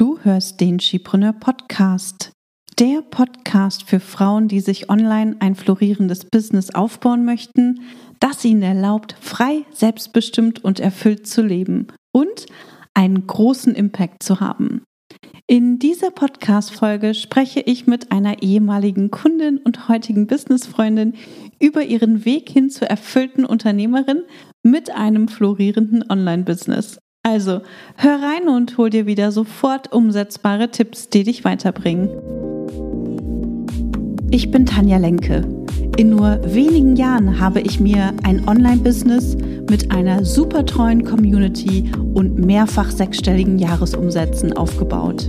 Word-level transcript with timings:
Du 0.00 0.18
hörst 0.22 0.62
den 0.62 0.80
Skipreneur 0.80 1.34
Podcast. 1.34 2.32
Der 2.78 3.02
Podcast 3.02 3.82
für 3.82 4.00
Frauen, 4.00 4.48
die 4.48 4.60
sich 4.60 4.88
online 4.88 5.36
ein 5.40 5.54
florierendes 5.54 6.24
Business 6.24 6.74
aufbauen 6.74 7.26
möchten, 7.26 7.82
das 8.18 8.42
ihnen 8.46 8.62
erlaubt, 8.62 9.14
frei, 9.20 9.66
selbstbestimmt 9.74 10.64
und 10.64 10.80
erfüllt 10.80 11.26
zu 11.26 11.42
leben 11.42 11.88
und 12.12 12.46
einen 12.94 13.26
großen 13.26 13.74
Impact 13.74 14.22
zu 14.22 14.40
haben. 14.40 14.84
In 15.46 15.78
dieser 15.78 16.10
Podcast-Folge 16.10 17.12
spreche 17.12 17.60
ich 17.60 17.86
mit 17.86 18.10
einer 18.10 18.42
ehemaligen 18.42 19.10
Kundin 19.10 19.58
und 19.58 19.90
heutigen 19.90 20.26
Businessfreundin 20.26 21.12
über 21.60 21.82
ihren 21.82 22.24
Weg 22.24 22.48
hin 22.48 22.70
zur 22.70 22.88
erfüllten 22.88 23.44
Unternehmerin 23.44 24.22
mit 24.62 24.90
einem 24.92 25.28
florierenden 25.28 26.10
Online-Business. 26.10 26.96
Also 27.22 27.60
hör 27.96 28.18
rein 28.22 28.48
und 28.48 28.78
hol 28.78 28.88
dir 28.88 29.04
wieder 29.04 29.30
sofort 29.30 29.92
umsetzbare 29.92 30.70
Tipps, 30.70 31.10
die 31.10 31.22
dich 31.22 31.44
weiterbringen. 31.44 32.08
Ich 34.30 34.50
bin 34.50 34.64
Tanja 34.64 34.96
Lenke. 34.96 35.46
In 35.98 36.08
nur 36.08 36.40
wenigen 36.44 36.96
Jahren 36.96 37.38
habe 37.38 37.60
ich 37.60 37.78
mir 37.78 38.14
ein 38.22 38.48
Online-Business 38.48 39.36
mit 39.68 39.92
einer 39.92 40.24
super 40.24 40.64
treuen 40.64 41.04
Community 41.04 41.92
und 42.14 42.38
mehrfach 42.38 42.90
sechsstelligen 42.90 43.58
Jahresumsätzen 43.58 44.56
aufgebaut. 44.56 45.28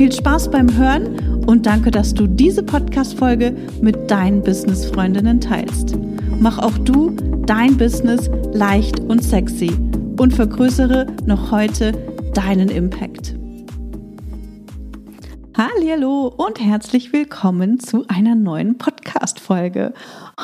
Viel 0.00 0.12
Spaß 0.12 0.50
beim 0.50 0.74
Hören 0.78 1.44
und 1.44 1.66
danke, 1.66 1.90
dass 1.90 2.14
du 2.14 2.26
diese 2.26 2.62
Podcast-Folge 2.62 3.54
mit 3.82 4.10
deinen 4.10 4.40
Business-Freundinnen 4.40 5.42
teilst. 5.42 5.94
Mach 6.38 6.58
auch 6.58 6.78
du 6.78 7.10
dein 7.44 7.76
Business 7.76 8.30
leicht 8.54 8.98
und 8.98 9.22
sexy 9.22 9.70
und 10.18 10.32
vergrößere 10.32 11.06
noch 11.26 11.50
heute 11.50 11.92
deinen 12.32 12.70
Impact. 12.70 13.36
Hallo 15.54 16.28
und 16.34 16.58
herzlich 16.58 17.12
willkommen 17.12 17.78
zu 17.78 18.06
einer 18.08 18.34
neuen 18.34 18.78
Podcast 18.78 19.38
Folge. 19.38 19.92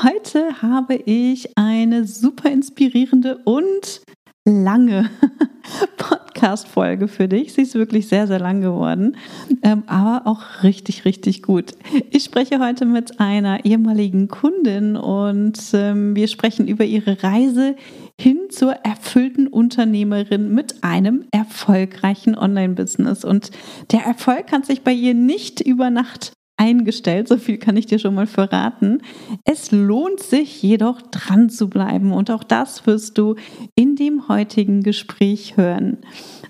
Heute 0.03 0.61
habe 0.61 0.97
ich 0.97 1.57
eine 1.57 2.07
super 2.07 2.51
inspirierende 2.51 3.39
und 3.47 4.03
lange 4.47 5.11
Podcast-Folge 5.97 7.09
für 7.09 7.29
dich. 7.29 7.53
Sie 7.53 7.63
ist 7.63 7.75
wirklich 7.75 8.09
sehr, 8.09 8.27
sehr 8.27 8.39
lang 8.39 8.61
geworden, 8.61 9.17
ähm, 9.63 9.83
aber 9.87 10.27
auch 10.27 10.63
richtig, 10.63 11.05
richtig 11.05 11.43
gut. 11.43 11.73
Ich 12.11 12.25
spreche 12.25 12.61
heute 12.61 12.87
mit 12.87 13.21
einer 13.21 13.65
ehemaligen 13.65 14.29
Kundin 14.29 14.97
und 14.97 15.59
ähm, 15.75 16.15
wir 16.15 16.29
sprechen 16.29 16.69
über 16.69 16.85
ihre 16.85 17.23
Reise 17.23 17.75
hin 18.19 18.39
zur 18.51 18.73
erfüllten 18.73 19.49
Unternehmerin 19.49 20.55
mit 20.55 20.83
einem 20.83 21.25
erfolgreichen 21.33 22.37
Online-Business. 22.37 23.25
Und 23.25 23.51
der 23.91 24.05
Erfolg 24.05 24.47
kann 24.47 24.63
sich 24.63 24.83
bei 24.83 24.93
ihr 24.93 25.15
nicht 25.15 25.61
über 25.61 25.91
Nacht 25.91 26.36
eingestellt, 26.57 27.29
so 27.29 27.37
viel 27.37 27.59
kann 27.59 27.77
ich 27.77 27.87
dir 27.87 27.99
schon 27.99 28.15
mal 28.15 28.27
verraten. 28.27 29.03
Es 29.45 29.73
lohnt 29.73 30.21
sich 30.21 30.63
jedoch 30.63 31.03
dran 31.03 31.51
zu 31.51 31.69
bleiben 31.69 32.13
und 32.13 32.31
auch 32.31 32.45
das 32.45 32.87
wirst 32.87 33.19
du 33.19 33.37
in 33.75 33.97
dem 33.97 34.29
heutigen 34.29 34.83
Gespräch 34.83 35.57
hören. 35.57 35.99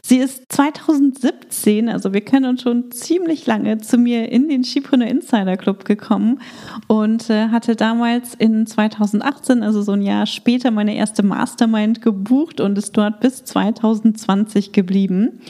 Sie 0.03 0.19
ist 0.19 0.45
2017, 0.53 1.89
also 1.89 2.13
wir 2.13 2.21
kennen 2.21 2.47
uns 2.47 2.63
schon 2.63 2.93
ziemlich 2.93 3.45
lange, 3.47 3.79
zu 3.79 3.99
mir 3.99 4.31
in 4.31 4.49
den 4.49 4.63
Skipreneur 4.63 5.09
Insider 5.09 5.57
Club 5.57 5.85
gekommen 5.85 6.41
und 6.87 7.29
äh, 7.29 7.49
hatte 7.49 7.75
damals 7.75 8.35
in 8.35 8.67
2018, 8.67 9.65
also 9.65 9.83
so 9.83 9.93
ein 9.93 10.03
Jahr 10.03 10.27
später, 10.27 10.71
meine 10.71 10.95
erste 10.95 11.25
Mastermind 11.25 12.03
gebucht 12.03 12.61
und 12.61 12.79
ist 12.79 12.97
dort 12.97 13.19
bis 13.19 13.43
2020 13.43 14.71
geblieben. 14.71 15.41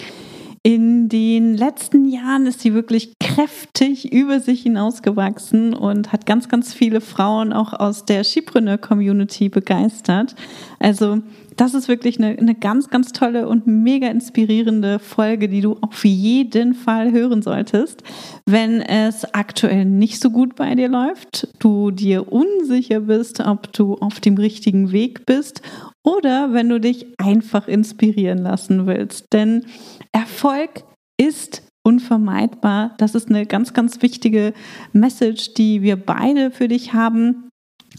In 0.63 0.96
den 1.09 1.57
letzten 1.57 2.09
Jahren 2.09 2.47
ist 2.47 2.61
sie 2.61 2.75
wirklich 2.75 3.13
kräftig 3.21 4.13
über 4.13 4.41
sich 4.41 4.63
hinausgewachsen 4.63 5.75
und 5.75 6.13
hat 6.13 6.27
ganz, 6.27 6.49
ganz 6.49 6.73
viele 6.73 7.01
Frauen 7.01 7.53
auch 7.53 7.73
aus 7.73 8.05
der 8.05 8.25
Skipreneur-Community 8.25 9.49
begeistert. 9.49 10.35
Also 10.79 11.23
das 11.57 11.75
ist 11.75 11.89
wirklich 11.89 12.19
eine, 12.19 12.39
eine 12.39 12.55
ganz, 12.55 12.91
ganz 12.91 13.13
tolle 13.13 13.49
und 13.49 13.67
mega 13.67 14.09
inspirierende 14.09 14.99
Folge, 14.99 15.49
die 15.49 15.63
du 15.63 15.77
auf 15.81 16.05
jeden 16.05 16.75
Fall 16.75 17.13
hören 17.13 17.43
solltest. 17.43 18.03
Wenn 18.45 18.83
es 18.83 19.25
aktuell 19.35 19.87
nicht 19.87 20.21
so 20.21 20.31
gut 20.31 20.55
bei 20.55 20.75
dir 20.75 20.89
läuft, 20.89 21.49
du 21.59 21.91
dir 21.91 22.31
unsicher 22.31 23.01
bist, 23.01 23.41
ob 23.41 23.73
du 23.73 23.95
auf 23.95 24.21
dem 24.21 24.37
richtigen 24.37 24.93
Weg 24.93 25.25
bist 25.25 25.63
oder 26.03 26.53
wenn 26.53 26.69
du 26.69 26.79
dich 26.79 27.07
einfach 27.19 27.69
inspirieren 27.69 28.39
lassen 28.39 28.87
willst. 28.87 29.33
Denn 29.33 29.65
Erfolg 30.13 30.85
ist 31.19 31.63
unvermeidbar. 31.85 32.95
Das 32.99 33.15
ist 33.15 33.29
eine 33.29 33.47
ganz, 33.47 33.73
ganz 33.73 34.03
wichtige 34.03 34.53
Message, 34.93 35.55
die 35.55 35.83
wir 35.83 35.97
beide 35.97 36.51
für 36.51 36.69
dich 36.69 36.93
haben. 36.93 37.49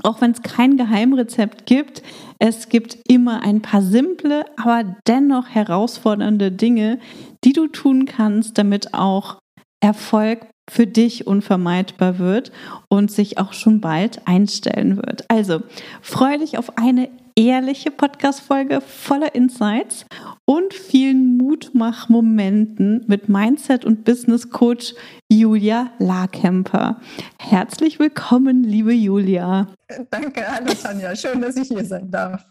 Auch 0.04 0.22
wenn 0.22 0.32
es 0.32 0.42
kein 0.42 0.78
Geheimrezept 0.78 1.66
gibt, 1.66 2.04
es 2.38 2.70
gibt 2.70 3.00
immer 3.08 3.42
ein 3.42 3.62
paar 3.62 3.82
simple, 3.82 4.46
aber 4.58 4.84
dennoch 5.08 5.48
herausfordernde 5.50 6.52
Dinge, 6.52 7.00
die 7.44 7.54
du 7.54 7.68
tun 7.68 8.06
kannst, 8.06 8.58
damit 8.58 8.94
auch 8.94 9.40
Erfolg 9.82 10.48
für 10.70 10.86
dich 10.86 11.26
unvermeidbar 11.26 12.20
wird 12.20 12.52
und 12.90 13.10
sich 13.10 13.38
auch 13.38 13.54
schon 13.54 13.80
bald 13.80 14.28
einstellen 14.28 14.98
wird. 14.98 15.26
Also 15.30 15.62
freue 16.02 16.40
dich 16.40 16.58
auf 16.58 16.78
eine 16.78 17.10
ehrliche 17.38 17.92
Podcast-Folge 17.92 18.82
voller 18.82 19.36
Insights 19.36 20.06
und 20.46 20.74
vielen 20.74 21.38
Mutmach-Momenten 21.38 23.06
mit 23.08 23.30
Mindset- 23.30 23.86
und 23.86 24.04
Business-Coach 24.04 24.96
Julia 25.30 25.92
Larkemper. 26.00 27.00
Herzlich 27.38 28.00
willkommen, 28.00 28.64
liebe 28.64 28.92
Julia. 28.92 29.68
Danke, 30.10 30.46
hallo 30.48 30.74
Tanja. 30.74 31.16
Schön, 31.16 31.40
dass 31.40 31.56
ich 31.58 31.68
hier 31.68 31.86
sein 31.86 32.10
darf. 32.10 32.44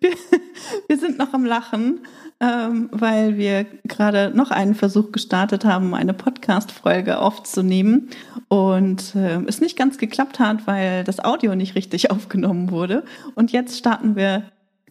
Wir, 0.00 0.10
wir 0.88 0.98
sind 0.98 1.18
noch 1.18 1.32
am 1.34 1.44
Lachen 1.44 2.00
ähm, 2.40 2.88
weil 2.90 3.36
wir 3.36 3.66
gerade 3.84 4.32
noch 4.34 4.50
einen 4.50 4.74
Versuch 4.74 5.12
gestartet 5.12 5.64
haben, 5.66 5.94
eine 5.94 6.14
Podcast-Folge 6.14 7.18
aufzunehmen 7.18 8.08
und 8.48 9.14
äh, 9.14 9.42
es 9.46 9.60
nicht 9.60 9.76
ganz 9.76 9.98
geklappt 9.98 10.38
hat, 10.40 10.66
weil 10.66 11.04
das 11.04 11.22
Audio 11.22 11.54
nicht 11.54 11.74
richtig 11.74 12.10
aufgenommen 12.10 12.70
wurde. 12.70 13.04
Und 13.34 13.52
jetzt 13.52 13.78
starten 13.78 14.16
wir 14.16 14.44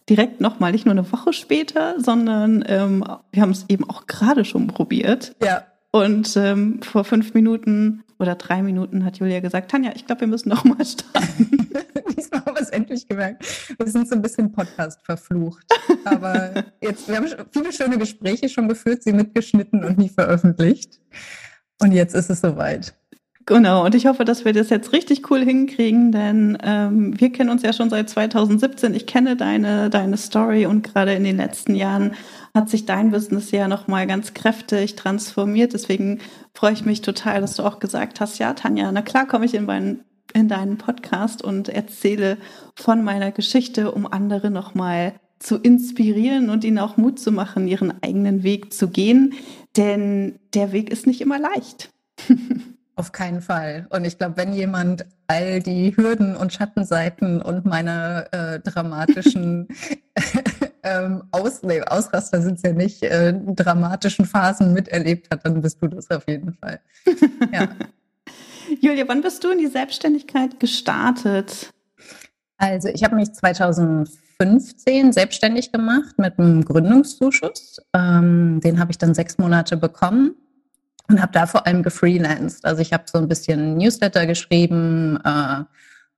direkt 0.08 0.40
nochmal, 0.40 0.72
nicht 0.72 0.86
nur 0.86 0.92
eine 0.92 1.10
Woche 1.12 1.32
später, 1.32 1.94
sondern 1.98 2.64
ähm, 2.68 3.04
wir 3.32 3.42
haben 3.42 3.50
es 3.50 3.66
eben 3.68 3.88
auch 3.88 4.06
gerade 4.06 4.44
schon 4.44 4.68
probiert. 4.68 5.34
Ja. 5.42 5.64
Und 5.92 6.36
ähm, 6.36 6.80
vor 6.82 7.04
fünf 7.04 7.34
Minuten 7.34 8.04
oder 8.18 8.36
drei 8.36 8.62
Minuten 8.62 9.04
hat 9.04 9.18
Julia 9.18 9.40
gesagt, 9.40 9.70
Tanja, 9.70 9.92
ich 9.94 10.06
glaube, 10.06 10.22
wir 10.22 10.28
müssen 10.28 10.50
noch 10.50 10.64
mal 10.64 10.84
starten. 10.84 11.50
Diesmal 12.16 12.44
haben 12.44 12.54
wir 12.54 12.62
es 12.62 12.70
endlich 12.70 13.08
gemerkt. 13.08 13.44
Wir 13.76 13.86
sind 13.88 14.08
so 14.08 14.14
ein 14.14 14.22
bisschen 14.22 14.52
Podcast 14.52 15.00
verflucht. 15.04 15.66
Aber 16.04 16.52
jetzt, 16.80 17.08
wir 17.08 17.16
haben 17.16 17.26
viele 17.50 17.72
schöne 17.72 17.98
Gespräche 17.98 18.48
schon 18.48 18.68
geführt, 18.68 19.02
sie 19.02 19.12
mitgeschnitten 19.12 19.84
und 19.84 19.98
nie 19.98 20.08
veröffentlicht. 20.08 21.00
Und 21.80 21.92
jetzt 21.92 22.14
ist 22.14 22.30
es 22.30 22.40
soweit. 22.40 22.94
Genau, 23.46 23.84
und 23.84 23.94
ich 23.94 24.06
hoffe, 24.06 24.24
dass 24.24 24.44
wir 24.44 24.52
das 24.52 24.70
jetzt 24.70 24.92
richtig 24.92 25.28
cool 25.30 25.42
hinkriegen, 25.42 26.12
denn 26.12 26.58
ähm, 26.62 27.18
wir 27.18 27.32
kennen 27.32 27.50
uns 27.50 27.62
ja 27.62 27.72
schon 27.72 27.90
seit 27.90 28.08
2017. 28.08 28.94
Ich 28.94 29.06
kenne 29.06 29.34
deine, 29.34 29.90
deine 29.90 30.18
Story 30.18 30.66
und 30.66 30.84
gerade 30.84 31.14
in 31.14 31.24
den 31.24 31.38
letzten 31.38 31.74
Jahren 31.74 32.12
hat 32.54 32.68
sich 32.68 32.86
dein 32.86 33.10
Business 33.10 33.50
ja 33.50 33.68
nochmal 33.68 34.06
ganz 34.06 34.34
kräftig 34.34 34.96
transformiert. 34.96 35.72
Deswegen 35.72 36.20
freue 36.54 36.72
ich 36.72 36.84
mich 36.84 37.00
total, 37.00 37.40
dass 37.40 37.54
du 37.54 37.62
auch 37.62 37.78
gesagt 37.78 38.20
hast, 38.20 38.38
ja, 38.38 38.54
Tanja, 38.54 38.90
na 38.92 39.02
klar 39.02 39.26
komme 39.26 39.44
ich 39.44 39.54
in 39.54 39.66
meinen 39.66 40.04
in 40.32 40.48
deinen 40.48 40.78
Podcast 40.78 41.42
und 41.42 41.68
erzähle 41.68 42.38
von 42.76 43.02
meiner 43.02 43.32
Geschichte, 43.32 43.92
um 43.92 44.06
andere 44.06 44.50
nochmal 44.50 45.14
zu 45.38 45.56
inspirieren 45.56 46.50
und 46.50 46.64
ihnen 46.64 46.78
auch 46.78 46.96
Mut 46.96 47.18
zu 47.18 47.32
machen, 47.32 47.66
ihren 47.66 48.02
eigenen 48.02 48.42
Weg 48.42 48.72
zu 48.72 48.88
gehen. 48.88 49.34
Denn 49.76 50.38
der 50.54 50.72
Weg 50.72 50.90
ist 50.90 51.06
nicht 51.06 51.20
immer 51.20 51.38
leicht. 51.38 51.90
Auf 52.96 53.12
keinen 53.12 53.40
Fall. 53.40 53.86
Und 53.90 54.04
ich 54.04 54.18
glaube, 54.18 54.36
wenn 54.36 54.52
jemand 54.52 55.06
all 55.26 55.60
die 55.60 55.96
Hürden 55.96 56.36
und 56.36 56.52
Schattenseiten 56.52 57.40
und 57.40 57.64
meine 57.64 58.30
äh, 58.32 58.60
dramatischen 58.60 59.68
ähm, 60.82 61.24
Aus 61.30 61.62
nee, 61.62 61.82
Ausraster 61.82 62.40
sind 62.42 62.56
es 62.56 62.62
ja 62.62 62.72
nicht, 62.72 63.02
äh, 63.02 63.32
dramatischen 63.32 64.24
Phasen 64.24 64.72
miterlebt 64.72 65.28
hat, 65.30 65.44
dann 65.44 65.60
bist 65.60 65.80
du 65.80 65.88
das 65.88 66.10
auf 66.10 66.26
jeden 66.28 66.54
Fall. 66.54 66.80
Ja. 67.52 67.68
Julia, 68.80 69.04
wann 69.08 69.22
bist 69.22 69.42
du 69.42 69.50
in 69.50 69.58
die 69.58 69.66
Selbstständigkeit 69.66 70.60
gestartet? 70.60 71.72
Also 72.56 72.88
ich 72.88 73.02
habe 73.02 73.16
mich 73.16 73.32
2015 73.32 75.12
selbstständig 75.12 75.72
gemacht 75.72 76.18
mit 76.18 76.38
einem 76.38 76.64
Gründungszuschuss. 76.64 77.80
Ähm, 77.94 78.60
den 78.62 78.78
habe 78.78 78.92
ich 78.92 78.98
dann 78.98 79.14
sechs 79.14 79.38
Monate 79.38 79.76
bekommen 79.76 80.36
und 81.08 81.20
habe 81.20 81.32
da 81.32 81.46
vor 81.46 81.66
allem 81.66 81.82
gefreelanced. 81.82 82.64
Also 82.64 82.82
ich 82.82 82.92
habe 82.92 83.04
so 83.10 83.18
ein 83.18 83.28
bisschen 83.28 83.76
Newsletter 83.76 84.26
geschrieben, 84.26 85.18
äh, 85.24 85.64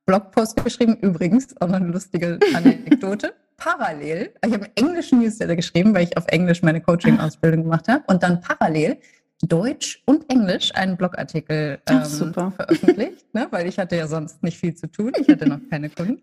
Blogpost 0.05 0.63
geschrieben, 0.63 0.97
übrigens 0.97 1.59
auch 1.61 1.67
noch 1.67 1.77
eine 1.77 1.91
lustige 1.91 2.39
Anekdote. 2.53 3.33
Parallel, 3.57 4.33
ich 4.45 4.53
habe 4.53 4.65
einen 4.65 4.75
englischen 4.75 5.19
Newsletter 5.19 5.55
geschrieben, 5.55 5.93
weil 5.93 6.03
ich 6.03 6.17
auf 6.17 6.27
Englisch 6.27 6.61
meine 6.61 6.81
Coaching-Ausbildung 6.81 7.63
gemacht 7.63 7.87
habe 7.87 8.03
und 8.07 8.23
dann 8.23 8.41
parallel 8.41 8.97
Deutsch 9.41 10.01
und 10.05 10.29
Englisch 10.29 10.73
einen 10.73 10.97
Blogartikel 10.97 11.79
ähm, 11.89 12.05
veröffentlicht, 12.05 13.33
ne? 13.33 13.47
weil 13.51 13.67
ich 13.67 13.77
hatte 13.77 13.95
ja 13.95 14.07
sonst 14.07 14.41
nicht 14.43 14.57
viel 14.57 14.73
zu 14.73 14.89
tun. 14.89 15.11
Ich 15.19 15.27
hatte 15.27 15.47
noch 15.47 15.59
keine 15.69 15.89
Kunden. 15.89 16.21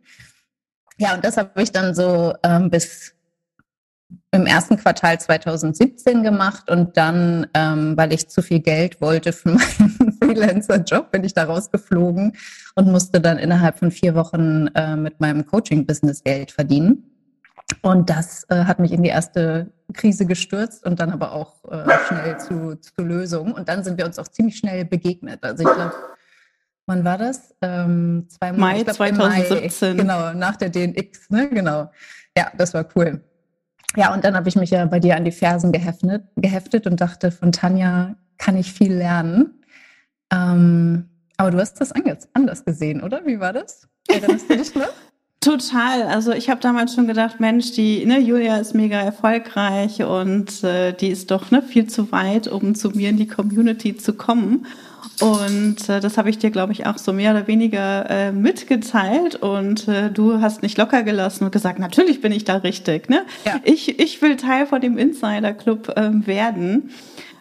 Ja, 0.96 1.14
und 1.14 1.24
das 1.24 1.36
habe 1.36 1.62
ich 1.62 1.72
dann 1.72 1.94
so 1.94 2.34
ähm, 2.42 2.70
bis 2.70 3.14
im 4.32 4.46
ersten 4.46 4.76
Quartal 4.76 5.20
2017 5.20 6.22
gemacht 6.22 6.70
und 6.70 6.96
dann, 6.96 7.46
ähm, 7.54 7.96
weil 7.96 8.12
ich 8.12 8.28
zu 8.28 8.42
viel 8.42 8.60
Geld 8.60 9.00
wollte 9.00 9.32
für 9.32 9.50
meinen 9.78 10.18
Freelancer-Job, 10.22 11.10
bin 11.10 11.24
ich 11.24 11.34
da 11.34 11.44
rausgeflogen 11.44 12.36
und 12.74 12.88
musste 12.88 13.20
dann 13.20 13.38
innerhalb 13.38 13.78
von 13.78 13.90
vier 13.90 14.14
Wochen 14.14 14.68
äh, 14.68 14.96
mit 14.96 15.20
meinem 15.20 15.46
Coaching-Business 15.46 16.22
Geld 16.22 16.52
verdienen. 16.52 17.09
Und 17.82 18.10
das 18.10 18.44
äh, 18.50 18.64
hat 18.64 18.78
mich 18.78 18.92
in 18.92 19.02
die 19.02 19.08
erste 19.08 19.72
Krise 19.92 20.26
gestürzt 20.26 20.84
und 20.84 21.00
dann 21.00 21.10
aber 21.10 21.32
auch 21.32 21.64
äh, 21.70 21.86
schnell 22.06 22.38
zu, 22.38 22.76
zu 22.76 23.02
Lösungen. 23.02 23.52
Und 23.52 23.68
dann 23.68 23.84
sind 23.84 23.98
wir 23.98 24.06
uns 24.06 24.18
auch 24.18 24.28
ziemlich 24.28 24.56
schnell 24.56 24.84
begegnet. 24.84 25.42
Also 25.42 25.62
ich 25.66 25.74
glaube, 25.74 25.94
wann 26.86 27.04
war 27.04 27.18
das? 27.18 27.54
Ähm, 27.62 28.26
zwei 28.28 28.52
Monate, 28.52 28.76
Mai 28.76 28.82
glaub, 28.82 28.96
2017. 28.96 29.96
Mai, 29.96 30.02
genau, 30.02 30.32
nach 30.34 30.56
der 30.56 30.68
DNX, 30.68 31.30
ne? 31.30 31.48
Genau. 31.48 31.90
Ja, 32.36 32.52
das 32.56 32.74
war 32.74 32.86
cool. 32.96 33.22
Ja, 33.96 34.14
und 34.14 34.24
dann 34.24 34.36
habe 34.36 34.48
ich 34.48 34.56
mich 34.56 34.70
ja 34.70 34.84
bei 34.84 35.00
dir 35.00 35.16
an 35.16 35.24
die 35.24 35.32
Fersen 35.32 35.72
geheftet, 35.72 36.24
geheftet 36.36 36.86
und 36.86 37.00
dachte, 37.00 37.30
von 37.32 37.50
Tanja 37.50 38.14
kann 38.38 38.56
ich 38.56 38.72
viel 38.72 38.92
lernen. 38.92 39.64
Ähm, 40.32 41.08
aber 41.36 41.50
du 41.50 41.58
hast 41.58 41.80
das 41.80 41.92
anders 42.34 42.64
gesehen, 42.64 43.02
oder? 43.02 43.24
Wie 43.26 43.40
war 43.40 43.52
das? 43.52 43.88
Erinnerst 44.08 44.48
du 44.48 44.56
dich 44.56 44.74
noch? 44.74 44.92
Total. 45.40 46.02
Also 46.02 46.32
ich 46.32 46.50
habe 46.50 46.60
damals 46.60 46.94
schon 46.94 47.06
gedacht, 47.06 47.40
Mensch, 47.40 47.72
die 47.72 48.04
ne, 48.04 48.20
Julia 48.20 48.58
ist 48.58 48.74
mega 48.74 49.00
erfolgreich 49.00 50.02
und 50.02 50.62
äh, 50.62 50.92
die 50.92 51.08
ist 51.08 51.30
doch 51.30 51.50
ne, 51.50 51.62
viel 51.62 51.86
zu 51.86 52.12
weit, 52.12 52.46
um 52.46 52.74
zu 52.74 52.90
mir 52.90 53.08
in 53.08 53.16
die 53.16 53.26
Community 53.26 53.96
zu 53.96 54.12
kommen. 54.12 54.66
Und 55.20 55.88
äh, 55.88 56.00
das 56.00 56.18
habe 56.18 56.28
ich 56.28 56.38
dir, 56.38 56.50
glaube 56.50 56.72
ich, 56.72 56.86
auch 56.86 56.98
so 56.98 57.14
mehr 57.14 57.32
oder 57.32 57.46
weniger 57.46 58.08
äh, 58.10 58.32
mitgeteilt. 58.32 59.36
Und 59.36 59.88
äh, 59.88 60.10
du 60.10 60.42
hast 60.42 60.62
nicht 60.62 60.76
locker 60.76 61.02
gelassen 61.02 61.44
und 61.44 61.52
gesagt, 61.52 61.78
natürlich 61.78 62.20
bin 62.20 62.32
ich 62.32 62.44
da 62.44 62.56
richtig. 62.56 63.08
Ne? 63.08 63.22
Ja. 63.46 63.60
Ich, 63.64 63.98
ich 63.98 64.20
will 64.20 64.36
Teil 64.36 64.66
von 64.66 64.80
dem 64.80 64.98
Insider 64.98 65.54
Club 65.54 65.94
ähm, 65.96 66.26
werden. 66.26 66.90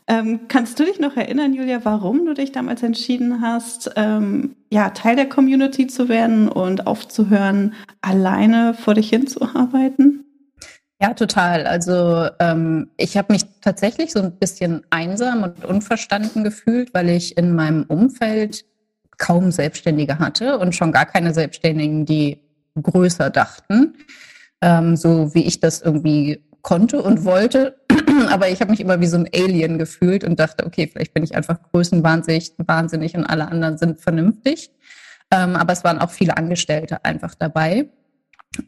Ähm, 0.09 0.47
kannst 0.47 0.79
du 0.79 0.85
dich 0.85 1.00
noch 1.00 1.15
erinnern, 1.15 1.53
Julia, 1.53 1.85
warum 1.85 2.25
du 2.25 2.33
dich 2.33 2.51
damals 2.51 2.81
entschieden 2.81 3.41
hast, 3.41 3.91
ähm, 3.95 4.56
ja, 4.71 4.89
Teil 4.89 5.15
der 5.15 5.29
Community 5.29 5.85
zu 5.85 6.09
werden 6.09 6.50
und 6.50 6.88
aufzuhören, 6.88 7.75
alleine 8.01 8.73
vor 8.73 8.95
dich 8.95 9.09
hinzuarbeiten? 9.09 10.25
Ja, 11.00 11.13
total. 11.13 11.67
Also 11.67 12.27
ähm, 12.39 12.89
ich 12.97 13.17
habe 13.17 13.31
mich 13.31 13.44
tatsächlich 13.61 14.11
so 14.11 14.19
ein 14.19 14.31
bisschen 14.31 14.83
einsam 14.89 15.44
und 15.44 15.63
unverstanden 15.63 16.44
gefühlt, 16.44 16.91
weil 16.95 17.09
ich 17.09 17.38
in 17.38 17.53
meinem 17.53 17.83
Umfeld 17.83 18.65
kaum 19.19 19.51
Selbstständige 19.51 20.17
hatte 20.17 20.57
und 20.57 20.73
schon 20.73 20.91
gar 20.91 21.05
keine 21.05 21.35
Selbstständigen, 21.35 22.07
die 22.07 22.39
größer 22.81 23.29
dachten, 23.29 23.94
ähm, 24.62 24.95
so 24.95 25.35
wie 25.35 25.45
ich 25.45 25.59
das 25.59 25.81
irgendwie 25.81 26.44
konnte 26.63 27.03
und 27.03 27.25
wollte. 27.25 27.78
Aber 28.30 28.50
ich 28.50 28.62
habe 28.62 28.72
mich 28.72 28.80
immer 28.80 29.00
wie 29.00 29.07
so 29.07 29.18
ein 29.18 29.30
Alien 29.34 29.78
gefühlt 29.78 30.24
und 30.24 30.40
dachte, 30.40 30.66
okay, 30.66 30.88
vielleicht 30.92 31.13
bin 31.13 31.24
ich 31.24 31.36
einfach 31.36 31.57
größenwahnsinnig 31.72 32.54
wahnsinnig 32.57 33.16
und 33.16 33.25
alle 33.25 33.48
anderen 33.48 33.78
sind 33.78 34.00
vernünftig. 34.00 34.72
Ähm, 35.31 35.56
aber 35.56 35.74
es 35.74 35.84
waren 35.84 36.00
auch 36.00 36.10
viele 36.10 36.38
Angestellte 36.38 37.06
einfach 37.06 37.36
dabei. 37.36 37.90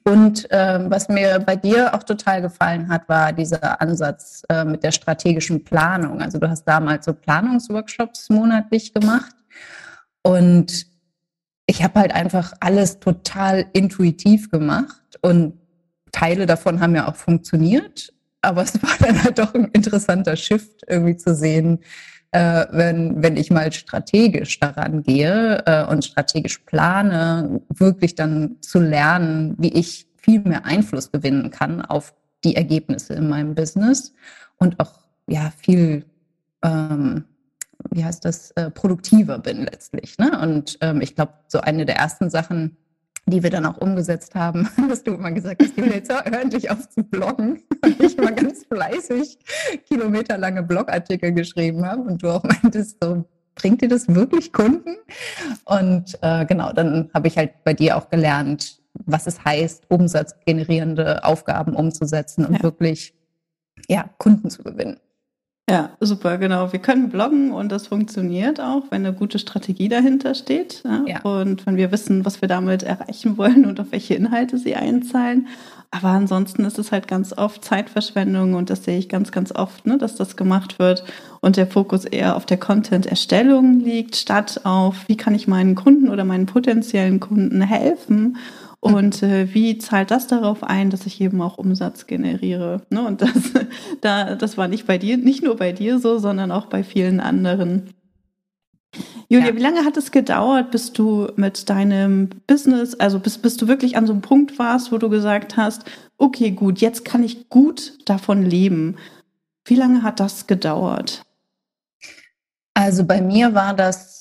Und 0.04 0.48
ähm, 0.52 0.92
was 0.92 1.10
mir 1.10 1.40
bei 1.40 1.56
dir 1.56 1.96
auch 1.96 2.04
total 2.04 2.42
gefallen 2.42 2.88
hat, 2.88 3.10
war 3.10 3.34
dieser 3.34 3.82
Ansatz 3.82 4.44
äh, 4.48 4.64
mit 4.64 4.84
der 4.84 4.92
strategischen 4.92 5.64
Planung. 5.64 6.22
Also 6.22 6.38
du 6.38 6.48
hast 6.48 6.66
damals 6.66 7.06
so 7.06 7.14
Planungsworkshops 7.14 8.30
monatlich 8.30 8.94
gemacht 8.94 9.36
und 10.22 10.86
ich 11.66 11.84
habe 11.84 12.00
halt 12.00 12.14
einfach 12.14 12.54
alles 12.60 13.00
total 13.00 13.66
intuitiv 13.74 14.52
gemacht 14.52 15.18
und 15.22 15.58
Teile 16.12 16.46
davon 16.46 16.80
haben 16.80 16.96
ja 16.96 17.08
auch 17.08 17.16
funktioniert, 17.16 18.14
aber 18.42 18.64
es 18.64 18.82
war 18.82 18.96
dann 19.00 19.24
halt 19.24 19.40
doch 19.40 19.54
ein 19.54 19.66
interessanter 19.74 20.36
Shift 20.36 20.84
irgendwie 20.88 21.18
zu 21.18 21.36
sehen, 21.36 21.80
äh, 22.32 22.66
wenn, 22.72 23.22
wenn 23.22 23.38
ich 23.38 23.52
mal 23.52 23.72
strategisch 23.72 24.60
daran 24.60 25.04
gehe 25.04 25.64
äh, 25.66 25.86
und 25.86 26.06
strategisch 26.06 26.60
plane, 26.60 27.62
wirklich 27.70 28.16
dann 28.16 28.58
zu 28.62 28.80
lernen, 28.80 29.56
wie 29.58 29.74
ich 29.74 30.08
viel 30.16 30.40
mehr 30.42 30.66
Einfluss 30.66 31.12
gewinnen 31.12 31.52
kann 31.52 31.82
auf 31.82 32.14
die 32.44 32.56
Ergebnisse 32.56 33.14
in 33.14 33.28
meinem 33.28 33.54
Business 33.54 34.14
und 34.58 34.80
auch 34.80 35.00
ja 35.28 35.52
viel 35.58 36.06
ähm, 36.64 37.26
wie 37.90 38.06
heißt 38.06 38.24
das, 38.26 38.52
äh, 38.52 38.70
produktiver 38.70 39.40
bin 39.40 39.64
letztlich. 39.64 40.18
Ne? 40.18 40.40
Und 40.40 40.78
ähm, 40.82 41.02
ich 41.02 41.16
glaube, 41.16 41.34
so 41.48 41.62
eine 41.62 41.86
der 41.86 41.96
ersten 41.96 42.30
Sachen, 42.30 42.78
die 43.26 43.44
wir 43.44 43.50
dann 43.50 43.66
auch 43.66 43.78
umgesetzt 43.78 44.36
haben, 44.36 44.70
dass 44.90 45.04
du 45.04 45.14
immer 45.14 45.32
gesagt 45.32 45.62
hast, 45.62 45.78
Julia, 45.78 45.96
jetzt 45.96 46.12
hör 46.12 46.26
endlich 46.26 46.70
auf 46.70 46.90
zu 46.90 47.04
bloggen. 47.04 47.62
Und 47.84 48.02
ich 48.02 48.18
immer 48.18 48.32
ganz 48.32 48.66
fleißig 48.66 49.38
kilometerlange 49.88 50.64
Blogartikel 50.64 51.32
geschrieben 51.32 51.86
habe 51.86 52.02
und 52.02 52.22
du 52.22 52.30
auch 52.30 52.44
meintest, 52.44 52.98
so, 53.02 53.26
bringt 53.56 53.82
dir 53.82 53.90
das 53.90 54.08
wirklich 54.08 54.54
Kunden? 54.54 54.98
Und 55.66 56.18
äh, 56.22 56.46
genau, 56.46 56.72
dann 56.74 57.10
habe 57.14 57.28
ich 57.28 57.38
halt 57.38 57.64
bei 57.64 57.74
dir 57.74 57.98
auch 57.98 58.10
gelernt, 58.10 58.82
was 58.94 59.28
es 59.28 59.44
heißt, 59.44 59.86
umsatzgenerierende 59.90 61.24
Aufgaben 61.24 61.76
umzusetzen 61.76 62.46
und 62.46 62.56
ja. 62.56 62.64
wirklich 62.64 63.16
ja, 63.88 64.10
Kunden 64.18 64.50
zu 64.50 64.64
gewinnen. 64.64 65.00
Ja, 65.72 65.90
super, 66.00 66.38
genau. 66.38 66.72
Wir 66.74 66.80
können 66.80 67.10
bloggen 67.10 67.52
und 67.52 67.72
das 67.72 67.88
funktioniert 67.88 68.60
auch, 68.60 68.84
wenn 68.90 69.06
eine 69.06 69.16
gute 69.16 69.40
Strategie 69.40 69.88
dahinter 69.90 70.36
steht. 70.36 70.84
Ja? 70.84 71.04
ja. 71.08 71.22
Und 71.22 71.66
wenn 71.66 71.78
wir 71.78 71.92
wissen, 71.92 72.26
was 72.26 72.42
wir 72.42 72.48
damit 72.48 72.84
erreichen 72.84 73.38
wollen 73.38 73.66
und 73.66 73.80
auf 73.80 73.88
welche 73.92 74.16
Inhalte 74.16 74.58
sie 74.58 74.76
einzahlen. 74.76 75.48
Aber 75.90 76.10
ansonsten 76.10 76.64
ist 76.64 76.80
es 76.80 76.92
halt 76.92 77.08
ganz 77.08 77.34
oft 77.38 77.66
Zeitverschwendung 77.66 78.54
und 78.54 78.70
das 78.70 78.86
sehe 78.86 78.98
ich 78.98 79.10
ganz, 79.10 79.32
ganz 79.34 79.52
oft, 79.54 79.86
ne, 79.86 79.98
dass 79.98 80.16
das 80.16 80.38
gemacht 80.38 80.80
wird 80.80 81.04
und 81.42 81.58
der 81.58 81.68
Fokus 81.68 82.06
eher 82.06 82.38
auf 82.38 82.46
der 82.46 82.58
Content-Erstellung 82.58 83.82
liegt, 83.82 84.16
statt 84.16 84.62
auf, 84.64 85.08
wie 85.08 85.18
kann 85.18 85.36
ich 85.36 85.50
meinen 85.50 85.76
Kunden 85.76 86.10
oder 86.10 86.24
meinen 86.24 86.46
potenziellen 86.46 87.20
Kunden 87.20 87.62
helfen 87.62 88.38
und 88.82 89.22
äh, 89.22 89.54
wie 89.54 89.78
zahlt 89.78 90.10
das 90.10 90.26
darauf 90.26 90.64
ein, 90.64 90.90
dass 90.90 91.06
ich 91.06 91.22
eben 91.22 91.40
auch 91.42 91.60
Umsatz 91.60 92.08
generiere? 92.08 92.82
Ne? 92.90 93.06
Und 93.06 93.22
das, 93.22 93.30
da, 94.02 94.36
das 94.36 94.58
war 94.58 94.68
nicht 94.68 94.88
bei 94.88 94.98
dir, 94.98 95.18
nicht 95.18 95.44
nur 95.44 95.56
bei 95.56 95.72
dir 95.72 96.00
so, 96.00 96.18
sondern 96.18 96.52
auch 96.52 96.66
bei 96.66 96.84
vielen 96.84 97.20
anderen. 97.20 97.94
Julia, 99.30 99.50
ja. 99.50 99.56
wie 99.56 99.62
lange 99.62 99.86
hat 99.86 99.98
es 99.98 100.12
gedauert, 100.12 100.72
bis 100.72 100.92
du 100.94 101.28
mit 101.36 101.70
deinem 101.70 102.30
Business, 102.48 102.96
also 102.96 103.20
bis, 103.20 103.38
bis 103.38 103.56
du 103.56 103.68
wirklich 103.68 103.96
an 103.96 104.08
so 104.08 104.14
einem 104.14 104.24
Punkt 104.24 104.58
warst, 104.58 104.92
wo 104.92 104.98
du 104.98 105.10
gesagt 105.10 105.58
hast, 105.58 105.86
okay, 106.18 106.50
gut, 106.52 106.82
jetzt 106.82 107.06
kann 107.06 107.24
ich 107.24 107.50
gut 107.50 107.94
davon 108.10 108.44
leben. 108.44 108.98
Wie 109.64 109.76
lange 109.76 110.02
hat 110.02 110.20
das 110.20 110.48
gedauert? 110.48 111.22
Also 112.74 113.06
bei 113.06 113.22
mir 113.22 113.54
war 113.54 113.76
das 113.76 114.21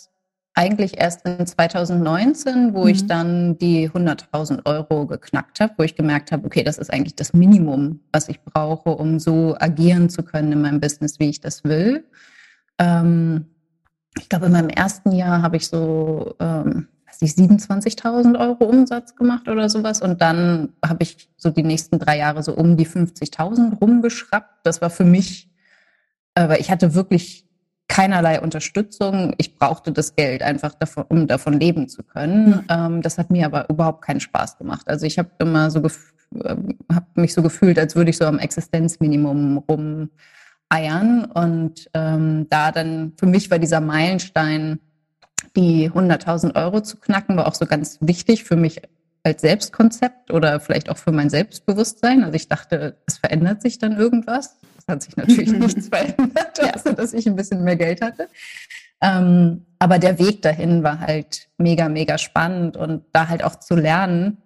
eigentlich 0.54 0.98
erst 0.98 1.24
in 1.26 1.46
2019, 1.46 2.74
wo 2.74 2.82
mhm. 2.82 2.88
ich 2.88 3.06
dann 3.06 3.58
die 3.58 3.88
100.000 3.88 4.66
Euro 4.66 5.06
geknackt 5.06 5.60
habe, 5.60 5.74
wo 5.76 5.82
ich 5.84 5.94
gemerkt 5.94 6.32
habe, 6.32 6.44
okay, 6.46 6.62
das 6.62 6.78
ist 6.78 6.92
eigentlich 6.92 7.14
das 7.14 7.32
Minimum, 7.32 8.00
was 8.12 8.28
ich 8.28 8.42
brauche, 8.42 8.90
um 8.90 9.18
so 9.20 9.56
agieren 9.58 10.10
zu 10.10 10.22
können 10.22 10.52
in 10.52 10.60
meinem 10.60 10.80
Business, 10.80 11.20
wie 11.20 11.30
ich 11.30 11.40
das 11.40 11.64
will. 11.64 12.04
Ähm, 12.78 13.46
ich 14.18 14.28
glaube, 14.28 14.46
in 14.46 14.52
meinem 14.52 14.68
ersten 14.68 15.12
Jahr 15.12 15.42
habe 15.42 15.56
ich 15.56 15.68
so, 15.68 16.34
ähm, 16.40 16.88
weiß 17.06 17.22
ich, 17.22 17.32
27.000 17.32 18.38
Euro 18.38 18.64
Umsatz 18.64 19.14
gemacht 19.14 19.48
oder 19.48 19.68
sowas. 19.68 20.02
Und 20.02 20.20
dann 20.20 20.70
habe 20.84 21.04
ich 21.04 21.30
so 21.36 21.50
die 21.50 21.62
nächsten 21.62 21.98
drei 21.98 22.18
Jahre 22.18 22.42
so 22.42 22.54
um 22.54 22.76
die 22.76 22.86
50.000 22.86 23.78
rumgeschraubt. 23.78 24.48
Das 24.64 24.82
war 24.82 24.90
für 24.90 25.04
mich, 25.04 25.48
äh, 26.34 26.48
weil 26.48 26.60
ich 26.60 26.70
hatte 26.70 26.94
wirklich 26.94 27.49
keinerlei 27.90 28.40
Unterstützung. 28.40 29.34
Ich 29.36 29.58
brauchte 29.58 29.90
das 29.90 30.14
Geld 30.14 30.42
einfach, 30.42 30.74
davon, 30.74 31.04
um 31.08 31.26
davon 31.26 31.58
leben 31.58 31.88
zu 31.88 32.04
können. 32.04 32.48
Mhm. 32.48 32.64
Ähm, 32.70 33.02
das 33.02 33.18
hat 33.18 33.30
mir 33.30 33.44
aber 33.44 33.68
überhaupt 33.68 34.02
keinen 34.02 34.20
Spaß 34.20 34.58
gemacht. 34.58 34.88
Also 34.88 35.06
ich 35.06 35.18
habe 35.18 35.30
immer 35.40 35.72
so 35.72 35.80
äh, 35.82 35.90
habe 36.92 37.06
mich 37.16 37.34
so 37.34 37.42
gefühlt, 37.42 37.78
als 37.80 37.96
würde 37.96 38.10
ich 38.10 38.16
so 38.16 38.26
am 38.26 38.38
Existenzminimum 38.38 39.58
rumeiern. 39.68 41.24
Und 41.34 41.90
ähm, 41.92 42.46
da 42.48 42.70
dann 42.70 43.12
für 43.18 43.26
mich 43.26 43.50
war 43.50 43.58
dieser 43.58 43.80
Meilenstein 43.80 44.78
die 45.56 45.90
100.000 45.90 46.54
Euro 46.54 46.82
zu 46.82 46.96
knacken, 46.96 47.36
war 47.36 47.48
auch 47.48 47.56
so 47.56 47.66
ganz 47.66 47.98
wichtig 48.00 48.44
für 48.44 48.56
mich 48.56 48.82
als 49.24 49.40
Selbstkonzept 49.40 50.30
oder 50.30 50.60
vielleicht 50.60 50.90
auch 50.90 50.96
für 50.96 51.10
mein 51.10 51.28
Selbstbewusstsein. 51.28 52.22
Also 52.22 52.36
ich 52.36 52.46
dachte, 52.46 52.98
es 53.06 53.18
verändert 53.18 53.62
sich 53.62 53.78
dann 53.78 53.98
irgendwas. 53.98 54.58
Es 54.80 54.88
hat 54.88 55.02
sich 55.02 55.14
natürlich 55.16 55.52
nichts 55.58 55.88
verändert, 55.88 56.58
ja. 56.58 56.74
außer 56.74 56.94
dass 56.94 57.12
ich 57.12 57.26
ein 57.26 57.36
bisschen 57.36 57.64
mehr 57.64 57.76
Geld 57.76 58.00
hatte. 58.00 58.28
Ähm, 59.02 59.66
aber 59.78 59.98
der 59.98 60.18
Weg 60.18 60.42
dahin 60.42 60.82
war 60.82 61.00
halt 61.00 61.48
mega, 61.58 61.88
mega 61.88 62.18
spannend 62.18 62.76
und 62.76 63.04
da 63.12 63.28
halt 63.28 63.44
auch 63.44 63.56
zu 63.56 63.74
lernen, 63.74 64.38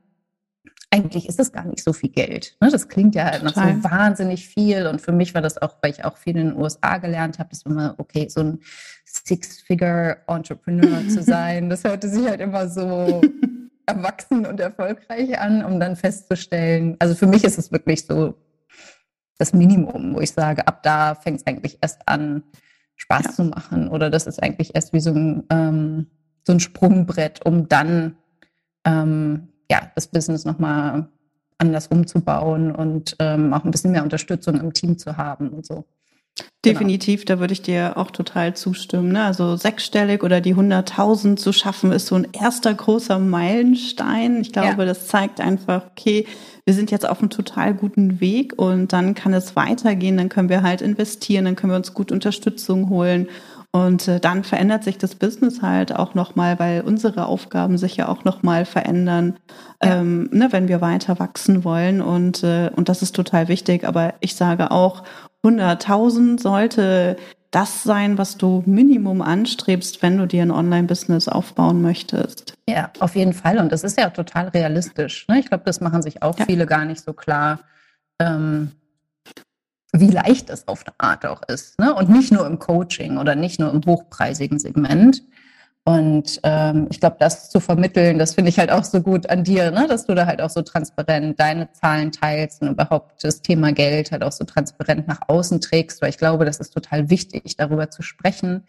eigentlich 0.91 1.29
ist 1.29 1.41
es 1.41 1.51
gar 1.51 1.65
nicht 1.65 1.83
so 1.83 1.93
viel 1.93 2.11
Geld. 2.11 2.57
Ne? 2.61 2.71
Das 2.71 2.89
klingt 2.89 3.17
ja 3.17 3.25
halt 3.25 3.43
noch 3.43 3.55
so 3.55 3.61
wahnsinnig 3.61 4.47
viel. 4.47 4.87
Und 4.87 5.01
für 5.01 5.11
mich 5.11 5.35
war 5.35 5.43
das 5.43 5.61
auch, 5.61 5.75
weil 5.83 5.91
ich 5.91 6.05
auch 6.05 6.17
viel 6.17 6.37
in 6.37 6.51
den 6.51 6.57
USA 6.57 6.99
gelernt 6.99 7.41
habe, 7.41 7.49
das 7.51 7.65
war 7.65 7.73
immer, 7.73 7.97
okay, 7.99 8.29
so 8.29 8.43
ein 8.43 8.61
Six-Figure-Entrepreneur 9.05 11.09
zu 11.09 11.21
sein. 11.25 11.69
Das 11.69 11.83
hörte 11.83 12.09
sich 12.09 12.29
halt 12.29 12.41
immer 12.41 12.69
so 12.69 13.23
erwachsen 13.87 14.47
und 14.47 14.61
erfolgreich 14.61 15.37
an, 15.39 15.65
um 15.65 15.81
dann 15.81 15.97
festzustellen, 15.97 16.95
also 17.01 17.17
für 17.17 17.27
mich 17.27 17.43
ist 17.45 17.59
es 17.59 17.73
wirklich 17.73 18.07
so 18.07 18.37
das 19.39 19.53
Minimum, 19.53 20.15
wo 20.15 20.21
ich 20.21 20.33
sage, 20.33 20.67
ab 20.67 20.83
da 20.83 21.15
fängt 21.15 21.41
es 21.41 21.47
eigentlich 21.47 21.79
erst 21.81 22.09
an, 22.09 22.43
Spaß 22.97 23.25
ja. 23.25 23.31
zu 23.33 23.45
machen. 23.45 23.89
Oder 23.89 24.11
das 24.11 24.27
ist 24.27 24.43
eigentlich 24.43 24.75
erst 24.75 24.93
wie 24.93 25.01
so 25.01 25.11
ein, 25.11 25.45
ähm, 25.51 26.07
so 26.47 26.53
ein 26.53 26.61
Sprungbrett, 26.61 27.45
um 27.45 27.69
dann 27.69 28.17
ähm, 28.85 29.49
ja, 29.71 29.91
das 29.95 30.07
Business 30.07 30.45
nochmal 30.45 31.09
anders 31.59 31.87
umzubauen 31.89 32.73
und 32.73 33.17
ähm, 33.19 33.53
auch 33.53 33.65
ein 33.65 33.71
bisschen 33.71 33.93
mehr 33.93 34.03
Unterstützung 34.03 34.61
im 34.61 34.73
Team 34.73 34.99
zu 34.99 35.17
haben 35.17 35.51
und 35.51 35.67
so. 35.67 35.85
Definitiv, 36.65 37.25
genau. 37.25 37.37
da 37.37 37.41
würde 37.41 37.53
ich 37.53 37.63
dir 37.63 37.97
auch 37.97 38.11
total 38.11 38.55
zustimmen. 38.55 39.13
Ne? 39.13 39.23
Also 39.23 39.57
sechsstellig 39.57 40.23
oder 40.23 40.41
die 40.41 40.55
100.000 40.55 41.37
zu 41.37 41.53
schaffen, 41.53 41.93
ist 41.93 42.07
so 42.07 42.15
ein 42.17 42.27
erster 42.33 42.73
großer 42.73 43.19
Meilenstein. 43.19 44.41
Ich 44.41 44.53
glaube, 44.53 44.83
ja. 44.83 44.85
das 44.87 45.07
zeigt 45.07 45.41
einfach, 45.41 45.83
okay, 45.91 46.27
wir 46.65 46.75
sind 46.75 46.91
jetzt 46.91 47.09
auf 47.09 47.21
einem 47.21 47.31
total 47.31 47.75
guten 47.75 48.21
Weg 48.21 48.55
und 48.57 48.93
dann 48.93 49.15
kann 49.15 49.35
es 49.35 49.55
weitergehen, 49.55 50.17
dann 50.17 50.31
können 50.31 50.49
wir 50.49 50.63
halt 50.63 50.81
investieren, 50.81 51.45
dann 51.45 51.57
können 51.57 51.73
wir 51.73 51.77
uns 51.77 51.93
gut 51.93 52.11
Unterstützung 52.11 52.89
holen 52.89 53.29
und 53.75 54.07
äh, 54.07 54.21
dann 54.21 54.45
verändert 54.45 54.85
sich 54.85 54.99
das 54.99 55.17
Business 55.17 55.61
halt 55.61 55.97
auch 55.97 56.15
nochmal, 56.15 56.61
weil 56.61 56.83
unsere 56.83 57.27
Aufgaben 57.27 57.77
sich 57.77 57.97
ja 57.97 58.07
auch 58.07 58.23
nochmal 58.23 58.67
verändern, 58.67 59.37
ja. 59.83 59.97
ähm, 59.97 60.31
ne, 60.31 60.53
wenn 60.53 60.69
wir 60.69 60.81
weiter 60.81 61.19
wachsen 61.19 61.65
wollen. 61.65 62.01
Und, 62.01 62.45
äh, 62.45 62.71
und 62.77 62.89
das 62.89 63.03
ist 63.03 63.17
total 63.17 63.49
wichtig. 63.49 63.85
Aber 63.85 64.15
ich 64.21 64.37
sage 64.37 64.71
auch, 64.71 65.03
100.000 65.45 66.41
sollte 66.41 67.17
das 67.51 67.85
sein, 67.85 68.19
was 68.19 68.37
du 68.37 68.65
Minimum 68.67 69.23
anstrebst, 69.23 70.03
wenn 70.03 70.19
du 70.19 70.27
dir 70.27 70.43
ein 70.43 70.51
Online-Business 70.51 71.29
aufbauen 71.29 71.83
möchtest. 71.83 72.55
Ja, 72.69 72.91
auf 72.99 73.15
jeden 73.15 73.33
Fall. 73.33 73.59
Und 73.59 73.71
das 73.71 73.85
ist 73.85 73.99
ja 73.99 74.11
total 74.11 74.49
realistisch. 74.49 75.29
Ne? 75.29 75.39
Ich 75.39 75.47
glaube, 75.47 75.63
das 75.65 75.81
machen 75.81 76.03
sich 76.03 76.23
auch 76.23 76.37
ja. 76.39 76.47
viele 76.47 76.67
gar 76.67 76.85
nicht 76.85 77.05
so 77.05 77.13
klar. 77.13 77.61
Ähm, 78.19 78.73
wie 79.93 80.11
leicht 80.11 80.51
es 80.51 80.67
auf 80.67 80.85
eine 80.85 80.95
Art 80.99 81.25
auch 81.25 81.43
ist. 81.47 81.79
Ne? 81.79 81.95
Und 81.95 82.11
nicht 82.11 82.33
nur 82.33 82.45
im 82.47 82.59
Coaching 82.59 83.19
oder 83.19 83.37
nicht 83.37 83.61
nur 83.61 83.73
im 83.73 83.83
hochpreisigen 83.87 84.59
Segment. 84.59 85.23
Und 85.87 86.41
ähm, 86.45 86.87
ich 86.91 86.99
glaube, 86.99 87.17
das 87.21 87.51
zu 87.51 87.61
vermitteln, 87.61 88.19
das 88.19 88.35
finde 88.35 88.49
ich 88.49 88.59
halt 88.59 88.71
auch 88.71 88.85
so 88.85 89.03
gut 89.03 89.29
an 89.29 89.45
dir, 89.45 89.71
ne? 89.71 89.87
dass 89.87 90.07
du 90.07 90.15
da 90.15 90.25
halt 90.25 90.41
auch 90.41 90.49
so 90.49 90.63
transparent 90.63 91.39
deine 91.39 91.71
Zahlen 91.73 92.11
teilst 92.11 92.63
und 92.63 92.69
überhaupt 92.69 93.23
das 93.23 93.43
Thema 93.43 93.73
Geld 93.73 94.11
halt 94.11 94.25
auch 94.25 94.33
so 94.33 94.45
transparent 94.45 95.07
nach 95.07 95.21
außen 95.29 95.61
trägst, 95.61 96.01
weil 96.01 96.09
ich 96.09 96.17
glaube, 96.17 96.47
das 96.47 96.57
ist 96.57 96.71
total 96.71 97.11
wichtig, 97.11 97.57
darüber 97.59 97.91
zu 97.91 98.01
sprechen, 98.01 98.65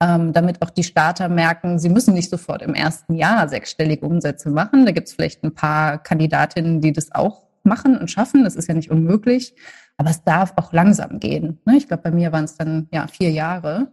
ähm, 0.00 0.32
damit 0.32 0.62
auch 0.62 0.70
die 0.70 0.84
Starter 0.84 1.28
merken, 1.28 1.78
sie 1.78 1.90
müssen 1.90 2.14
nicht 2.14 2.30
sofort 2.30 2.62
im 2.62 2.74
ersten 2.74 3.14
Jahr 3.14 3.46
sechsstellige 3.48 4.06
Umsätze 4.06 4.48
machen. 4.48 4.86
Da 4.86 4.92
gibt 4.92 5.08
es 5.08 5.14
vielleicht 5.14 5.44
ein 5.44 5.54
paar 5.54 6.02
Kandidatinnen, 6.02 6.80
die 6.80 6.92
das 6.92 7.12
auch 7.12 7.44
machen 7.62 7.98
und 7.98 8.10
schaffen. 8.10 8.42
Das 8.44 8.56
ist 8.56 8.68
ja 8.68 8.74
nicht 8.74 8.90
unmöglich. 8.90 9.54
Aber 9.96 10.10
es 10.10 10.24
darf 10.24 10.54
auch 10.56 10.72
langsam 10.72 11.20
gehen. 11.20 11.60
Ne? 11.64 11.76
Ich 11.76 11.88
glaube, 11.88 12.02
bei 12.02 12.10
mir 12.10 12.32
waren 12.32 12.44
es 12.44 12.56
dann 12.56 12.88
ja 12.90 13.06
vier 13.06 13.30
Jahre. 13.30 13.92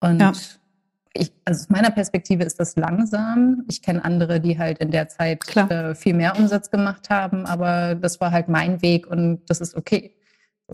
Und 0.00 0.20
ja. 0.20 0.32
Ich, 1.18 1.32
also 1.44 1.62
aus 1.62 1.68
meiner 1.68 1.90
Perspektive 1.90 2.44
ist 2.44 2.60
das 2.60 2.76
langsam. 2.76 3.64
Ich 3.68 3.82
kenne 3.82 4.04
andere, 4.04 4.40
die 4.40 4.58
halt 4.58 4.78
in 4.78 4.90
der 4.90 5.08
Zeit 5.08 5.44
äh, 5.56 5.94
viel 5.94 6.14
mehr 6.14 6.38
Umsatz 6.38 6.70
gemacht 6.70 7.10
haben, 7.10 7.46
aber 7.46 7.94
das 7.94 8.20
war 8.20 8.30
halt 8.30 8.48
mein 8.48 8.82
Weg 8.82 9.06
und 9.06 9.40
das 9.48 9.60
ist 9.60 9.76
okay. 9.76 10.14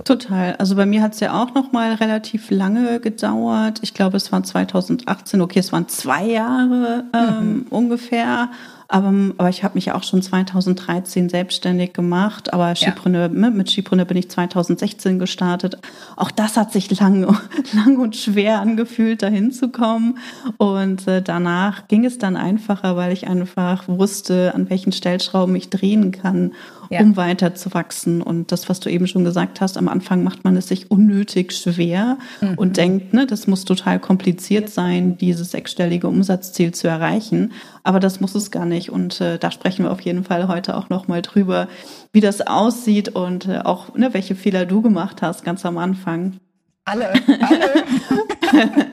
Total. 0.02 0.56
Also 0.56 0.74
bei 0.74 0.86
mir 0.86 1.02
hat 1.02 1.14
es 1.14 1.20
ja 1.20 1.40
auch 1.40 1.54
noch 1.54 1.70
mal 1.70 1.94
relativ 1.94 2.50
lange 2.50 2.98
gedauert. 2.98 3.78
Ich 3.82 3.94
glaube, 3.94 4.16
es 4.16 4.32
waren 4.32 4.42
2018. 4.42 5.40
Okay, 5.40 5.60
es 5.60 5.72
waren 5.72 5.86
zwei 5.86 6.24
Jahre 6.24 7.04
ähm, 7.14 7.52
mhm. 7.52 7.66
ungefähr. 7.70 8.50
Aber, 8.94 9.12
aber 9.38 9.48
ich 9.48 9.64
habe 9.64 9.74
mich 9.74 9.90
auch 9.90 10.04
schon 10.04 10.22
2013 10.22 11.28
selbstständig 11.28 11.94
gemacht. 11.94 12.52
Aber 12.52 12.76
Skipreneur, 12.76 13.22
ja. 13.22 13.50
mit 13.50 13.68
Skipreneur 13.68 14.04
bin 14.04 14.16
ich 14.16 14.30
2016 14.30 15.18
gestartet. 15.18 15.78
Auch 16.14 16.30
das 16.30 16.56
hat 16.56 16.72
sich 16.72 16.96
lang, 17.00 17.36
lang 17.72 17.96
und 17.98 18.14
schwer 18.14 18.60
angefühlt, 18.60 19.22
dahin 19.22 19.50
zu 19.50 19.70
kommen. 19.70 20.18
Und 20.58 21.08
äh, 21.08 21.22
danach 21.22 21.88
ging 21.88 22.04
es 22.04 22.18
dann 22.18 22.36
einfacher, 22.36 22.94
weil 22.94 23.12
ich 23.12 23.26
einfach 23.26 23.88
wusste, 23.88 24.54
an 24.54 24.70
welchen 24.70 24.92
Stellschrauben 24.92 25.56
ich 25.56 25.70
drehen 25.70 26.12
kann, 26.12 26.52
ja. 26.90 27.00
um 27.00 27.16
weiter 27.16 27.54
zu 27.54 27.74
wachsen. 27.74 28.22
Und 28.22 28.52
das, 28.52 28.68
was 28.68 28.80
du 28.80 28.90
eben 28.90 29.06
schon 29.06 29.24
gesagt 29.24 29.60
hast, 29.60 29.76
am 29.76 29.88
Anfang 29.88 30.22
macht 30.22 30.44
man 30.44 30.56
es 30.56 30.68
sich 30.68 30.90
unnötig 30.90 31.52
schwer 31.52 32.18
mhm. 32.40 32.54
und 32.54 32.76
denkt, 32.76 33.12
ne, 33.12 33.26
das 33.26 33.46
muss 33.46 33.64
total 33.64 33.98
kompliziert 33.98 34.70
sein, 34.70 35.16
dieses 35.18 35.50
sechsstellige 35.50 36.08
Umsatzziel 36.08 36.72
zu 36.72 36.88
erreichen. 36.88 37.52
Aber 37.82 38.00
das 38.00 38.20
muss 38.20 38.34
es 38.34 38.50
gar 38.50 38.66
nicht. 38.66 38.90
Und 38.90 39.20
äh, 39.20 39.38
da 39.38 39.50
sprechen 39.50 39.84
wir 39.84 39.92
auf 39.92 40.00
jeden 40.00 40.24
Fall 40.24 40.48
heute 40.48 40.76
auch 40.76 40.88
nochmal 40.88 41.22
drüber, 41.22 41.68
wie 42.12 42.20
das 42.20 42.40
aussieht 42.40 43.10
und 43.10 43.46
äh, 43.48 43.58
auch, 43.58 43.94
ne, 43.94 44.14
welche 44.14 44.34
Fehler 44.34 44.66
du 44.66 44.82
gemacht 44.82 45.22
hast 45.22 45.44
ganz 45.44 45.64
am 45.66 45.78
Anfang. 45.78 46.38
Alle, 46.86 47.12
alle. 47.12 47.84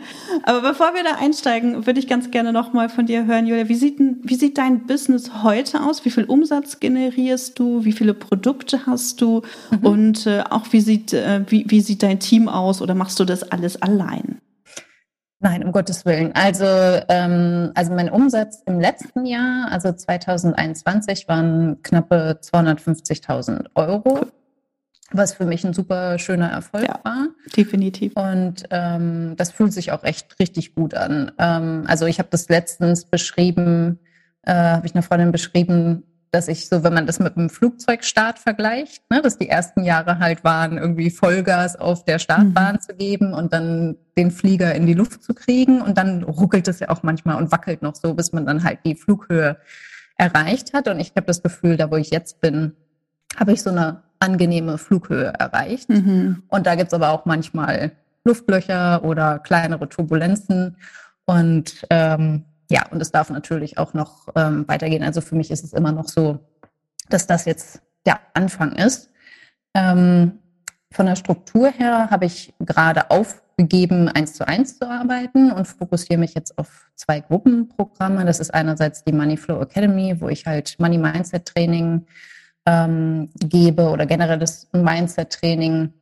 Aber 0.43 0.61
bevor 0.61 0.93
wir 0.93 1.03
da 1.03 1.15
einsteigen, 1.19 1.85
würde 1.85 1.99
ich 1.99 2.07
ganz 2.07 2.31
gerne 2.31 2.53
nochmal 2.53 2.87
von 2.87 3.05
dir 3.05 3.25
hören, 3.25 3.45
Julia. 3.45 3.67
Wie 3.67 3.75
sieht, 3.75 3.99
wie 3.99 4.35
sieht 4.35 4.57
dein 4.57 4.85
Business 4.87 5.43
heute 5.43 5.81
aus? 5.81 6.05
Wie 6.05 6.09
viel 6.09 6.23
Umsatz 6.23 6.79
generierst 6.79 7.59
du? 7.59 7.83
Wie 7.83 7.91
viele 7.91 8.13
Produkte 8.13 8.85
hast 8.85 9.19
du? 9.21 9.41
Mhm. 9.71 9.85
Und 9.85 10.27
äh, 10.27 10.43
auch 10.49 10.67
wie 10.71 10.79
sieht, 10.81 11.13
äh, 11.13 11.41
wie, 11.47 11.65
wie 11.67 11.81
sieht 11.81 12.01
dein 12.01 12.19
Team 12.19 12.47
aus? 12.47 12.81
Oder 12.81 12.95
machst 12.95 13.19
du 13.19 13.25
das 13.25 13.43
alles 13.51 13.81
allein? 13.81 14.39
Nein, 15.43 15.63
um 15.63 15.71
Gottes 15.71 16.05
Willen. 16.05 16.31
Also, 16.33 16.65
ähm, 16.65 17.71
also 17.73 17.93
mein 17.93 18.09
Umsatz 18.09 18.61
im 18.67 18.79
letzten 18.79 19.25
Jahr, 19.25 19.69
also 19.71 19.91
2021, 19.91 21.27
waren 21.27 21.81
knappe 21.81 22.39
250.000 22.41 23.65
Euro, 23.73 24.27
was 25.13 25.33
für 25.33 25.45
mich 25.45 25.65
ein 25.65 25.73
super 25.73 26.17
schöner 26.19 26.49
Erfolg 26.49 26.87
ja, 26.87 26.99
war. 27.03 27.27
Definitiv. 27.55 28.13
Und 28.15 28.63
ähm, 28.69 29.35
das 29.37 29.51
fühlt 29.51 29.73
sich 29.73 29.91
auch 29.91 30.03
echt 30.03 30.39
richtig 30.39 30.75
gut 30.75 30.93
an. 30.93 31.31
Ähm, 31.37 31.83
also 31.87 32.05
ich 32.05 32.19
habe 32.19 32.29
das 32.31 32.49
letztens 32.49 33.05
beschrieben, 33.05 33.99
äh, 34.43 34.53
habe 34.53 34.87
ich 34.87 34.95
einer 34.95 35.03
Freundin 35.03 35.31
beschrieben, 35.31 36.03
dass 36.31 36.47
ich 36.47 36.69
so, 36.69 36.83
wenn 36.83 36.93
man 36.93 37.05
das 37.05 37.19
mit 37.19 37.35
einem 37.35 37.49
Flugzeugstart 37.49 38.39
vergleicht, 38.39 39.03
ne, 39.11 39.21
dass 39.21 39.37
die 39.37 39.49
ersten 39.49 39.83
Jahre 39.83 40.19
halt 40.19 40.45
waren, 40.45 40.77
irgendwie 40.77 41.09
Vollgas 41.09 41.75
auf 41.75 42.05
der 42.05 42.19
Startbahn 42.19 42.75
mhm. 42.75 42.79
zu 42.79 42.95
geben 42.95 43.33
und 43.33 43.51
dann 43.51 43.97
den 44.17 44.31
Flieger 44.31 44.73
in 44.73 44.85
die 44.85 44.93
Luft 44.93 45.23
zu 45.23 45.33
kriegen 45.33 45.81
und 45.81 45.97
dann 45.97 46.23
ruckelt 46.23 46.69
es 46.69 46.79
ja 46.79 46.89
auch 46.89 47.03
manchmal 47.03 47.35
und 47.35 47.51
wackelt 47.51 47.81
noch 47.81 47.95
so, 47.95 48.13
bis 48.13 48.31
man 48.31 48.45
dann 48.45 48.63
halt 48.63 48.79
die 48.85 48.95
Flughöhe 48.95 49.57
erreicht 50.15 50.73
hat. 50.73 50.87
Und 50.87 51.01
ich 51.01 51.11
habe 51.17 51.25
das 51.25 51.43
Gefühl, 51.43 51.75
da 51.75 51.91
wo 51.91 51.97
ich 51.97 52.11
jetzt 52.11 52.39
bin, 52.39 52.77
habe 53.35 53.51
ich 53.51 53.61
so 53.61 53.69
eine 53.69 54.03
angenehme 54.21 54.77
Flughöhe 54.77 55.33
erreicht. 55.37 55.89
Mhm. 55.89 56.43
Und 56.47 56.67
da 56.67 56.75
gibt's 56.75 56.93
aber 56.93 57.09
auch 57.09 57.25
manchmal 57.25 57.91
Luftlöcher 58.23 59.03
oder 59.03 59.39
kleinere 59.39 59.89
Turbulenzen. 59.89 60.77
Und 61.25 61.85
ähm, 61.89 62.45
ja, 62.69 62.87
und 62.91 63.01
es 63.01 63.11
darf 63.11 63.29
natürlich 63.29 63.77
auch 63.77 63.93
noch 63.93 64.27
ähm, 64.35 64.67
weitergehen. 64.67 65.03
Also 65.03 65.21
für 65.21 65.35
mich 65.35 65.51
ist 65.51 65.63
es 65.63 65.73
immer 65.73 65.91
noch 65.91 66.07
so, 66.07 66.39
dass 67.09 67.27
das 67.27 67.45
jetzt 67.45 67.81
der 68.05 68.19
Anfang 68.33 68.73
ist. 68.73 69.09
Ähm, 69.73 70.39
von 70.91 71.05
der 71.05 71.15
Struktur 71.15 71.69
her 71.69 72.09
habe 72.11 72.25
ich 72.25 72.53
gerade 72.59 73.09
aufgegeben, 73.09 74.07
eins 74.09 74.33
zu 74.33 74.47
eins 74.47 74.77
zu 74.77 74.89
arbeiten 74.89 75.51
und 75.51 75.67
fokussiere 75.67 76.19
mich 76.19 76.33
jetzt 76.33 76.57
auf 76.57 76.89
zwei 76.95 77.21
Gruppenprogramme. 77.21 78.25
Das 78.25 78.39
ist 78.39 78.53
einerseits 78.53 79.03
die 79.03 79.13
Moneyflow 79.13 79.61
Academy, 79.61 80.19
wo 80.19 80.29
ich 80.29 80.45
halt 80.45 80.75
Money 80.79 80.97
Mindset 80.97 81.45
Training 81.45 82.05
ähm, 82.65 83.29
gebe 83.35 83.89
oder 83.89 84.05
generell 84.05 84.39
das 84.39 84.67
Mindset 84.71 85.31
Training 85.31 85.93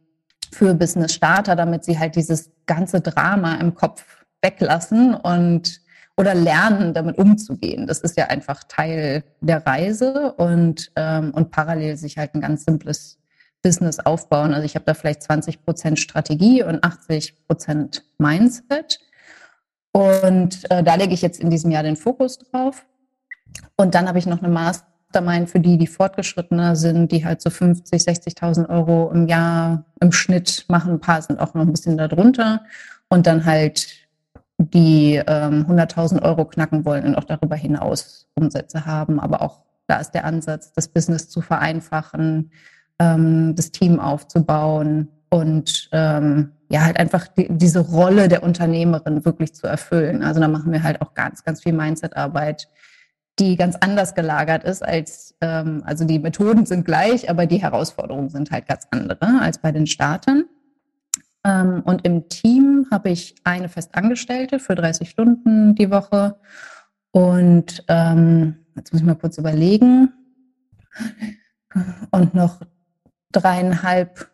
für 0.52 0.74
Business 0.74 1.14
Starter, 1.14 1.56
damit 1.56 1.84
sie 1.84 1.98
halt 1.98 2.16
dieses 2.16 2.52
ganze 2.66 3.02
Drama 3.02 3.56
im 3.56 3.76
Kopf 3.76 4.24
weglassen 4.42 5.14
und 5.14 5.82
oder 6.18 6.36
lernen, 6.36 6.94
damit 6.94 7.18
umzugehen. 7.18 7.88
Das 7.88 8.00
ist 8.00 8.18
ja 8.18 8.26
einfach 8.26 8.66
Teil 8.66 9.24
der 9.40 9.66
Reise 9.66 10.34
und, 10.34 10.92
ähm, 10.98 11.32
und 11.34 11.50
parallel 11.50 11.96
sich 11.96 12.18
halt 12.18 12.36
ein 12.36 12.42
ganz 12.42 12.66
simples 12.66 13.20
Business 13.62 14.00
aufbauen. 14.00 14.54
Also 14.54 14.66
ich 14.66 14.76
habe 14.76 14.84
da 14.84 14.94
vielleicht 14.94 15.24
20 15.24 15.64
Prozent 15.64 15.98
Strategie 15.98 16.62
und 16.62 16.84
80 16.84 17.48
Prozent 17.48 18.04
Mindset. 18.18 19.00
Und 19.94 20.70
äh, 20.70 20.84
da 20.84 20.96
lege 20.96 21.14
ich 21.14 21.22
jetzt 21.22 21.40
in 21.40 21.50
diesem 21.50 21.72
Jahr 21.72 21.84
den 21.84 21.96
Fokus 21.96 22.38
drauf. 22.38 22.86
Und 23.78 23.96
dann 23.96 24.10
habe 24.10 24.20
ich 24.20 24.26
noch 24.26 24.40
eine 24.40 24.50
Mastermind 25.12 25.50
für 25.50 25.60
die, 25.60 25.78
die 25.78 25.88
fortgeschrittener 25.88 26.76
sind, 26.76 27.12
die 27.12 27.26
halt 27.26 27.42
so 27.42 27.50
50, 27.50 28.02
60.000 28.02 28.70
Euro 28.70 29.12
im 29.12 29.28
Jahr 29.28 29.86
im 30.00 30.12
Schnitt 30.12 30.66
machen. 30.68 30.94
Ein 30.94 31.00
paar 31.00 31.22
sind 31.22 31.40
auch 31.40 31.54
noch 31.54 31.64
ein 31.64 31.72
bisschen 31.72 31.98
darunter. 31.98 32.62
Und 33.10 33.26
dann 33.26 33.46
halt 33.46 33.88
die 34.58 35.16
ähm, 35.16 35.66
100.000 35.68 36.22
Euro 36.22 36.46
knacken 36.46 36.86
wollen 36.86 37.06
und 37.06 37.16
auch 37.16 37.24
darüber 37.24 37.56
hinaus 37.56 38.28
Umsätze 38.36 38.86
haben. 38.86 39.20
Aber 39.20 39.42
auch 39.42 39.62
da 39.88 39.98
ist 39.98 40.12
der 40.12 40.26
Ansatz, 40.26 40.74
das 40.74 40.88
Business 40.90 41.30
zu 41.30 41.42
vereinfachen, 41.42 42.52
ähm, 43.00 43.56
das 43.56 43.72
Team 43.72 44.00
aufzubauen 44.00 45.08
und 45.30 45.90
ähm, 45.92 46.52
ja, 46.70 46.82
halt 46.82 47.00
einfach 47.00 47.28
die, 47.28 47.48
diese 47.50 47.80
Rolle 47.80 48.28
der 48.28 48.44
Unternehmerin 48.44 49.26
wirklich 49.26 49.56
zu 49.56 49.66
erfüllen. 49.66 50.22
Also 50.24 50.40
da 50.40 50.48
machen 50.48 50.72
wir 50.72 50.84
halt 50.84 51.02
auch 51.02 51.16
ganz, 51.16 51.44
ganz 51.44 51.64
viel 51.64 51.74
Mindset-Arbeit, 51.74 52.68
die 53.40 53.56
ganz 53.56 53.78
anders 53.80 54.16
gelagert 54.16 54.64
ist 54.64 54.84
als, 54.84 55.36
ähm, 55.42 55.82
also 55.86 56.06
die 56.06 56.20
Methoden 56.20 56.66
sind 56.66 56.86
gleich, 56.86 57.30
aber 57.30 57.46
die 57.46 57.62
Herausforderungen 57.62 58.30
sind 58.30 58.52
halt 58.52 58.68
ganz 58.68 58.88
andere 58.92 59.40
als 59.42 59.60
bei 59.60 59.72
den 59.72 59.88
Startern. 59.88 60.46
Ähm, 61.46 61.82
und 61.86 62.06
im 62.06 62.28
Team 62.28 62.88
habe 62.92 63.10
ich 63.10 63.36
eine 63.44 63.70
Festangestellte 63.70 64.60
für 64.60 64.76
30 64.76 65.10
Stunden 65.10 65.76
die 65.76 65.90
Woche. 65.90 66.38
Und 67.12 67.84
ähm, 67.88 68.66
jetzt 68.76 68.92
muss 68.92 69.02
ich 69.02 69.08
mal 69.08 69.16
kurz 69.16 69.38
überlegen. 69.38 70.12
Und 72.12 72.34
noch 72.34 72.60
dreieinhalb, 73.32 74.30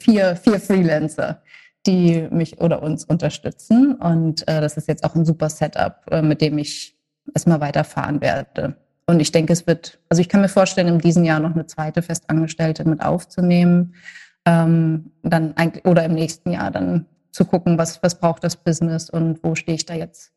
vier, 0.00 0.36
vier 0.36 0.60
Freelancer, 0.60 1.42
die 1.86 2.28
mich 2.30 2.60
oder 2.60 2.82
uns 2.82 3.04
unterstützen. 3.04 3.94
Und 3.94 4.46
äh, 4.48 4.60
das 4.60 4.76
ist 4.76 4.88
jetzt 4.88 5.04
auch 5.04 5.14
ein 5.14 5.24
super 5.24 5.48
Setup, 5.48 6.04
äh, 6.10 6.20
mit 6.20 6.40
dem 6.40 6.58
ich 6.58 6.99
erstmal 7.34 7.60
weiterfahren 7.60 8.20
werde. 8.20 8.76
Und 9.06 9.20
ich 9.20 9.32
denke, 9.32 9.52
es 9.52 9.66
wird, 9.66 9.98
also 10.08 10.20
ich 10.20 10.28
kann 10.28 10.40
mir 10.40 10.48
vorstellen, 10.48 10.88
in 10.88 10.98
diesem 10.98 11.24
Jahr 11.24 11.40
noch 11.40 11.54
eine 11.54 11.66
zweite 11.66 12.02
Festangestellte 12.02 12.88
mit 12.88 13.02
aufzunehmen. 13.02 13.94
Ähm, 14.46 15.12
dann 15.22 15.56
eigentlich, 15.56 15.84
oder 15.84 16.04
im 16.04 16.14
nächsten 16.14 16.52
Jahr 16.52 16.70
dann 16.70 17.06
zu 17.32 17.44
gucken, 17.44 17.78
was, 17.78 18.02
was 18.02 18.18
braucht 18.18 18.44
das 18.44 18.56
Business 18.56 19.10
und 19.10 19.42
wo 19.42 19.54
stehe 19.54 19.76
ich 19.76 19.86
da 19.86 19.94
jetzt. 19.94 20.32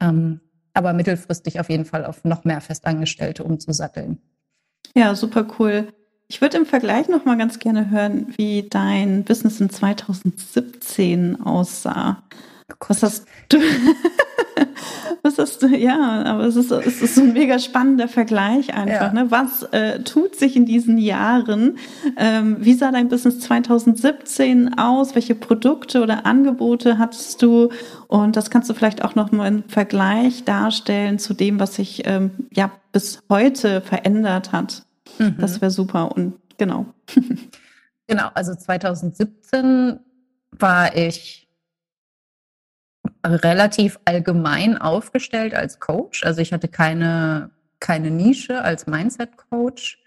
Ähm, 0.00 0.40
aber 0.72 0.92
mittelfristig 0.92 1.60
auf 1.60 1.70
jeden 1.70 1.84
Fall 1.84 2.04
auf 2.04 2.24
noch 2.24 2.44
mehr 2.44 2.60
Festangestellte 2.60 3.44
umzusatteln. 3.44 4.18
Ja, 4.94 5.14
super 5.14 5.46
cool. 5.58 5.88
Ich 6.26 6.40
würde 6.40 6.56
im 6.56 6.66
Vergleich 6.66 7.08
noch 7.08 7.24
mal 7.24 7.36
ganz 7.36 7.58
gerne 7.58 7.90
hören, 7.90 8.32
wie 8.36 8.68
dein 8.68 9.24
Business 9.24 9.60
in 9.60 9.70
2017 9.70 11.40
aussah. 11.42 12.22
Was 12.88 13.02
hast 13.02 13.26
du? 13.50 13.58
was 15.24 15.38
hast 15.38 15.62
du? 15.62 15.68
Ja, 15.68 16.22
aber 16.24 16.44
es 16.44 16.54
ist, 16.54 16.70
es 16.70 17.00
ist 17.00 17.14
so 17.14 17.22
ein 17.22 17.32
mega 17.32 17.58
spannender 17.58 18.08
Vergleich 18.08 18.74
einfach. 18.74 19.12
Ja. 19.12 19.12
Ne? 19.12 19.30
Was 19.30 19.62
äh, 19.72 20.00
tut 20.00 20.36
sich 20.36 20.54
in 20.54 20.66
diesen 20.66 20.98
Jahren? 20.98 21.78
Ähm, 22.18 22.58
wie 22.60 22.74
sah 22.74 22.92
dein 22.92 23.08
Business 23.08 23.40
2017 23.40 24.78
aus? 24.78 25.14
Welche 25.14 25.34
Produkte 25.34 26.02
oder 26.02 26.26
Angebote 26.26 26.98
hattest 26.98 27.40
du? 27.40 27.70
Und 28.06 28.36
das 28.36 28.50
kannst 28.50 28.68
du 28.68 28.74
vielleicht 28.74 29.02
auch 29.02 29.14
noch 29.14 29.32
mal 29.32 29.48
im 29.48 29.64
Vergleich 29.64 30.44
darstellen 30.44 31.18
zu 31.18 31.32
dem, 31.32 31.58
was 31.58 31.76
sich 31.76 32.02
ähm, 32.06 32.30
ja 32.52 32.70
bis 32.92 33.20
heute 33.30 33.80
verändert 33.80 34.52
hat. 34.52 34.84
Mhm. 35.18 35.36
Das 35.38 35.62
wäre 35.62 35.70
super 35.70 36.14
und 36.14 36.34
genau. 36.58 36.86
genau, 38.06 38.28
also 38.34 38.54
2017 38.54 40.00
war 40.52 40.94
ich 40.96 41.43
relativ 43.24 43.98
allgemein 44.04 44.78
aufgestellt 44.78 45.54
als 45.54 45.80
Coach. 45.80 46.24
Also 46.24 46.40
ich 46.40 46.52
hatte 46.52 46.68
keine, 46.68 47.50
keine 47.80 48.10
Nische 48.10 48.62
als 48.62 48.86
Mindset-Coach. 48.86 50.02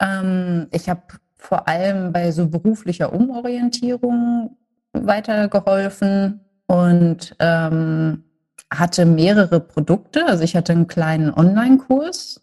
Ähm, 0.00 0.66
ich 0.72 0.88
habe 0.88 1.02
vor 1.36 1.68
allem 1.68 2.12
bei 2.12 2.32
so 2.32 2.48
beruflicher 2.48 3.12
Umorientierung 3.12 4.56
weitergeholfen 4.92 6.40
und 6.66 7.34
ähm, 7.38 8.24
hatte 8.72 9.06
mehrere 9.06 9.60
Produkte. 9.60 10.26
Also 10.26 10.44
ich 10.44 10.56
hatte 10.56 10.72
einen 10.72 10.86
kleinen 10.86 11.32
Online-Kurs, 11.32 12.40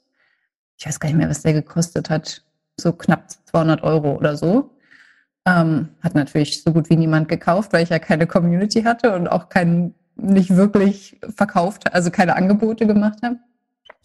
ich 0.77 0.85
weiß 0.85 0.99
gar 0.99 1.09
nicht 1.09 1.17
mehr, 1.17 1.29
was 1.29 1.41
der 1.41 1.53
gekostet 1.53 2.09
hat, 2.09 2.43
so 2.79 2.93
knapp 2.93 3.31
200 3.45 3.83
Euro 3.83 4.15
oder 4.15 4.37
so. 4.37 4.76
Ähm, 5.47 5.87
hat 6.03 6.13
natürlich 6.13 6.61
so 6.61 6.73
gut 6.73 6.89
wie 6.89 6.97
niemand 6.97 7.29
gekauft, 7.29 7.71
weil 7.71 7.83
ich 7.83 7.89
ja 7.89 7.99
keine 7.99 8.27
Community 8.27 8.83
hatte 8.83 9.15
und 9.15 9.29
auch 9.29 9.47
kein, 9.47 9.93
nicht 10.17 10.57
wirklich 10.57 11.21
verkauft, 11.33 11.93
also 11.93 12.11
keine 12.11 12.35
Angebote 12.35 12.85
gemacht 12.85 13.19
habe. 13.23 13.37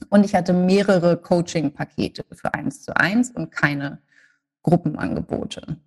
Und 0.09 0.25
ich 0.25 0.37
hatte 0.37 0.53
mehrere 0.53 1.17
Coaching-Pakete 1.17 2.25
für 2.31 2.55
eins 2.55 2.83
zu 2.83 2.97
eins 2.97 3.33
und 3.33 3.51
keine 3.51 3.99
Gruppenangebote. 4.63 5.79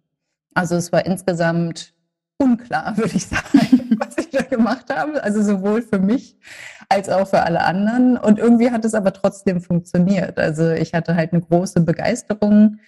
Also 0.54 0.76
es 0.76 0.92
war 0.92 1.06
insgesamt 1.06 1.94
unklar, 2.38 2.98
würde 2.98 3.16
ich 3.16 3.26
sagen, 3.26 3.98
was 3.98 4.18
ich 4.18 4.32
da 4.32 4.42
gemacht 4.42 4.94
habe. 4.94 5.24
Also 5.24 5.42
sowohl 5.42 5.82
für 5.82 6.00
mich 6.00 6.38
als 6.90 7.08
auch 7.08 7.30
für 7.30 7.44
alle 7.44 7.62
anderen. 7.62 8.18
Und 8.18 8.40
irgendwie 8.40 8.72
hat 8.72 8.84
es 8.84 8.94
aber 8.94 9.14
trotzdem 9.14 9.62
funktioniert. 9.62 10.38
Also 10.38 10.72
ich 10.72 10.94
hatte 10.94 11.16
halt 11.16 11.32
eine 11.32 11.42
große 11.42 11.80
Begeisterung 11.80 12.80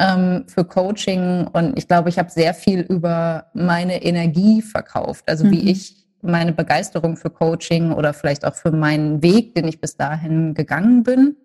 ähm, 0.00 0.44
für 0.48 0.64
Coaching 0.64 1.46
und 1.48 1.78
ich 1.78 1.86
glaube, 1.86 2.08
ich 2.08 2.18
habe 2.18 2.30
sehr 2.30 2.54
viel 2.54 2.80
über 2.80 3.50
meine 3.52 4.02
Energie 4.02 4.62
verkauft. 4.62 5.28
Also 5.28 5.44
mhm. 5.44 5.50
wie 5.50 5.70
ich 5.70 6.06
meine 6.22 6.52
Begeisterung 6.52 7.16
für 7.16 7.30
Coaching 7.30 7.92
oder 7.92 8.14
vielleicht 8.14 8.44
auch 8.46 8.54
für 8.54 8.72
meinen 8.72 9.22
Weg, 9.22 9.54
den 9.54 9.68
ich 9.68 9.80
bis 9.80 9.96
dahin 9.96 10.54
gegangen 10.54 11.02
bin. 11.02 11.36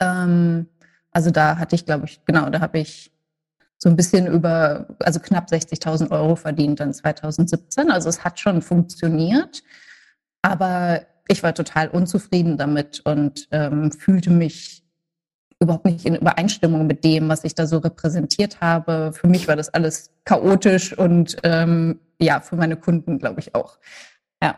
Ähm, 0.00 0.68
also 1.10 1.30
da 1.30 1.58
hatte 1.58 1.74
ich, 1.74 1.84
glaube 1.84 2.06
ich, 2.06 2.24
genau, 2.24 2.50
da 2.50 2.60
habe 2.60 2.78
ich 2.78 3.10
so 3.78 3.88
ein 3.88 3.96
bisschen 3.96 4.28
über, 4.28 4.86
also 5.00 5.18
knapp 5.18 5.48
60.000 5.48 6.10
Euro 6.12 6.36
verdient 6.36 6.78
dann 6.78 6.94
2017. 6.94 7.90
Also 7.90 8.08
es 8.08 8.22
hat 8.22 8.38
schon 8.38 8.62
funktioniert, 8.62 9.64
aber 10.40 11.02
ich 11.26 11.42
war 11.42 11.52
total 11.52 11.88
unzufrieden 11.88 12.56
damit 12.56 13.00
und 13.04 13.48
ähm, 13.50 13.90
fühlte 13.90 14.30
mich 14.30 14.81
überhaupt 15.62 15.84
nicht 15.84 16.04
in 16.04 16.16
Übereinstimmung 16.16 16.86
mit 16.86 17.04
dem, 17.04 17.28
was 17.28 17.44
ich 17.44 17.54
da 17.54 17.66
so 17.66 17.78
repräsentiert 17.78 18.60
habe. 18.60 19.12
Für 19.14 19.28
mich 19.28 19.48
war 19.48 19.56
das 19.56 19.68
alles 19.68 20.10
chaotisch 20.24 20.96
und 20.96 21.36
ähm, 21.42 22.00
ja, 22.20 22.40
für 22.40 22.56
meine 22.56 22.76
Kunden 22.76 23.18
glaube 23.18 23.40
ich 23.40 23.54
auch. 23.54 23.78
Ja. 24.42 24.56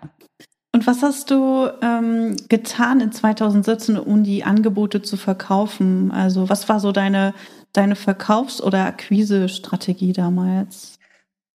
Und 0.72 0.86
was 0.88 1.02
hast 1.02 1.30
du 1.30 1.68
ähm, 1.82 2.36
getan 2.48 3.00
in 3.00 3.12
2017, 3.12 3.96
um 3.96 4.24
die 4.24 4.42
Angebote 4.42 5.02
zu 5.02 5.16
verkaufen? 5.16 6.10
Also 6.10 6.48
was 6.48 6.68
war 6.68 6.80
so 6.80 6.90
deine 6.90 7.32
deine 7.74 7.96
Verkaufs- 7.96 8.62
oder 8.62 8.86
Akquise-Strategie 8.86 10.12
damals? 10.12 10.98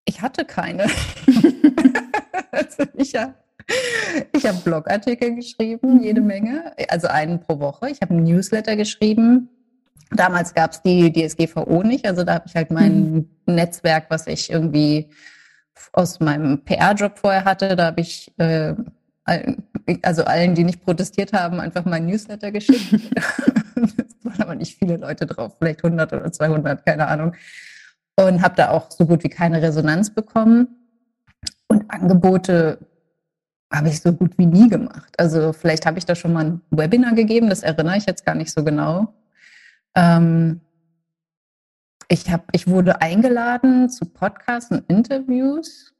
Ich 0.05 0.21
hatte 0.21 0.45
keine. 0.45 0.85
also 2.51 2.83
ich 2.93 3.15
habe 3.15 3.33
ich 4.33 4.45
hab 4.45 4.63
Blogartikel 4.63 5.35
geschrieben, 5.35 5.95
mhm. 5.95 6.03
jede 6.03 6.21
Menge, 6.21 6.73
also 6.89 7.07
einen 7.07 7.39
pro 7.39 7.59
Woche. 7.59 7.89
Ich 7.89 8.01
habe 8.01 8.15
ein 8.15 8.23
Newsletter 8.23 8.75
geschrieben. 8.75 9.49
Damals 10.11 10.53
gab 10.53 10.71
es 10.71 10.81
die 10.81 11.11
DSGVO 11.11 11.83
nicht, 11.83 12.05
also 12.05 12.23
da 12.23 12.35
habe 12.35 12.45
ich 12.47 12.55
halt 12.55 12.71
mein 12.71 13.11
mhm. 13.11 13.29
Netzwerk, 13.45 14.05
was 14.09 14.25
ich 14.27 14.49
irgendwie 14.49 15.09
aus 15.93 16.19
meinem 16.19 16.63
PR-Job 16.63 17.17
vorher 17.19 17.45
hatte, 17.45 17.75
da 17.75 17.85
habe 17.87 18.01
ich 18.01 18.31
äh, 18.37 18.73
also 20.01 20.23
allen, 20.23 20.55
die 20.55 20.63
nicht 20.63 20.83
protestiert 20.83 21.33
haben, 21.33 21.59
einfach 21.59 21.85
mein 21.85 22.07
Newsletter 22.07 22.51
geschickt. 22.51 23.11
waren 24.23 24.41
aber 24.41 24.55
nicht 24.55 24.77
viele 24.77 24.97
Leute 24.97 25.25
drauf, 25.25 25.55
vielleicht 25.59 25.83
100 25.83 26.13
oder 26.13 26.31
200, 26.31 26.85
keine 26.85 27.07
Ahnung. 27.07 27.33
Und 28.15 28.41
habe 28.41 28.55
da 28.55 28.71
auch 28.71 28.91
so 28.91 29.05
gut 29.05 29.23
wie 29.23 29.29
keine 29.29 29.61
Resonanz 29.61 30.13
bekommen. 30.13 30.67
Und 31.67 31.89
Angebote 31.89 32.79
habe 33.71 33.89
ich 33.89 34.01
so 34.01 34.13
gut 34.13 34.37
wie 34.37 34.45
nie 34.45 34.69
gemacht. 34.69 35.13
Also 35.17 35.53
vielleicht 35.53 35.85
habe 35.85 35.99
ich 35.99 36.05
da 36.05 36.15
schon 36.15 36.33
mal 36.33 36.45
ein 36.45 36.61
Webinar 36.71 37.13
gegeben, 37.13 37.49
das 37.49 37.63
erinnere 37.63 37.97
ich 37.97 38.05
jetzt 38.05 38.25
gar 38.25 38.35
nicht 38.35 38.51
so 38.51 38.63
genau. 38.63 39.13
Ähm, 39.95 40.61
ich, 42.07 42.31
hab, 42.31 42.47
ich 42.53 42.67
wurde 42.67 43.01
eingeladen 43.01 43.89
zu 43.89 44.05
Podcasts 44.05 44.71
und 44.71 44.89
Interviews. 44.89 45.93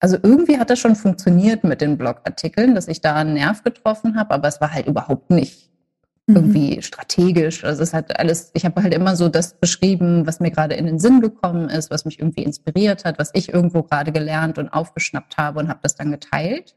Also 0.00 0.16
irgendwie 0.22 0.58
hat 0.58 0.70
das 0.70 0.78
schon 0.78 0.96
funktioniert 0.96 1.62
mit 1.64 1.80
den 1.80 1.98
Blogartikeln, 1.98 2.74
dass 2.74 2.88
ich 2.88 3.00
da 3.00 3.16
einen 3.16 3.34
Nerv 3.34 3.62
getroffen 3.62 4.16
habe, 4.16 4.34
aber 4.34 4.48
es 4.48 4.60
war 4.60 4.72
halt 4.72 4.86
überhaupt 4.86 5.30
nicht 5.30 5.71
Mhm. 6.26 6.36
irgendwie 6.36 6.82
strategisch. 6.82 7.64
Also 7.64 7.82
es 7.82 7.92
hat 7.92 8.18
alles, 8.18 8.50
ich 8.54 8.64
habe 8.64 8.82
halt 8.82 8.94
immer 8.94 9.16
so 9.16 9.28
das 9.28 9.54
beschrieben, 9.54 10.26
was 10.26 10.40
mir 10.40 10.50
gerade 10.50 10.74
in 10.74 10.86
den 10.86 10.98
Sinn 10.98 11.20
gekommen 11.20 11.68
ist, 11.68 11.90
was 11.90 12.04
mich 12.04 12.20
irgendwie 12.20 12.44
inspiriert 12.44 13.04
hat, 13.04 13.18
was 13.18 13.30
ich 13.34 13.52
irgendwo 13.52 13.82
gerade 13.82 14.12
gelernt 14.12 14.58
und 14.58 14.68
aufgeschnappt 14.68 15.36
habe 15.36 15.58
und 15.58 15.68
habe 15.68 15.80
das 15.82 15.96
dann 15.96 16.12
geteilt. 16.12 16.76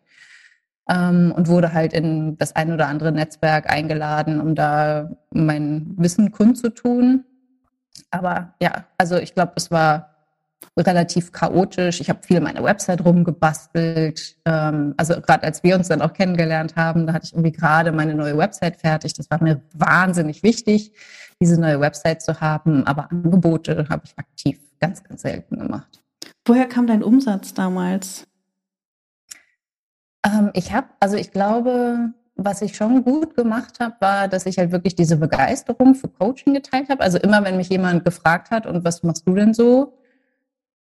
Ähm, 0.90 1.34
und 1.36 1.48
wurde 1.48 1.74
halt 1.74 1.94
in 1.94 2.38
das 2.38 2.56
ein 2.56 2.72
oder 2.72 2.88
andere 2.88 3.12
Netzwerk 3.12 3.72
eingeladen, 3.72 4.40
um 4.40 4.54
da 4.54 5.10
mein 5.32 5.96
Wissen 5.98 6.32
kundzutun. 6.32 7.24
Aber 8.12 8.54
ja, 8.62 8.86
also 8.98 9.18
ich 9.18 9.34
glaube, 9.34 9.54
es 9.56 9.72
war 9.72 10.15
relativ 10.78 11.32
chaotisch. 11.32 12.02
Ich 12.02 12.10
habe 12.10 12.20
viel 12.24 12.42
meine 12.42 12.64
Website 12.64 13.04
rumgebastelt. 13.06 14.38
Ähm, 14.46 14.94
also 14.98 15.22
gerade 15.22 15.44
als 15.44 15.64
wir 15.64 15.76
uns 15.76 15.88
dann 15.88 16.02
auch 16.02 16.14
kennengelernt 16.14 16.76
haben, 16.76 17.08
da 17.08 17.14
hatte 17.14 17.26
ich 17.26 17.34
irgendwie 17.34 17.52
gerade 17.52 17.92
meine 17.92 18.14
neue 18.14 18.38
Website 18.38 18.78
fertig. 18.78 19.14
Das 19.14 19.30
war 19.30 19.42
mir 19.42 19.62
wahnsinnig 19.74 20.44
wichtig, 20.44 20.92
diese 21.40 21.60
neue 21.60 21.80
Website 21.80 22.22
zu 22.22 22.42
haben. 22.42 22.86
Aber 22.86 23.12
Angebote 23.12 23.88
habe 23.90 24.04
ich 24.06 24.18
aktiv 24.18 24.60
ganz, 24.80 25.04
ganz 25.04 25.22
selten 25.22 25.60
gemacht. 25.60 26.02
Woher 26.46 26.68
kam 26.68 26.88
dein 26.88 27.04
Umsatz 27.04 27.54
damals? 27.54 28.28
Ähm, 30.26 30.52
ich 30.54 30.74
habe, 30.74 30.88
also 31.00 31.16
ich 31.16 31.32
glaube, 31.32 32.14
was 32.36 32.62
ich 32.62 32.76
schon 32.76 33.04
gut 33.04 33.36
gemacht 33.36 33.80
habe, 33.80 33.96
war, 34.00 34.28
dass 34.28 34.46
ich 34.46 34.58
halt 34.58 34.72
wirklich 34.72 34.96
diese 34.96 35.16
Begeisterung 35.16 35.96
für 35.96 36.10
Coaching 36.10 36.54
geteilt 36.54 36.90
habe. 36.90 37.02
Also 37.02 37.18
immer, 37.18 37.44
wenn 37.46 37.56
mich 37.56 37.70
jemand 37.70 38.04
gefragt 38.04 38.52
hat, 38.52 38.68
und 38.68 38.84
was 38.84 39.04
machst 39.04 39.26
du 39.26 39.36
denn 39.36 39.54
so, 39.54 39.98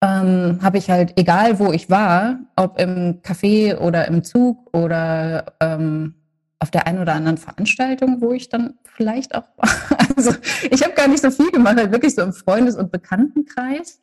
ähm, 0.03 0.59
habe 0.63 0.79
ich 0.79 0.91
halt, 0.91 1.19
egal 1.19 1.59
wo 1.59 1.73
ich 1.73 1.91
war, 1.91 2.39
ob 2.57 2.81
im 2.81 3.21
Café 3.23 3.77
oder 3.77 4.09
im 4.09 4.25
Zug 4.25 4.75
oder 4.75 5.55
ähm, 5.61 6.15
auf 6.59 6.71
der 6.71 6.87
einen 6.87 7.01
oder 7.01 7.15
anderen 7.15 7.39
Veranstaltung, 7.39 8.21
wo 8.21 8.33
ich 8.33 8.49
dann 8.49 8.75
vielleicht 8.85 9.35
auch 9.35 9.45
war. 9.57 9.69
Also 10.17 10.35
ich 10.71 10.83
habe 10.83 10.93
gar 10.93 11.09
nicht 11.09 11.23
so 11.23 11.31
viel 11.31 11.51
gemacht, 11.51 11.79
halt 11.79 11.93
wirklich 11.93 12.15
so 12.15 12.21
im 12.21 12.35
Freundes- 12.35 12.77
und 12.77 12.93
Bekanntenkreis. 12.93 14.03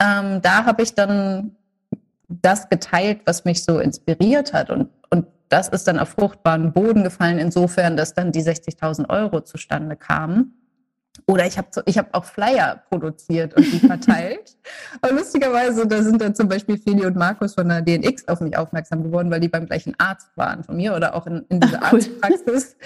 Ähm, 0.00 0.40
da 0.40 0.64
habe 0.64 0.82
ich 0.82 0.94
dann 0.94 1.56
das 2.28 2.70
geteilt, 2.70 3.20
was 3.26 3.44
mich 3.44 3.62
so 3.62 3.78
inspiriert 3.78 4.54
hat. 4.54 4.70
Und, 4.70 4.88
und 5.10 5.26
das 5.50 5.68
ist 5.68 5.86
dann 5.86 5.98
auf 5.98 6.10
fruchtbaren 6.10 6.72
Boden 6.72 7.04
gefallen, 7.04 7.38
insofern, 7.38 7.96
dass 7.98 8.14
dann 8.14 8.32
die 8.32 8.42
60.000 8.42 9.10
Euro 9.10 9.42
zustande 9.42 9.96
kamen. 9.96 10.63
Oder 11.26 11.46
ich 11.46 11.56
habe 11.56 11.68
ich 11.86 11.96
hab 11.96 12.14
auch 12.14 12.24
Flyer 12.24 12.82
produziert 12.90 13.54
und 13.54 13.64
die 13.64 13.78
verteilt. 13.78 14.56
Aber 15.00 15.12
lustigerweise, 15.12 15.86
da 15.86 16.02
sind 16.02 16.20
dann 16.20 16.34
zum 16.34 16.48
Beispiel 16.48 16.76
Feli 16.76 17.06
und 17.06 17.16
Markus 17.16 17.54
von 17.54 17.68
der 17.68 17.82
DNX 17.82 18.28
auf 18.28 18.40
mich 18.40 18.56
aufmerksam 18.56 19.02
geworden, 19.02 19.30
weil 19.30 19.40
die 19.40 19.48
beim 19.48 19.66
gleichen 19.66 19.94
Arzt 19.98 20.36
waren 20.36 20.64
von 20.64 20.76
mir 20.76 20.94
oder 20.94 21.14
auch 21.14 21.26
in, 21.26 21.44
in 21.48 21.60
dieser 21.60 21.80
Ach, 21.82 21.92
cool. 21.92 22.00
Arztpraxis. 22.00 22.76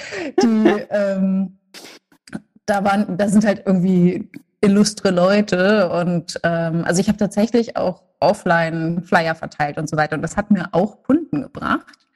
Die, 0.43 0.47
ähm, 0.91 1.59
da 2.67 2.85
waren, 2.85 3.17
da 3.17 3.29
sind 3.29 3.45
halt 3.45 3.63
irgendwie 3.67 4.31
illustre 4.61 5.11
Leute 5.11 5.91
und 5.91 6.39
ähm, 6.43 6.85
also 6.85 7.01
ich 7.01 7.09
habe 7.09 7.19
tatsächlich 7.19 7.77
auch 7.77 8.03
offline 8.21 9.03
Flyer 9.03 9.35
verteilt 9.35 9.79
und 9.79 9.89
so 9.89 9.97
weiter 9.97 10.17
und 10.17 10.23
das 10.23 10.37
hat 10.37 10.51
mir 10.51 10.69
auch 10.73 11.03
Kunden 11.03 11.43
gebracht. 11.43 12.09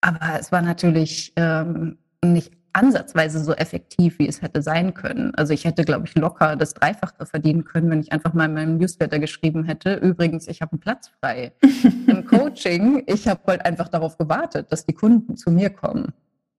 Aber 0.00 0.38
es 0.38 0.52
war 0.52 0.62
natürlich 0.62 1.32
ähm, 1.36 1.98
nicht 2.22 2.52
ansatzweise 2.74 3.42
so 3.42 3.52
effektiv, 3.52 4.18
wie 4.18 4.28
es 4.28 4.42
hätte 4.42 4.62
sein 4.62 4.94
können. 4.94 5.34
Also 5.34 5.52
ich 5.52 5.64
hätte, 5.64 5.84
glaube 5.84 6.06
ich, 6.06 6.14
locker 6.14 6.56
das 6.56 6.74
Dreifache 6.74 7.24
verdienen 7.24 7.64
können, 7.64 7.90
wenn 7.90 8.00
ich 8.00 8.12
einfach 8.12 8.34
mal 8.34 8.46
in 8.46 8.54
meinem 8.54 8.78
Newsletter 8.78 9.18
geschrieben 9.18 9.64
hätte, 9.64 9.94
übrigens, 9.94 10.48
ich 10.48 10.60
habe 10.60 10.72
einen 10.72 10.80
Platz 10.80 11.10
frei 11.20 11.52
im 12.06 12.26
Coaching. 12.26 13.04
Ich 13.06 13.28
habe 13.28 13.40
halt 13.46 13.64
einfach 13.64 13.88
darauf 13.88 14.18
gewartet, 14.18 14.70
dass 14.70 14.84
die 14.86 14.92
Kunden 14.92 15.36
zu 15.36 15.50
mir 15.50 15.70
kommen 15.70 16.12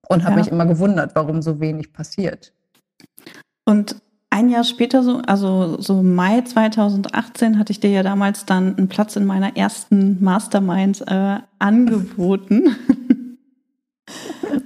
und 0.08 0.24
habe 0.24 0.36
ja. 0.36 0.38
mich 0.38 0.48
immer 0.48 0.66
gewundert, 0.66 1.14
warum 1.14 1.42
so 1.42 1.60
wenig 1.60 1.92
passiert. 1.92 2.52
Und 3.64 3.96
ein 4.30 4.48
Jahr 4.48 4.64
später, 4.64 5.02
so, 5.02 5.18
also 5.26 5.80
so 5.80 6.02
Mai 6.02 6.40
2018, 6.40 7.58
hatte 7.58 7.72
ich 7.72 7.80
dir 7.80 7.90
ja 7.90 8.02
damals 8.02 8.44
dann 8.44 8.76
einen 8.76 8.88
Platz 8.88 9.16
in 9.16 9.24
meiner 9.24 9.56
ersten 9.56 10.22
Mastermind 10.22 11.04
äh, 11.06 11.38
angeboten. 11.58 12.76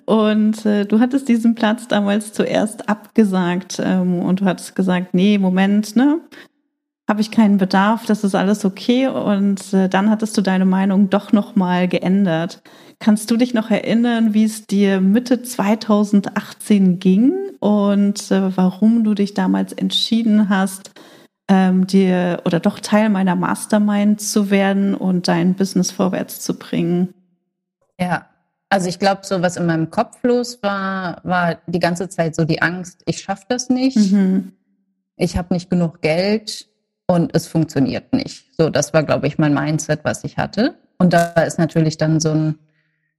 Und 0.05 0.67
äh, 0.67 0.87
du 0.87 1.01
hattest 1.01 1.29
diesen 1.29 1.55
Platz 1.55 1.89
damals 1.89 2.33
zuerst 2.33 2.89
abgesagt 2.89 3.81
ähm, 3.83 4.21
und 4.21 4.41
du 4.41 4.45
hattest 4.45 4.75
gesagt, 4.75 5.15
nee, 5.15 5.39
Moment, 5.39 5.97
ne? 5.97 6.21
Habe 7.09 7.21
ich 7.21 7.31
keinen 7.33 7.59
Bedarf, 7.59 8.07
das 8.07 8.23
ist 8.23 8.35
alles 8.35 8.65
okay. 8.65 9.09
Und 9.09 9.73
äh, 9.73 9.89
dann 9.89 10.11
hattest 10.11 10.37
du 10.37 10.43
deine 10.43 10.65
Meinung 10.65 11.11
doch 11.11 11.33
nochmal 11.33 11.89
geändert. 11.89 12.63
Kannst 12.99 13.31
du 13.31 13.37
dich 13.37 13.55
noch 13.55 13.71
erinnern, 13.71 14.35
wie 14.35 14.45
es 14.45 14.67
dir 14.67 15.01
Mitte 15.01 15.43
2018 15.43 16.99
ging 16.99 17.33
und 17.59 18.31
äh, 18.31 18.57
warum 18.57 19.05
du 19.05 19.15
dich 19.15 19.35
damals 19.35 19.73
entschieden 19.73 20.49
hast, 20.49 20.93
ähm, 21.49 21.87
dir 21.87 22.43
oder 22.45 22.61
doch 22.61 22.79
Teil 22.79 23.09
meiner 23.09 23.37
Mastermind 23.37 24.21
zu 24.21 24.51
werden 24.51 24.95
und 24.95 25.29
dein 25.29 25.55
Business 25.55 25.91
vorwärts 25.91 26.41
zu 26.41 26.59
bringen? 26.59 27.15
Ja, 27.99 28.30
also 28.71 28.89
ich 28.89 28.99
glaube, 28.99 29.23
so 29.25 29.43
was 29.43 29.57
in 29.57 29.67
meinem 29.67 29.91
Kopf 29.91 30.23
los 30.23 30.63
war, 30.63 31.21
war 31.25 31.59
die 31.67 31.81
ganze 31.81 32.09
Zeit 32.09 32.37
so 32.37 32.45
die 32.45 32.63
Angst, 32.63 33.03
ich 33.05 33.21
schaffe 33.21 33.45
das 33.49 33.69
nicht, 33.69 34.13
mhm. 34.13 34.53
ich 35.17 35.37
habe 35.37 35.53
nicht 35.53 35.69
genug 35.69 36.01
Geld 36.01 36.69
und 37.07 37.35
es 37.35 37.49
funktioniert 37.49 38.13
nicht. 38.13 38.47
So, 38.57 38.71
das 38.71 38.95
war, 38.95 39.03
glaube 39.03 39.27
ich, 39.27 39.39
mein 39.39 39.53
Mindset, 39.53 40.05
was 40.05 40.23
ich 40.23 40.39
hatte. 40.39 40.77
Und 40.99 41.13
da 41.13 41.33
ist 41.43 41.59
natürlich 41.59 41.99
dann 41.99 42.21
so 42.21 42.31
ein, 42.31 42.59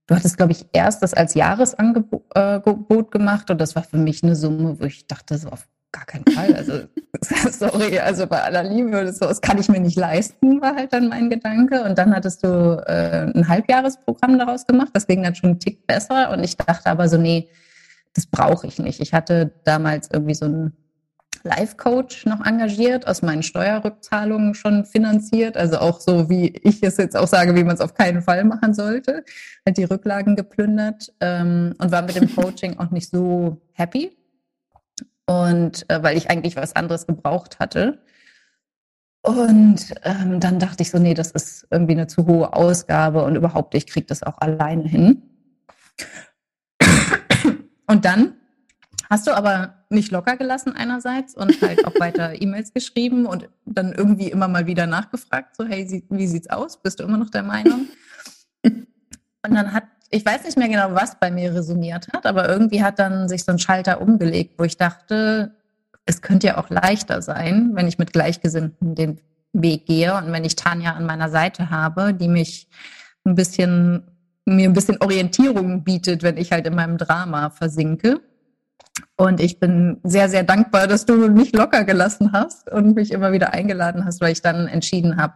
du 0.07 0.15
hattest, 0.15 0.37
glaube 0.37 0.53
ich, 0.53 0.65
erst 0.71 1.03
das 1.03 1.13
als 1.13 1.33
Jahresangebot 1.33 2.23
äh, 2.33 3.03
gemacht 3.11 3.51
und 3.51 3.59
das 3.59 3.75
war 3.75 3.83
für 3.83 3.97
mich 3.97 4.23
eine 4.23 4.37
Summe, 4.37 4.79
wo 4.79 4.85
ich 4.85 5.07
dachte, 5.07 5.37
so 5.37 5.49
auf 5.49 5.67
gar 5.91 6.06
keinen 6.06 6.25
Fall. 6.25 6.54
Also, 6.56 6.82
sorry, 7.51 7.99
also 7.99 8.27
bei 8.27 8.41
aller 8.41 8.63
Liebe, 8.63 9.04
das, 9.04 9.19
das 9.19 9.41
kann 9.41 9.60
ich 9.60 9.69
mir 9.69 9.80
nicht 9.80 9.97
leisten, 9.97 10.62
war 10.62 10.75
halt 10.75 10.93
dann 10.93 11.10
mein 11.10 11.30
Gedanke. 11.30 11.84
Und 11.84 11.97
dann 11.97 12.15
hattest 12.15 12.43
du 12.43 12.84
äh, 12.88 13.32
ein 13.34 13.47
Halbjahresprogramm 13.47 14.38
daraus 14.38 14.65
gemacht. 14.65 14.89
Das 14.93 15.08
ging 15.08 15.23
dann 15.23 15.36
schon 15.36 15.51
einen 15.51 15.60
Tick 15.60 15.86
besser. 15.88 16.32
Und 16.32 16.43
ich 16.43 16.58
dachte 16.58 16.89
aber 16.89 17.10
so, 17.10 17.17
nee, 17.17 17.49
das 18.13 18.25
brauche 18.25 18.67
ich 18.67 18.80
nicht. 18.80 18.99
Ich 18.99 19.13
hatte 19.13 19.54
damals 19.63 20.10
irgendwie 20.12 20.36
so 20.36 20.45
einen 20.45 20.73
Life-Coach 21.43 22.27
noch 22.27 22.45
engagiert, 22.45 23.08
aus 23.08 23.21
meinen 23.21 23.41
Steuerrückzahlungen 23.41 24.54
schon 24.54 24.86
finanziert. 24.86 25.58
Also 25.58 25.80
auch 25.80 25.99
so, 25.99 26.30
wie 26.30 26.49
ich 26.63 26.84
es 26.84 26.97
jetzt 26.97 27.17
auch 27.17 27.27
sage, 27.27 27.56
wie 27.56 27.63
man 27.63 27.75
es 27.75 27.82
auf 27.82 27.95
keinen 27.95 28.21
Fall 28.21 28.43
machen 28.43 28.73
sollte. 28.73 29.23
Hat 29.65 29.77
die 29.77 29.86
Rücklagen 29.86 30.36
geplündert 30.36 31.12
ähm, 31.19 31.73
und 31.80 31.91
war 31.91 32.04
mit 32.04 32.15
dem 32.15 32.34
Coaching 32.36 32.77
auch 32.80 32.91
nicht 32.91 33.10
so 33.10 33.62
happy 33.73 34.15
und 35.25 35.89
äh, 35.89 36.01
weil 36.03 36.17
ich 36.17 36.29
eigentlich 36.29 36.55
was 36.55 36.75
anderes 36.75 37.07
gebraucht 37.07 37.60
hatte. 37.60 38.03
Und 39.23 39.93
ähm, 40.03 40.39
dann 40.39 40.57
dachte 40.60 40.81
ich 40.81 40.89
so, 40.89 40.97
nee, 40.97 41.13
das 41.13 41.31
ist 41.31 41.67
irgendwie 41.69 41.93
eine 41.93 42.07
zu 42.07 42.25
hohe 42.25 42.53
Ausgabe 42.53 43.23
und 43.23 43.36
überhaupt, 43.36 43.75
ich 43.75 43.86
kriege 43.86 44.07
das 44.07 44.23
auch 44.23 44.39
alleine 44.39 44.84
hin. 44.84 45.21
Und 47.86 48.05
dann 48.05 48.36
hast 49.10 49.27
du 49.27 49.36
aber 49.36 49.86
nicht 49.89 50.12
locker 50.12 50.38
gelassen 50.38 50.73
einerseits 50.75 51.36
und 51.36 51.62
halt 51.62 51.86
auch 51.86 51.99
weiter 51.99 52.34
E-Mails 52.41 52.73
geschrieben 52.73 53.25
und 53.25 53.49
dann 53.65 53.91
irgendwie 53.91 54.31
immer 54.31 54.47
mal 54.47 54.65
wieder 54.65 54.88
nachgefragt, 54.88 55.55
so 55.55 55.65
hey, 55.65 56.03
wie 56.10 56.27
sieht's 56.27 56.49
aus? 56.49 56.81
Bist 56.81 56.99
du 56.99 57.03
immer 57.03 57.17
noch 57.17 57.29
der 57.29 57.43
Meinung? 57.43 57.89
Und 58.63 58.88
dann 59.55 59.73
hat 59.73 59.84
ich 60.12 60.26
weiß 60.26 60.43
nicht 60.43 60.58
mehr 60.58 60.67
genau, 60.67 60.93
was 60.93 61.17
bei 61.19 61.32
mir 61.32 61.56
resoniert 61.56 62.10
hat, 62.13 62.26
aber 62.26 62.50
irgendwie 62.50 62.84
hat 62.84 63.00
dann 63.00 63.30
sich 63.30 63.43
so 63.45 63.54
ein 63.54 63.60
Schalter 63.60 64.02
umgelegt, 64.02 64.56
wo 64.58 64.65
ich 64.65 64.78
dachte, 64.78 65.56
es 66.06 66.21
könnte 66.21 66.47
ja 66.47 66.58
auch 66.58 66.69
leichter 66.69 67.21
sein, 67.21 67.71
wenn 67.74 67.88
ich 67.88 67.97
mit 67.97 68.12
Gleichgesinnten 68.12 68.95
den 68.95 69.21
Weg 69.54 69.86
gehe 69.86 70.13
und 70.15 70.32
wenn 70.32 70.43
ich 70.43 70.56
Tanja 70.56 70.91
an 70.93 71.06
meiner 71.06 71.30
Seite 71.30 71.69
habe, 71.69 72.13
die 72.13 72.28
mich 72.28 72.67
ein 73.24 73.36
bisschen, 73.36 74.04
mir 74.45 74.69
ein 74.69 74.74
bisschen 74.74 75.02
Orientierung 75.02 75.84
bietet, 75.84 76.24
wenn 76.24 76.38
ich 76.38 76.52
halt 76.52 76.67
in 76.67 76.76
meinem 76.76 76.97
Drama 76.97 77.50
versinke. 77.50 78.19
Und 79.15 79.39
ich 79.39 79.60
bin 79.60 80.00
sehr, 80.04 80.28
sehr 80.30 80.43
dankbar, 80.43 80.88
dass 80.88 81.06
du 81.06 81.30
mich 81.30 81.54
locker 81.54 81.86
gelassen 81.86 82.34
hast 82.34 82.69
und 82.69 82.95
mich 82.95 83.12
immer 83.12 83.32
wieder 83.32 83.54
eingeladen 83.54 84.04
hast, 84.04 84.19
weil 84.19 84.34
ich 84.34 84.41
dann 84.41 84.67
entschieden 84.67 85.17
habe, 85.17 85.34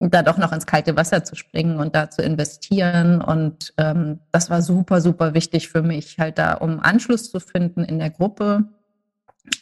da 0.00 0.22
doch 0.22 0.38
noch 0.38 0.52
ins 0.52 0.66
kalte 0.66 0.96
Wasser 0.96 1.24
zu 1.24 1.36
springen 1.36 1.78
und 1.78 1.94
da 1.94 2.08
zu 2.10 2.22
investieren. 2.22 3.20
Und 3.20 3.74
ähm, 3.76 4.20
das 4.32 4.48
war 4.48 4.62
super, 4.62 5.00
super 5.00 5.34
wichtig 5.34 5.68
für 5.68 5.82
mich, 5.82 6.18
halt 6.18 6.38
da, 6.38 6.54
um 6.54 6.80
Anschluss 6.80 7.30
zu 7.30 7.38
finden 7.38 7.84
in 7.84 7.98
der 7.98 8.10
Gruppe 8.10 8.64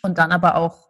und 0.02 0.18
dann 0.18 0.30
aber 0.30 0.54
auch, 0.54 0.88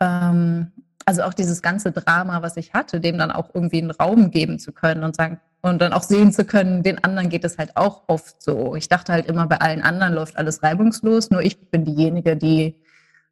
ähm, 0.00 0.72
also 1.04 1.22
auch 1.22 1.34
dieses 1.34 1.60
ganze 1.60 1.92
Drama, 1.92 2.40
was 2.42 2.56
ich 2.56 2.72
hatte, 2.72 3.00
dem 3.00 3.18
dann 3.18 3.30
auch 3.30 3.50
irgendwie 3.52 3.82
einen 3.82 3.90
Raum 3.90 4.30
geben 4.30 4.58
zu 4.58 4.72
können 4.72 5.04
und 5.04 5.16
sagen, 5.16 5.40
und 5.62 5.80
dann 5.80 5.92
auch 5.92 6.02
sehen 6.02 6.32
zu 6.32 6.44
können, 6.44 6.82
den 6.82 7.02
anderen 7.04 7.28
geht 7.28 7.44
es 7.44 7.56
halt 7.56 7.76
auch 7.76 8.02
oft 8.08 8.42
so. 8.42 8.74
Ich 8.74 8.88
dachte 8.88 9.12
halt 9.12 9.26
immer, 9.26 9.46
bei 9.46 9.60
allen 9.60 9.82
anderen 9.82 10.14
läuft 10.14 10.36
alles 10.36 10.62
reibungslos, 10.62 11.30
nur 11.30 11.42
ich 11.42 11.70
bin 11.70 11.84
diejenige, 11.84 12.36
die 12.36 12.82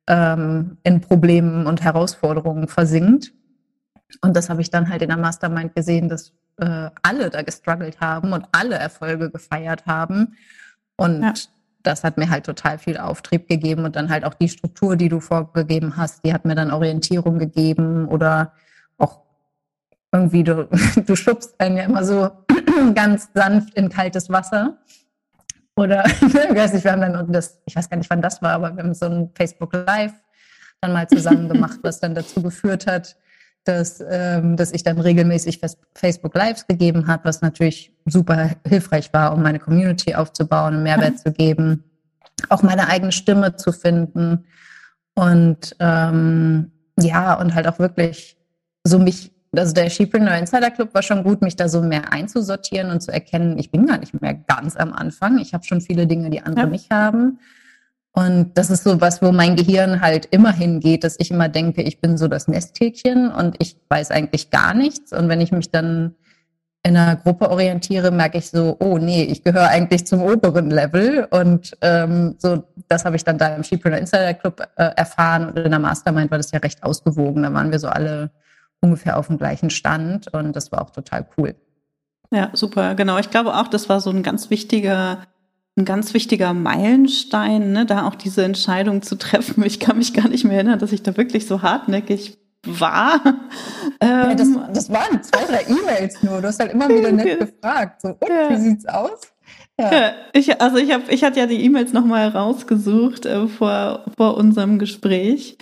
ähm, 0.06 0.78
in 0.84 1.00
Problemen 1.00 1.66
und 1.66 1.82
Herausforderungen 1.82 2.68
versinkt. 2.68 3.32
Und 4.20 4.36
das 4.36 4.50
habe 4.50 4.60
ich 4.60 4.70
dann 4.70 4.88
halt 4.88 5.02
in 5.02 5.08
der 5.08 5.16
Mastermind 5.16 5.74
gesehen, 5.74 6.08
dass 6.08 6.32
äh, 6.58 6.90
alle 7.02 7.30
da 7.30 7.42
gestruggelt 7.42 8.00
haben 8.00 8.32
und 8.32 8.46
alle 8.52 8.76
Erfolge 8.76 9.30
gefeiert 9.30 9.86
haben. 9.86 10.36
Und 10.96 11.22
ja. 11.22 11.32
das 11.82 12.04
hat 12.04 12.18
mir 12.18 12.28
halt 12.28 12.44
total 12.44 12.78
viel 12.78 12.98
Auftrieb 12.98 13.48
gegeben 13.48 13.84
und 13.84 13.96
dann 13.96 14.10
halt 14.10 14.24
auch 14.24 14.34
die 14.34 14.48
Struktur, 14.48 14.96
die 14.96 15.08
du 15.08 15.20
vorgegeben 15.20 15.96
hast, 15.96 16.24
die 16.24 16.32
hat 16.34 16.44
mir 16.44 16.54
dann 16.54 16.70
Orientierung 16.70 17.38
gegeben 17.38 18.06
oder 18.08 18.52
auch 18.98 19.20
irgendwie, 20.12 20.44
du, 20.44 20.68
du 21.06 21.16
schubst 21.16 21.58
einen 21.58 21.76
ja 21.76 21.84
immer 21.84 22.04
so 22.04 22.30
ganz 22.94 23.30
sanft 23.34 23.74
in 23.74 23.88
kaltes 23.88 24.28
Wasser. 24.28 24.78
Oder, 25.76 26.04
ich 26.20 26.34
weiß 26.34 26.74
nicht, 26.74 26.84
wir 26.84 26.92
haben 26.92 27.00
dann 27.00 27.32
das, 27.32 27.60
ich 27.64 27.74
weiß 27.74 27.88
gar 27.88 27.96
nicht, 27.96 28.10
wann 28.10 28.20
das 28.20 28.42
war, 28.42 28.52
aber 28.52 28.76
wir 28.76 28.82
haben 28.82 28.94
so 28.94 29.06
ein 29.06 29.30
Facebook 29.34 29.72
Live 29.72 30.12
dann 30.80 30.92
mal 30.92 31.08
zusammen 31.08 31.48
gemacht, 31.52 31.78
was 31.82 32.00
dann 32.00 32.14
dazu 32.14 32.42
geführt 32.42 32.86
hat, 32.86 33.16
dass, 33.64 34.02
ähm, 34.08 34.56
dass 34.56 34.72
ich 34.72 34.82
dann 34.82 34.98
regelmäßig 34.98 35.60
Facebook 35.94 36.34
Lives 36.34 36.66
gegeben 36.66 37.06
habe, 37.06 37.24
was 37.24 37.42
natürlich 37.42 37.92
super 38.06 38.50
hilfreich 38.66 39.12
war, 39.12 39.34
um 39.34 39.42
meine 39.42 39.58
Community 39.58 40.14
aufzubauen, 40.14 40.74
einen 40.74 40.82
Mehrwert 40.82 41.18
zu 41.24 41.32
geben, 41.32 41.84
auch 42.48 42.62
meine 42.62 42.88
eigene 42.88 43.12
Stimme 43.12 43.56
zu 43.56 43.72
finden 43.72 44.44
und 45.14 45.76
ähm, 45.80 46.72
ja, 46.98 47.34
und 47.34 47.54
halt 47.54 47.66
auch 47.66 47.78
wirklich 47.78 48.36
so 48.84 48.98
mich, 48.98 49.32
also 49.54 49.74
der 49.74 49.90
Shepreneur 49.90 50.36
Insider 50.36 50.70
Club 50.70 50.94
war 50.94 51.02
schon 51.02 51.24
gut, 51.24 51.42
mich 51.42 51.56
da 51.56 51.68
so 51.68 51.82
mehr 51.82 52.12
einzusortieren 52.12 52.90
und 52.90 53.02
zu 53.02 53.12
erkennen, 53.12 53.58
ich 53.58 53.70
bin 53.70 53.86
gar 53.86 53.98
nicht 53.98 54.20
mehr 54.20 54.34
ganz 54.34 54.76
am 54.76 54.92
Anfang. 54.92 55.38
Ich 55.38 55.52
habe 55.52 55.64
schon 55.64 55.80
viele 55.80 56.06
Dinge, 56.06 56.30
die 56.30 56.40
andere 56.40 56.66
ja. 56.66 56.70
nicht 56.70 56.90
haben. 56.90 57.38
Und 58.12 58.58
das 58.58 58.70
ist 58.70 58.84
so 58.84 59.00
was, 59.00 59.22
wo 59.22 59.30
mein 59.30 59.56
Gehirn 59.56 60.00
halt 60.00 60.26
immer 60.26 60.52
hingeht, 60.52 61.04
dass 61.04 61.16
ich 61.18 61.30
immer 61.30 61.48
denke, 61.48 61.82
ich 61.82 62.00
bin 62.00 62.18
so 62.18 62.26
das 62.26 62.48
Nesthäkchen 62.48 63.30
und 63.30 63.56
ich 63.60 63.76
weiß 63.88 64.10
eigentlich 64.10 64.50
gar 64.50 64.74
nichts. 64.74 65.12
Und 65.12 65.28
wenn 65.28 65.40
ich 65.40 65.52
mich 65.52 65.70
dann 65.70 66.16
in 66.82 66.96
einer 66.96 67.16
Gruppe 67.16 67.50
orientiere, 67.50 68.10
merke 68.10 68.38
ich 68.38 68.50
so, 68.50 68.76
oh 68.80 68.98
nee, 68.98 69.22
ich 69.24 69.44
gehöre 69.44 69.68
eigentlich 69.68 70.06
zum 70.06 70.22
oberen 70.22 70.70
Level. 70.70 71.28
Und 71.30 71.76
ähm, 71.82 72.34
so, 72.38 72.64
das 72.88 73.04
habe 73.04 73.16
ich 73.16 73.24
dann 73.24 73.38
da 73.38 73.54
im 73.54 73.62
Skipreneur 73.62 73.98
Insider 73.98 74.34
Club 74.34 74.66
äh, 74.76 74.90
erfahren. 74.96 75.50
Und 75.50 75.58
in 75.58 75.70
der 75.70 75.78
Mastermind 75.78 76.30
war 76.30 76.38
das 76.38 76.50
ja 76.50 76.58
recht 76.58 76.82
ausgewogen. 76.82 77.44
Da 77.44 77.52
waren 77.52 77.70
wir 77.70 77.78
so 77.78 77.88
alle 77.88 78.30
ungefähr 78.80 79.18
auf 79.18 79.28
dem 79.28 79.38
gleichen 79.38 79.70
Stand 79.70 80.32
und 80.32 80.56
das 80.56 80.72
war 80.72 80.82
auch 80.82 80.90
total 80.90 81.26
cool. 81.36 81.54
Ja, 82.32 82.50
super, 82.54 82.94
genau. 82.94 83.18
Ich 83.18 83.30
glaube 83.30 83.54
auch, 83.54 83.68
das 83.68 83.88
war 83.88 84.00
so 84.00 84.10
ein 84.10 84.22
ganz 84.22 84.50
wichtiger 84.50 85.18
ein 85.76 85.84
ganz 85.84 86.14
wichtiger 86.14 86.52
Meilenstein, 86.52 87.72
ne, 87.72 87.86
da 87.86 88.06
auch 88.06 88.14
diese 88.14 88.44
Entscheidung 88.44 89.02
zu 89.02 89.16
treffen. 89.16 89.64
Ich 89.64 89.80
kann 89.80 89.98
mich 89.98 90.12
gar 90.12 90.28
nicht 90.28 90.44
mehr 90.44 90.56
erinnern, 90.56 90.78
dass 90.78 90.92
ich 90.92 91.02
da 91.02 91.16
wirklich 91.16 91.46
so 91.46 91.62
hartnäckig 91.62 92.38
war. 92.66 93.20
Ja, 94.02 94.34
das, 94.34 94.48
ähm, 94.48 94.60
das, 94.72 94.90
waren 94.90 95.22
zwei, 95.22 95.44
drei 95.44 95.62
E-Mails 95.62 96.22
nur. 96.22 96.40
Du 96.40 96.48
hast 96.48 96.60
halt 96.60 96.72
immer 96.72 96.88
wieder 96.88 97.12
nett 97.12 97.38
gefragt. 97.62 98.02
So, 98.02 98.08
und 98.08 98.28
ja. 98.28 98.50
wie 98.50 98.56
sieht's 98.56 98.86
aus? 98.86 99.20
Ja. 99.78 99.92
ja 99.92 100.12
ich, 100.32 100.60
also 100.60 100.76
ich 100.76 100.92
habe, 100.92 101.04
ich 101.08 101.24
hatte 101.24 101.40
ja 101.40 101.46
die 101.46 101.64
E-Mails 101.64 101.92
nochmal 101.92 102.28
rausgesucht 102.28 103.26
äh, 103.26 103.46
vor, 103.46 104.04
vor 104.16 104.36
unserem 104.36 104.78
Gespräch. 104.78 105.56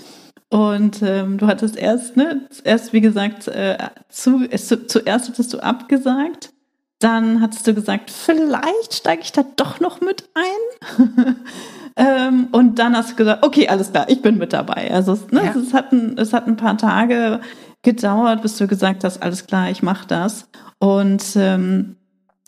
Und 0.50 1.02
ähm, 1.02 1.38
du 1.38 1.46
hattest 1.46 1.76
erst, 1.76 2.16
ne, 2.16 2.48
erst 2.64 2.92
wie 2.92 3.00
gesagt, 3.00 3.48
äh, 3.48 3.76
zu, 4.08 4.44
äh, 4.50 4.56
zuerst 4.56 5.28
hattest 5.28 5.52
du 5.52 5.58
abgesagt 5.58 6.50
dann 6.98 7.40
hattest 7.40 7.66
du 7.66 7.74
gesagt, 7.74 8.10
vielleicht 8.10 8.94
steige 8.94 9.22
ich 9.22 9.32
da 9.32 9.44
doch 9.56 9.80
noch 9.80 10.00
mit 10.00 10.28
ein. 10.34 11.36
ähm, 11.96 12.48
und 12.50 12.78
dann 12.78 12.96
hast 12.96 13.12
du 13.12 13.16
gesagt, 13.16 13.44
okay, 13.44 13.68
alles 13.68 13.92
klar, 13.92 14.08
ich 14.08 14.20
bin 14.20 14.38
mit 14.38 14.52
dabei. 14.52 14.92
Also 14.92 15.18
ne, 15.30 15.44
ja. 15.44 15.54
es, 15.54 15.72
hat 15.72 15.92
ein, 15.92 16.18
es 16.18 16.32
hat 16.32 16.46
ein 16.46 16.56
paar 16.56 16.76
Tage 16.76 17.40
gedauert, 17.82 18.42
bis 18.42 18.56
du 18.56 18.66
gesagt 18.66 19.04
hast, 19.04 19.22
alles 19.22 19.46
klar, 19.46 19.70
ich 19.70 19.82
mache 19.82 20.08
das. 20.08 20.48
Und 20.78 21.24
ähm, 21.36 21.96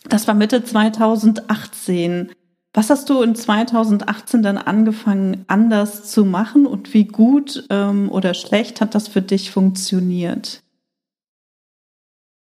das 0.09 0.27
war 0.27 0.35
Mitte 0.35 0.63
2018. 0.63 2.31
Was 2.73 2.89
hast 2.89 3.09
du 3.09 3.21
in 3.21 3.35
2018 3.35 4.43
dann 4.43 4.57
angefangen, 4.57 5.45
anders 5.47 6.09
zu 6.09 6.25
machen 6.25 6.65
und 6.65 6.93
wie 6.93 7.05
gut 7.05 7.65
ähm, 7.69 8.09
oder 8.09 8.33
schlecht 8.33 8.81
hat 8.81 8.95
das 8.95 9.07
für 9.07 9.21
dich 9.21 9.51
funktioniert? 9.51 10.63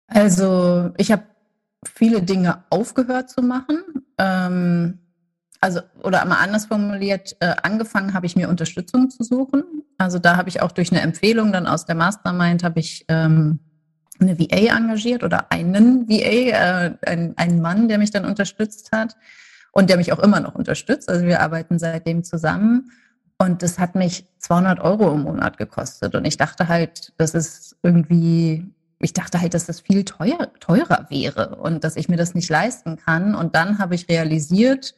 Also 0.06 0.90
ich 0.96 1.10
habe 1.10 1.24
viele 1.88 2.22
Dinge 2.22 2.64
aufgehört 2.70 3.30
zu 3.30 3.42
machen. 3.42 3.78
Ähm, 4.18 4.98
also, 5.60 5.80
oder 6.02 6.24
mal 6.26 6.42
anders 6.42 6.66
formuliert, 6.66 7.36
äh, 7.40 7.54
angefangen 7.62 8.12
habe 8.12 8.26
ich 8.26 8.36
mir 8.36 8.48
Unterstützung 8.48 9.08
zu 9.08 9.24
suchen. 9.24 9.64
Also 9.96 10.18
da 10.18 10.36
habe 10.36 10.48
ich 10.48 10.60
auch 10.60 10.72
durch 10.72 10.92
eine 10.92 11.00
Empfehlung 11.00 11.52
dann 11.52 11.66
aus 11.66 11.86
der 11.86 11.94
Mastermind 11.94 12.62
habe 12.62 12.80
ich 12.80 13.06
ähm, 13.08 13.60
eine 14.20 14.38
VA 14.38 14.76
engagiert 14.76 15.24
oder 15.24 15.50
einen 15.50 16.08
VA, 16.08 16.14
äh, 16.14 16.94
ein, 17.06 17.34
einen 17.36 17.62
Mann, 17.62 17.88
der 17.88 17.98
mich 17.98 18.10
dann 18.10 18.24
unterstützt 18.24 18.92
hat 18.92 19.16
und 19.72 19.90
der 19.90 19.96
mich 19.96 20.12
auch 20.12 20.18
immer 20.18 20.40
noch 20.40 20.54
unterstützt. 20.54 21.08
Also 21.08 21.24
wir 21.24 21.40
arbeiten 21.40 21.78
seitdem 21.78 22.24
zusammen. 22.24 22.90
Und 23.38 23.62
das 23.62 23.78
hat 23.78 23.94
mich 23.94 24.26
200 24.38 24.80
Euro 24.80 25.12
im 25.12 25.22
Monat 25.22 25.58
gekostet. 25.58 26.14
Und 26.14 26.24
ich 26.24 26.36
dachte 26.36 26.68
halt, 26.68 27.12
das 27.16 27.34
ist 27.34 27.76
irgendwie 27.82 28.72
ich 28.98 29.12
dachte 29.12 29.40
halt, 29.40 29.54
dass 29.54 29.66
das 29.66 29.80
viel 29.80 30.04
teuer, 30.04 30.52
teurer 30.60 31.06
wäre 31.10 31.56
und 31.56 31.84
dass 31.84 31.96
ich 31.96 32.08
mir 32.08 32.16
das 32.16 32.34
nicht 32.34 32.48
leisten 32.48 32.96
kann. 32.96 33.34
Und 33.34 33.54
dann 33.54 33.78
habe 33.78 33.94
ich 33.94 34.08
realisiert 34.08 34.94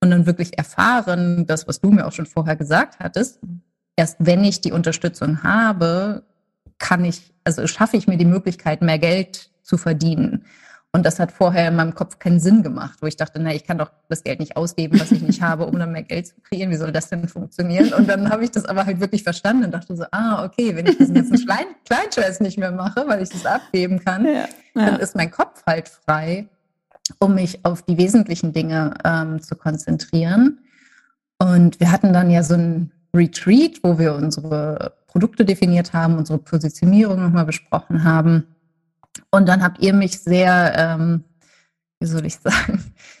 und 0.00 0.10
dann 0.10 0.26
wirklich 0.26 0.58
erfahren, 0.58 1.46
das, 1.46 1.68
was 1.68 1.80
du 1.80 1.90
mir 1.90 2.06
auch 2.06 2.12
schon 2.12 2.26
vorher 2.26 2.56
gesagt 2.56 2.98
hattest, 2.98 3.40
erst 3.96 4.16
wenn 4.18 4.44
ich 4.44 4.60
die 4.60 4.72
Unterstützung 4.72 5.42
habe, 5.42 6.24
kann 6.78 7.04
ich, 7.04 7.32
also 7.44 7.66
schaffe 7.66 7.96
ich 7.96 8.08
mir 8.08 8.16
die 8.16 8.24
Möglichkeit, 8.24 8.82
mehr 8.82 8.98
Geld 8.98 9.50
zu 9.62 9.76
verdienen. 9.76 10.44
Und 10.94 11.06
das 11.06 11.18
hat 11.18 11.32
vorher 11.32 11.68
in 11.68 11.76
meinem 11.76 11.94
Kopf 11.94 12.18
keinen 12.18 12.38
Sinn 12.38 12.62
gemacht, 12.62 12.98
wo 13.00 13.06
ich 13.06 13.16
dachte, 13.16 13.40
na, 13.40 13.54
ich 13.54 13.64
kann 13.64 13.78
doch 13.78 13.90
das 14.10 14.24
Geld 14.24 14.40
nicht 14.40 14.58
ausgeben, 14.58 15.00
was 15.00 15.10
ich 15.10 15.22
nicht 15.22 15.40
habe, 15.42 15.64
um 15.64 15.78
dann 15.78 15.92
mehr 15.92 16.02
Geld 16.02 16.26
zu 16.26 16.34
kreieren. 16.42 16.70
Wie 16.70 16.76
soll 16.76 16.92
das 16.92 17.08
denn 17.08 17.26
funktionieren? 17.28 17.94
Und 17.94 18.08
dann 18.08 18.28
habe 18.28 18.44
ich 18.44 18.50
das 18.50 18.66
aber 18.66 18.84
halt 18.84 19.00
wirklich 19.00 19.22
verstanden 19.22 19.64
und 19.64 19.70
dachte 19.72 19.96
so, 19.96 20.04
ah, 20.10 20.44
okay, 20.44 20.76
wenn 20.76 20.86
ich 20.86 20.98
diesen 20.98 21.14
ganzen 21.14 21.36
Klein 21.46 21.64
Kleinscheiß 21.86 22.40
nicht 22.40 22.58
mehr 22.58 22.72
mache, 22.72 23.04
weil 23.06 23.22
ich 23.22 23.30
das 23.30 23.46
abgeben 23.46 24.04
kann, 24.04 24.26
ja, 24.26 24.32
ja. 24.32 24.46
dann 24.74 25.00
ist 25.00 25.16
mein 25.16 25.30
Kopf 25.30 25.62
halt 25.66 25.88
frei, 25.88 26.46
um 27.18 27.36
mich 27.36 27.64
auf 27.64 27.80
die 27.82 27.96
wesentlichen 27.96 28.52
Dinge 28.52 28.92
ähm, 29.02 29.40
zu 29.40 29.56
konzentrieren. 29.56 30.60
Und 31.38 31.80
wir 31.80 31.90
hatten 31.90 32.12
dann 32.12 32.30
ja 32.30 32.42
so 32.42 32.54
ein 32.54 32.92
Retreat, 33.14 33.80
wo 33.82 33.98
wir 33.98 34.14
unsere 34.14 34.92
Produkte 35.06 35.46
definiert 35.46 35.94
haben, 35.94 36.18
unsere 36.18 36.38
Positionierung 36.38 37.22
nochmal 37.22 37.46
besprochen 37.46 38.04
haben. 38.04 38.46
Und 39.32 39.48
dann 39.48 39.62
habt 39.62 39.82
ihr 39.82 39.94
mich 39.94 40.20
sehr, 40.20 40.74
ähm, 40.76 41.24
wie 41.98 42.06
soll 42.06 42.26
ich 42.26 42.36
sagen, 42.36 42.84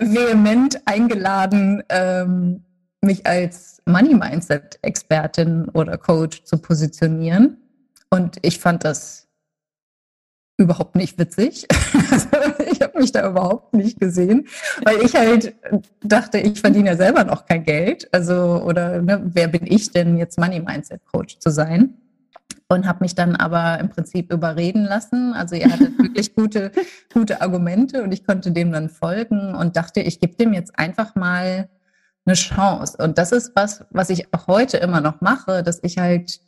vehement 0.00 0.80
eingeladen, 0.86 1.82
ähm, 1.90 2.64
mich 3.02 3.26
als 3.26 3.82
Money 3.84 4.14
Mindset 4.14 4.78
Expertin 4.82 5.68
oder 5.68 5.98
Coach 5.98 6.44
zu 6.44 6.56
positionieren. 6.58 7.58
Und 8.08 8.38
ich 8.42 8.58
fand 8.58 8.84
das 8.84 9.28
überhaupt 10.56 10.96
nicht 10.96 11.18
witzig. 11.18 11.66
Also 12.10 12.28
ich 12.70 12.82
habe 12.82 12.98
mich 12.98 13.12
da 13.12 13.26
überhaupt 13.26 13.72
nicht 13.72 13.98
gesehen, 13.98 14.46
weil 14.84 15.00
ich 15.00 15.14
halt 15.14 15.54
dachte, 16.02 16.36
ich 16.38 16.60
verdiene 16.60 16.90
ja 16.90 16.96
selber 16.96 17.24
noch 17.24 17.46
kein 17.46 17.64
Geld. 17.64 18.06
Also, 18.12 18.62
oder 18.62 19.00
ne, 19.00 19.22
wer 19.24 19.48
bin 19.48 19.66
ich 19.66 19.92
denn 19.92 20.18
jetzt 20.18 20.38
Money 20.38 20.60
Mindset 20.60 21.00
Coach 21.06 21.38
zu 21.38 21.48
sein? 21.48 22.01
Und 22.68 22.86
habe 22.86 23.00
mich 23.00 23.14
dann 23.14 23.36
aber 23.36 23.78
im 23.80 23.88
Prinzip 23.88 24.32
überreden 24.32 24.84
lassen. 24.84 25.34
Also 25.34 25.54
ihr 25.54 25.70
hattet 25.70 25.98
wirklich 25.98 26.34
gute, 26.34 26.72
gute 27.12 27.40
Argumente 27.42 28.02
und 28.02 28.12
ich 28.12 28.24
konnte 28.24 28.52
dem 28.52 28.72
dann 28.72 28.88
folgen 28.88 29.54
und 29.54 29.76
dachte, 29.76 30.00
ich 30.00 30.20
gebe 30.20 30.36
dem 30.36 30.52
jetzt 30.52 30.78
einfach 30.78 31.14
mal 31.14 31.68
eine 32.24 32.34
Chance. 32.34 32.96
Und 32.98 33.18
das 33.18 33.32
ist 33.32 33.52
was, 33.54 33.84
was 33.90 34.10
ich 34.10 34.32
auch 34.32 34.46
heute 34.46 34.76
immer 34.78 35.00
noch 35.00 35.20
mache, 35.20 35.62
dass 35.62 35.80
ich 35.82 35.98
halt 35.98 36.40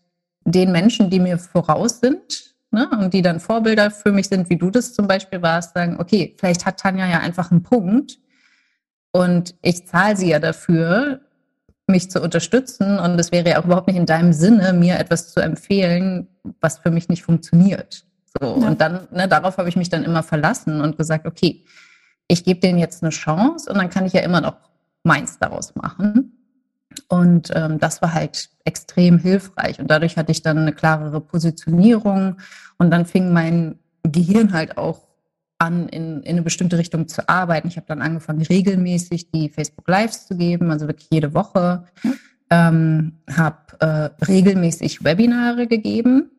den 0.44 0.72
Menschen, 0.72 1.11
die 1.11 1.20
mir 1.20 1.38
voraus 1.38 2.00
sind 2.00 2.54
ne, 2.70 2.88
und 2.90 3.14
die 3.14 3.22
dann 3.22 3.40
Vorbilder 3.40 3.90
für 3.90 4.12
mich 4.12 4.28
sind, 4.28 4.50
wie 4.50 4.57
du 4.57 4.70
das 4.70 4.92
zum 4.92 5.07
Beispiel 5.07 5.42
warst, 5.42 5.74
sagen, 5.74 5.96
okay, 5.98 6.35
vielleicht 6.38 6.66
hat 6.66 6.78
Tanja 6.78 7.07
ja 7.07 7.20
einfach 7.20 7.50
einen 7.50 7.62
Punkt 7.62 8.18
und 9.12 9.54
ich 9.62 9.87
zahle 9.87 10.16
sie 10.16 10.30
ja 10.30 10.38
dafür, 10.38 11.20
mich 11.87 12.11
zu 12.11 12.20
unterstützen. 12.23 12.99
Und 12.99 13.18
es 13.18 13.33
wäre 13.33 13.51
ja 13.51 13.61
auch 13.61 13.64
überhaupt 13.64 13.88
nicht 13.88 13.97
in 13.97 14.07
deinem 14.07 14.33
Sinne, 14.33 14.73
mir 14.73 14.99
etwas 14.99 15.33
zu 15.33 15.40
empfehlen, 15.40 16.29
was 16.61 16.79
für 16.79 16.90
mich 16.90 17.09
nicht 17.09 17.23
funktioniert. 17.23 18.05
So. 18.40 18.47
Ja. 18.61 18.68
Und 18.68 18.81
dann, 18.81 19.09
ne, 19.11 19.29
darauf 19.29 19.59
habe 19.59 19.68
ich 19.68 19.77
mich 19.77 19.90
dann 19.90 20.05
immer 20.05 20.23
verlassen 20.23 20.81
und 20.81 20.97
gesagt, 20.97 21.27
okay, 21.27 21.64
ich 22.27 22.44
gebe 22.44 22.61
denen 22.61 22.79
jetzt 22.79 23.03
eine 23.03 23.11
Chance 23.11 23.70
und 23.70 23.77
dann 23.77 23.90
kann 23.90 24.07
ich 24.07 24.14
ja 24.14 24.23
immer 24.23 24.40
noch 24.40 24.57
meins 25.03 25.38
daraus 25.38 25.75
machen. 25.75 26.33
Und 27.09 27.51
ähm, 27.55 27.79
das 27.79 28.01
war 28.03 28.14
halt 28.14 28.49
extrem 28.64 29.18
hilfreich. 29.18 29.79
Und 29.79 29.90
dadurch 29.90 30.16
hatte 30.16 30.33
ich 30.33 30.42
dann 30.42 30.59
eine 30.59 30.73
klarere 30.73 31.20
Positionierung. 31.20 32.38
Und 32.79 32.90
dann 32.90 33.05
fing 33.05 33.33
mein 33.33 33.79
Gehirn 34.05 34.53
halt 34.53 34.79
auch 34.79 35.09
an, 35.64 35.88
in, 35.88 36.22
in 36.22 36.33
eine 36.33 36.42
bestimmte 36.42 36.79
Richtung 36.79 37.09
zu 37.09 37.29
arbeiten. 37.29 37.68
Ich 37.68 37.77
habe 37.77 37.87
dann 37.87 38.03
angefangen, 38.03 38.42
regelmäßig 38.42 39.31
die 39.31 39.48
Facebook 39.48 39.88
Lives 39.88 40.27
zu 40.27 40.37
geben, 40.37 40.70
also 40.70 40.87
wirklich 40.87 41.09
jede 41.11 41.35
Woche. 41.35 41.85
Ähm, 42.50 43.14
habe 43.31 43.57
äh, 43.81 44.24
regelmäßig 44.24 45.03
Webinare 45.03 45.66
gegeben 45.66 46.31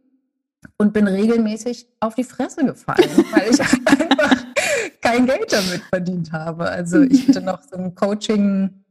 und 0.77 0.93
bin 0.93 1.07
regelmäßig 1.07 1.87
auf 1.99 2.15
die 2.15 2.23
Fresse 2.23 2.63
gefallen, 2.63 3.09
weil 3.31 3.49
ich 3.51 3.59
einfach 3.59 4.45
kein 5.01 5.25
Geld 5.25 5.51
damit 5.51 5.81
verdient 5.89 6.31
habe. 6.31 6.69
Also 6.69 7.01
ich 7.01 7.27
hatte 7.27 7.41
noch 7.41 7.61
so 7.63 7.75
einen 7.75 7.95
Coaching 7.95 8.85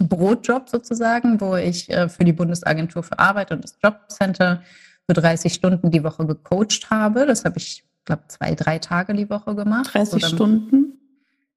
Brotjob 0.00 0.68
sozusagen, 0.68 1.40
wo 1.40 1.56
ich 1.56 1.90
äh, 1.90 2.08
für 2.08 2.24
die 2.24 2.32
Bundesagentur 2.32 3.02
für 3.02 3.18
Arbeit 3.18 3.50
und 3.50 3.64
das 3.64 3.76
Jobcenter 3.82 4.62
für 5.06 5.14
30 5.14 5.52
Stunden 5.52 5.90
die 5.90 6.02
Woche 6.02 6.26
gecoacht 6.26 6.90
habe. 6.90 7.26
Das 7.26 7.44
habe 7.44 7.58
ich 7.58 7.84
glaube, 8.04 8.24
zwei, 8.28 8.54
drei 8.54 8.78
Tage 8.78 9.14
die 9.14 9.30
Woche 9.30 9.54
gemacht. 9.54 9.90
30 9.94 10.14
oder 10.14 10.28
Stunden? 10.28 10.98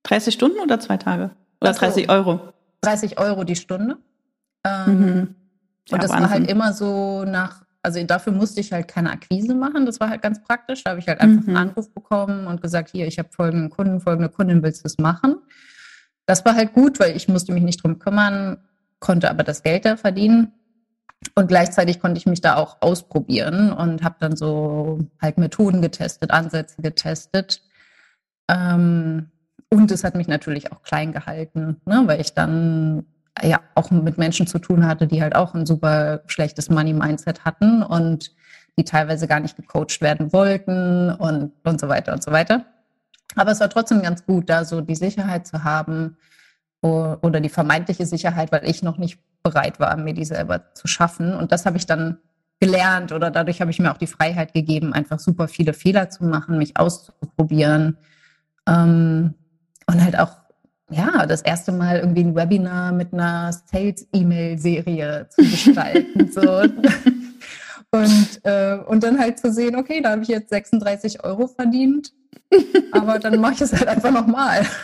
30 0.04 0.34
Stunden 0.34 0.60
oder 0.60 0.80
zwei 0.80 0.98
Tage? 0.98 1.32
Oder 1.62 1.74
so, 1.74 1.80
30 1.80 2.10
Euro? 2.10 2.54
30 2.82 3.20
Euro 3.20 3.44
die 3.44 3.56
Stunde. 3.56 3.98
Ähm, 4.64 5.00
mhm. 5.00 5.36
ja, 5.88 5.96
und 5.96 6.04
das 6.04 6.12
Wahnsinn. 6.12 6.24
war 6.24 6.30
halt 6.30 6.50
immer 6.50 6.74
so 6.74 7.24
nach, 7.26 7.64
Also 7.82 8.04
dafür 8.04 8.34
musste 8.34 8.62
ich 8.62 8.72
halt 8.72 8.88
keine 8.88 9.12
Akquise 9.12 9.54
machen. 9.56 9.86
Das 9.86 10.00
war 10.00 10.10
halt 10.10 10.22
ganz 10.22 10.42
praktisch. 10.42 10.84
Da 10.84 10.92
habe 10.92 11.00
ich 11.00 11.08
halt 11.08 11.20
einfach 11.20 11.44
mhm. 11.44 11.56
einen 11.56 11.70
Anruf 11.70 11.94
bekommen 11.94 12.48
und 12.48 12.62
gesagt, 12.62 12.92
hier, 12.92 13.08
ich 13.08 13.20
habe 13.20 13.30
folgenden 13.32 13.70
Kunden, 13.70 14.00
folgende 14.00 14.30
Kundin, 14.30 14.64
willst 14.64 14.84
du 14.84 14.88
es 14.88 14.98
machen? 14.98 15.38
Das 16.26 16.46
war 16.46 16.56
halt 16.56 16.74
gut, 16.74 17.00
weil 17.00 17.16
ich 17.16 17.28
musste 17.28 17.54
mich 17.54 17.64
nicht 17.64 17.84
drum 17.84 18.00
kümmern, 18.00 18.58
konnte 19.00 19.30
aber 19.30 19.44
das 19.44 19.64
Geld 19.64 19.86
da 19.86 19.96
verdienen. 19.98 20.52
Und 21.36 21.48
gleichzeitig 21.48 22.00
konnte 22.00 22.18
ich 22.18 22.26
mich 22.26 22.42
da 22.42 22.56
auch 22.56 22.78
ausprobieren 22.82 23.72
und 23.72 24.04
habe 24.04 24.16
dann 24.20 24.36
so 24.36 25.00
halt 25.22 25.38
Methoden 25.38 25.82
getestet, 25.82 26.32
Ansätze 26.32 26.82
getestet. 26.82 27.62
Ähm, 28.50 29.32
und 29.70 29.92
es 29.92 30.04
hat 30.04 30.16
mich 30.16 30.28
natürlich 30.28 30.72
auch 30.72 30.84
klein 30.84 31.12
gehalten, 31.12 31.82
ne, 31.86 32.04
weil 32.06 32.22
ich 32.22 32.34
dann 32.34 33.06
ja 33.44 33.60
auch 33.76 33.92
mit 33.92 34.18
Menschen 34.18 34.48
zu 34.48 34.60
tun 34.60 34.86
hatte, 34.86 35.08
die 35.08 35.22
halt 35.22 35.36
auch 35.36 35.54
ein 35.54 35.66
super 35.66 36.22
schlechtes 36.28 36.70
Money-Mindset 36.70 37.46
hatten 37.46 37.84
und 37.84 38.32
die 38.80 38.86
teilweise 38.86 39.28
gar 39.28 39.40
nicht 39.40 39.58
gecoacht 39.58 40.02
werden 40.02 40.32
wollten 40.32 41.10
und, 41.12 41.52
und 41.64 41.80
so 41.80 41.90
weiter 41.90 42.14
und 42.14 42.24
so 42.24 42.32
weiter. 42.32 42.66
Aber 43.36 43.52
es 43.52 43.60
war 43.60 43.70
trotzdem 43.70 44.02
ganz 44.02 44.26
gut, 44.26 44.50
da 44.50 44.66
so 44.66 44.82
die 44.82 44.96
Sicherheit 44.96 45.46
zu 45.48 45.64
haben 45.64 46.18
oder 46.82 47.40
die 47.40 47.50
vermeintliche 47.50 48.06
Sicherheit, 48.06 48.52
weil 48.52 48.70
ich 48.70 48.84
noch 48.84 48.98
nicht 48.98 49.20
bereit 49.44 49.80
war, 49.80 49.96
mir 49.98 50.14
die 50.14 50.26
selber 50.26 50.74
zu 50.74 50.88
schaffen. 50.88 51.34
Und 51.34 51.52
das 51.52 51.66
habe 51.66 51.78
ich 51.78 51.86
dann 51.86 52.20
gelernt 52.60 53.12
oder 53.12 53.32
dadurch 53.32 53.62
habe 53.62 53.72
ich 53.72 53.80
mir 53.80 53.92
auch 53.92 53.98
die 53.98 54.08
Freiheit 54.08 54.54
gegeben, 54.54 54.94
einfach 54.94 55.20
super 55.20 55.48
viele 55.48 55.74
Fehler 55.74 56.10
zu 56.10 56.26
machen, 56.26 56.58
mich 56.58 56.78
auszuprobieren 56.78 57.98
ähm, 58.68 59.36
und 59.86 60.04
halt 60.04 60.20
auch 60.20 60.32
ja, 60.90 61.26
das 61.26 61.42
erste 61.42 61.72
Mal 61.72 62.00
irgendwie 62.00 62.24
ein 62.24 62.36
Webinar 62.36 62.94
mit 62.94 63.14
einer 63.14 63.52
Sales-E-Mail-Serie 63.52 65.28
zu 65.30 65.42
gestalten. 65.42 66.32
so. 66.32 66.62
Und, 67.92 68.40
äh, 68.44 68.78
und 68.86 69.04
dann 69.04 69.20
halt 69.20 69.40
zu 69.40 69.52
sehen, 69.52 69.76
okay, 69.76 70.02
da 70.02 70.12
habe 70.12 70.22
ich 70.22 70.28
jetzt 70.30 70.50
36 70.50 71.24
Euro 71.24 71.48
verdient, 71.48 72.14
aber 72.92 73.20
dann 73.20 73.40
mache 73.40 73.54
ich 73.54 73.62
es 73.62 73.74
halt 73.74 73.88
einfach 73.88 74.12
nochmal. 74.12 74.66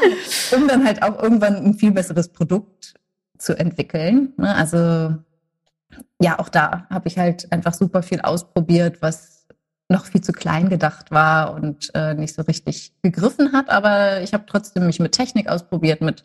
um 0.56 0.68
dann 0.68 0.84
halt 0.84 1.02
auch 1.02 1.22
irgendwann 1.22 1.56
ein 1.56 1.74
viel 1.74 1.92
besseres 1.92 2.28
Produkt 2.28 2.94
zu 3.38 3.58
entwickeln. 3.58 4.32
Ne? 4.36 4.54
Also 4.54 5.16
ja, 6.20 6.38
auch 6.38 6.48
da 6.48 6.86
habe 6.90 7.08
ich 7.08 7.18
halt 7.18 7.50
einfach 7.52 7.74
super 7.74 8.02
viel 8.02 8.20
ausprobiert, 8.20 9.00
was 9.00 9.46
noch 9.88 10.04
viel 10.04 10.20
zu 10.20 10.32
klein 10.32 10.68
gedacht 10.68 11.10
war 11.10 11.54
und 11.54 11.90
äh, 11.94 12.14
nicht 12.14 12.34
so 12.34 12.42
richtig 12.42 12.92
gegriffen 13.02 13.52
hat. 13.52 13.70
Aber 13.70 14.20
ich 14.20 14.34
habe 14.34 14.44
trotzdem 14.46 14.86
mich 14.86 15.00
mit 15.00 15.12
Technik 15.12 15.48
ausprobiert, 15.48 16.02
mit 16.02 16.24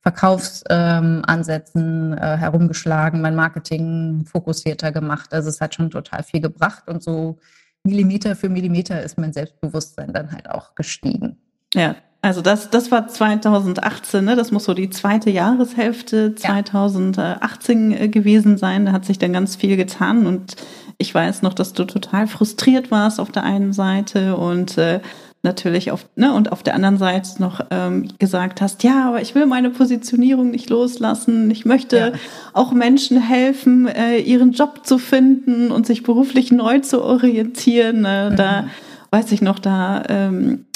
Verkaufsansätzen 0.00 2.12
ähm, 2.12 2.18
äh, 2.18 2.36
herumgeschlagen, 2.36 3.20
mein 3.20 3.34
Marketing 3.34 4.24
fokussierter 4.26 4.92
gemacht. 4.92 5.32
Also 5.32 5.48
es 5.48 5.60
hat 5.60 5.74
schon 5.74 5.90
total 5.90 6.22
viel 6.22 6.40
gebracht 6.40 6.88
und 6.88 7.02
so 7.02 7.38
Millimeter 7.84 8.36
für 8.36 8.48
Millimeter 8.48 9.02
ist 9.02 9.18
mein 9.18 9.32
Selbstbewusstsein 9.32 10.12
dann 10.12 10.32
halt 10.32 10.50
auch 10.50 10.74
gestiegen. 10.74 11.38
Ja, 11.74 11.96
also 12.20 12.42
das, 12.42 12.70
das 12.70 12.90
war 12.90 13.06
2018, 13.06 14.24
ne? 14.24 14.34
das 14.34 14.50
muss 14.50 14.64
so 14.64 14.74
die 14.74 14.90
zweite 14.90 15.30
Jahreshälfte 15.30 16.34
2018 16.34 17.90
ja. 17.90 17.98
Äh, 17.98 18.08
gewesen 18.08 18.56
sein. 18.56 18.86
Da 18.86 18.92
hat 18.92 19.04
sich 19.04 19.18
dann 19.18 19.32
ganz 19.32 19.54
viel 19.54 19.76
getan 19.76 20.26
und 20.26 20.56
ich 20.98 21.14
weiß 21.14 21.42
noch, 21.42 21.54
dass 21.54 21.74
du 21.74 21.84
total 21.84 22.26
frustriert 22.26 22.90
warst 22.90 23.20
auf 23.20 23.30
der 23.30 23.44
einen 23.44 23.72
Seite 23.72 24.36
und 24.36 24.76
äh, 24.78 25.00
natürlich 25.44 25.92
auf, 25.92 26.08
ne, 26.16 26.34
und 26.34 26.50
auf 26.50 26.64
der 26.64 26.74
anderen 26.74 26.98
Seite 26.98 27.40
noch 27.40 27.64
ähm, 27.70 28.08
gesagt 28.18 28.60
hast, 28.60 28.82
ja, 28.82 29.06
aber 29.06 29.22
ich 29.22 29.36
will 29.36 29.46
meine 29.46 29.70
Positionierung 29.70 30.50
nicht 30.50 30.68
loslassen. 30.70 31.50
Ich 31.52 31.64
möchte 31.64 31.96
ja. 31.96 32.12
auch 32.52 32.72
Menschen 32.72 33.20
helfen, 33.20 33.86
äh, 33.86 34.18
ihren 34.18 34.50
Job 34.50 34.84
zu 34.84 34.98
finden 34.98 35.70
und 35.70 35.86
sich 35.86 36.02
beruflich 36.02 36.50
neu 36.50 36.80
zu 36.80 37.02
orientieren. 37.04 38.00
Ne? 38.00 38.30
Mhm. 38.32 38.36
Da 38.36 38.64
weiß 39.10 39.30
ich 39.30 39.40
noch, 39.40 39.60
da, 39.60 40.02
ähm, 40.08 40.66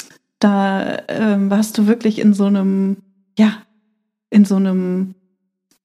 da 0.43 0.97
ähm, 1.07 1.49
warst 1.49 1.77
du 1.77 1.87
wirklich 1.87 2.19
in 2.19 2.33
so 2.33 2.45
einem, 2.45 2.97
ja, 3.37 3.53
in 4.29 4.45
so 4.45 4.55
einem 4.55 5.15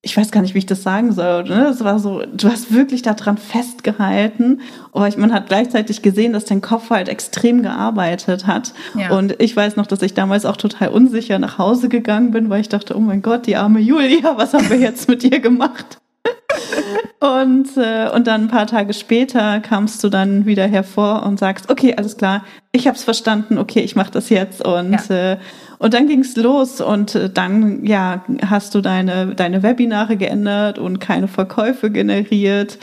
ich 0.00 0.16
weiß 0.16 0.30
gar 0.30 0.42
nicht, 0.42 0.54
wie 0.54 0.58
ich 0.58 0.66
das 0.66 0.84
sagen 0.84 1.12
soll. 1.12 1.44
Ne? 1.44 1.66
Es 1.66 1.82
war 1.82 1.98
so, 1.98 2.22
du 2.24 2.48
hast 2.48 2.72
wirklich 2.72 3.02
daran 3.02 3.36
festgehalten, 3.36 4.60
aber 4.92 5.08
ich, 5.08 5.16
man 5.16 5.32
hat 5.32 5.48
gleichzeitig 5.48 6.02
gesehen, 6.02 6.32
dass 6.32 6.44
dein 6.44 6.60
Kopf 6.60 6.90
halt 6.90 7.08
extrem 7.08 7.62
gearbeitet 7.62 8.46
hat. 8.46 8.74
Ja. 8.94 9.10
Und 9.16 9.34
ich 9.42 9.56
weiß 9.56 9.74
noch, 9.76 9.86
dass 9.86 10.02
ich 10.02 10.14
damals 10.14 10.46
auch 10.46 10.56
total 10.56 10.90
unsicher 10.90 11.40
nach 11.40 11.58
Hause 11.58 11.88
gegangen 11.88 12.30
bin, 12.30 12.48
weil 12.48 12.60
ich 12.60 12.68
dachte, 12.68 12.96
oh 12.96 13.00
mein 13.00 13.22
Gott, 13.22 13.46
die 13.46 13.56
arme 13.56 13.80
Julia, 13.80 14.36
was 14.36 14.54
haben 14.54 14.70
wir 14.70 14.78
jetzt 14.78 15.08
mit 15.08 15.24
ihr 15.24 15.40
gemacht? 15.40 15.98
und, 17.20 17.76
äh, 17.76 18.10
und 18.14 18.26
dann 18.26 18.42
ein 18.42 18.48
paar 18.48 18.66
Tage 18.66 18.92
später 18.92 19.60
kamst 19.60 20.02
du 20.02 20.08
dann 20.08 20.46
wieder 20.46 20.66
hervor 20.66 21.24
und 21.24 21.38
sagst, 21.38 21.70
okay, 21.70 21.94
alles 21.96 22.16
klar, 22.16 22.44
ich 22.72 22.86
habe 22.86 22.96
es 22.96 23.04
verstanden, 23.04 23.58
okay, 23.58 23.80
ich 23.80 23.96
mache 23.96 24.10
das 24.10 24.28
jetzt. 24.28 24.64
Und, 24.64 25.08
ja. 25.08 25.32
äh, 25.32 25.38
und 25.78 25.94
dann 25.94 26.08
ging's 26.08 26.36
los 26.36 26.80
und 26.80 27.14
äh, 27.14 27.30
dann 27.30 27.84
ja, 27.84 28.24
hast 28.44 28.74
du 28.74 28.80
deine, 28.80 29.34
deine 29.34 29.62
Webinare 29.62 30.16
geändert 30.16 30.78
und 30.78 30.98
keine 30.98 31.28
Verkäufe 31.28 31.90
generiert 31.90 32.78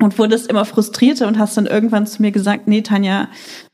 und 0.00 0.18
wurdest 0.18 0.48
immer 0.48 0.64
frustrierter 0.64 1.26
und 1.26 1.38
hast 1.38 1.56
dann 1.56 1.66
irgendwann 1.66 2.06
zu 2.06 2.22
mir 2.22 2.32
gesagt, 2.32 2.68
nee, 2.68 2.82
Tanja, 2.82 3.28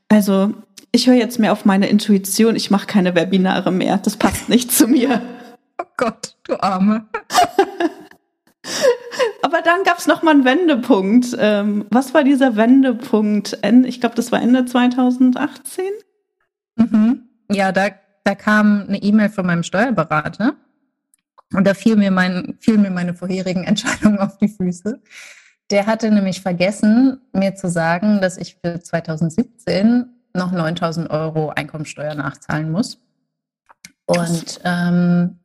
also 0.09 0.53
ich 0.93 1.07
höre 1.07 1.15
jetzt 1.15 1.39
mehr 1.39 1.53
auf 1.53 1.65
meine 1.65 1.89
Intuition, 1.89 2.55
ich 2.55 2.71
mache 2.71 2.87
keine 2.87 3.15
Webinare 3.15 3.73
mehr, 3.73 3.99
das 3.99 4.17
passt 4.17 4.49
nicht 4.49 4.71
zu 4.71 4.87
mir. 4.87 5.23
Oh 5.81 5.87
Gott, 5.97 6.37
du 6.45 6.63
Arme. 6.63 7.07
Aber 9.43 9.61
dann 9.61 9.83
gab 9.85 9.99
es 9.99 10.07
nochmal 10.07 10.35
einen 10.35 10.45
Wendepunkt. 10.45 11.37
Ähm, 11.39 11.87
was 11.91 12.15
war 12.15 12.25
dieser 12.25 12.57
Wendepunkt? 12.57 13.59
Ich 13.85 14.01
glaube, 14.01 14.15
das 14.15 14.33
war 14.33 14.41
Ende 14.41 14.65
2018. 14.65 15.85
Mhm. 16.77 17.29
Ja, 17.51 17.73
da, 17.73 17.89
da 18.25 18.35
kam 18.35 18.87
eine 18.89 19.03
E-Mail 19.03 19.29
von 19.29 19.47
meinem 19.47 19.63
Steuerberater 19.63 20.55
und 21.53 21.67
da 21.67 21.75
fiel 21.75 21.97
mir, 21.97 22.11
mein, 22.11 22.57
fiel 22.61 22.79
mir 22.79 22.91
meine 22.91 23.15
vorherigen 23.15 23.65
Entscheidungen 23.67 24.19
auf 24.19 24.39
die 24.39 24.49
Füße. 24.49 25.01
Der 25.71 25.87
hatte 25.87 26.11
nämlich 26.11 26.41
vergessen, 26.41 27.21
mir 27.33 27.55
zu 27.55 27.69
sagen, 27.69 28.21
dass 28.21 28.37
ich 28.37 28.59
für 28.63 28.81
2017 28.81 30.07
noch 30.35 30.53
9000 30.53 31.11
Euro 31.11 31.51
Einkommensteuer 31.51 32.15
nachzahlen 32.15 32.71
muss. 32.71 33.01
Und 34.07 34.61
ähm, 34.65 35.39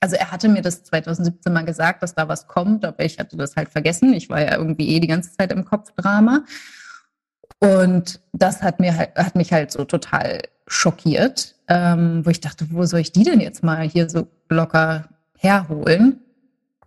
also 0.00 0.16
er 0.16 0.30
hatte 0.30 0.48
mir 0.48 0.62
das 0.62 0.84
2017 0.84 1.52
mal 1.52 1.64
gesagt, 1.64 2.02
dass 2.02 2.14
da 2.14 2.28
was 2.28 2.46
kommt, 2.46 2.84
aber 2.84 3.04
ich 3.04 3.18
hatte 3.18 3.36
das 3.36 3.56
halt 3.56 3.70
vergessen. 3.70 4.12
Ich 4.12 4.28
war 4.28 4.40
ja 4.40 4.56
irgendwie 4.56 4.88
eh 4.88 5.00
die 5.00 5.06
ganze 5.06 5.32
Zeit 5.32 5.52
im 5.52 5.64
Kopfdrama. 5.64 6.44
Und 7.58 8.20
das 8.32 8.62
hat 8.62 8.80
mir 8.80 8.96
halt, 8.96 9.14
hat 9.16 9.34
mich 9.34 9.52
halt 9.52 9.72
so 9.72 9.84
total 9.84 10.42
schockiert, 10.66 11.54
ähm, 11.68 12.24
wo 12.24 12.30
ich 12.30 12.40
dachte, 12.40 12.66
wo 12.70 12.84
soll 12.84 13.00
ich 13.00 13.12
die 13.12 13.24
denn 13.24 13.40
jetzt 13.40 13.62
mal 13.62 13.82
hier 13.82 14.10
so 14.10 14.26
locker 14.48 15.08
herholen? 15.38 16.20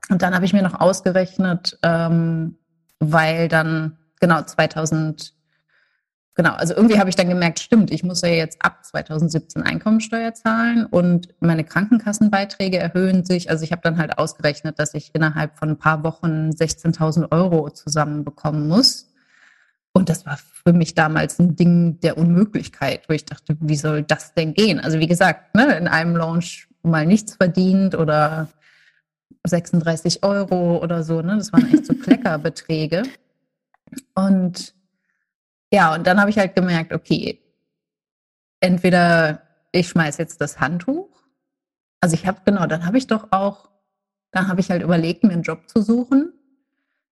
Und 0.09 0.21
dann 0.21 0.35
habe 0.35 0.45
ich 0.45 0.53
mir 0.53 0.61
noch 0.61 0.79
ausgerechnet, 0.79 1.79
ähm, 1.83 2.57
weil 2.99 3.47
dann 3.47 3.97
genau 4.19 4.41
2000 4.41 5.33
genau, 6.35 6.53
also 6.53 6.73
irgendwie 6.73 6.99
habe 6.99 7.09
ich 7.09 7.15
dann 7.15 7.29
gemerkt, 7.29 7.59
stimmt, 7.59 7.91
ich 7.91 8.03
muss 8.03 8.21
ja 8.21 8.29
jetzt 8.29 8.63
ab 8.63 8.85
2017 8.85 9.63
Einkommensteuer 9.63 10.33
zahlen 10.33 10.85
und 10.85 11.29
meine 11.39 11.63
Krankenkassenbeiträge 11.63 12.77
erhöhen 12.77 13.25
sich. 13.25 13.49
Also 13.49 13.63
ich 13.63 13.71
habe 13.71 13.81
dann 13.83 13.97
halt 13.97 14.17
ausgerechnet, 14.17 14.79
dass 14.79 14.93
ich 14.93 15.13
innerhalb 15.13 15.57
von 15.57 15.69
ein 15.69 15.77
paar 15.77 16.03
Wochen 16.03 16.49
16.000 16.49 17.31
Euro 17.31 17.69
zusammenbekommen 17.69 18.67
muss. 18.67 19.09
Und 19.91 20.09
das 20.09 20.25
war 20.25 20.37
für 20.37 20.73
mich 20.73 20.93
damals 20.93 21.39
ein 21.39 21.55
Ding 21.55 21.99
der 21.99 22.17
Unmöglichkeit, 22.17 23.09
wo 23.09 23.13
ich 23.13 23.25
dachte, 23.25 23.57
wie 23.59 23.75
soll 23.75 24.03
das 24.03 24.33
denn 24.33 24.53
gehen? 24.53 24.79
Also 24.79 24.99
wie 24.99 25.07
gesagt, 25.07 25.55
ne, 25.55 25.77
in 25.77 25.87
einem 25.87 26.15
Launch 26.15 26.69
mal 26.83 27.05
nichts 27.05 27.35
verdient 27.35 27.95
oder 27.95 28.47
36 29.45 30.23
Euro 30.23 30.77
oder 30.81 31.03
so, 31.03 31.21
ne? 31.21 31.37
Das 31.37 31.51
waren 31.53 31.71
echt 31.73 31.85
so 31.85 31.93
Kleckerbeträge. 32.01 33.03
Und 34.15 34.75
ja, 35.71 35.93
und 35.93 36.07
dann 36.07 36.19
habe 36.19 36.29
ich 36.29 36.37
halt 36.37 36.55
gemerkt, 36.55 36.93
okay, 36.93 37.39
entweder 38.59 39.43
ich 39.71 39.89
schmeiße 39.89 40.21
jetzt 40.21 40.41
das 40.41 40.59
Handtuch. 40.59 41.09
Also 42.01 42.15
ich 42.15 42.25
habe, 42.25 42.41
genau, 42.45 42.65
dann 42.65 42.85
habe 42.85 42.97
ich 42.97 43.07
doch 43.07 43.27
auch, 43.31 43.69
dann 44.31 44.47
habe 44.47 44.61
ich 44.61 44.71
halt 44.71 44.81
überlegt, 44.81 45.23
mir 45.23 45.33
einen 45.33 45.43
Job 45.43 45.69
zu 45.69 45.81
suchen. 45.81 46.33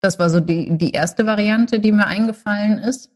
Das 0.00 0.18
war 0.18 0.30
so 0.30 0.40
die, 0.40 0.76
die 0.78 0.92
erste 0.92 1.26
Variante, 1.26 1.80
die 1.80 1.92
mir 1.92 2.07
eingefallen 2.07 2.78
ist. 2.78 3.11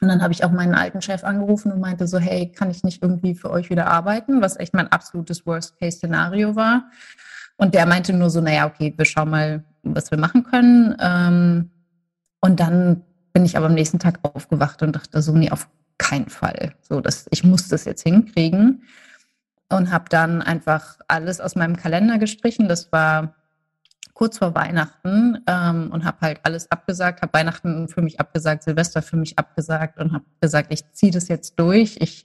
Und 0.00 0.08
dann 0.08 0.22
habe 0.22 0.32
ich 0.32 0.44
auch 0.44 0.50
meinen 0.50 0.74
alten 0.74 1.00
Chef 1.00 1.24
angerufen 1.24 1.72
und 1.72 1.80
meinte 1.80 2.06
so, 2.06 2.18
hey, 2.18 2.52
kann 2.52 2.70
ich 2.70 2.84
nicht 2.84 3.02
irgendwie 3.02 3.34
für 3.34 3.50
euch 3.50 3.70
wieder 3.70 3.86
arbeiten? 3.86 4.42
Was 4.42 4.58
echt 4.58 4.74
mein 4.74 4.88
absolutes 4.88 5.46
Worst-Case-Szenario 5.46 6.54
war. 6.54 6.90
Und 7.56 7.74
der 7.74 7.86
meinte 7.86 8.12
nur 8.12 8.28
so, 8.28 8.42
naja, 8.42 8.66
okay, 8.66 8.92
wir 8.94 9.06
schauen 9.06 9.30
mal, 9.30 9.64
was 9.82 10.10
wir 10.10 10.18
machen 10.18 10.44
können. 10.44 10.94
Ähm, 11.00 11.70
und 12.42 12.60
dann 12.60 13.04
bin 13.36 13.44
ich 13.44 13.58
aber 13.58 13.66
am 13.66 13.74
nächsten 13.74 13.98
Tag 13.98 14.20
aufgewacht 14.22 14.82
und 14.82 14.96
dachte 14.96 15.20
so, 15.20 15.30
nee, 15.32 15.50
auf 15.50 15.68
keinen 15.98 16.30
Fall. 16.30 16.72
So, 16.80 17.02
dass 17.02 17.26
ich 17.30 17.44
muss 17.44 17.68
das 17.68 17.84
jetzt 17.84 18.02
hinkriegen 18.02 18.84
und 19.68 19.92
habe 19.92 20.06
dann 20.08 20.40
einfach 20.40 20.96
alles 21.06 21.42
aus 21.42 21.54
meinem 21.54 21.76
Kalender 21.76 22.16
gestrichen. 22.16 22.66
Das 22.66 22.92
war 22.92 23.34
kurz 24.14 24.38
vor 24.38 24.54
Weihnachten 24.54 25.44
ähm, 25.46 25.90
und 25.92 26.06
habe 26.06 26.16
halt 26.22 26.40
alles 26.44 26.70
abgesagt, 26.70 27.20
habe 27.20 27.34
Weihnachten 27.34 27.88
für 27.88 28.00
mich 28.00 28.20
abgesagt, 28.20 28.62
Silvester 28.62 29.02
für 29.02 29.18
mich 29.18 29.38
abgesagt 29.38 29.98
und 29.98 30.14
habe 30.14 30.24
gesagt, 30.40 30.72
ich 30.72 30.90
ziehe 30.92 31.12
das 31.12 31.28
jetzt 31.28 31.60
durch. 31.60 31.98
Ich 32.00 32.24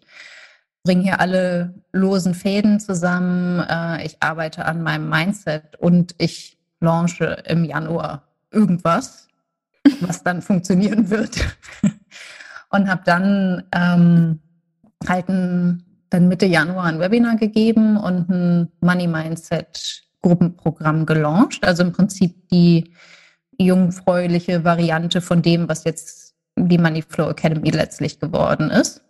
bringe 0.82 1.04
hier 1.04 1.20
alle 1.20 1.74
losen 1.92 2.36
Fäden 2.36 2.80
zusammen. 2.80 3.60
Äh, 3.60 4.06
ich 4.06 4.16
arbeite 4.22 4.64
an 4.64 4.82
meinem 4.82 5.10
Mindset 5.10 5.76
und 5.76 6.16
ich 6.20 6.58
launche 6.80 7.44
im 7.48 7.66
Januar 7.66 8.30
irgendwas, 8.50 9.28
was 10.02 10.24
dann 10.24 10.42
funktionieren 10.42 11.10
wird. 11.10 11.38
und 12.70 12.90
habe 12.90 13.02
dann 13.06 13.64
ähm, 13.76 14.40
halt 15.08 15.30
ein, 15.30 15.84
dann 16.10 16.28
Mitte 16.28 16.46
Januar 16.46 16.86
ein 16.86 17.00
Webinar 17.00 17.36
gegeben 17.36 17.98
und 17.98 18.30
ein 18.30 18.72
Money 18.82 19.08
Mindset 19.08 20.04
Gruppenprogramm 20.22 21.06
gelauncht. 21.06 21.66
Also 21.66 21.84
im 21.84 21.92
Prinzip 21.92 22.48
die 22.50 22.94
jungfräuliche 23.58 24.64
Variante 24.64 25.22
von 25.22 25.42
dem, 25.42 25.68
was 25.68 25.84
jetzt 25.84 26.36
die 26.56 26.78
Moneyflow 26.78 27.30
Academy 27.30 27.70
letztlich 27.72 28.20
geworden 28.20 28.70
ist. 28.70 29.02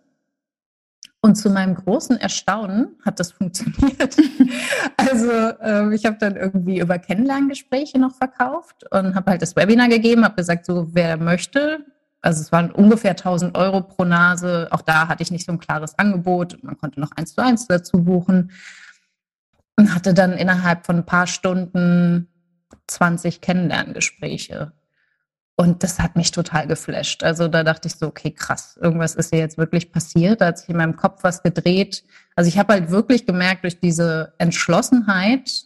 Und 1.24 1.36
zu 1.36 1.50
meinem 1.50 1.76
großen 1.76 2.18
Erstaunen 2.18 2.96
hat 3.04 3.20
das 3.20 3.30
funktioniert. 3.38 4.16
also 4.96 5.30
äh, 5.30 5.94
ich 5.94 6.04
habe 6.04 6.18
dann 6.18 6.36
irgendwie 6.36 6.80
über 6.80 6.98
Kennenlerngespräche 6.98 7.98
noch 7.98 8.14
verkauft 8.14 8.84
und 8.90 9.14
habe 9.14 9.30
halt 9.30 9.40
das 9.40 9.54
Webinar 9.54 9.88
gegeben, 9.88 10.24
habe 10.24 10.34
gesagt, 10.34 10.66
so 10.66 10.88
wer 10.92 11.16
möchte. 11.16 11.86
Also 12.20 12.40
es 12.40 12.50
waren 12.52 12.72
ungefähr 12.72 13.12
1000 13.12 13.56
Euro 13.56 13.82
pro 13.82 14.04
Nase. 14.04 14.68
Auch 14.70 14.82
da 14.82 15.08
hatte 15.08 15.22
ich 15.22 15.30
nicht 15.30 15.46
so 15.46 15.52
ein 15.52 15.60
klares 15.60 15.98
Angebot. 15.98 16.58
Man 16.62 16.76
konnte 16.76 17.00
noch 17.00 17.12
eins 17.12 17.34
zu 17.34 17.42
eins 17.42 17.68
dazu 17.68 18.02
buchen 18.02 18.50
und 19.76 19.94
hatte 19.94 20.14
dann 20.14 20.32
innerhalb 20.32 20.86
von 20.86 20.98
ein 20.98 21.06
paar 21.06 21.28
Stunden 21.28 22.28
20 22.88 23.40
Kennenlerngespräche. 23.40 24.72
Und 25.56 25.82
das 25.82 26.00
hat 26.00 26.16
mich 26.16 26.30
total 26.30 26.66
geflasht. 26.66 27.22
Also 27.22 27.46
da 27.46 27.62
dachte 27.62 27.86
ich 27.86 27.94
so, 27.94 28.06
okay, 28.06 28.30
krass, 28.30 28.78
irgendwas 28.80 29.14
ist 29.14 29.30
hier 29.30 29.40
jetzt 29.40 29.58
wirklich 29.58 29.92
passiert. 29.92 30.40
Da 30.40 30.46
hat 30.46 30.58
sich 30.58 30.68
in 30.70 30.76
meinem 30.76 30.96
Kopf 30.96 31.22
was 31.22 31.42
gedreht. 31.42 32.04
Also 32.34 32.48
ich 32.48 32.58
habe 32.58 32.72
halt 32.72 32.90
wirklich 32.90 33.26
gemerkt 33.26 33.64
durch 33.64 33.78
diese 33.78 34.32
Entschlossenheit, 34.38 35.64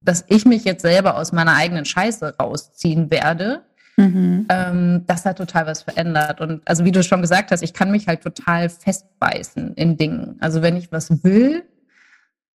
dass 0.00 0.24
ich 0.28 0.46
mich 0.46 0.64
jetzt 0.64 0.82
selber 0.82 1.16
aus 1.16 1.32
meiner 1.32 1.56
eigenen 1.56 1.84
Scheiße 1.84 2.36
rausziehen 2.40 3.10
werde. 3.10 3.64
Mhm. 3.98 4.46
Ähm, 4.48 5.04
das 5.06 5.26
hat 5.26 5.36
total 5.36 5.66
was 5.66 5.82
verändert. 5.82 6.40
Und 6.40 6.66
also 6.66 6.84
wie 6.84 6.92
du 6.92 7.02
schon 7.02 7.20
gesagt 7.20 7.50
hast, 7.50 7.62
ich 7.62 7.74
kann 7.74 7.90
mich 7.90 8.08
halt 8.08 8.22
total 8.22 8.70
festbeißen 8.70 9.74
in 9.74 9.98
Dingen. 9.98 10.36
Also 10.40 10.62
wenn 10.62 10.76
ich 10.76 10.90
was 10.90 11.22
will, 11.22 11.64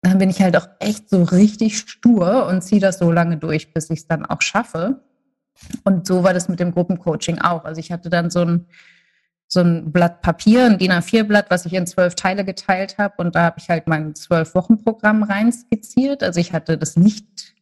dann 0.02 0.18
bin 0.18 0.30
ich 0.30 0.42
halt 0.42 0.56
auch 0.56 0.68
echt 0.80 1.10
so 1.10 1.24
richtig 1.24 1.80
stur 1.80 2.46
und 2.48 2.62
ziehe 2.62 2.82
das 2.82 2.98
so 2.98 3.12
lange 3.12 3.38
durch, 3.38 3.74
bis 3.74 3.90
ich 3.90 4.00
es 4.00 4.08
dann 4.08 4.26
auch 4.26 4.42
schaffe. 4.42 5.02
Und 5.84 6.08
so 6.08 6.24
war 6.24 6.34
das 6.34 6.50
mit 6.50 6.60
dem 6.60 6.72
Gruppencoaching 6.72 7.40
auch. 7.40 7.66
Also 7.66 7.80
ich 7.80 7.92
hatte 7.92 8.10
dann 8.10 8.30
so 8.30 8.42
ein, 8.42 8.66
so 9.48 9.62
ein 9.62 9.92
Blatt 9.92 10.22
Papier, 10.22 10.66
ein 10.66 10.78
DIN 10.78 10.92
A4-Blatt, 10.92 11.46
was 11.50 11.66
ich 11.66 11.74
in 11.74 11.88
zwölf 11.88 12.16
Teile 12.16 12.44
geteilt 12.44 12.98
habe. 12.98 13.16
Und 13.18 13.36
da 13.36 13.44
habe 13.44 13.60
ich 13.60 13.70
halt 13.70 13.88
mein 13.88 14.16
Zwölf-Wochen-Programm 14.16 15.24
rein 15.24 15.52
skizziert. 15.52 16.24
Also 16.24 16.40
ich 16.40 16.54
hatte 16.54 16.78
das 16.78 16.98
nicht 16.98 17.54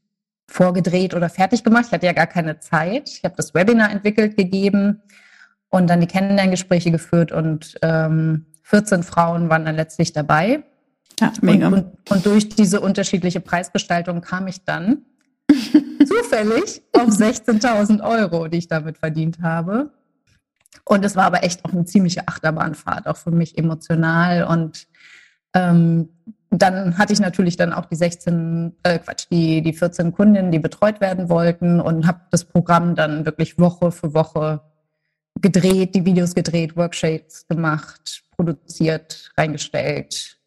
vorgedreht 0.48 1.14
oder 1.14 1.30
fertig 1.30 1.64
gemacht. 1.64 1.86
Ich 1.88 1.92
hatte 1.92 2.06
ja 2.06 2.14
gar 2.14 2.28
keine 2.28 2.60
Zeit. 2.60 3.10
Ich 3.10 3.24
habe 3.24 3.36
das 3.38 3.54
Webinar 3.54 3.92
entwickelt, 3.92 4.36
gegeben 4.36 5.02
und 5.70 5.89
dann 5.89 6.02
die 6.02 6.08
Kennenlerngespräche 6.08 6.92
geführt 6.92 7.32
und 7.32 7.78
ähm, 7.82 8.46
14 8.64 9.04
Frauen 9.04 9.50
waren 9.50 9.66
dann 9.66 9.76
letztlich 9.76 10.14
dabei. 10.14 10.64
Ja, 11.20 11.32
mega. 11.42 11.68
Und, 11.68 11.74
und, 11.74 12.12
und 12.12 12.26
durch 12.26 12.50
diese 12.50 12.82
unterschiedliche 12.82 13.39
Preisgestaltung 13.39 14.22
kam 14.22 14.48
ich 14.48 14.66
dann 14.66 15.06
zufällig 16.06 16.82
auf 16.93 17.10
16.000 17.10 18.02
Euro, 18.04 18.47
die 18.47 18.60
ich 18.60 18.68
damit 18.68 18.97
verdient 18.97 19.41
habe. 19.41 19.91
Und 20.86 21.06
es 21.06 21.16
war 21.16 21.26
aber 21.26 21.43
echt 21.43 21.64
auch 21.66 21.74
eine 21.74 21.86
ziemliche 21.86 22.28
Achterbahnfahrt, 22.28 23.08
auch 23.08 23.18
für 23.18 23.32
mich 23.32 23.58
emotional. 23.58 24.45
Und 24.45 24.88
ähm, 25.54 26.10
dann 26.49 26.97
hatte 26.97 27.14
ich 27.14 27.20
natürlich 27.20 27.56
dann 27.58 27.74
auch 27.74 27.86
die 27.86 27.95
16, 27.95 28.76
äh, 28.84 28.99
Quatsch, 28.99 29.28
die, 29.32 29.62
die 29.62 29.74
14 29.74 30.12
Kundinnen, 30.14 30.52
die 30.52 30.60
betreut 30.60 31.02
werden 31.02 31.30
wollten 31.30 31.80
und 31.80 32.08
habe 32.08 32.22
das 32.32 32.45
Programm 32.45 32.95
dann 32.95 33.26
wirklich 33.26 33.60
Woche 33.60 33.91
für 33.91 34.14
Woche 34.14 34.62
gedreht, 35.39 35.95
die 35.95 36.06
Videos 36.06 36.36
gedreht, 36.36 36.76
Workshops 36.76 37.47
gemacht, 37.47 38.24
produziert, 38.36 39.32
reingestellt, 39.38 40.41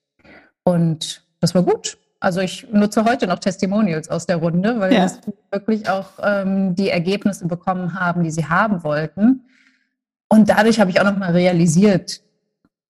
und 0.65 1.23
das 1.41 1.55
war 1.55 1.63
gut. 1.63 1.99
Also 2.21 2.41
ich 2.41 2.67
nutze 2.73 3.05
heute 3.05 3.27
noch 3.27 3.39
Testimonials 3.39 4.09
aus 4.09 4.27
der 4.27 4.37
Runde, 4.37 4.81
weil 4.81 4.93
ja. 4.93 5.07
wir 5.07 5.35
wirklich 5.51 5.89
auch 5.89 6.11
ähm, 6.23 6.75
die 6.75 6.89
Ergebnisse 6.89 7.47
bekommen 7.47 7.99
haben, 7.99 8.23
die 8.23 8.31
sie 8.31 8.47
haben 8.47 8.83
wollten. 8.83 9.43
Und 10.29 10.49
dadurch 10.49 10.81
habe 10.81 10.91
ich 10.91 11.01
auch 11.01 11.05
noch 11.05 11.17
mal 11.17 11.33
realisiert, 11.33 12.23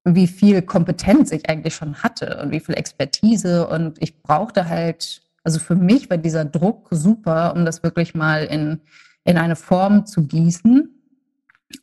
wie 0.05 0.27
viel 0.27 0.63
Kompetenz 0.63 1.33
ich 1.33 1.49
eigentlich 1.49 1.75
schon 1.75 2.03
hatte 2.03 2.41
und 2.43 2.53
wie 2.53 2.61
viel 2.61 2.77
Expertise. 2.77 3.67
Und 3.67 4.01
ich 4.01 4.23
brauchte 4.23 4.69
halt, 4.69 5.23
also 5.43 5.59
für 5.59 5.75
mich 5.75 6.09
war 6.11 6.19
dieser 6.19 6.45
Druck 6.45 6.89
super, 6.91 7.55
um 7.55 7.65
das 7.65 7.83
wirklich 7.83 8.15
mal 8.15 8.45
in, 8.45 8.81
in 9.25 9.39
eine 9.39 9.57
Form 9.57 10.07
zu 10.07 10.27
gießen. 10.27 10.91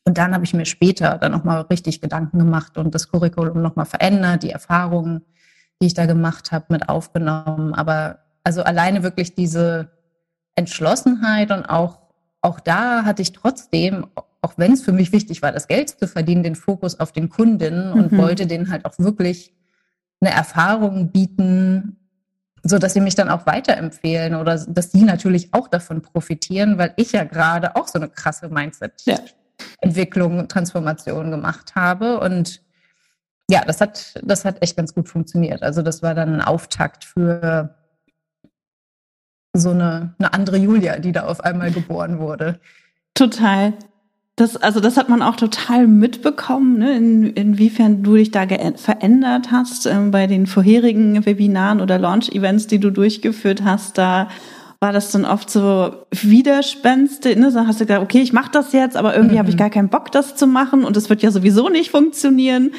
Und 0.06 0.18
dann 0.18 0.34
habe 0.34 0.46
ich 0.46 0.54
mir 0.54 0.66
später 0.66 1.18
dann 1.18 1.32
noch 1.32 1.44
mal 1.44 1.62
richtig 1.62 2.00
Gedanken 2.00 2.40
gemacht 2.40 2.78
und 2.78 2.96
das 2.96 3.12
Curriculum 3.12 3.62
noch 3.62 3.76
mal 3.76 3.86
verändert, 3.86 4.44
die 4.44 4.52
Erfahrungen 4.52 5.26
die 5.82 5.88
ich 5.88 5.94
da 5.94 6.06
gemacht 6.06 6.52
habe, 6.52 6.66
mit 6.70 6.88
aufgenommen. 6.88 7.74
Aber 7.74 8.20
also 8.44 8.64
alleine 8.64 9.04
wirklich 9.04 9.36
diese 9.36 9.92
Entschlossenheit 10.56 11.52
und 11.52 11.66
auch, 11.66 12.00
auch 12.42 12.60
da 12.60 13.04
hatte 13.04 13.22
ich 13.22 13.34
trotzdem, 13.34 14.08
auch 14.42 14.54
wenn 14.58 14.74
es 14.74 14.84
für 14.84 14.92
mich 14.92 15.12
wichtig 15.12 15.42
war, 15.42 15.52
das 15.52 15.68
Geld 15.68 15.90
zu 15.90 16.08
verdienen, 16.08 16.44
den 16.44 16.56
Fokus 16.56 17.00
auf 17.00 17.12
den 17.12 17.30
Kunden 17.30 17.92
und 17.92 18.12
mhm. 18.12 18.18
wollte 18.18 18.48
denen 18.48 18.72
halt 18.72 18.86
auch 18.86 18.98
wirklich 18.98 19.54
eine 20.22 20.32
Erfahrung 20.32 21.12
bieten, 21.12 21.98
so 22.64 22.78
dass 22.78 22.94
sie 22.94 23.02
mich 23.02 23.16
dann 23.16 23.30
auch 23.30 23.48
weiterempfehlen 23.48 24.36
oder 24.36 24.58
dass 24.58 24.92
sie 24.92 25.04
natürlich 25.04 25.54
auch 25.54 25.68
davon 25.68 26.02
profitieren, 26.02 26.78
weil 26.78 26.94
ich 26.96 27.12
ja 27.12 27.24
gerade 27.24 27.76
auch 27.76 27.88
so 27.88 27.98
eine 27.98 28.08
krasse 28.08 28.50
Mindset-Entwicklung. 28.50 30.48
Transformation 30.48 31.32
gemacht 31.32 31.74
habe 31.76 32.20
und 32.20 32.62
ja, 33.52 33.66
das 33.66 33.82
hat, 33.82 34.14
das 34.24 34.46
hat 34.46 34.62
echt 34.62 34.78
ganz 34.78 34.94
gut 34.96 35.10
funktioniert. 35.10 35.62
Also 35.62 35.82
das 35.82 36.02
war 36.02 36.16
dann 36.16 36.36
ein 36.36 36.42
Auftakt 36.42 37.04
für 37.04 37.76
so 39.54 39.72
eine, 39.72 40.16
eine 40.20 40.34
andere 40.34 40.56
Julia, 40.56 41.00
die 41.00 41.12
da 41.12 41.26
auf 41.26 41.42
einmal 41.42 41.72
geboren 41.74 42.20
wurde. 42.20 42.62
Total. 43.14 43.74
Das, 44.38 44.56
also 44.56 44.80
das 44.80 44.96
hat 44.96 45.10
man 45.10 45.22
auch 45.22 45.36
total 45.36 45.86
mitbekommen, 45.86 46.80
ne? 46.80 46.96
In, 46.96 47.24
inwiefern 47.26 48.02
du 48.04 48.16
dich 48.16 48.32
da 48.32 48.48
verändert 48.48 49.52
hast 49.52 49.86
ähm, 49.86 50.12
bei 50.12 50.28
den 50.28 50.48
vorherigen 50.48 51.26
Webinaren 51.26 51.82
oder 51.82 52.00
Launch-Events, 52.00 52.68
die 52.68 52.80
du 52.80 52.90
durchgeführt 52.90 53.64
hast. 53.66 53.98
Da 53.98 54.30
war 54.82 54.92
das 54.92 55.12
dann 55.12 55.26
oft 55.26 55.52
so 55.52 55.94
Widerspenste. 56.10 57.40
Ne? 57.40 57.52
So 57.52 57.68
hast 57.68 57.80
du 57.80 57.86
gedacht, 57.86 58.02
okay, 58.02 58.20
ich 58.20 58.34
mache 58.34 58.50
das 58.52 58.74
jetzt, 58.74 58.98
aber 58.98 59.16
irgendwie 59.16 59.36
mhm. 59.36 59.40
habe 59.40 59.50
ich 59.52 59.58
gar 59.58 59.70
keinen 59.70 59.90
Bock, 59.90 60.12
das 60.12 60.36
zu 60.36 60.48
machen 60.48 60.84
und 60.86 60.98
es 60.98 61.08
wird 61.08 61.22
ja 61.22 61.30
sowieso 61.30 61.70
nicht 61.70 61.92
funktionieren. 61.92 62.72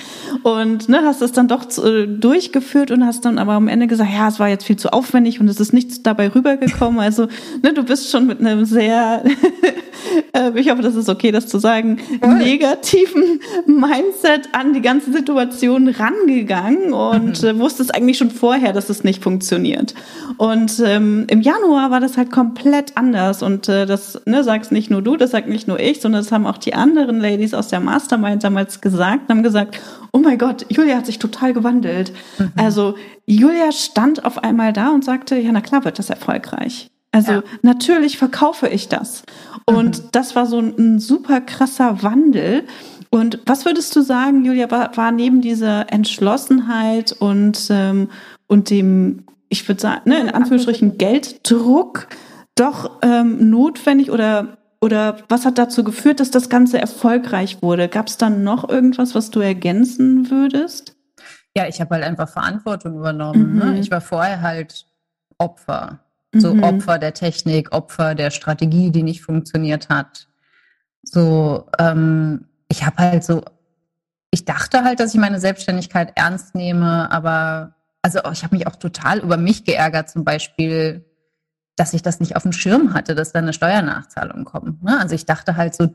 Und 0.43 0.89
ne, 0.89 1.03
hast 1.05 1.23
es 1.23 1.31
dann 1.31 1.47
doch 1.47 1.65
zu, 1.65 1.85
äh, 1.85 2.09
durchgeführt 2.09 2.91
und 2.91 3.07
hast 3.07 3.25
dann 3.25 3.39
aber 3.39 3.53
am 3.53 3.69
Ende 3.69 3.87
gesagt, 3.87 4.11
ja, 4.13 4.27
es 4.27 4.41
war 4.41 4.49
jetzt 4.49 4.65
viel 4.65 4.77
zu 4.77 4.93
aufwendig 4.93 5.39
und 5.39 5.47
es 5.47 5.61
ist 5.61 5.73
nichts 5.73 6.03
dabei 6.03 6.29
rübergekommen. 6.29 7.01
Also 7.13 7.29
ne, 7.63 7.73
du 7.73 7.85
bist 7.85 8.11
schon 8.11 8.27
mit 8.27 8.41
einem 8.41 8.65
sehr 8.65 9.25
äh, 10.33 10.59
ich 10.59 10.71
hoffe, 10.71 10.83
das 10.83 10.95
ist 10.95 11.09
okay, 11.09 11.31
das 11.31 11.47
zu 11.47 11.59
sagen, 11.59 11.99
Voll. 12.21 12.35
negativen 12.35 13.41
Mindset 13.67 14.49
an 14.53 14.75
die 14.75 14.81
ganze 14.81 15.13
Situation 15.13 15.89
rangegangen 15.89 16.93
und 16.93 17.43
mhm. 17.43 17.49
äh, 17.49 17.59
wusstest 17.59 17.95
eigentlich 17.95 18.19
schon 18.19 18.31
vorher, 18.31 18.73
dass 18.73 18.89
es 18.91 19.05
nicht 19.05 19.23
funktioniert. 19.23 19.95
Und 20.37 20.83
ähm, 20.85 21.27
im 21.29 21.41
Januar 21.41 21.91
war 21.93 22.01
das 22.01 22.17
halt 22.17 22.33
komplett 22.33 22.97
anders 22.97 23.43
und 23.43 23.69
äh, 23.69 23.87
das 23.87 24.21
ne, 24.27 24.43
sagst 24.43 24.73
nicht 24.73 24.91
nur 24.91 25.03
du, 25.03 25.17
das 25.17 25.31
sagt 25.31 25.49
nicht 25.49 25.69
nur 25.69 25.79
ich, 25.79 26.01
sondern 26.01 26.23
das 26.23 26.33
haben 26.33 26.47
auch 26.47 26.59
die 26.59 26.75
anderen 26.75 27.21
Ladies 27.21 27.55
aus 27.55 27.69
der 27.69 27.79
Mastermind 27.79 28.43
damals 28.43 28.81
gesagt, 28.81 29.31
haben 29.31 29.45
gesagt, 29.45 29.79
oh 30.13 30.19
mein 30.19 30.39
Gott, 30.39 30.67
Julia 30.69 30.97
hat 30.97 31.07
sich 31.07 31.21
total 31.21 31.53
gewandelt. 31.53 32.13
Mhm. 32.39 32.53
Also 32.57 32.97
Julia 33.27 33.71
stand 33.71 34.25
auf 34.25 34.43
einmal 34.43 34.73
da 34.73 34.91
und 34.91 35.05
sagte, 35.05 35.37
ja, 35.37 35.53
na 35.53 35.61
klar 35.61 35.85
wird 35.85 36.01
das 36.01 36.11
erfolgreich. 36.11 36.89
Also 37.13 37.33
ja. 37.33 37.43
natürlich 37.61 38.19
verkaufe 38.19 38.69
ich 38.69 38.89
das. 38.89 39.23
Und 39.67 40.03
mhm. 40.03 40.09
das 40.13 40.35
war 40.35 40.47
so 40.47 40.59
ein, 40.59 40.75
ein, 40.79 40.99
super 40.99 41.41
krasser 41.41 42.03
Wandel. 42.03 42.65
Und 43.11 43.41
was 43.47 43.67
würdest 43.67 43.95
du 43.95 44.01
sagen, 44.01 44.45
Julia, 44.45 44.71
war, 44.71 44.97
war 44.97 45.13
neben 45.13 45.43
dieser 45.43 45.93
Entschlossenheit 45.93 47.13
und, 47.13 47.69
ähm, 47.71 48.09
und 48.49 48.71
dem, 48.71 49.25
ich 49.53 49.69
würde 49.69 49.81
sagen, 49.81 50.01
ne, 50.07 50.19
in 50.19 50.31
Anführungsstrichen 50.31 50.97
Gelddruck 50.97 52.09
doch 52.55 52.99
ähm, 53.03 53.51
notwendig 53.51 54.11
oder 54.11 54.57
oder 54.81 55.19
was 55.29 55.45
hat 55.45 55.59
dazu 55.59 55.85
geführt, 55.85 56.19
dass 56.19 56.33
das 56.33 56.49
Ganze 56.49 56.81
erfolgreich 56.81 57.63
wurde? 57.63 57.89
Gab 57.89 58.09
es 58.09 58.17
dann 58.17 58.43
noch 58.43 58.69
irgendwas, 58.69 59.15
was 59.15 59.31
du 59.31 59.39
ergänzen 59.39 60.29
würdest? 60.29 60.97
Ja, 61.57 61.69
ich 61.69 61.81
habe 61.81 61.95
halt 61.95 62.03
einfach 62.03 62.29
Verantwortung 62.29 62.97
übernommen. 62.97 63.59
Ne? 63.59 63.65
Mhm. 63.67 63.73
Ne? 63.75 63.79
Ich 63.79 63.91
war 63.93 64.01
vorher 64.01 64.41
halt 64.41 64.87
Opfer 65.39 66.01
So 66.35 66.55
mhm. 66.55 66.65
Opfer 66.65 66.99
der 66.99 67.15
Technik, 67.15 67.73
Opfer 67.73 68.17
der 68.17 68.31
Strategie, 68.31 68.91
die 68.91 69.05
nicht 69.05 69.23
funktioniert 69.23 69.89
hat. 69.89 70.29
So, 71.03 71.69
ähm, 71.79 72.47
ich 72.69 72.85
habe 72.85 72.97
halt 72.97 73.23
so, 73.23 73.43
ich 74.31 74.45
dachte 74.47 74.83
halt, 74.83 74.99
dass 74.99 75.15
ich 75.15 75.21
meine 75.21 75.39
Selbstständigkeit 75.39 76.13
ernst 76.17 76.55
nehme, 76.55 77.13
aber 77.13 77.75
also 78.03 78.19
ich 78.33 78.43
habe 78.43 78.57
mich 78.57 78.67
auch 78.67 78.77
total 78.77 79.21
über 79.21 79.37
mich 79.37 79.65
geärgert, 79.65 80.11
zum 80.11 80.25
Beispiel, 80.25 81.05
dass 81.77 81.95
ich 81.95 82.03
das 82.03 82.21
nicht 82.21 82.37
auf 82.37 82.43
dem 82.43 82.53
Schirm 82.53 82.93
hatte, 82.95 83.15
dass 83.15 83.33
da 83.33 83.39
eine 83.39 83.53
Steuernachzahlung 83.53 84.45
kommt. 84.45 84.83
Ne? 84.83 84.99
Also 85.01 85.15
ich 85.15 85.25
dachte 85.25 85.57
halt 85.57 85.75
so, 85.75 85.95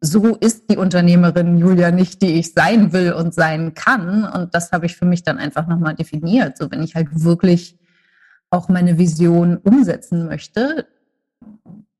so 0.00 0.36
ist 0.36 0.70
die 0.70 0.76
Unternehmerin 0.76 1.58
Julia 1.58 1.90
nicht, 1.90 2.22
die 2.22 2.34
ich 2.38 2.52
sein 2.52 2.92
will 2.92 3.12
und 3.12 3.34
sein 3.34 3.74
kann. 3.74 4.24
Und 4.24 4.54
das 4.54 4.72
habe 4.72 4.86
ich 4.86 4.96
für 4.96 5.06
mich 5.06 5.22
dann 5.22 5.38
einfach 5.38 5.66
nochmal 5.66 5.94
definiert. 5.94 6.58
So, 6.58 6.70
wenn 6.70 6.82
ich 6.82 6.94
halt 6.94 7.08
wirklich 7.24 7.78
auch 8.50 8.68
meine 8.68 8.98
Vision 8.98 9.56
umsetzen 9.56 10.26
möchte, 10.26 10.86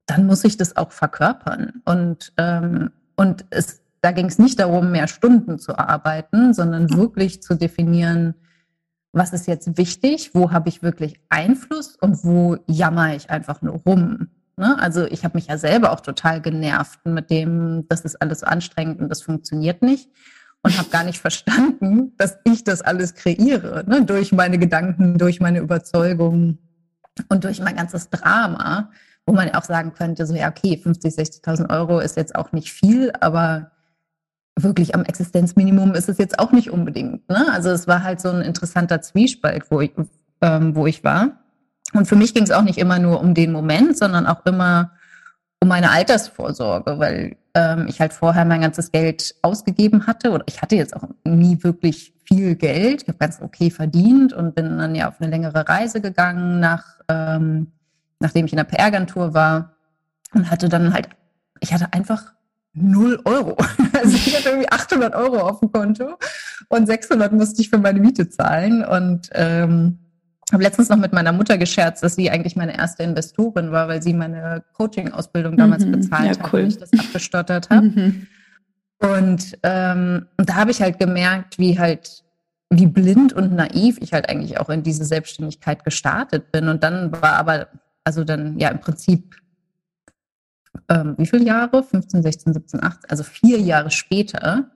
dann 0.06 0.26
muss 0.26 0.44
ich 0.44 0.56
das 0.56 0.76
auch 0.76 0.92
verkörpern. 0.92 1.82
Und, 1.84 2.32
ähm, 2.36 2.90
und 3.16 3.44
es, 3.50 3.82
da 4.00 4.12
ging 4.12 4.26
es 4.26 4.38
nicht 4.38 4.60
darum, 4.60 4.92
mehr 4.92 5.08
Stunden 5.08 5.58
zu 5.58 5.76
arbeiten, 5.76 6.54
sondern 6.54 6.90
wirklich 6.96 7.42
zu 7.42 7.54
definieren, 7.54 8.34
was 9.16 9.32
ist 9.32 9.46
jetzt 9.46 9.78
wichtig, 9.78 10.32
wo 10.34 10.52
habe 10.52 10.68
ich 10.68 10.82
wirklich 10.82 11.18
Einfluss 11.30 11.96
und 11.96 12.22
wo 12.22 12.58
jammer 12.66 13.16
ich 13.16 13.30
einfach 13.30 13.62
nur 13.62 13.80
rum. 13.86 14.28
Ne? 14.58 14.78
Also 14.78 15.06
ich 15.06 15.24
habe 15.24 15.38
mich 15.38 15.46
ja 15.46 15.56
selber 15.56 15.92
auch 15.92 16.00
total 16.00 16.42
genervt 16.42 17.00
mit 17.06 17.30
dem, 17.30 17.86
das 17.88 18.02
ist 18.02 18.20
alles 18.20 18.42
anstrengend 18.42 19.00
und 19.00 19.08
das 19.08 19.22
funktioniert 19.22 19.80
nicht 19.80 20.10
und 20.62 20.76
habe 20.76 20.90
gar 20.90 21.02
nicht 21.02 21.18
verstanden, 21.18 22.12
dass 22.18 22.36
ich 22.44 22.62
das 22.62 22.82
alles 22.82 23.14
kreiere, 23.14 23.84
ne? 23.86 24.04
durch 24.04 24.32
meine 24.32 24.58
Gedanken, 24.58 25.16
durch 25.16 25.40
meine 25.40 25.60
Überzeugungen 25.60 26.58
und 27.30 27.44
durch 27.44 27.60
mein 27.60 27.76
ganzes 27.76 28.10
Drama, 28.10 28.90
wo 29.24 29.32
man 29.32 29.48
auch 29.54 29.64
sagen 29.64 29.94
könnte, 29.94 30.26
so 30.26 30.34
ja, 30.34 30.50
okay, 30.50 30.76
50, 30.76 31.14
60.000 31.14 31.70
Euro 31.70 32.00
ist 32.00 32.18
jetzt 32.18 32.34
auch 32.34 32.52
nicht 32.52 32.70
viel, 32.70 33.12
aber 33.20 33.70
wirklich 34.58 34.94
am 34.94 35.04
Existenzminimum 35.04 35.94
ist 35.94 36.08
es 36.08 36.18
jetzt 36.18 36.38
auch 36.38 36.52
nicht 36.52 36.70
unbedingt. 36.70 37.28
Ne? 37.28 37.46
Also 37.52 37.70
es 37.70 37.86
war 37.86 38.02
halt 38.02 38.20
so 38.20 38.30
ein 38.30 38.40
interessanter 38.40 39.02
Zwiespalt, 39.02 39.70
wo 39.70 39.80
ich, 39.80 39.92
ähm, 40.40 40.74
wo 40.74 40.86
ich 40.86 41.04
war. 41.04 41.38
Und 41.92 42.06
für 42.06 42.16
mich 42.16 42.34
ging 42.34 42.42
es 42.42 42.50
auch 42.50 42.62
nicht 42.62 42.78
immer 42.78 42.98
nur 42.98 43.20
um 43.20 43.34
den 43.34 43.52
Moment, 43.52 43.96
sondern 43.96 44.26
auch 44.26 44.44
immer 44.46 44.92
um 45.60 45.68
meine 45.68 45.90
Altersvorsorge, 45.90 46.98
weil 46.98 47.36
ähm, 47.54 47.86
ich 47.88 48.00
halt 48.00 48.12
vorher 48.12 48.44
mein 48.44 48.60
ganzes 48.62 48.92
Geld 48.92 49.34
ausgegeben 49.42 50.06
hatte 50.06 50.30
oder 50.30 50.44
ich 50.46 50.60
hatte 50.60 50.76
jetzt 50.76 50.96
auch 50.96 51.04
nie 51.24 51.62
wirklich 51.62 52.14
viel 52.24 52.56
Geld. 52.56 53.02
Ich 53.02 53.08
habe 53.08 53.18
ganz 53.18 53.40
okay 53.40 53.70
verdient 53.70 54.32
und 54.32 54.54
bin 54.54 54.78
dann 54.78 54.94
ja 54.94 55.08
auf 55.08 55.20
eine 55.20 55.30
längere 55.30 55.68
Reise 55.68 56.00
gegangen, 56.00 56.60
nach, 56.60 56.84
ähm, 57.08 57.72
nachdem 58.20 58.46
ich 58.46 58.52
in 58.52 58.58
der 58.58 58.64
PR-Agentur 58.64 59.32
war 59.32 59.76
und 60.34 60.50
hatte 60.50 60.68
dann 60.68 60.92
halt, 60.92 61.08
ich 61.60 61.72
hatte 61.72 61.92
einfach 61.92 62.35
null 62.76 63.20
Euro. 63.24 63.56
Also 63.96 64.14
ich 64.14 64.36
hatte 64.36 64.50
irgendwie 64.50 64.68
800 64.68 65.14
Euro 65.14 65.38
auf 65.38 65.60
dem 65.60 65.72
Konto 65.72 66.18
und 66.68 66.86
600 66.86 67.32
musste 67.32 67.62
ich 67.62 67.70
für 67.70 67.78
meine 67.78 67.98
Miete 67.98 68.28
zahlen 68.28 68.84
und 68.84 69.30
ähm, 69.32 69.98
habe 70.52 70.62
letztens 70.62 70.90
noch 70.90 70.98
mit 70.98 71.14
meiner 71.14 71.32
Mutter 71.32 71.56
gescherzt, 71.58 72.02
dass 72.02 72.14
sie 72.14 72.30
eigentlich 72.30 72.56
meine 72.56 72.76
erste 72.76 73.02
Investorin 73.02 73.72
war, 73.72 73.88
weil 73.88 74.02
sie 74.02 74.12
meine 74.12 74.64
Coaching-Ausbildung 74.74 75.56
damals 75.56 75.86
mhm, 75.86 75.92
bezahlt 75.92 76.36
ja, 76.36 76.42
hat 76.42 76.52
cool. 76.52 76.60
und 76.60 76.66
ich 76.68 76.78
das 76.78 76.92
abgestottert 76.92 77.70
habe. 77.70 77.86
Mhm. 77.86 78.26
Und, 78.98 79.58
ähm, 79.62 80.26
und 80.36 80.48
da 80.48 80.54
habe 80.54 80.70
ich 80.70 80.80
halt 80.80 80.98
gemerkt, 80.98 81.58
wie 81.58 81.78
halt, 81.78 82.22
wie 82.70 82.86
blind 82.86 83.32
und 83.32 83.54
naiv 83.54 83.98
ich 84.00 84.12
halt 84.12 84.28
eigentlich 84.28 84.60
auch 84.60 84.68
in 84.68 84.82
diese 84.82 85.04
Selbstständigkeit 85.04 85.84
gestartet 85.84 86.52
bin. 86.52 86.68
Und 86.68 86.82
dann 86.82 87.12
war 87.12 87.34
aber, 87.34 87.68
also 88.04 88.24
dann 88.24 88.58
ja 88.58 88.68
im 88.68 88.80
Prinzip, 88.80 89.36
ähm, 90.88 91.14
wie 91.18 91.26
viele 91.26 91.44
Jahre? 91.44 91.82
15, 91.82 92.22
16, 92.22 92.52
17, 92.52 92.82
18, 92.82 93.10
also 93.10 93.22
vier 93.22 93.58
Jahre 93.60 93.90
später 93.90 94.70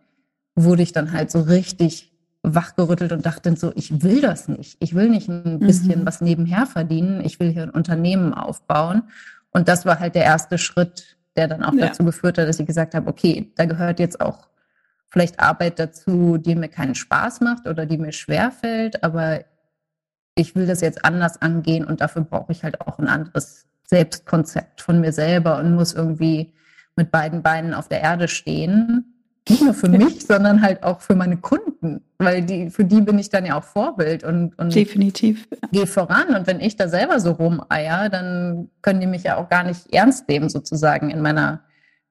wurde 0.55 0.83
ich 0.83 0.93
dann 0.93 1.13
halt 1.13 1.31
so 1.31 1.41
richtig 1.41 2.13
wachgerüttelt 2.43 3.13
und 3.13 3.27
dachte 3.27 3.55
so, 3.57 3.73
ich 3.75 4.03
will 4.03 4.21
das 4.21 4.49
nicht. 4.49 4.77
Ich 4.81 4.95
will 4.95 5.11
nicht 5.11 5.29
ein 5.29 5.59
bisschen 5.59 6.01
mhm. 6.01 6.07
was 6.07 6.21
nebenher 6.21 6.67
verdienen. 6.67 7.21
Ich 7.25 7.39
will 7.39 7.51
hier 7.51 7.65
ein 7.65 7.71
Unternehmen 7.71 8.33
aufbauen. 8.33 9.03
Und 9.51 9.69
das 9.69 9.85
war 9.85 9.99
halt 9.99 10.15
der 10.15 10.25
erste 10.25 10.57
Schritt, 10.59 11.19
der 11.37 11.49
dann 11.49 11.63
auch 11.63 11.75
ja. 11.75 11.89
dazu 11.89 12.05
geführt 12.05 12.39
hat, 12.39 12.49
dass 12.49 12.61
ich 12.61 12.67
gesagt 12.67 12.95
habe, 12.95 13.09
okay, 13.09 13.53
da 13.57 13.67
gehört 13.67 14.01
jetzt 14.01 14.21
auch 14.21 14.49
vielleicht 15.09 15.41
Arbeit 15.41 15.79
dazu, 15.79 16.39
die 16.39 16.55
mir 16.55 16.69
keinen 16.69 16.95
Spaß 16.95 17.41
macht 17.41 17.67
oder 17.67 17.85
die 17.85 17.99
mir 17.99 18.13
schwer 18.13 18.51
fällt, 18.51 19.03
aber 19.03 19.45
ich 20.37 20.55
will 20.55 20.67
das 20.67 20.81
jetzt 20.81 21.05
anders 21.05 21.43
angehen 21.43 21.85
und 21.85 22.01
dafür 22.01 22.23
brauche 22.23 22.53
ich 22.53 22.63
halt 22.63 22.81
auch 22.81 22.99
ein 22.99 23.09
anderes 23.09 23.67
Selbstkonzept 23.91 24.81
von 24.81 25.01
mir 25.01 25.13
selber 25.13 25.59
und 25.59 25.75
muss 25.75 25.93
irgendwie 25.93 26.53
mit 26.97 27.11
beiden 27.11 27.43
Beinen 27.43 27.75
auf 27.75 27.89
der 27.89 28.01
Erde 28.01 28.29
stehen 28.29 29.11
nicht 29.51 29.63
nur 29.63 29.75
für 29.75 29.89
mich, 29.89 30.27
sondern 30.27 30.63
halt 30.63 30.83
auch 30.83 31.01
für 31.01 31.15
meine 31.17 31.37
Kunden, 31.37 32.03
weil 32.19 32.43
die, 32.43 32.71
für 32.71 32.85
die 32.85 33.01
bin 33.01 33.19
ich 33.19 33.31
dann 33.31 33.45
ja 33.45 33.59
auch 33.59 33.65
Vorbild 33.65 34.23
und, 34.23 34.59
und 34.59 34.75
definitiv 34.75 35.49
gehe 35.73 35.87
voran. 35.87 36.35
Und 36.35 36.47
wenn 36.47 36.61
ich 36.61 36.77
da 36.77 36.89
selber 36.89 37.21
so 37.21 37.33
rumeier, 37.33 38.09
dann 38.09 38.71
können 38.83 39.01
die 39.01 39.07
mich 39.07 39.25
ja 39.25 39.37
auch 39.37 39.49
gar 39.49 39.65
nicht 39.65 39.93
ernst 39.93 40.29
nehmen, 40.29 40.49
sozusagen 40.49 41.11
in 41.11 41.21
meiner 41.21 41.61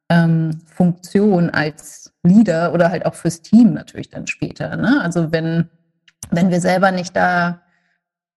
ähm, 0.09 0.59
Funktion 0.65 1.49
als 1.49 2.11
Leader 2.23 2.73
oder 2.73 2.89
halt 2.89 3.05
auch 3.05 3.13
fürs 3.13 3.41
Team 3.41 3.73
natürlich 3.73 4.09
dann 4.09 4.27
später. 4.27 4.75
Ne? 4.75 4.99
Also 5.01 5.31
wenn, 5.31 5.69
wenn 6.31 6.49
wir 6.49 6.59
selber 6.59 6.91
nicht 6.91 7.15
da 7.15 7.61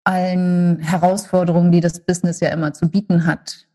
allen 0.05 0.79
Herausforderungen, 0.81 1.73
die 1.73 1.81
das 1.81 2.05
Business 2.05 2.41
ja 2.41 2.49
immer 2.51 2.73
zu 2.73 2.89
bieten 2.89 3.27
hat, 3.27 3.67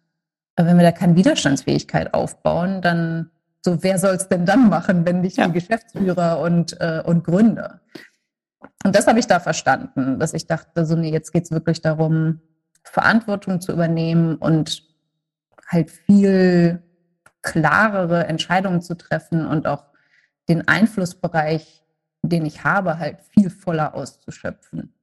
wenn 0.56 0.78
wir 0.78 0.84
da 0.84 0.92
keine 0.92 1.16
Widerstandsfähigkeit 1.16 2.14
aufbauen, 2.14 2.82
dann 2.82 3.30
so, 3.64 3.84
wer 3.84 4.00
soll 4.00 4.16
es 4.16 4.28
denn 4.28 4.46
dann 4.46 4.70
machen, 4.70 5.06
wenn 5.06 5.22
nicht 5.22 5.38
ja. 5.38 5.48
die 5.48 5.54
Geschäftsführer 5.54 6.40
und, 6.40 6.80
äh, 6.80 7.02
und 7.06 7.24
Gründer? 7.24 7.82
Und 8.84 8.96
das 8.96 9.08
habe 9.08 9.20
ich 9.20 9.28
da 9.28 9.40
verstanden, 9.40 10.20
dass 10.20 10.34
ich 10.34 10.48
dachte, 10.48 10.86
so, 10.86 10.96
nee, 10.96 11.12
jetzt 11.12 11.32
geht 11.32 11.44
es 11.44 11.52
wirklich 11.52 11.82
darum, 11.82 12.42
Verantwortung 12.84 13.62
zu 13.62 13.74
übernehmen 13.74 14.36
und 14.36 14.84
halt 15.68 15.92
viel 15.92 16.82
klarere 17.42 18.26
Entscheidungen 18.28 18.82
zu 18.82 18.96
treffen 18.96 19.46
und 19.46 19.68
auch 19.68 19.86
den 20.48 20.68
Einflussbereich, 20.68 21.84
den 22.22 22.46
ich 22.46 22.64
habe, 22.64 23.00
halt 23.00 23.20
viel 23.22 23.50
voller 23.50 23.94
auszuschöpfen. 23.94 24.94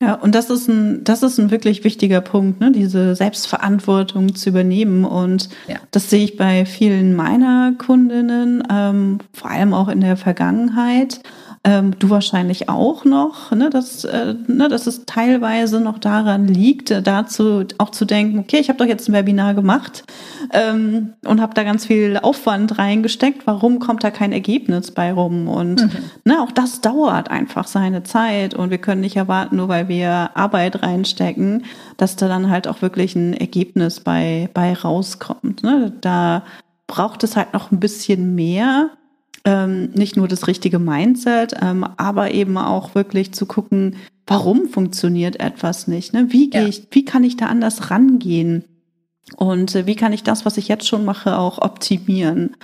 Ja, 0.00 0.14
und 0.14 0.36
das 0.36 0.48
ist 0.48 0.68
ein, 0.68 1.02
das 1.02 1.24
ist 1.24 1.38
ein 1.38 1.50
wirklich 1.50 1.82
wichtiger 1.82 2.20
Punkt, 2.20 2.60
ne? 2.60 2.70
diese 2.70 3.16
Selbstverantwortung 3.16 4.34
zu 4.36 4.50
übernehmen. 4.50 5.04
Und 5.04 5.48
ja. 5.66 5.76
das 5.90 6.08
sehe 6.08 6.22
ich 6.22 6.36
bei 6.36 6.64
vielen 6.66 7.16
meiner 7.16 7.72
Kundinnen, 7.76 8.62
ähm, 8.70 9.18
vor 9.32 9.50
allem 9.50 9.74
auch 9.74 9.88
in 9.88 10.00
der 10.00 10.16
Vergangenheit 10.16 11.20
ähm, 11.64 11.98
du 11.98 12.10
wahrscheinlich 12.10 12.68
auch 12.68 13.04
noch, 13.04 13.50
ne, 13.50 13.68
dass, 13.70 14.04
äh, 14.04 14.34
ne, 14.46 14.68
dass 14.68 14.86
es 14.86 15.06
teilweise 15.06 15.80
noch 15.80 15.98
daran 15.98 16.46
liegt, 16.46 16.90
äh, 16.90 17.02
dazu 17.02 17.64
auch 17.78 17.90
zu 17.90 18.04
denken, 18.04 18.38
okay, 18.38 18.58
ich 18.58 18.68
habe 18.68 18.78
doch 18.78 18.86
jetzt 18.86 19.08
ein 19.08 19.12
Webinar 19.12 19.54
gemacht 19.54 20.04
ähm, 20.52 21.14
und 21.24 21.40
habe 21.40 21.54
da 21.54 21.64
ganz 21.64 21.86
viel 21.86 22.18
Aufwand 22.22 22.78
reingesteckt, 22.78 23.46
warum 23.46 23.80
kommt 23.80 24.04
da 24.04 24.10
kein 24.10 24.32
Ergebnis 24.32 24.92
bei 24.92 25.12
rum? 25.12 25.48
Und 25.48 25.82
mhm. 25.82 25.90
ne, 26.24 26.40
auch 26.42 26.52
das 26.52 26.80
dauert 26.80 27.30
einfach 27.30 27.66
seine 27.66 28.04
Zeit 28.04 28.54
und 28.54 28.70
wir 28.70 28.78
können 28.78 29.00
nicht 29.00 29.16
erwarten, 29.16 29.56
nur 29.56 29.68
weil 29.68 29.88
wir 29.88 30.30
Arbeit 30.34 30.82
reinstecken, 30.82 31.64
dass 31.96 32.16
da 32.16 32.28
dann 32.28 32.50
halt 32.50 32.68
auch 32.68 32.82
wirklich 32.82 33.16
ein 33.16 33.34
Ergebnis 33.34 34.00
bei, 34.00 34.48
bei 34.54 34.74
rauskommt. 34.74 35.62
Ne? 35.62 35.92
Da 36.00 36.44
braucht 36.86 37.24
es 37.24 37.36
halt 37.36 37.52
noch 37.52 37.70
ein 37.70 37.80
bisschen 37.80 38.34
mehr 38.34 38.90
ähm, 39.48 39.90
nicht 39.94 40.16
nur 40.18 40.28
das 40.28 40.46
richtige 40.46 40.78
Mindset, 40.78 41.54
ähm, 41.62 41.86
aber 41.96 42.32
eben 42.32 42.58
auch 42.58 42.94
wirklich 42.94 43.32
zu 43.32 43.46
gucken, 43.46 43.96
warum 44.26 44.68
funktioniert 44.68 45.40
etwas 45.40 45.88
nicht? 45.88 46.12
Ne? 46.12 46.26
Wie 46.28 46.50
gehe 46.50 46.62
ja. 46.62 46.68
ich, 46.68 46.88
wie 46.90 47.06
kann 47.06 47.24
ich 47.24 47.38
da 47.38 47.46
anders 47.46 47.90
rangehen? 47.90 48.64
Und 49.36 49.74
äh, 49.74 49.86
wie 49.86 49.96
kann 49.96 50.12
ich 50.12 50.22
das, 50.22 50.44
was 50.44 50.58
ich 50.58 50.68
jetzt 50.68 50.86
schon 50.86 51.06
mache, 51.06 51.38
auch 51.38 51.62
optimieren? 51.62 52.56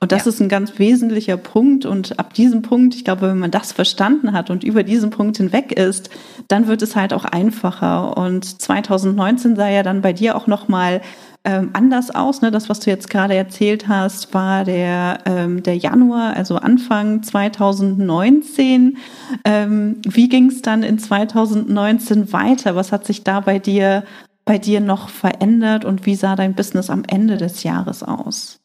Und 0.00 0.12
das 0.12 0.24
ja. 0.24 0.30
ist 0.30 0.40
ein 0.40 0.48
ganz 0.48 0.78
wesentlicher 0.78 1.36
Punkt. 1.36 1.84
Und 1.84 2.18
ab 2.18 2.32
diesem 2.32 2.62
Punkt, 2.62 2.94
ich 2.94 3.04
glaube, 3.04 3.28
wenn 3.28 3.38
man 3.38 3.50
das 3.50 3.72
verstanden 3.72 4.32
hat 4.32 4.48
und 4.48 4.64
über 4.64 4.82
diesen 4.82 5.10
Punkt 5.10 5.36
hinweg 5.36 5.72
ist, 5.72 6.08
dann 6.48 6.68
wird 6.68 6.80
es 6.80 6.96
halt 6.96 7.12
auch 7.12 7.26
einfacher. 7.26 8.16
Und 8.16 8.62
2019 8.62 9.56
sah 9.56 9.68
ja 9.68 9.82
dann 9.82 10.00
bei 10.00 10.14
dir 10.14 10.36
auch 10.36 10.46
noch 10.46 10.68
mal 10.68 11.02
ähm, 11.44 11.70
anders 11.72 12.14
aus. 12.14 12.42
Ne? 12.42 12.50
Das, 12.50 12.68
was 12.68 12.80
du 12.80 12.90
jetzt 12.90 13.08
gerade 13.08 13.34
erzählt 13.34 13.88
hast, 13.88 14.34
war 14.34 14.64
der, 14.64 15.20
ähm, 15.24 15.62
der 15.62 15.76
Januar, 15.76 16.36
also 16.36 16.56
Anfang 16.56 17.22
2019. 17.22 18.98
Ähm, 19.44 20.02
wie 20.06 20.28
ging 20.28 20.48
es 20.48 20.62
dann 20.62 20.82
in 20.82 20.98
2019 20.98 22.32
weiter? 22.32 22.76
Was 22.76 22.92
hat 22.92 23.06
sich 23.06 23.24
da 23.24 23.40
bei 23.40 23.58
dir, 23.58 24.04
bei 24.44 24.58
dir 24.58 24.80
noch 24.80 25.08
verändert 25.08 25.84
und 25.84 26.04
wie 26.06 26.14
sah 26.14 26.36
dein 26.36 26.54
Business 26.54 26.90
am 26.90 27.04
Ende 27.08 27.36
des 27.36 27.62
Jahres 27.62 28.02
aus? 28.02 28.60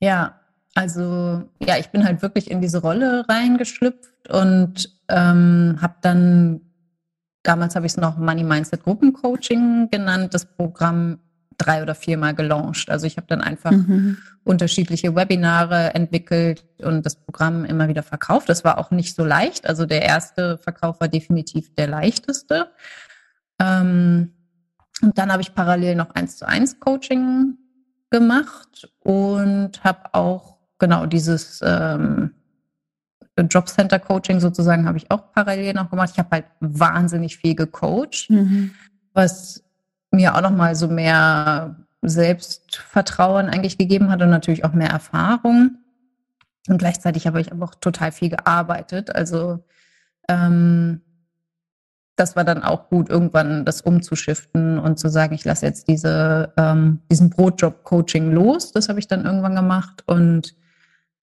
Ja, 0.00 0.40
also 0.74 1.42
ja, 1.60 1.78
ich 1.78 1.90
bin 1.90 2.04
halt 2.04 2.22
wirklich 2.22 2.50
in 2.50 2.60
diese 2.60 2.80
Rolle 2.80 3.24
reingeschlüpft 3.28 4.30
und 4.30 4.88
ähm, 5.08 5.78
habe 5.80 5.94
dann 6.00 6.60
damals 7.42 7.76
habe 7.76 7.86
ich 7.86 7.92
es 7.92 7.98
noch 7.98 8.16
Money 8.18 8.42
Mindset 8.42 8.82
Gruppencoaching 8.82 9.88
genannt, 9.90 10.34
das 10.34 10.46
Programm 10.46 11.18
drei 11.58 11.82
oder 11.82 11.94
viermal 11.94 12.34
gelauncht. 12.34 12.90
Also 12.90 13.06
ich 13.06 13.16
habe 13.16 13.26
dann 13.26 13.40
einfach 13.40 13.70
mhm. 13.70 14.18
unterschiedliche 14.44 15.14
Webinare 15.14 15.94
entwickelt 15.94 16.64
und 16.78 17.04
das 17.04 17.16
Programm 17.16 17.64
immer 17.64 17.88
wieder 17.88 18.02
verkauft. 18.02 18.48
Das 18.48 18.64
war 18.64 18.78
auch 18.78 18.90
nicht 18.90 19.14
so 19.14 19.24
leicht. 19.24 19.66
Also 19.66 19.86
der 19.86 20.02
erste 20.02 20.58
Verkauf 20.58 21.00
war 21.00 21.08
definitiv 21.08 21.74
der 21.74 21.86
leichteste. 21.86 22.70
Ähm, 23.60 24.32
und 25.02 25.18
dann 25.18 25.32
habe 25.32 25.42
ich 25.42 25.54
parallel 25.54 25.96
noch 25.96 26.10
eins 26.14 26.36
zu 26.36 26.46
eins 26.46 26.78
Coaching 26.80 27.58
gemacht 28.10 28.88
und 29.00 29.82
habe 29.82 30.14
auch 30.14 30.58
genau 30.78 31.06
dieses 31.06 31.60
ähm, 31.64 32.30
Jobcenter 33.36 33.98
Coaching 33.98 34.38
sozusagen 34.38 34.86
habe 34.86 34.98
ich 34.98 35.10
auch 35.10 35.32
parallel 35.32 35.74
noch 35.74 35.90
gemacht. 35.90 36.10
Ich 36.12 36.18
habe 36.18 36.28
halt 36.30 36.44
wahnsinnig 36.60 37.36
viel 37.36 37.54
gecoacht, 37.56 38.30
mhm. 38.30 38.72
was 39.12 39.63
mir 40.14 40.34
auch 40.34 40.40
noch 40.40 40.50
mal 40.50 40.74
so 40.74 40.88
mehr 40.88 41.76
Selbstvertrauen 42.02 43.48
eigentlich 43.48 43.78
gegeben 43.78 44.10
hat 44.10 44.22
und 44.22 44.30
natürlich 44.30 44.64
auch 44.64 44.72
mehr 44.72 44.90
Erfahrung. 44.90 45.78
Und 46.68 46.78
gleichzeitig 46.78 47.26
habe 47.26 47.40
ich 47.40 47.52
aber 47.52 47.64
auch 47.64 47.74
total 47.74 48.12
viel 48.12 48.30
gearbeitet. 48.30 49.14
Also 49.14 49.64
ähm, 50.28 51.00
das 52.16 52.36
war 52.36 52.44
dann 52.44 52.62
auch 52.62 52.88
gut, 52.88 53.10
irgendwann 53.10 53.64
das 53.64 53.80
umzuschiften 53.80 54.78
und 54.78 54.98
zu 54.98 55.08
sagen, 55.08 55.34
ich 55.34 55.44
lasse 55.44 55.66
jetzt 55.66 55.88
diese, 55.88 56.52
ähm, 56.56 57.00
diesen 57.10 57.30
Brotjob-Coaching 57.30 58.30
los. 58.30 58.72
Das 58.72 58.88
habe 58.88 58.98
ich 58.98 59.08
dann 59.08 59.24
irgendwann 59.24 59.56
gemacht. 59.56 60.04
Und 60.06 60.54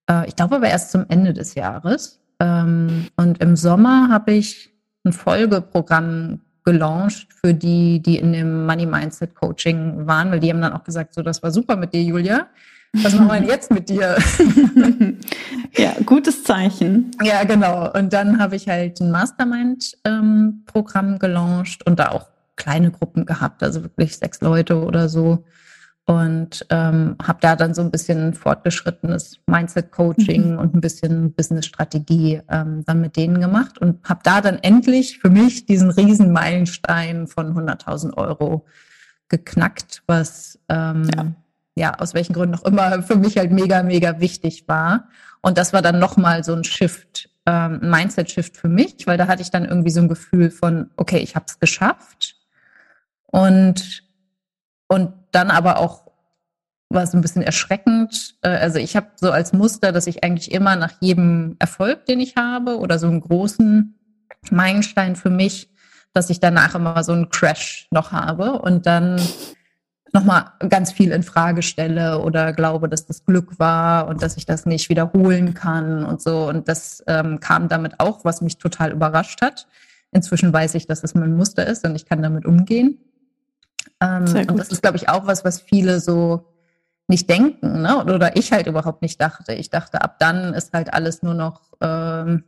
äh, 0.09 0.27
ich 0.27 0.35
glaube 0.35 0.57
aber 0.57 0.67
erst 0.67 0.91
zum 0.91 1.05
Ende 1.07 1.33
des 1.33 1.55
Jahres. 1.55 2.19
Ähm, 2.39 3.07
und 3.15 3.39
im 3.41 3.55
Sommer 3.55 4.09
habe 4.09 4.33
ich 4.33 4.73
ein 5.03 5.13
Folgeprogramm 5.13 6.41
gelauncht 6.63 7.27
für 7.43 7.53
die, 7.53 8.01
die 8.01 8.17
in 8.17 8.33
dem 8.33 8.65
Money 8.65 8.85
Mindset 8.85 9.35
Coaching 9.35 10.07
waren, 10.07 10.31
weil 10.31 10.39
die 10.39 10.49
haben 10.49 10.61
dann 10.61 10.73
auch 10.73 10.83
gesagt, 10.83 11.13
so, 11.13 11.21
das 11.21 11.43
war 11.43 11.51
super 11.51 11.75
mit 11.75 11.93
dir, 11.93 12.03
Julia. 12.03 12.47
Was 12.93 13.13
machen 13.13 13.27
wir 13.27 13.39
denn 13.39 13.47
jetzt 13.47 13.71
mit 13.71 13.87
dir? 13.87 14.17
ja, 15.77 15.93
gutes 16.05 16.43
Zeichen. 16.43 17.11
Ja, 17.23 17.45
genau. 17.45 17.89
Und 17.93 18.11
dann 18.11 18.37
habe 18.37 18.57
ich 18.57 18.67
halt 18.67 18.99
ein 18.99 19.11
Mastermind-Programm 19.11 21.13
ähm, 21.13 21.19
gelauncht 21.19 21.87
und 21.87 21.99
da 21.99 22.09
auch 22.09 22.27
kleine 22.57 22.91
Gruppen 22.91 23.25
gehabt, 23.25 23.63
also 23.63 23.83
wirklich 23.83 24.17
sechs 24.17 24.41
Leute 24.41 24.83
oder 24.83 25.07
so 25.07 25.45
und 26.11 26.65
ähm, 26.69 27.15
habe 27.25 27.39
da 27.39 27.55
dann 27.55 27.73
so 27.73 27.81
ein 27.81 27.89
bisschen 27.89 28.33
fortgeschrittenes 28.33 29.39
Mindset-Coaching 29.47 30.51
mhm. 30.51 30.59
und 30.59 30.75
ein 30.75 30.81
bisschen 30.81 31.31
Business-Strategie 31.31 32.41
ähm, 32.49 32.83
dann 32.85 32.99
mit 32.99 33.15
denen 33.15 33.39
gemacht 33.39 33.77
und 33.77 34.03
habe 34.03 34.19
da 34.21 34.41
dann 34.41 34.59
endlich 34.61 35.19
für 35.19 35.29
mich 35.29 35.67
diesen 35.67 35.89
riesen 35.89 36.33
Meilenstein 36.33 37.27
von 37.27 37.55
100.000 37.55 38.17
Euro 38.17 38.65
geknackt, 39.29 40.03
was 40.05 40.59
ähm, 40.67 41.07
ja. 41.15 41.31
ja. 41.75 41.99
aus 41.99 42.13
welchen 42.13 42.33
Gründen 42.33 42.55
auch 42.55 42.65
immer 42.65 43.01
für 43.03 43.15
mich 43.15 43.37
halt 43.37 43.53
mega, 43.53 43.81
mega 43.81 44.19
wichtig 44.19 44.67
war. 44.67 45.07
Und 45.39 45.57
das 45.57 45.71
war 45.71 45.81
dann 45.81 45.99
nochmal 45.99 46.43
so 46.43 46.53
ein 46.53 46.65
Shift, 46.65 47.29
ähm, 47.45 47.79
Mindset-Shift 47.89 48.57
für 48.57 48.67
mich, 48.67 49.07
weil 49.07 49.17
da 49.17 49.27
hatte 49.27 49.43
ich 49.43 49.49
dann 49.49 49.63
irgendwie 49.63 49.91
so 49.91 50.01
ein 50.01 50.09
Gefühl 50.09 50.51
von, 50.51 50.89
okay, 50.97 51.19
ich 51.19 51.37
habe 51.37 51.45
es 51.47 51.57
geschafft. 51.57 52.35
Und 53.27 54.10
und 54.91 55.13
dann 55.31 55.51
aber 55.51 55.79
auch 55.79 56.11
war 56.89 57.03
es 57.03 57.13
ein 57.13 57.21
bisschen 57.21 57.43
erschreckend. 57.43 58.35
Äh, 58.41 58.49
also 58.49 58.77
ich 58.77 58.97
habe 58.97 59.07
so 59.15 59.31
als 59.31 59.53
Muster, 59.53 59.93
dass 59.93 60.05
ich 60.05 60.25
eigentlich 60.25 60.51
immer 60.51 60.75
nach 60.75 60.91
jedem 60.99 61.55
Erfolg, 61.59 62.05
den 62.07 62.19
ich 62.19 62.35
habe, 62.35 62.77
oder 62.77 62.99
so 62.99 63.07
einen 63.07 63.21
großen 63.21 63.97
Meilenstein 64.49 65.15
für 65.15 65.29
mich, 65.29 65.69
dass 66.11 66.29
ich 66.29 66.41
danach 66.41 66.75
immer 66.75 67.05
so 67.05 67.13
einen 67.13 67.29
Crash 67.29 67.87
noch 67.89 68.11
habe 68.11 68.59
und 68.59 68.85
dann 68.85 69.21
nochmal 70.11 70.51
ganz 70.67 70.91
viel 70.91 71.13
in 71.13 71.23
Frage 71.23 71.61
stelle 71.61 72.19
oder 72.19 72.51
glaube, 72.51 72.89
dass 72.89 73.05
das 73.05 73.23
Glück 73.23 73.59
war 73.59 74.09
und 74.09 74.21
dass 74.21 74.35
ich 74.35 74.45
das 74.45 74.65
nicht 74.65 74.89
wiederholen 74.89 75.53
kann 75.53 76.03
und 76.03 76.21
so. 76.21 76.49
Und 76.49 76.67
das 76.67 77.01
ähm, 77.07 77.39
kam 77.39 77.69
damit 77.69 78.01
auch, 78.01 78.25
was 78.25 78.41
mich 78.41 78.57
total 78.57 78.91
überrascht 78.91 79.41
hat. 79.41 79.67
Inzwischen 80.11 80.51
weiß 80.51 80.75
ich, 80.75 80.85
dass 80.85 81.01
es 81.05 81.15
mein 81.15 81.37
Muster 81.37 81.65
ist 81.65 81.85
und 81.85 81.95
ich 81.95 82.05
kann 82.05 82.21
damit 82.21 82.45
umgehen. 82.45 82.97
Ähm, 84.01 84.47
und 84.49 84.57
das 84.57 84.69
ist, 84.69 84.81
glaube 84.81 84.97
ich, 84.97 85.09
auch 85.09 85.27
was, 85.27 85.45
was 85.45 85.61
viele 85.61 85.99
so 85.99 86.45
nicht 87.07 87.29
denken, 87.29 87.81
ne? 87.81 88.03
Oder 88.03 88.35
ich 88.35 88.51
halt 88.51 88.67
überhaupt 88.67 89.01
nicht 89.01 89.19
dachte. 89.19 89.53
Ich 89.53 89.69
dachte, 89.69 90.01
ab 90.01 90.17
dann 90.19 90.53
ist 90.53 90.73
halt 90.73 90.93
alles 90.93 91.23
nur 91.23 91.33
noch 91.33 91.61
ähm, 91.81 92.43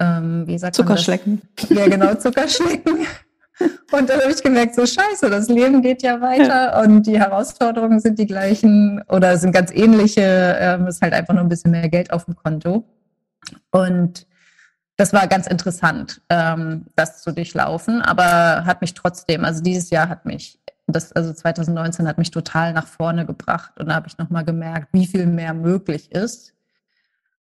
ähm, 0.00 0.46
wie 0.46 0.58
sagt 0.58 0.76
Zuckerschlecken. 0.76 1.42
Ja, 1.70 1.88
genau, 1.88 2.14
Zuckerschlecken. 2.14 2.98
Und 3.90 4.10
dann 4.10 4.20
habe 4.20 4.30
ich 4.30 4.42
gemerkt, 4.42 4.74
so 4.74 4.84
scheiße, 4.84 5.30
das 5.30 5.48
Leben 5.48 5.80
geht 5.80 6.02
ja 6.02 6.20
weiter 6.20 6.46
ja. 6.46 6.82
und 6.82 7.04
die 7.06 7.18
Herausforderungen 7.18 8.00
sind 8.00 8.18
die 8.18 8.26
gleichen 8.26 9.02
oder 9.08 9.38
sind 9.38 9.52
ganz 9.52 9.72
ähnliche. 9.72 10.58
Ähm, 10.60 10.86
ist 10.88 11.00
halt 11.00 11.14
einfach 11.14 11.32
nur 11.32 11.42
ein 11.42 11.48
bisschen 11.48 11.70
mehr 11.70 11.88
Geld 11.88 12.12
auf 12.12 12.26
dem 12.26 12.36
Konto. 12.36 12.84
Und 13.70 14.25
das 14.96 15.12
war 15.12 15.26
ganz 15.26 15.46
interessant, 15.46 16.22
ähm, 16.30 16.86
das 16.96 17.22
zu 17.22 17.32
durchlaufen, 17.32 18.00
aber 18.00 18.64
hat 18.64 18.80
mich 18.80 18.94
trotzdem, 18.94 19.44
also 19.44 19.62
dieses 19.62 19.90
Jahr 19.90 20.08
hat 20.08 20.24
mich, 20.24 20.58
das, 20.86 21.12
also 21.12 21.32
2019 21.32 22.08
hat 22.08 22.16
mich 22.18 22.30
total 22.30 22.72
nach 22.72 22.86
vorne 22.86 23.26
gebracht 23.26 23.72
und 23.78 23.88
da 23.88 23.94
habe 23.94 24.08
ich 24.08 24.16
nochmal 24.18 24.44
gemerkt, 24.44 24.88
wie 24.92 25.06
viel 25.06 25.26
mehr 25.26 25.52
möglich 25.52 26.12
ist, 26.12 26.54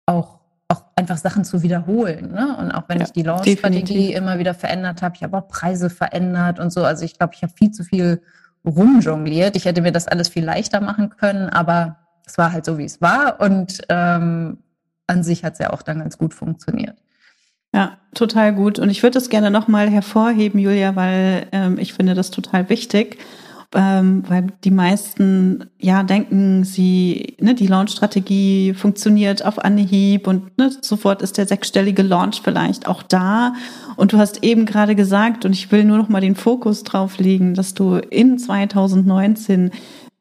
auch, 0.06 0.40
auch 0.70 0.84
einfach 0.96 1.18
Sachen 1.18 1.44
zu 1.44 1.62
wiederholen. 1.62 2.32
Ne? 2.32 2.56
Und 2.58 2.72
auch 2.72 2.88
wenn 2.88 3.00
ja, 3.00 3.06
ich 3.06 3.12
die 3.12 3.24
Launch-Strategie 3.24 4.14
immer 4.14 4.40
wieder 4.40 4.54
verändert 4.54 5.02
habe, 5.02 5.16
ich 5.16 5.24
habe 5.24 5.38
auch 5.38 5.48
Preise 5.48 5.90
verändert 5.90 6.60
und 6.60 6.72
so. 6.72 6.84
Also 6.86 7.04
ich 7.04 7.18
glaube, 7.18 7.34
ich 7.36 7.44
habe 7.44 7.52
viel 7.54 7.72
zu 7.72 7.84
viel 7.84 8.22
rumjongliert. 8.64 9.56
Ich 9.56 9.66
hätte 9.66 9.82
mir 9.82 9.92
das 9.92 10.08
alles 10.08 10.30
viel 10.30 10.46
leichter 10.46 10.80
machen 10.80 11.10
können, 11.10 11.50
aber 11.50 11.98
es 12.26 12.38
war 12.38 12.54
halt 12.54 12.64
so, 12.64 12.78
wie 12.78 12.86
es 12.86 13.02
war 13.02 13.42
und 13.42 13.82
ähm, 13.90 14.60
an 15.08 15.24
sich 15.24 15.44
hat 15.44 15.54
es 15.54 15.60
ja 15.60 15.72
auch 15.72 15.82
dann 15.82 16.00
ganz 16.00 16.18
gut 16.18 16.34
funktioniert. 16.34 17.01
Ja, 17.74 17.98
total 18.14 18.54
gut. 18.54 18.80
Und 18.80 18.90
ich 18.90 19.02
würde 19.02 19.14
das 19.14 19.30
gerne 19.30 19.50
nochmal 19.50 19.90
hervorheben, 19.90 20.60
Julia, 20.60 20.96
weil 20.96 21.48
ähm, 21.52 21.78
ich 21.80 21.94
finde 21.94 22.14
das 22.14 22.32
total 22.32 22.70
wichtig. 22.70 23.18
Ähm, 23.74 24.24
weil 24.28 24.48
die 24.66 24.72
meisten 24.72 25.70
ja 25.80 26.04
denken, 26.04 26.66
sie, 26.66 27.38
ne, 27.40 27.56
die 27.56 27.68
Launch-Strategie 27.68 28.74
funktioniert 28.74 29.46
auf 29.46 29.64
Anhieb 29.64 30.28
und 30.28 30.58
ne, 30.58 30.72
sofort 30.82 31.22
ist 31.22 31.38
der 31.38 31.48
sechsstellige 31.48 32.02
Launch 32.02 32.42
vielleicht 32.44 32.86
auch 32.86 33.02
da. 33.02 33.54
Und 33.96 34.12
du 34.12 34.18
hast 34.18 34.44
eben 34.44 34.66
gerade 34.66 34.94
gesagt, 34.94 35.46
und 35.46 35.54
ich 35.54 35.72
will 35.72 35.86
nur 35.86 35.98
noch 35.98 36.10
mal 36.10 36.20
den 36.20 36.36
Fokus 36.36 36.84
drauf 36.84 37.18
legen, 37.18 37.54
dass 37.54 37.74
du 37.74 37.96
in 37.96 38.38
2019 38.38 39.72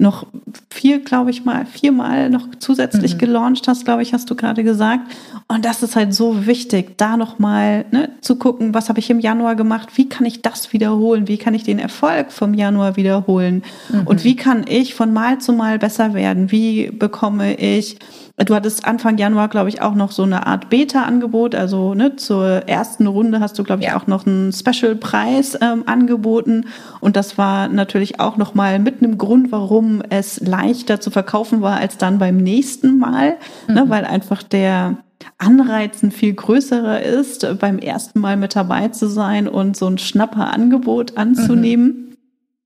noch 0.00 0.26
vier, 0.70 1.00
glaube 1.00 1.30
ich 1.30 1.44
mal, 1.44 1.66
viermal 1.66 2.30
noch 2.30 2.46
zusätzlich 2.58 3.14
mhm. 3.14 3.18
gelauncht 3.18 3.68
hast, 3.68 3.84
glaube 3.84 4.02
ich, 4.02 4.12
hast 4.12 4.30
du 4.30 4.34
gerade 4.34 4.64
gesagt. 4.64 5.12
Und 5.48 5.64
das 5.64 5.82
ist 5.82 5.96
halt 5.96 6.14
so 6.14 6.46
wichtig, 6.46 6.96
da 6.96 7.16
nochmal 7.16 7.84
ne, 7.90 8.10
zu 8.20 8.36
gucken, 8.36 8.72
was 8.74 8.88
habe 8.88 8.98
ich 8.98 9.10
im 9.10 9.20
Januar 9.20 9.56
gemacht, 9.56 9.90
wie 9.96 10.08
kann 10.08 10.26
ich 10.26 10.42
das 10.42 10.72
wiederholen, 10.72 11.28
wie 11.28 11.38
kann 11.38 11.54
ich 11.54 11.64
den 11.64 11.78
Erfolg 11.78 12.32
vom 12.32 12.54
Januar 12.54 12.96
wiederholen 12.96 13.62
mhm. 13.90 14.06
und 14.06 14.24
wie 14.24 14.36
kann 14.36 14.64
ich 14.66 14.94
von 14.94 15.12
Mal 15.12 15.38
zu 15.38 15.52
Mal 15.52 15.78
besser 15.78 16.14
werden, 16.14 16.50
wie 16.50 16.90
bekomme 16.90 17.54
ich 17.56 17.98
Du 18.46 18.54
hattest 18.54 18.86
Anfang 18.86 19.18
Januar, 19.18 19.48
glaube 19.48 19.68
ich, 19.68 19.82
auch 19.82 19.94
noch 19.94 20.12
so 20.12 20.22
eine 20.22 20.46
Art 20.46 20.70
Beta-Angebot. 20.70 21.54
Also 21.54 21.92
ne, 21.92 22.16
zur 22.16 22.68
ersten 22.68 23.06
Runde 23.06 23.40
hast 23.40 23.58
du, 23.58 23.64
glaube 23.64 23.82
ich, 23.82 23.88
ja. 23.88 23.96
auch 23.98 24.06
noch 24.06 24.26
einen 24.26 24.52
Special-Preis 24.52 25.58
ähm, 25.60 25.82
angeboten. 25.84 26.66
Und 27.00 27.16
das 27.16 27.36
war 27.36 27.68
natürlich 27.68 28.18
auch 28.18 28.38
noch 28.38 28.54
mal 28.54 28.78
mit 28.78 29.02
einem 29.02 29.18
Grund, 29.18 29.52
warum 29.52 29.89
es 30.08 30.40
leichter 30.40 31.00
zu 31.00 31.10
verkaufen 31.10 31.60
war 31.60 31.76
als 31.76 31.96
dann 31.98 32.18
beim 32.18 32.36
nächsten 32.36 32.98
Mal, 32.98 33.30
ne, 33.30 33.36
mhm. 33.68 33.74
ne, 33.74 33.84
weil 33.88 34.04
einfach 34.04 34.42
der 34.42 34.98
Anreiz 35.38 36.02
ein 36.02 36.12
viel 36.12 36.34
größerer 36.34 37.02
ist, 37.02 37.46
beim 37.58 37.78
ersten 37.78 38.20
Mal 38.20 38.36
mit 38.36 38.56
dabei 38.56 38.88
zu 38.88 39.08
sein 39.08 39.48
und 39.48 39.76
so 39.76 39.86
ein 39.86 39.98
schnapper 39.98 40.52
Angebot 40.52 41.16
anzunehmen. 41.16 41.86
Mhm. 41.86 42.10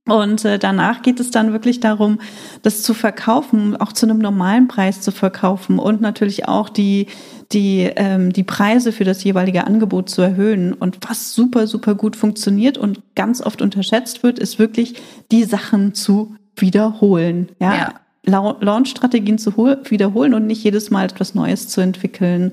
Und 0.07 0.45
äh, 0.45 0.59
danach 0.59 1.01
geht 1.01 1.19
es 1.19 1.31
dann 1.31 1.53
wirklich 1.53 1.81
darum, 1.81 2.19
das 2.61 2.83
zu 2.83 2.93
verkaufen, 2.93 3.75
auch 3.75 3.91
zu 3.93 4.05
einem 4.05 4.19
normalen 4.19 4.69
Preis 4.69 5.01
zu 5.01 5.13
verkaufen 5.13 5.79
und 5.79 6.03
natürlich 6.03 6.47
auch 6.47 6.69
die 6.69 7.07
die 7.53 7.91
ähm, 7.97 8.31
die 8.31 8.43
Preise 8.43 8.93
für 8.93 9.05
das 9.05 9.25
jeweilige 9.25 9.67
Angebot 9.67 10.11
zu 10.11 10.21
erhöhen. 10.21 10.75
Und 10.75 10.99
was 11.09 11.35
super 11.35 11.67
super 11.67 11.95
gut 11.95 12.17
funktioniert 12.17 12.77
und 12.77 13.01
ganz 13.15 13.41
oft 13.41 13.63
unterschätzt 13.63 14.23
wird, 14.23 14.39
ist 14.39 14.59
wirklich 14.59 14.97
die 15.33 15.45
Sachen 15.45 15.95
zu 15.95 16.37
wiederholen. 16.57 17.49
Ja. 17.61 17.75
ja. 17.75 17.95
Launch-Strategien 18.27 19.39
zu 19.39 19.55
wiederholen 19.57 20.33
und 20.33 20.47
nicht 20.47 20.65
jedes 20.65 20.91
Mal 20.91 21.05
etwas 21.05 21.35
Neues 21.35 21.69
zu 21.69 21.83
entwickeln. 21.83 22.53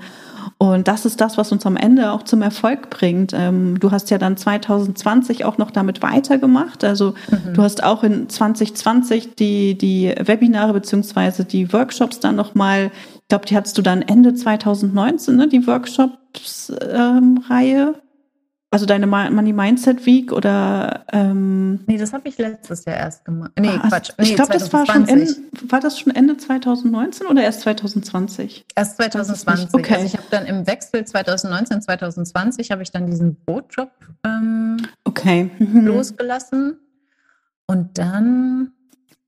Und 0.57 0.87
das 0.87 1.05
ist 1.05 1.21
das, 1.21 1.37
was 1.37 1.51
uns 1.51 1.65
am 1.65 1.75
Ende 1.75 2.11
auch 2.11 2.23
zum 2.23 2.41
Erfolg 2.41 2.89
bringt. 2.89 3.33
Ähm, 3.33 3.79
du 3.79 3.91
hast 3.91 4.09
ja 4.11 4.17
dann 4.17 4.37
2020 4.37 5.45
auch 5.45 5.57
noch 5.57 5.71
damit 5.71 6.01
weitergemacht. 6.01 6.83
Also 6.83 7.13
mhm. 7.29 7.53
du 7.53 7.63
hast 7.63 7.83
auch 7.83 8.03
in 8.03 8.29
2020 8.29 9.35
die, 9.35 9.77
die 9.77 10.13
Webinare 10.23 10.73
beziehungsweise 10.73 11.45
die 11.45 11.71
Workshops 11.73 12.19
dann 12.19 12.35
nochmal, 12.35 12.91
ich 13.15 13.27
glaube, 13.29 13.45
die 13.45 13.55
hattest 13.55 13.77
du 13.77 13.81
dann 13.81 14.01
Ende 14.01 14.33
2019, 14.33 15.35
ne, 15.35 15.47
die 15.47 15.65
Workshops-Reihe. 15.65 17.87
Ähm, 17.87 17.95
Also 18.73 18.85
deine 18.85 19.05
Money 19.05 19.51
Mindset 19.51 20.05
Week 20.05 20.31
oder 20.31 21.05
ähm 21.11 21.81
Nee, 21.87 21.97
das 21.97 22.13
habe 22.13 22.29
ich 22.29 22.37
letztes 22.37 22.85
Jahr 22.85 22.95
erst 22.95 23.25
gemacht. 23.25 23.51
Nee, 23.59 23.67
ah, 23.67 23.89
Quatsch. 23.89 24.11
Nee, 24.17 24.29
ich 24.29 24.35
glaube, 24.35 24.53
das 24.53 24.71
war 24.71 24.85
schon 24.85 25.09
Ende, 25.09 25.35
war 25.67 25.81
das 25.81 25.99
schon 25.99 26.15
Ende 26.15 26.37
2019 26.37 27.27
oder 27.27 27.43
erst 27.43 27.61
2020? 27.61 28.65
Erst 28.73 28.95
2020. 28.95 29.73
Okay. 29.73 29.95
Also 29.95 30.05
ich 30.05 30.13
habe 30.13 30.23
dann 30.31 30.45
im 30.45 30.65
Wechsel 30.65 31.03
2019, 31.03 31.81
2020 31.81 32.71
habe 32.71 32.81
ich 32.81 32.91
dann 32.91 33.07
diesen 33.07 33.35
Brotjob 33.43 33.91
ähm, 34.25 34.77
okay. 35.03 35.49
Mhm. 35.59 35.87
losgelassen. 35.87 36.79
Und 37.67 37.97
dann 37.97 38.71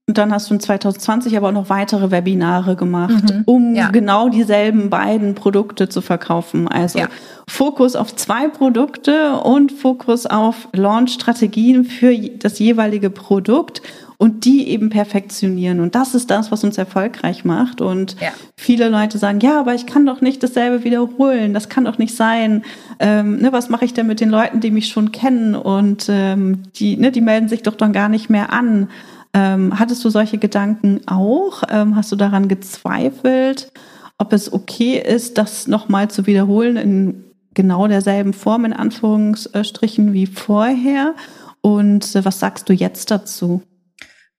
und 0.08 0.18
dann 0.18 0.34
hast 0.34 0.50
du 0.50 0.56
in 0.56 0.60
2020 0.60 1.38
aber 1.38 1.48
auch 1.48 1.52
noch 1.54 1.70
weitere 1.70 2.12
Webinare 2.12 2.76
gemacht, 2.76 3.24
Mhm, 3.34 3.44
um 3.46 3.74
ja. 3.76 3.90
genau 3.90 4.28
dieselben 4.28 4.90
beiden 4.90 5.34
Produkte 5.34 5.88
zu 5.88 6.02
verkaufen. 6.02 6.68
Also 6.68 7.00
Ja. 7.00 7.08
Fokus 7.48 7.96
auf 7.96 8.14
zwei 8.16 8.50
Produkte 8.50 9.38
und 9.38 9.72
Fokus 9.72 10.26
auf 10.26 10.68
Launch-Strategien 10.74 11.86
für 11.86 12.14
das 12.18 12.60
jeweilige 12.60 13.10
Produkt 13.10 13.82
und 14.18 14.44
die 14.44 14.68
eben 14.70 14.90
perfektionieren. 14.90 15.80
Und 15.80 15.96
das 15.96 16.16
ist 16.16 16.30
das, 16.30 16.52
was 16.52 16.66
uns 16.66 16.78
erfolgreich 16.78 17.46
macht. 17.46 17.80
Und 17.80 18.18
Ja. 18.20 18.30
viele 18.58 18.90
Leute 18.90 19.18
sagen, 19.18 19.40
ja, 19.40 19.58
aber 19.60 19.74
ich 19.74 19.86
kann 19.86 20.06
doch 20.06 20.20
nicht 20.20 20.44
dasselbe 20.44 20.84
wiederholen. 20.84 21.54
Das 21.54 21.70
kann 21.70 21.86
doch 21.86 21.98
nicht 21.98 22.16
sein. 22.16 22.64
Ähm, 23.00 23.38
ne, 23.38 23.54
was 23.54 23.70
mache 23.70 23.86
ich 23.86 23.94
denn 23.94 24.08
mit 24.08 24.20
den 24.20 24.30
Leuten, 24.30 24.60
die 24.60 24.72
mich 24.72 24.88
schon 24.88 25.14
kennen? 25.14 25.56
Und 25.56 26.08
ähm, 26.10 26.64
die, 26.76 26.98
ne, 26.98 27.12
die 27.12 27.22
melden 27.22 27.48
sich 27.48 27.64
doch 27.64 27.76
dann 27.76 27.94
gar 27.94 28.10
nicht 28.10 28.30
mehr 28.30 28.52
an. 28.52 28.90
Ähm, 29.34 29.80
hattest 29.80 30.04
du 30.06 30.10
solche 30.10 30.38
Gedanken 30.38 31.02
auch? 31.08 31.64
Ähm, 31.70 31.96
hast 31.96 32.12
du 32.12 32.16
daran 32.16 32.48
gezweifelt, 32.48 33.72
ob 34.18 34.32
es 34.34 34.52
okay 34.54 34.98
ist, 35.00 35.38
das 35.38 35.68
nochmal 35.68 36.10
zu 36.10 36.28
wiederholen 36.28 36.78
in 36.78 37.24
genau 37.56 37.88
derselben 37.88 38.34
Form, 38.34 38.66
in 38.66 38.74
Anführungsstrichen, 38.74 40.14
wie 40.14 40.28
vorher? 40.28 41.16
Und 41.62 42.16
äh, 42.16 42.24
was 42.26 42.40
sagst 42.40 42.70
du 42.70 42.74
jetzt 42.74 43.10
dazu? 43.12 43.64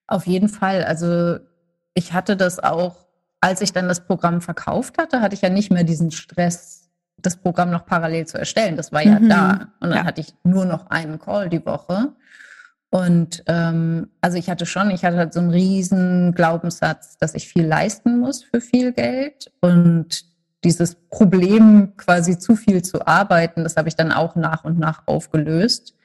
Auf 0.07 0.27
jeden 0.27 0.49
Fall. 0.49 0.85
Also 0.85 1.39
ich 1.95 2.13
hatte 2.13 2.37
das 2.37 2.59
auch, 2.63 2.97
als 3.41 3.61
ich 3.63 3.73
dann 3.73 3.89
das 3.89 4.07
Programm 4.07 4.41
verkauft 4.41 4.99
hatte, 4.99 5.21
hatte 5.21 5.35
ich 5.35 5.43
ja 5.43 5.49
nicht 5.49 5.73
mehr 5.73 5.85
diesen 5.85 6.11
Stress, 6.13 6.89
das 7.21 7.37
Programm 7.37 7.71
noch 7.71 7.87
parallel 7.87 8.27
zu 8.27 8.39
erstellen. 8.39 8.77
Das 8.77 8.93
war 8.93 9.03
ja 9.03 9.19
Mhm. 9.19 9.29
da. 9.29 9.51
Und 9.81 9.91
dann 9.91 9.95
Ja. 9.99 10.05
hatte 10.05 10.21
ich 10.21 10.35
nur 10.45 10.67
noch 10.67 10.87
einen 10.91 11.19
Call 11.19 11.49
die 11.49 11.65
Woche. 11.65 12.13
Und 12.95 13.43
ähm, 13.49 14.09
also 14.21 14.39
ich 14.39 14.49
hatte 14.49 14.67
schon, 14.67 14.93
ich 14.93 15.05
hatte 15.05 15.17
halt 15.17 15.35
so 15.35 15.41
einen 15.41 15.51
riesen 15.51 16.33
Glaubenssatz, 16.33 17.19
dass 17.19 17.35
ich 17.35 17.49
viel 17.49 17.67
leisten 17.67 18.21
muss 18.21 18.45
für 18.45 18.61
viel 18.61 18.93
Geld. 18.93 19.51
Und 19.61 20.25
dieses 20.63 20.95
Problem, 20.95 21.97
quasi 21.97 22.39
zu 22.39 22.55
viel 22.55 22.83
zu 22.83 23.05
arbeiten, 23.05 23.65
das 23.65 23.77
habe 23.77 23.89
ich 23.89 23.97
dann 23.97 24.13
auch 24.13 24.37
nach 24.37 24.63
und 24.63 24.79
nach 24.79 25.09
aufgelöst. 25.09 25.97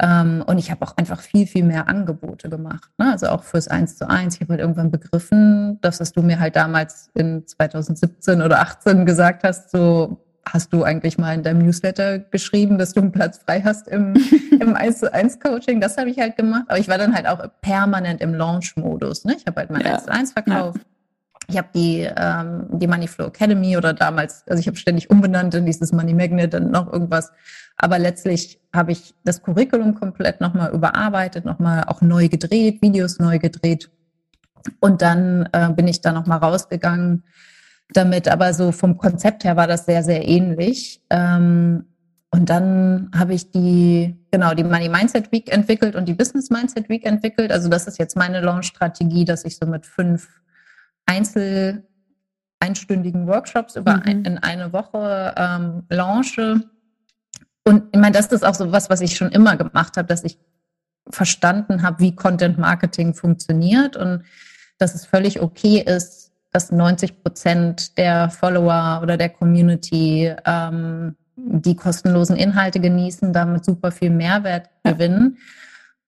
Ähm, 0.00 0.42
und 0.46 0.56
ich 0.56 0.70
habe 0.70 0.86
auch 0.86 0.96
einfach 0.96 1.20
viel, 1.20 1.46
viel 1.46 1.64
mehr 1.64 1.86
Angebote 1.86 2.48
gemacht. 2.48 2.88
Ne? 2.96 3.12
Also 3.12 3.26
auch 3.26 3.42
fürs 3.42 3.68
Eins 3.68 3.98
zu 3.98 4.08
eins. 4.08 4.36
Ich 4.36 4.40
habe 4.40 4.54
halt 4.54 4.60
irgendwann 4.62 4.90
begriffen, 4.90 5.82
dass 5.82 6.00
was 6.00 6.12
du 6.12 6.22
mir 6.22 6.40
halt 6.40 6.56
damals 6.56 7.10
in 7.12 7.46
2017 7.46 8.40
oder 8.40 8.60
18 8.60 9.04
gesagt 9.04 9.44
hast, 9.44 9.70
so 9.70 10.24
hast 10.44 10.72
du 10.72 10.82
eigentlich 10.82 11.18
mal 11.18 11.34
in 11.34 11.42
deinem 11.42 11.64
Newsletter 11.64 12.18
geschrieben, 12.18 12.78
dass 12.78 12.92
du 12.92 13.00
einen 13.00 13.12
Platz 13.12 13.38
frei 13.38 13.62
hast 13.62 13.88
im, 13.88 14.14
im 14.60 14.74
1 14.74 15.00
zu 15.00 15.12
1 15.12 15.40
Coaching. 15.40 15.80
Das 15.80 15.96
habe 15.96 16.10
ich 16.10 16.18
halt 16.18 16.36
gemacht. 16.36 16.64
Aber 16.68 16.78
ich 16.78 16.88
war 16.88 16.98
dann 16.98 17.14
halt 17.14 17.26
auch 17.26 17.40
permanent 17.60 18.20
im 18.20 18.34
Launch-Modus. 18.34 19.24
Ne? 19.24 19.36
Ich 19.38 19.46
habe 19.46 19.60
halt 19.60 19.70
mein 19.70 19.82
Ja. 19.82 19.94
1 19.94 20.04
zu 20.04 20.12
1 20.12 20.32
verkauft. 20.32 20.80
Ich 21.48 21.58
habe 21.58 21.68
die, 21.74 22.08
ähm, 22.16 22.66
die 22.70 22.86
Moneyflow 22.86 23.26
Academy 23.26 23.76
oder 23.76 23.92
damals, 23.92 24.44
also 24.46 24.60
ich 24.60 24.66
habe 24.66 24.76
ständig 24.76 25.10
umbenannt 25.10 25.54
in 25.54 25.66
dieses 25.66 25.92
Money 25.92 26.14
Magnet 26.14 26.54
und 26.54 26.70
noch 26.70 26.92
irgendwas. 26.92 27.32
Aber 27.76 27.98
letztlich 27.98 28.60
habe 28.74 28.92
ich 28.92 29.14
das 29.24 29.42
Curriculum 29.42 29.94
komplett 29.94 30.40
nochmal 30.40 30.72
überarbeitet, 30.72 31.44
nochmal 31.44 31.84
auch 31.86 32.00
neu 32.00 32.28
gedreht, 32.28 32.80
Videos 32.80 33.18
neu 33.18 33.38
gedreht. 33.38 33.90
Und 34.80 35.02
dann 35.02 35.48
äh, 35.52 35.70
bin 35.70 35.88
ich 35.88 36.00
da 36.00 36.12
nochmal 36.12 36.38
rausgegangen 36.38 37.24
damit. 37.92 38.28
Aber 38.28 38.54
so 38.54 38.72
vom 38.72 38.96
Konzept 38.98 39.44
her 39.44 39.56
war 39.56 39.66
das 39.66 39.86
sehr, 39.86 40.02
sehr 40.02 40.26
ähnlich. 40.26 41.02
Ähm, 41.10 41.84
und 42.30 42.48
dann 42.48 43.10
habe 43.14 43.34
ich 43.34 43.50
die, 43.50 44.16
genau, 44.30 44.54
die 44.54 44.64
Money 44.64 44.88
Mindset 44.88 45.30
Week 45.32 45.52
entwickelt 45.52 45.94
und 45.94 46.06
die 46.06 46.14
Business 46.14 46.48
Mindset 46.48 46.88
Week 46.88 47.04
entwickelt. 47.04 47.52
Also 47.52 47.68
das 47.68 47.86
ist 47.86 47.98
jetzt 47.98 48.16
meine 48.16 48.40
Launch-Strategie, 48.40 49.24
dass 49.26 49.44
ich 49.44 49.56
so 49.58 49.66
mit 49.66 49.84
fünf 49.84 50.40
Einzel 51.04 51.86
einstündigen 52.58 53.26
Workshops 53.26 53.76
über 53.76 53.96
Mhm. 53.96 54.02
ein, 54.04 54.24
in 54.24 54.38
eine 54.38 54.72
Woche 54.72 55.34
ähm, 55.36 55.82
launche. 55.90 56.60
Und 57.64 57.84
ich 57.92 58.00
meine, 58.00 58.16
das 58.16 58.28
ist 58.28 58.44
auch 58.44 58.54
so 58.54 58.72
was, 58.72 58.88
was 58.88 59.00
ich 59.00 59.16
schon 59.16 59.30
immer 59.30 59.56
gemacht 59.56 59.96
habe, 59.96 60.08
dass 60.08 60.24
ich 60.24 60.38
verstanden 61.10 61.82
habe, 61.82 61.98
wie 61.98 62.14
Content 62.14 62.56
Marketing 62.58 63.14
funktioniert 63.14 63.96
und 63.96 64.22
dass 64.78 64.94
es 64.94 65.04
völlig 65.04 65.40
okay 65.40 65.82
ist, 65.84 66.21
dass 66.52 66.70
90 66.70 67.22
Prozent 67.22 67.98
der 67.98 68.30
Follower 68.30 69.00
oder 69.02 69.16
der 69.16 69.30
Community 69.30 70.32
ähm, 70.44 71.16
die 71.36 71.74
kostenlosen 71.74 72.36
Inhalte 72.36 72.78
genießen, 72.78 73.32
damit 73.32 73.64
super 73.64 73.90
viel 73.90 74.10
Mehrwert 74.10 74.68
Ja. 74.84 74.92
gewinnen. 74.92 75.38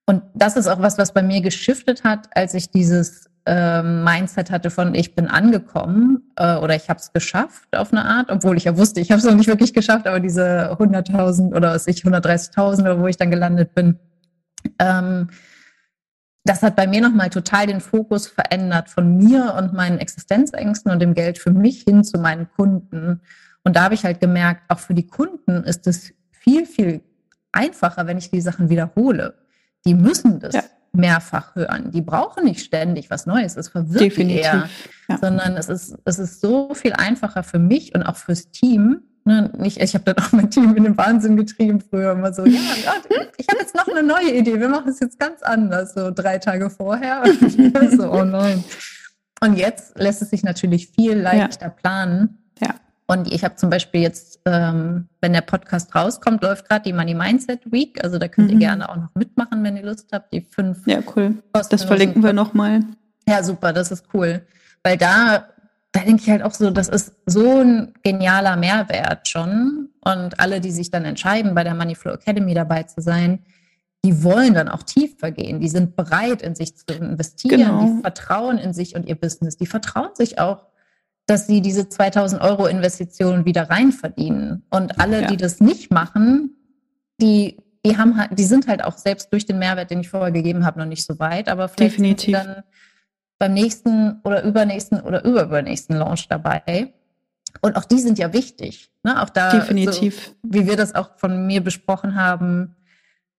Und 0.07 0.23
das 0.35 0.57
ist 0.57 0.69
auch 0.69 0.81
was, 0.81 0.99
was 0.99 1.13
bei 1.13 1.23
mir 1.23 1.41
geschiftet 1.41 2.05
hat, 2.05 2.29
als 2.35 2.53
ich 2.53 2.71
dieses 2.71 3.31
ähm, 3.47 4.05
Mindset 4.05 4.51
hatte 4.51 4.71
von 4.71 4.95
ich 4.95 5.15
bin 5.15 5.29
angekommen 5.29 6.31
äh, 6.37 6.57
oder 6.57 6.75
ich 6.77 6.89
habe 6.89 6.99
es 7.01 7.13
geschafft 7.13 7.75
auf 7.77 7.93
eine 7.93 8.05
Art, 8.05 8.31
obwohl 8.31 8.57
ich 8.57 8.65
ja 8.65 8.77
wusste, 8.77 9.01
ich 9.01 9.11
habe 9.11 9.19
es 9.19 9.25
noch 9.27 9.35
nicht 9.35 9.49
wirklich 9.49 9.75
geschafft, 9.75 10.07
aber 10.07 10.21
diese 10.21 10.73
100.000 10.73 11.55
oder 11.55 11.73
was 11.75 11.87
ich 11.87 12.03
130.000 12.03 12.81
oder 12.83 13.01
wo 13.01 13.07
ich 13.07 13.17
dann 13.17 13.31
gelandet 13.31 13.75
bin, 13.75 13.99
ähm, 14.79 15.29
das 16.45 16.63
hat 16.63 16.77
bei 16.77 16.87
mir 16.87 17.01
nochmal 17.01 17.31
total 17.31 17.67
den 17.67 17.81
Fokus 17.81 18.27
verändert 18.27 18.89
von 18.91 19.17
mir 19.17 19.55
und 19.59 19.73
meinen 19.73 19.99
Existenzängsten 19.99 20.93
und 20.93 21.01
dem 21.01 21.15
Geld 21.15 21.39
für 21.39 21.51
mich 21.51 21.83
hin 21.83 22.05
zu 22.05 22.19
meinen 22.19 22.49
Kunden. 22.51 23.21
Und 23.63 23.77
da 23.77 23.85
habe 23.85 23.95
ich 23.95 24.05
halt 24.05 24.21
gemerkt, 24.21 24.63
auch 24.69 24.79
für 24.79 24.95
die 24.95 25.07
Kunden 25.07 25.65
ist 25.65 25.87
es 25.87 26.13
viel, 26.33 26.67
viel 26.67 27.01
einfacher, 27.53 28.07
wenn 28.07 28.19
ich 28.19 28.31
die 28.31 28.43
Sachen 28.43 28.69
wiederhole. 28.69 29.35
Die 29.87 29.95
müssen 29.95 30.39
das 30.39 30.55
Ja. 30.55 30.63
mehrfach 30.93 31.55
hören. 31.57 31.91
Die 31.91 32.03
brauchen 32.03 32.45
nicht 32.45 32.61
ständig 32.65 33.09
was 33.11 33.25
Neues. 33.27 33.57
Es 33.57 33.69
verwirrt 33.69 34.01
die 34.01 34.31
eher 34.37 34.53
Definitiv. 34.53 34.89
Ja. 35.09 35.19
sondern 35.19 35.57
es 35.57 35.69
ist, 35.69 35.97
es 36.05 36.19
ist 36.19 36.41
so 36.41 36.75
viel 36.75 36.93
einfacher 36.93 37.43
für 37.43 37.59
mich 37.59 37.95
und 37.95 38.03
auch 38.03 38.17
fürs 38.17 38.51
Team. 38.51 39.03
Ne? 39.27 39.51
Nicht, 39.57 39.81
ich 39.81 39.95
habe 39.95 40.05
dann 40.05 40.23
auch 40.25 40.33
mein 40.33 40.51
Team 40.51 40.77
in 40.77 40.85
den 40.85 40.97
Wahnsinn 40.99 41.37
getrieben 41.37 41.81
früher 41.81 42.13
immer 42.13 42.33
so, 42.35 42.45
ja, 42.45 42.61
Gott, 43.09 43.31
ich 43.39 43.49
habe 43.49 43.59
jetzt 43.61 43.75
noch 43.75 43.89
eine 43.89 44.03
neue 44.03 44.33
Idee, 44.35 44.61
wir 44.61 44.69
machen 44.69 44.91
es 44.91 45.01
jetzt 45.01 45.19
ganz 45.19 45.43
anders, 45.43 45.95
so 45.95 46.11
drei 46.11 46.39
Tage 46.39 46.69
vorher. 46.69 47.23
Und 47.25 47.93
so, 47.99 48.13
oh 48.13 48.25
nein. 48.25 48.63
Und 49.41 49.57
jetzt 49.57 49.99
lässt 49.99 50.21
es 50.23 50.31
sich 50.31 50.43
natürlich 50.43 50.89
viel 50.89 51.15
leichter 51.19 51.71
planen. 51.71 52.39
Ja. 52.61 52.75
Und 53.07 53.31
ich 53.33 53.45
habe 53.45 53.57
zum 53.57 53.69
Beispiel 53.71 54.01
jetzt, 54.01 54.41
ähm, 54.47 55.09
wenn 55.21 55.33
der 55.35 55.43
Podcast 55.43 55.95
rauskommt, 55.95 56.43
läuft 56.43 56.69
gerade 56.69 56.85
die 56.85 56.93
Money 56.95 57.15
Mindset 57.15 57.71
Week. 57.71 58.03
Also 58.03 58.19
da 58.19 58.29
könnt 58.29 58.51
ihr 58.51 58.57
Mhm. 58.57 58.61
gerne 58.61 58.89
auch 58.89 58.97
noch 58.97 59.15
mitmachen, 59.15 59.63
wenn 59.65 59.77
ihr 59.77 59.85
Lust 59.85 60.09
habt. 60.13 60.33
Die 60.33 60.41
fünf 60.41 60.87
Ja, 60.87 61.01
cool. 61.17 61.35
Das 61.71 61.85
verlinken 61.85 62.23
wir 62.23 62.33
nochmal. 62.33 62.81
ja, 63.29 63.43
super, 63.43 63.73
das 63.75 63.91
ist 63.91 64.07
cool. 64.15 64.43
Weil 64.83 64.97
da, 64.97 65.49
da 65.95 66.01
denke 66.01 66.23
ich 66.25 66.29
halt 66.31 66.43
auch 66.43 66.53
so, 66.53 66.71
das 66.71 66.89
ist 66.89 67.13
so 67.25 67.61
ein 67.61 67.95
genialer 68.03 68.57
Mehrwert 68.57 69.29
schon. 69.29 69.91
Und 70.05 70.41
alle, 70.41 70.61
die 70.61 70.73
sich 70.73 70.91
dann 70.91 71.05
entscheiden, 71.05 71.55
bei 71.55 71.63
der 71.63 71.75
Moneyflow 71.75 72.11
Academy 72.15 72.53
dabei 72.53 72.83
zu 72.83 73.01
sein, 73.01 73.45
die 74.05 74.25
wollen 74.25 74.55
dann 74.55 74.69
auch 74.69 74.83
tiefer 74.83 75.31
gehen. 75.31 75.61
Die 75.61 75.69
sind 75.69 75.95
bereit, 75.95 76.43
in 76.43 76.57
sich 76.57 76.77
zu 76.77 76.85
investieren. 76.93 77.61
Genau. 77.61 77.81
Die 77.97 78.01
vertrauen 78.03 78.59
in 78.59 78.75
sich 78.75 78.97
und 78.97 79.07
ihr 79.07 79.15
Business. 79.15 79.57
Die 79.57 79.67
vertrauen 79.67 80.11
sich 80.15 80.41
auch, 80.41 80.67
dass 81.27 81.47
sie 81.47 81.63
diese 81.63 81.89
2000 81.89 82.43
Euro 82.43 82.67
Investition 82.67 83.45
wieder 83.45 83.71
rein 83.71 83.93
verdienen. 83.93 84.65
Und 84.71 85.01
alle, 85.01 85.23
Ja. 85.23 85.27
die 85.29 85.37
das 85.37 85.61
nicht 85.61 85.93
machen, 85.93 86.57
die, 87.21 87.63
die 87.87 87.97
haben 87.97 88.19
halt, 88.19 88.37
die 88.37 88.45
sind 88.45 88.67
halt 88.67 88.83
auch 88.83 88.99
selbst 88.99 89.33
durch 89.33 89.47
den 89.47 89.61
Mehrwert, 89.61 89.93
den 89.93 90.01
ich 90.01 90.09
vorher 90.11 90.33
gegeben 90.33 90.67
habe, 90.67 90.81
noch 90.81 90.87
nicht 90.87 91.07
so 91.07 91.21
weit. 91.21 91.49
Aber 91.49 91.69
vielleicht 91.69 91.95
sind 91.95 92.03
Definitiv. 92.05 92.27
sie 92.27 92.33
dann 92.33 92.63
beim 93.45 93.53
nächsten 93.53 94.21
oder 94.25 94.43
übernächsten 94.43 95.01
oder 95.03 95.23
überübernächsten 95.23 95.97
Launch 95.97 96.29
dabei. 96.29 96.95
Und 97.61 97.77
auch 97.77 97.85
die 97.85 97.99
sind 97.99 98.19
ja 98.19 98.33
wichtig. 98.33 98.91
Ne? 99.03 99.23
Auch 99.23 99.29
da, 99.29 99.51
Definitiv. 99.51 100.29
So, 100.29 100.35
wie 100.43 100.67
wir 100.67 100.77
das 100.77 100.95
auch 100.95 101.11
von 101.17 101.47
mir 101.47 101.63
besprochen 101.63 102.15
haben, 102.15 102.75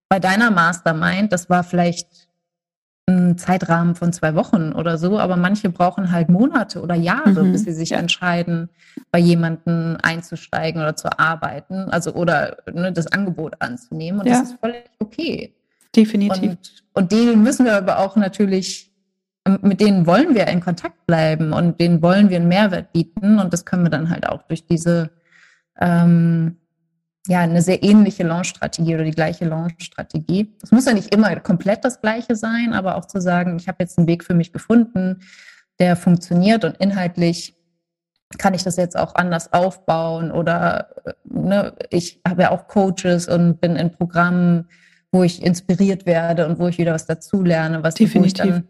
bei 0.08 0.20
deiner 0.20 0.52
Mastermind, 0.52 1.34
das 1.34 1.50
war 1.50 1.64
vielleicht 1.64 2.28
ein 3.08 3.38
Zeitrahmen 3.38 3.96
von 3.96 4.14
zwei 4.14 4.36
Wochen 4.36 4.74
oder 4.74 4.98
so, 5.00 5.20
aber 5.20 5.38
manche 5.38 5.70
brauchen 5.70 6.12
halt 6.12 6.30
Monate 6.30 6.82
oder 6.82 6.96
Jahre, 6.96 7.44
Mhm, 7.44 7.52
bis 7.52 7.64
sie 7.64 7.74
sich 7.74 7.92
entscheiden, 7.92 8.70
bei 9.12 9.20
jemandem 9.20 9.98
einzusteigen 10.04 10.82
oder 10.82 10.96
zu 10.96 11.18
arbeiten, 11.18 11.90
also 11.90 12.14
oder 12.14 12.58
ne, 12.72 12.92
das 12.92 13.08
Angebot 13.08 13.56
anzunehmen. 13.60 14.20
Und 14.22 14.28
Ja. 14.28 14.40
das 14.40 14.52
ist 14.52 14.60
völlig 14.60 14.84
okay. 15.00 15.56
Definitiv. 15.96 16.52
Und, 16.52 16.84
und 16.94 17.12
denen 17.12 17.42
müssen 17.42 17.66
wir 17.66 17.76
aber 17.76 18.00
auch 18.00 18.16
natürlich, 18.16 18.85
mit 19.62 19.80
denen 19.80 20.08
wollen 20.08 20.34
wir 20.34 20.48
in 20.48 20.60
Kontakt 20.60 21.06
bleiben 21.06 21.54
und 21.54 21.80
denen 21.80 22.02
wollen 22.02 22.30
wir 22.30 22.38
einen 22.38 22.48
Mehrwert 22.48 22.92
bieten. 22.94 23.40
Und 23.40 23.54
das 23.54 23.66
können 23.66 23.84
wir 23.84 23.92
dann 23.92 24.10
halt 24.10 24.28
auch 24.28 24.42
durch 24.44 24.66
diese, 24.66 25.12
ähm, 25.80 26.58
ja, 27.28 27.40
eine 27.42 27.62
sehr 27.62 27.84
ähnliche 27.84 28.24
Launch-Strategie 28.24 28.96
oder 28.96 29.04
die 29.04 29.12
gleiche 29.12 29.46
Launch-Strategie. 29.46 30.56
Es 30.64 30.72
muss 30.72 30.86
ja 30.86 30.94
nicht 30.94 31.14
immer 31.14 31.36
komplett 31.40 31.86
das 31.86 32.02
gleiche 32.02 32.36
sein, 32.36 32.74
aber 32.74 32.96
auch 32.96 33.06
zu 33.06 33.22
sagen, 33.22 33.58
ich 33.58 33.68
habe 33.68 33.78
jetzt 33.80 33.98
einen 33.98 34.08
Weg 34.08 34.24
für 34.24 34.34
mich 34.34 34.52
gefunden, 34.52 35.22
der 35.80 35.96
funktioniert 35.96 36.64
und 36.64 36.78
inhaltlich 36.78 37.56
kann 38.38 38.54
ich 38.54 38.64
das 38.64 38.76
jetzt 38.78 38.98
auch 38.98 39.16
anders 39.16 39.54
aufbauen 39.54 40.32
oder 40.32 40.90
ne, 41.24 41.74
ich 41.90 42.22
habe 42.28 42.44
ja 42.44 42.52
auch 42.52 42.68
Coaches 42.68 43.28
und 43.28 43.62
bin 43.62 43.76
in 43.76 43.92
Programmen, 43.92 44.68
wo 45.12 45.24
ich 45.24 45.44
inspiriert 45.44 46.06
werde 46.06 46.48
und 46.48 46.60
wo 46.60 46.68
ich 46.68 46.78
wieder 46.78 46.94
was 46.94 47.06
dazulerne, 47.06 47.84
was 47.84 47.96
Definitiv. 47.96 48.22
wo 48.22 48.26
ich 48.26 48.52
dann 48.52 48.68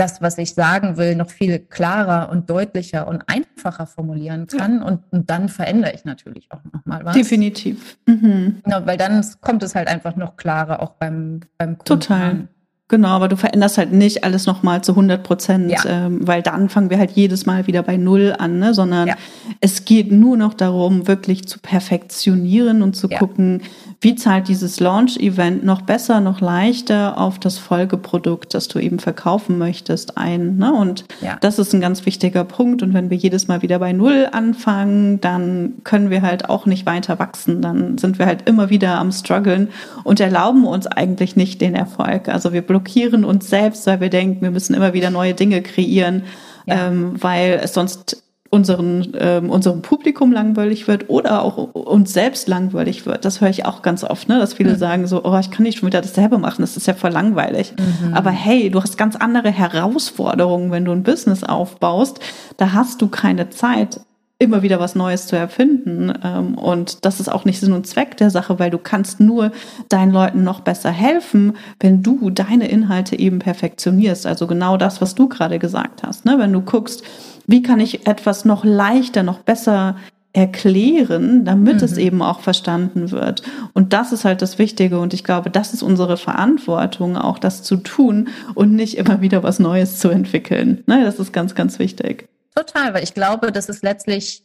das, 0.00 0.22
was 0.22 0.38
ich 0.38 0.54
sagen 0.54 0.96
will, 0.96 1.14
noch 1.14 1.28
viel 1.28 1.58
klarer 1.58 2.30
und 2.30 2.48
deutlicher 2.48 3.06
und 3.06 3.22
einfacher 3.26 3.86
formulieren 3.86 4.46
kann. 4.46 4.78
Ja. 4.78 4.86
Und, 4.86 5.02
und, 5.10 5.28
dann 5.28 5.48
verändere 5.50 5.92
ich 5.94 6.04
natürlich 6.04 6.50
auch 6.50 6.60
nochmal 6.72 7.04
was. 7.04 7.14
Definitiv. 7.14 7.98
Mhm. 8.06 8.62
Ja, 8.66 8.86
weil 8.86 8.96
dann 8.96 9.24
kommt 9.42 9.62
es 9.62 9.74
halt 9.74 9.88
einfach 9.88 10.16
noch 10.16 10.36
klarer 10.36 10.80
auch 10.80 10.92
beim, 10.94 11.40
beim 11.58 11.76
Kunden. 11.76 11.84
Total. 11.84 12.48
Genau, 12.90 13.10
aber 13.10 13.28
du 13.28 13.36
veränderst 13.36 13.78
halt 13.78 13.92
nicht 13.92 14.24
alles 14.24 14.46
nochmal 14.46 14.82
zu 14.82 14.92
100 14.92 15.22
Prozent, 15.22 15.70
ja. 15.70 15.80
ähm, 15.86 16.26
weil 16.26 16.42
dann 16.42 16.68
fangen 16.68 16.90
wir 16.90 16.98
halt 16.98 17.12
jedes 17.12 17.46
Mal 17.46 17.68
wieder 17.68 17.84
bei 17.84 17.96
Null 17.96 18.34
an, 18.36 18.58
ne? 18.58 18.74
sondern 18.74 19.06
ja. 19.06 19.14
es 19.60 19.84
geht 19.84 20.10
nur 20.10 20.36
noch 20.36 20.54
darum, 20.54 21.06
wirklich 21.06 21.46
zu 21.46 21.60
perfektionieren 21.60 22.82
und 22.82 22.96
zu 22.96 23.08
ja. 23.08 23.18
gucken, 23.18 23.62
wie 24.02 24.14
zahlt 24.14 24.48
dieses 24.48 24.80
Launch-Event 24.80 25.62
noch 25.62 25.82
besser, 25.82 26.20
noch 26.20 26.40
leichter 26.40 27.18
auf 27.18 27.38
das 27.38 27.58
Folgeprodukt, 27.58 28.54
das 28.54 28.66
du 28.66 28.78
eben 28.78 28.98
verkaufen 28.98 29.58
möchtest, 29.58 30.16
ein. 30.16 30.56
Ne? 30.56 30.72
Und 30.72 31.04
das 31.42 31.58
ist 31.58 31.74
ein 31.74 31.82
ganz 31.82 32.06
wichtiger 32.06 32.44
Punkt. 32.44 32.82
Und 32.82 32.94
wenn 32.94 33.10
wir 33.10 33.18
jedes 33.18 33.46
Mal 33.46 33.60
wieder 33.60 33.78
bei 33.78 33.92
Null 33.92 34.28
anfangen, 34.32 35.20
dann 35.20 35.74
können 35.84 36.08
wir 36.08 36.22
halt 36.22 36.48
auch 36.48 36.64
nicht 36.64 36.86
weiter 36.86 37.18
wachsen. 37.18 37.60
Dann 37.60 37.98
sind 37.98 38.18
wir 38.18 38.24
halt 38.24 38.48
immer 38.48 38.70
wieder 38.70 38.98
am 38.98 39.12
struggeln 39.12 39.68
und 40.02 40.18
erlauben 40.18 40.64
uns 40.64 40.86
eigentlich 40.86 41.36
nicht 41.36 41.60
den 41.60 41.74
Erfolg. 41.74 42.30
Also 42.30 42.54
wir 42.54 42.62
blockieren 42.80 43.24
uns 43.24 43.48
selbst, 43.48 43.86
weil 43.86 44.00
wir 44.00 44.10
denken, 44.10 44.42
wir 44.42 44.50
müssen 44.50 44.74
immer 44.74 44.92
wieder 44.92 45.10
neue 45.10 45.34
Dinge 45.34 45.62
kreieren, 45.62 46.24
ja. 46.66 46.88
ähm, 46.88 47.14
weil 47.20 47.60
es 47.62 47.74
sonst 47.74 48.22
unseren, 48.52 49.16
ähm, 49.16 49.48
unserem 49.48 49.80
Publikum 49.80 50.32
langweilig 50.32 50.88
wird 50.88 51.08
oder 51.08 51.42
auch 51.42 51.56
uns 51.72 52.12
selbst 52.12 52.48
langweilig 52.48 53.06
wird. 53.06 53.24
Das 53.24 53.40
höre 53.40 53.50
ich 53.50 53.64
auch 53.64 53.80
ganz 53.82 54.02
oft, 54.02 54.28
ne? 54.28 54.40
dass 54.40 54.54
viele 54.54 54.72
mhm. 54.72 54.78
sagen 54.78 55.06
so, 55.06 55.24
oh, 55.24 55.38
ich 55.38 55.52
kann 55.52 55.62
nicht 55.62 55.78
schon 55.78 55.86
wieder 55.86 56.00
dasselbe 56.00 56.36
machen, 56.38 56.62
das 56.62 56.76
ist 56.76 56.88
ja 56.88 56.94
voll 56.94 57.12
langweilig. 57.12 57.74
Mhm. 57.78 58.12
Aber 58.12 58.30
hey, 58.30 58.68
du 58.70 58.82
hast 58.82 58.98
ganz 58.98 59.14
andere 59.14 59.50
Herausforderungen, 59.50 60.72
wenn 60.72 60.84
du 60.84 60.90
ein 60.90 61.04
Business 61.04 61.44
aufbaust. 61.44 62.18
Da 62.56 62.72
hast 62.72 63.00
du 63.02 63.06
keine 63.06 63.50
Zeit, 63.50 64.00
immer 64.40 64.62
wieder 64.62 64.80
was 64.80 64.94
Neues 64.94 65.26
zu 65.26 65.36
erfinden. 65.36 66.12
Ähm, 66.24 66.54
und 66.54 67.04
das 67.04 67.20
ist 67.20 67.30
auch 67.30 67.44
nicht 67.44 67.60
Sinn 67.60 67.72
und 67.72 67.86
Zweck 67.86 68.16
der 68.16 68.30
Sache, 68.30 68.58
weil 68.58 68.70
du 68.70 68.78
kannst 68.78 69.20
nur 69.20 69.52
deinen 69.88 70.12
Leuten 70.12 70.42
noch 70.42 70.60
besser 70.60 70.90
helfen, 70.90 71.56
wenn 71.78 72.02
du 72.02 72.30
deine 72.30 72.68
Inhalte 72.68 73.18
eben 73.18 73.38
perfektionierst. 73.38 74.26
Also 74.26 74.46
genau 74.46 74.76
das, 74.76 75.00
was 75.00 75.14
du 75.14 75.28
gerade 75.28 75.58
gesagt 75.58 76.02
hast. 76.02 76.24
Ne? 76.24 76.36
Wenn 76.38 76.52
du 76.52 76.62
guckst, 76.62 77.04
wie 77.46 77.62
kann 77.62 77.80
ich 77.80 78.06
etwas 78.06 78.44
noch 78.44 78.64
leichter, 78.64 79.22
noch 79.22 79.40
besser 79.40 79.96
erklären, 80.32 81.44
damit 81.44 81.78
mhm. 81.78 81.84
es 81.84 81.98
eben 81.98 82.22
auch 82.22 82.40
verstanden 82.40 83.10
wird. 83.10 83.42
Und 83.74 83.92
das 83.92 84.12
ist 84.12 84.24
halt 84.24 84.40
das 84.40 84.58
Wichtige. 84.58 85.00
Und 85.00 85.12
ich 85.12 85.24
glaube, 85.24 85.50
das 85.50 85.74
ist 85.74 85.82
unsere 85.82 86.16
Verantwortung, 86.16 87.16
auch 87.16 87.38
das 87.38 87.62
zu 87.62 87.76
tun 87.76 88.28
und 88.54 88.72
nicht 88.72 88.96
immer 88.96 89.20
wieder 89.20 89.42
was 89.42 89.58
Neues 89.58 89.98
zu 89.98 90.08
entwickeln. 90.08 90.82
Ne, 90.86 91.04
das 91.04 91.18
ist 91.18 91.32
ganz, 91.32 91.54
ganz 91.54 91.78
wichtig. 91.78 92.28
Total, 92.54 92.94
weil 92.94 93.04
ich 93.04 93.14
glaube, 93.14 93.52
das 93.52 93.68
ist 93.68 93.82
letztlich 93.82 94.44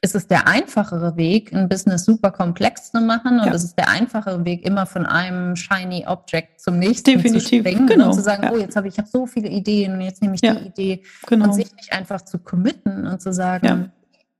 ist 0.00 0.14
es 0.14 0.26
der 0.26 0.46
einfachere 0.46 1.16
Weg, 1.16 1.52
ein 1.52 1.68
Business 1.68 2.04
super 2.04 2.30
komplex 2.30 2.92
zu 2.92 3.00
machen 3.00 3.40
und 3.40 3.46
ja. 3.46 3.52
es 3.52 3.64
ist 3.64 3.76
der 3.76 3.88
einfachere 3.88 4.44
Weg, 4.44 4.64
immer 4.64 4.86
von 4.86 5.06
einem 5.06 5.56
shiny 5.56 6.06
Object 6.06 6.60
zum 6.60 6.78
nächsten 6.78 7.16
Definitiv. 7.16 7.48
zu 7.48 7.56
springen 7.56 7.86
genau. 7.86 8.06
und 8.06 8.14
zu 8.14 8.20
sagen, 8.20 8.44
ja. 8.44 8.52
oh, 8.52 8.56
jetzt 8.56 8.76
habe 8.76 8.88
ich, 8.88 8.94
ich 8.94 8.98
habe 8.98 9.08
so 9.08 9.26
viele 9.26 9.48
Ideen 9.48 9.94
und 9.94 10.00
jetzt 10.02 10.22
nehme 10.22 10.34
ich 10.34 10.40
ja. 10.42 10.54
die 10.54 10.66
Idee 10.66 11.02
genau. 11.26 11.46
und 11.46 11.54
sich 11.54 11.74
nicht 11.74 11.92
einfach 11.92 12.22
zu 12.22 12.38
committen 12.38 13.06
und 13.06 13.20
zu 13.20 13.32
sagen, 13.32 13.92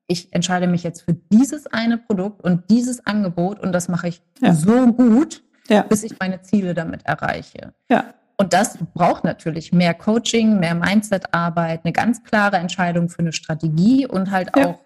ich 0.07 0.33
entscheide 0.33 0.67
mich 0.67 0.83
jetzt 0.83 1.03
für 1.03 1.15
dieses 1.15 1.67
eine 1.67 1.99
Produkt 1.99 2.43
und 2.43 2.71
dieses 2.71 3.05
Angebot 3.05 3.61
und 3.61 3.73
das 3.73 3.89
mache 3.89 4.09
ich 4.09 4.23
so 4.53 4.93
gut, 4.93 5.43
bis 5.89 6.03
ich 6.03 6.19
meine 6.19 6.41
Ziele 6.43 6.75
damit 6.75 7.05
erreiche. 7.05 7.75
Ja. 7.91 8.15
Und 8.41 8.53
das 8.53 8.79
braucht 8.95 9.25
natürlich 9.25 9.73
mehr 9.73 9.95
Coaching, 9.95 10.61
mehr 10.61 10.75
Mindset-Arbeit, 10.75 11.81
eine 11.85 11.93
ganz 11.93 12.23
klare 12.23 12.57
Entscheidung 12.57 13.09
für 13.09 13.19
eine 13.19 13.33
Strategie 13.33 14.07
und 14.07 14.31
halt 14.31 14.55
auch 14.55 14.81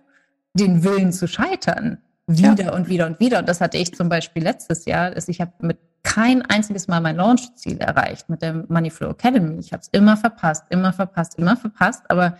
den 0.55 0.83
Willen 0.83 1.13
zu 1.13 1.29
scheitern. 1.29 1.99
Wieder 2.27 2.65
ja. 2.65 2.73
und 2.73 2.89
wieder 2.89 3.07
und 3.07 3.21
wieder. 3.21 3.41
Und 3.41 3.49
das 3.49 3.61
hatte 3.61 3.77
ich 3.77 3.95
zum 3.95 4.09
Beispiel 4.09 4.43
letztes 4.43 4.87
Jahr. 4.87 5.15
Ich 5.29 5.41
habe 5.41 5.53
mit 5.61 5.79
kein 6.03 6.43
einziges 6.43 6.89
Mal 6.89 7.01
mein 7.01 7.17
Launch-Ziel 7.17 7.79
erreicht 7.79 8.29
mit 8.29 8.43
der 8.43 8.65
Moneyflow 8.69 9.11
Academy. 9.11 9.59
Ich 9.59 9.73
habe 9.73 9.83
es 9.83 9.89
immer 9.89 10.17
verpasst, 10.17 10.65
immer 10.71 10.93
verpasst, 10.93 11.39
immer 11.39 11.57
verpasst. 11.57 12.05
Aber 12.09 12.39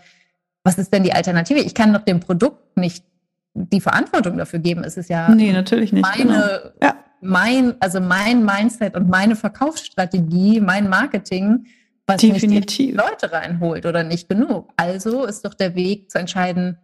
was 0.63 0.77
ist 0.77 0.91
denn 0.91 1.03
die 1.03 1.13
Alternative? 1.13 1.59
Ich 1.59 1.75
kann 1.75 1.93
doch 1.93 2.01
dem 2.01 2.19
Produkt 2.19 2.75
nicht 2.75 3.05
die 3.53 3.81
Verantwortung 3.81 4.37
dafür 4.37 4.59
geben. 4.59 4.83
Es 4.83 4.97
ist 4.97 5.09
ja 5.09 5.29
nee, 5.29 5.51
natürlich 5.51 5.93
nicht, 5.93 6.01
meine, 6.01 6.23
genau. 6.23 6.47
ja. 6.81 6.95
Mein, 7.23 7.75
also 7.79 7.99
mein 7.99 8.45
Mindset 8.45 8.95
und 8.95 9.09
meine 9.09 9.35
Verkaufsstrategie, 9.35 10.59
mein 10.59 10.89
Marketing, 10.89 11.65
was 12.05 12.21
Definitiv. 12.21 12.49
nicht 12.49 12.77
die 12.77 12.91
Leute 12.91 13.31
reinholt 13.31 13.85
oder 13.85 14.03
nicht 14.03 14.29
genug. 14.29 14.71
Also 14.75 15.25
ist 15.25 15.45
doch 15.45 15.53
der 15.53 15.75
Weg 15.75 16.11
zu 16.11 16.19
entscheiden, 16.19 16.77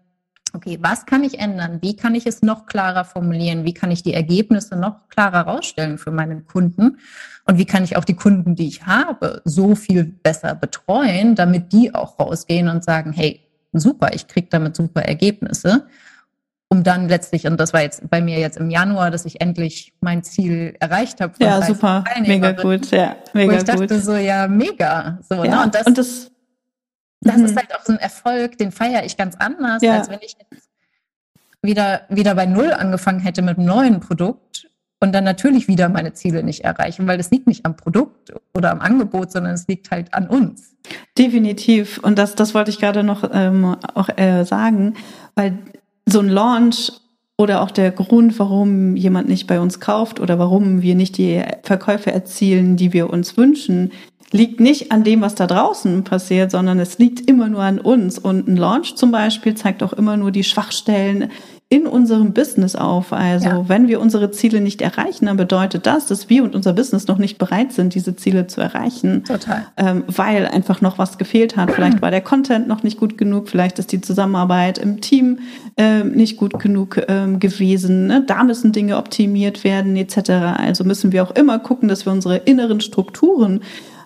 okay, 0.53 0.79
was 0.81 1.05
kann 1.05 1.23
ich 1.23 1.39
ändern? 1.39 1.79
Wie 1.81 1.95
kann 1.95 2.15
ich 2.15 2.25
es 2.25 2.41
noch 2.41 2.65
klarer 2.65 3.05
formulieren? 3.05 3.65
Wie 3.65 3.73
kann 3.73 3.91
ich 3.91 4.03
die 4.03 4.13
Ergebnisse 4.13 4.75
noch 4.75 5.09
klarer 5.09 5.41
rausstellen 5.41 5.97
für 5.97 6.11
meine 6.11 6.41
Kunden? 6.41 6.97
Und 7.45 7.57
wie 7.57 7.65
kann 7.65 7.83
ich 7.83 7.97
auch 7.97 8.05
die 8.05 8.15
Kunden, 8.15 8.55
die 8.55 8.67
ich 8.67 8.85
habe, 8.85 9.41
so 9.45 9.75
viel 9.75 10.03
besser 10.03 10.55
betreuen, 10.55 11.35
damit 11.35 11.73
die 11.73 11.93
auch 11.93 12.19
rausgehen 12.19 12.69
und 12.69 12.83
sagen, 12.83 13.11
hey, 13.11 13.41
super, 13.73 14.13
ich 14.13 14.27
kriege 14.27 14.47
damit 14.49 14.75
super 14.75 15.01
Ergebnisse. 15.01 15.87
Um 16.71 16.83
dann 16.83 17.09
letztlich, 17.09 17.47
und 17.47 17.59
das 17.59 17.73
war 17.73 17.81
jetzt 17.81 18.07
bei 18.11 18.21
mir 18.21 18.37
jetzt 18.37 18.57
im 18.57 18.69
Januar, 18.69 19.09
dass 19.09 19.25
ich 19.25 19.41
endlich 19.41 19.93
mein 20.01 20.23
Ziel 20.23 20.75
erreicht 20.79 21.19
habe. 21.19 21.33
Ja, 21.39 21.63
super, 21.63 22.03
mega 22.21 22.51
gut, 22.51 22.91
ja, 22.91 23.15
mega 23.33 23.53
wo 23.53 23.57
ich 23.57 23.63
dachte 23.63 23.87
gut. 23.87 24.03
so, 24.03 24.15
ja, 24.15 24.47
mega. 24.47 25.17
So, 25.27 25.35
ne? 25.37 25.47
ja, 25.47 25.55
ne? 25.55 25.63
Und 25.63 25.73
das, 25.75 25.87
und 25.87 25.97
das 25.97 26.31
das 27.21 27.37
mhm. 27.37 27.45
ist 27.45 27.55
halt 27.57 27.75
auch 27.75 27.83
so 27.83 27.93
ein 27.93 27.99
Erfolg, 27.99 28.57
den 28.57 28.71
feiere 28.71 29.03
ich 29.03 29.17
ganz 29.17 29.35
anders, 29.35 29.81
ja. 29.81 29.97
als 29.97 30.09
wenn 30.09 30.19
ich 30.21 30.35
jetzt 30.39 30.69
wieder, 31.61 32.01
wieder 32.09 32.35
bei 32.35 32.45
Null 32.45 32.71
angefangen 32.71 33.19
hätte 33.19 33.41
mit 33.41 33.57
einem 33.57 33.67
neuen 33.67 33.99
Produkt 33.99 34.69
und 35.01 35.13
dann 35.13 35.25
natürlich 35.25 35.67
wieder 35.67 35.89
meine 35.89 36.13
Ziele 36.13 36.43
nicht 36.43 36.63
erreichen, 36.63 37.07
weil 37.07 37.17
das 37.17 37.31
liegt 37.31 37.47
nicht 37.47 37.65
am 37.65 37.75
Produkt 37.75 38.33
oder 38.53 38.71
am 38.71 38.79
Angebot, 38.79 39.31
sondern 39.31 39.53
es 39.53 39.67
liegt 39.67 39.91
halt 39.91 40.13
an 40.13 40.27
uns. 40.27 40.75
Definitiv. 41.17 41.99
Und 41.99 42.17
das, 42.17 42.35
das 42.35 42.53
wollte 42.53 42.71
ich 42.71 42.79
gerade 42.79 43.03
noch 43.03 43.29
ähm, 43.33 43.75
auch 43.93 44.09
äh, 44.17 44.45
sagen, 44.45 44.95
weil 45.35 45.57
so 46.11 46.19
ein 46.19 46.29
Launch 46.29 46.91
oder 47.37 47.61
auch 47.61 47.71
der 47.71 47.91
Grund, 47.91 48.37
warum 48.37 48.95
jemand 48.95 49.29
nicht 49.29 49.47
bei 49.47 49.59
uns 49.59 49.79
kauft 49.79 50.19
oder 50.19 50.39
warum 50.39 50.81
wir 50.81 50.95
nicht 50.95 51.17
die 51.17 51.41
Verkäufe 51.63 52.11
erzielen, 52.11 52.75
die 52.75 52.91
wir 52.91 53.09
uns 53.09 53.37
wünschen, 53.37 53.91
liegt 54.31 54.59
nicht 54.59 54.91
an 54.91 55.03
dem, 55.03 55.21
was 55.21 55.35
da 55.35 55.47
draußen 55.47 56.03
passiert, 56.03 56.51
sondern 56.51 56.79
es 56.79 56.99
liegt 56.99 57.29
immer 57.29 57.47
nur 57.47 57.63
an 57.63 57.79
uns. 57.79 58.19
Und 58.19 58.47
ein 58.47 58.57
Launch 58.57 58.95
zum 58.95 59.11
Beispiel 59.11 59.55
zeigt 59.55 59.81
auch 59.83 59.93
immer 59.93 60.17
nur 60.17 60.31
die 60.31 60.43
Schwachstellen 60.43 61.31
in 61.71 61.85
unserem 61.85 62.33
Business 62.33 62.75
auf. 62.75 63.13
Also 63.13 63.47
ja. 63.47 63.69
wenn 63.69 63.87
wir 63.87 64.01
unsere 64.01 64.31
Ziele 64.31 64.59
nicht 64.59 64.81
erreichen, 64.81 65.27
dann 65.27 65.37
bedeutet 65.37 65.85
das, 65.85 66.07
dass 66.07 66.27
wir 66.27 66.43
und 66.43 66.55
unser 66.55 66.73
Business 66.73 67.05
noch 67.05 67.19
nicht 67.19 67.37
bereit 67.37 67.73
sind, 67.73 67.93
diese 67.93 68.15
Ziele 68.15 68.47
zu 68.47 68.59
erreichen. 68.59 69.23
Total. 69.23 69.67
Ähm, 69.77 70.03
weil 70.07 70.47
einfach 70.47 70.81
noch 70.81 70.97
was 70.97 71.19
gefehlt 71.19 71.57
hat. 71.57 71.69
Vielleicht 71.69 72.01
war 72.01 72.09
der 72.09 72.21
Content 72.21 72.67
noch 72.67 72.81
nicht 72.81 72.99
gut 72.99 73.19
genug, 73.19 73.49
vielleicht 73.49 73.77
ist 73.77 73.91
die 73.91 74.01
Zusammenarbeit 74.01 74.79
im 74.79 74.99
Team 74.99 75.39
äh, 75.77 76.03
nicht 76.03 76.37
gut 76.37 76.57
genug 76.57 77.01
ähm, 77.07 77.39
gewesen. 77.39 78.07
Ne? 78.07 78.23
Da 78.25 78.43
müssen 78.43 78.71
Dinge 78.71 78.97
optimiert 78.97 79.63
werden 79.63 79.95
etc. 79.95 80.31
Also 80.57 80.83
müssen 80.83 81.11
wir 81.11 81.21
auch 81.21 81.35
immer 81.35 81.59
gucken, 81.59 81.87
dass 81.87 82.03
wir 82.07 82.11
unsere 82.11 82.37
inneren 82.37 82.81
Strukturen 82.81 83.61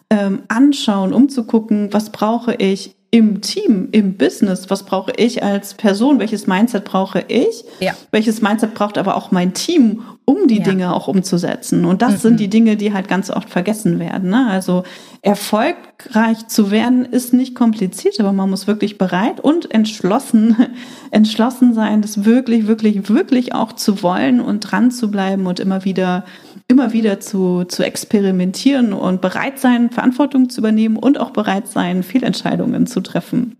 ähm, 0.09 0.43
anschauen, 0.49 1.13
um 1.13 1.29
zu 1.29 1.45
gucken, 1.45 1.93
was 1.93 2.09
brauche 2.09 2.55
ich 2.55 2.97
im 3.13 3.41
Team, 3.41 3.89
im 3.91 4.17
Business, 4.17 4.71
was 4.71 4.87
brauche 4.87 5.11
ich 5.17 5.43
als 5.43 5.75
Person, 5.75 6.17
welches 6.17 6.47
Mindset 6.47 6.83
brauche 6.83 7.23
ich, 7.27 7.63
ja. 7.79 7.93
welches 8.09 8.41
Mindset 8.41 8.73
braucht 8.73 8.97
aber 8.97 9.15
auch 9.15 9.29
mein 9.29 9.53
Team, 9.53 10.01
um 10.25 10.47
die 10.47 10.57
ja. 10.57 10.63
Dinge 10.63 10.95
auch 10.95 11.07
umzusetzen. 11.07 11.85
Und 11.85 12.01
das 12.01 12.13
mhm. 12.13 12.17
sind 12.17 12.39
die 12.39 12.47
Dinge, 12.47 12.75
die 12.75 12.91
halt 12.91 13.07
ganz 13.07 13.29
oft 13.29 13.51
vergessen 13.51 13.99
werden. 13.99 14.31
Ne? 14.31 14.47
Also 14.49 14.81
erfolgreich 15.21 16.47
zu 16.47 16.71
werden 16.71 17.05
ist 17.05 17.33
nicht 17.33 17.53
kompliziert, 17.53 18.19
aber 18.19 18.33
man 18.33 18.49
muss 18.49 18.65
wirklich 18.65 18.97
bereit 18.97 19.39
und 19.39 19.69
entschlossen, 19.69 20.55
entschlossen 21.11 21.75
sein, 21.75 22.01
das 22.01 22.25
wirklich, 22.25 22.65
wirklich, 22.65 23.09
wirklich 23.09 23.53
auch 23.53 23.73
zu 23.73 24.01
wollen 24.01 24.41
und 24.41 24.61
dran 24.61 24.89
zu 24.89 25.11
bleiben 25.11 25.45
und 25.45 25.59
immer 25.59 25.85
wieder 25.85 26.25
immer 26.67 26.93
wieder 26.93 27.19
zu, 27.19 27.65
zu 27.65 27.83
experimentieren 27.83 28.93
und 28.93 29.21
bereit 29.21 29.59
sein, 29.59 29.89
Verantwortung 29.89 30.49
zu 30.49 30.61
übernehmen 30.61 30.97
und 30.97 31.19
auch 31.19 31.31
bereit 31.31 31.67
sein, 31.67 32.03
Fehlentscheidungen 32.03 32.87
zu 32.87 33.01
treffen. 33.01 33.57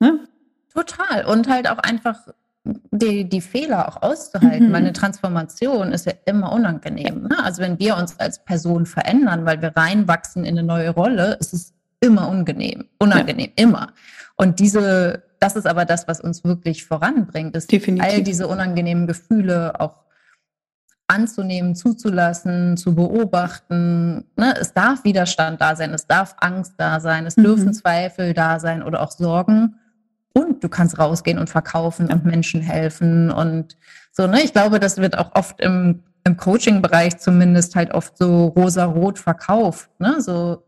Ne? 0.00 0.20
Total. 0.72 1.24
Und 1.26 1.48
halt 1.48 1.68
auch 1.68 1.78
einfach 1.78 2.18
die, 2.90 3.28
die 3.28 3.40
Fehler 3.40 3.88
auch 3.88 4.02
auszuhalten, 4.02 4.68
mhm. 4.68 4.72
weil 4.72 4.80
eine 4.82 4.92
Transformation 4.92 5.92
ist 5.92 6.06
ja 6.06 6.12
immer 6.24 6.52
unangenehm. 6.52 7.28
Ne? 7.28 7.36
Also 7.42 7.62
wenn 7.62 7.78
wir 7.78 7.96
uns 7.96 8.18
als 8.18 8.44
Person 8.44 8.86
verändern, 8.86 9.44
weil 9.44 9.62
wir 9.62 9.76
reinwachsen 9.76 10.44
in 10.44 10.58
eine 10.58 10.66
neue 10.66 10.90
Rolle, 10.90 11.36
ist 11.40 11.52
es 11.52 11.72
immer 12.00 12.28
unangenehm, 12.28 12.84
unangenehm, 12.98 13.52
ja. 13.56 13.64
immer. 13.64 13.92
Und 14.36 14.60
diese, 14.60 15.22
das 15.40 15.56
ist 15.56 15.66
aber 15.66 15.84
das, 15.84 16.08
was 16.08 16.20
uns 16.20 16.44
wirklich 16.44 16.84
voranbringt, 16.84 17.56
ist 17.56 17.72
Definitiv. 17.72 18.12
all 18.12 18.22
diese 18.22 18.48
unangenehmen 18.48 19.06
Gefühle 19.06 19.80
auch 19.80 20.05
anzunehmen, 21.08 21.74
zuzulassen, 21.74 22.76
zu 22.76 22.94
beobachten. 22.94 24.24
Ne? 24.36 24.54
Es 24.60 24.72
darf 24.72 25.04
Widerstand 25.04 25.60
da 25.60 25.76
sein, 25.76 25.92
es 25.94 26.06
darf 26.06 26.34
Angst 26.38 26.74
da 26.78 27.00
sein, 27.00 27.26
es 27.26 27.36
mhm. 27.36 27.44
dürfen 27.44 27.74
Zweifel 27.74 28.34
da 28.34 28.58
sein 28.58 28.82
oder 28.82 29.02
auch 29.02 29.10
Sorgen. 29.10 29.76
Und 30.32 30.62
du 30.62 30.68
kannst 30.68 30.98
rausgehen 30.98 31.38
und 31.38 31.48
verkaufen 31.48 32.12
und 32.12 32.24
Menschen 32.24 32.60
helfen 32.60 33.30
und 33.30 33.76
so. 34.12 34.26
Ne? 34.26 34.42
Ich 34.42 34.52
glaube, 34.52 34.80
das 34.80 34.98
wird 34.98 35.16
auch 35.16 35.34
oft 35.34 35.60
im, 35.60 36.02
im 36.24 36.36
Coaching-Bereich 36.36 37.18
zumindest 37.18 37.74
halt 37.74 37.92
oft 37.94 38.18
so 38.18 38.48
rosa-rot 38.48 39.18
verkauft. 39.18 39.88
Ne? 39.98 40.20
So, 40.20 40.62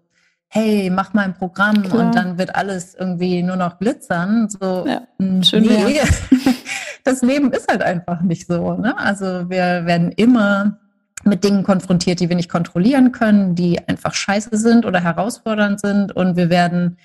hey, 0.48 0.88
mach 0.88 1.12
mal 1.12 1.24
ein 1.24 1.34
Programm 1.34 1.82
Klar. 1.82 2.06
und 2.06 2.14
dann 2.14 2.38
wird 2.38 2.54
alles 2.54 2.94
irgendwie 2.94 3.42
nur 3.42 3.56
noch 3.56 3.78
glitzern. 3.78 4.48
So, 4.48 4.86
ja, 4.86 5.02
schön 5.42 5.64
nee. 5.64 6.00
das 7.08 7.22
Leben 7.22 7.52
ist 7.52 7.70
halt 7.70 7.82
einfach 7.82 8.20
nicht 8.20 8.46
so. 8.46 8.74
Ne? 8.74 8.96
Also 8.98 9.48
wir 9.48 9.86
werden 9.86 10.12
immer 10.12 10.78
mit 11.24 11.42
Dingen 11.42 11.64
konfrontiert, 11.64 12.20
die 12.20 12.28
wir 12.28 12.36
nicht 12.36 12.50
kontrollieren 12.50 13.12
können, 13.12 13.54
die 13.54 13.80
einfach 13.88 14.14
scheiße 14.14 14.56
sind 14.56 14.84
oder 14.84 15.00
herausfordernd 15.00 15.80
sind. 15.80 16.14
Und 16.14 16.36
wir 16.36 16.50
werden 16.50 16.98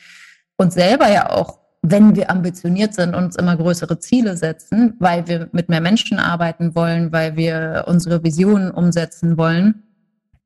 uns 0.58 0.74
selber 0.74 1.10
ja 1.10 1.30
auch, 1.30 1.60
wenn 1.82 2.16
wir 2.16 2.30
ambitioniert 2.30 2.94
sind, 2.94 3.16
uns 3.16 3.38
immer 3.38 3.56
größere 3.56 3.98
Ziele 4.00 4.38
setzen, 4.38 4.96
weil 5.00 5.28
wir 5.28 5.50
mit 5.52 5.70
mehr 5.70 5.82
Menschen 5.82 6.20
arbeiten 6.20 6.76
wollen, 6.76 7.12
weil 7.12 7.36
wir 7.38 7.86
unsere 7.88 8.24
Visionen 8.24 8.72
umsetzen 8.72 9.38
wollen, 9.38 9.84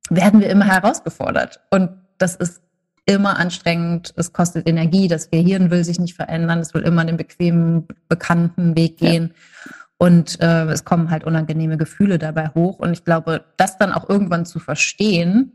werden 0.09 0.39
wir 0.39 0.49
immer 0.49 0.65
herausgefordert. 0.65 1.61
Und 1.71 1.89
das 2.17 2.35
ist 2.35 2.61
immer 3.07 3.39
anstrengend, 3.39 4.13
es 4.17 4.33
kostet 4.33 4.67
Energie, 4.67 5.07
das 5.07 5.31
Gehirn 5.31 5.71
will 5.71 5.83
sich 5.83 5.99
nicht 5.99 6.13
verändern, 6.13 6.59
es 6.59 6.73
will 6.73 6.81
immer 6.81 7.05
den 7.05 7.17
bequemen, 7.17 7.87
bekannten 8.09 8.75
Weg 8.75 8.97
gehen. 8.97 9.33
Ja. 9.33 9.71
Und 9.97 10.39
äh, 10.41 10.65
es 10.65 10.85
kommen 10.85 11.09
halt 11.09 11.23
unangenehme 11.23 11.77
Gefühle 11.77 12.19
dabei 12.19 12.49
hoch. 12.49 12.77
Und 12.79 12.93
ich 12.93 13.03
glaube, 13.03 13.45
das 13.55 13.77
dann 13.77 13.93
auch 13.93 14.07
irgendwann 14.09 14.45
zu 14.45 14.59
verstehen, 14.59 15.53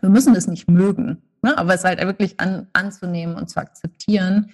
wir 0.00 0.10
müssen 0.10 0.36
es 0.36 0.46
nicht 0.46 0.68
mögen, 0.70 1.18
ne? 1.42 1.58
aber 1.58 1.74
es 1.74 1.82
halt 1.82 2.00
wirklich 2.00 2.38
an, 2.38 2.68
anzunehmen 2.74 3.34
und 3.34 3.50
zu 3.50 3.58
akzeptieren, 3.58 4.50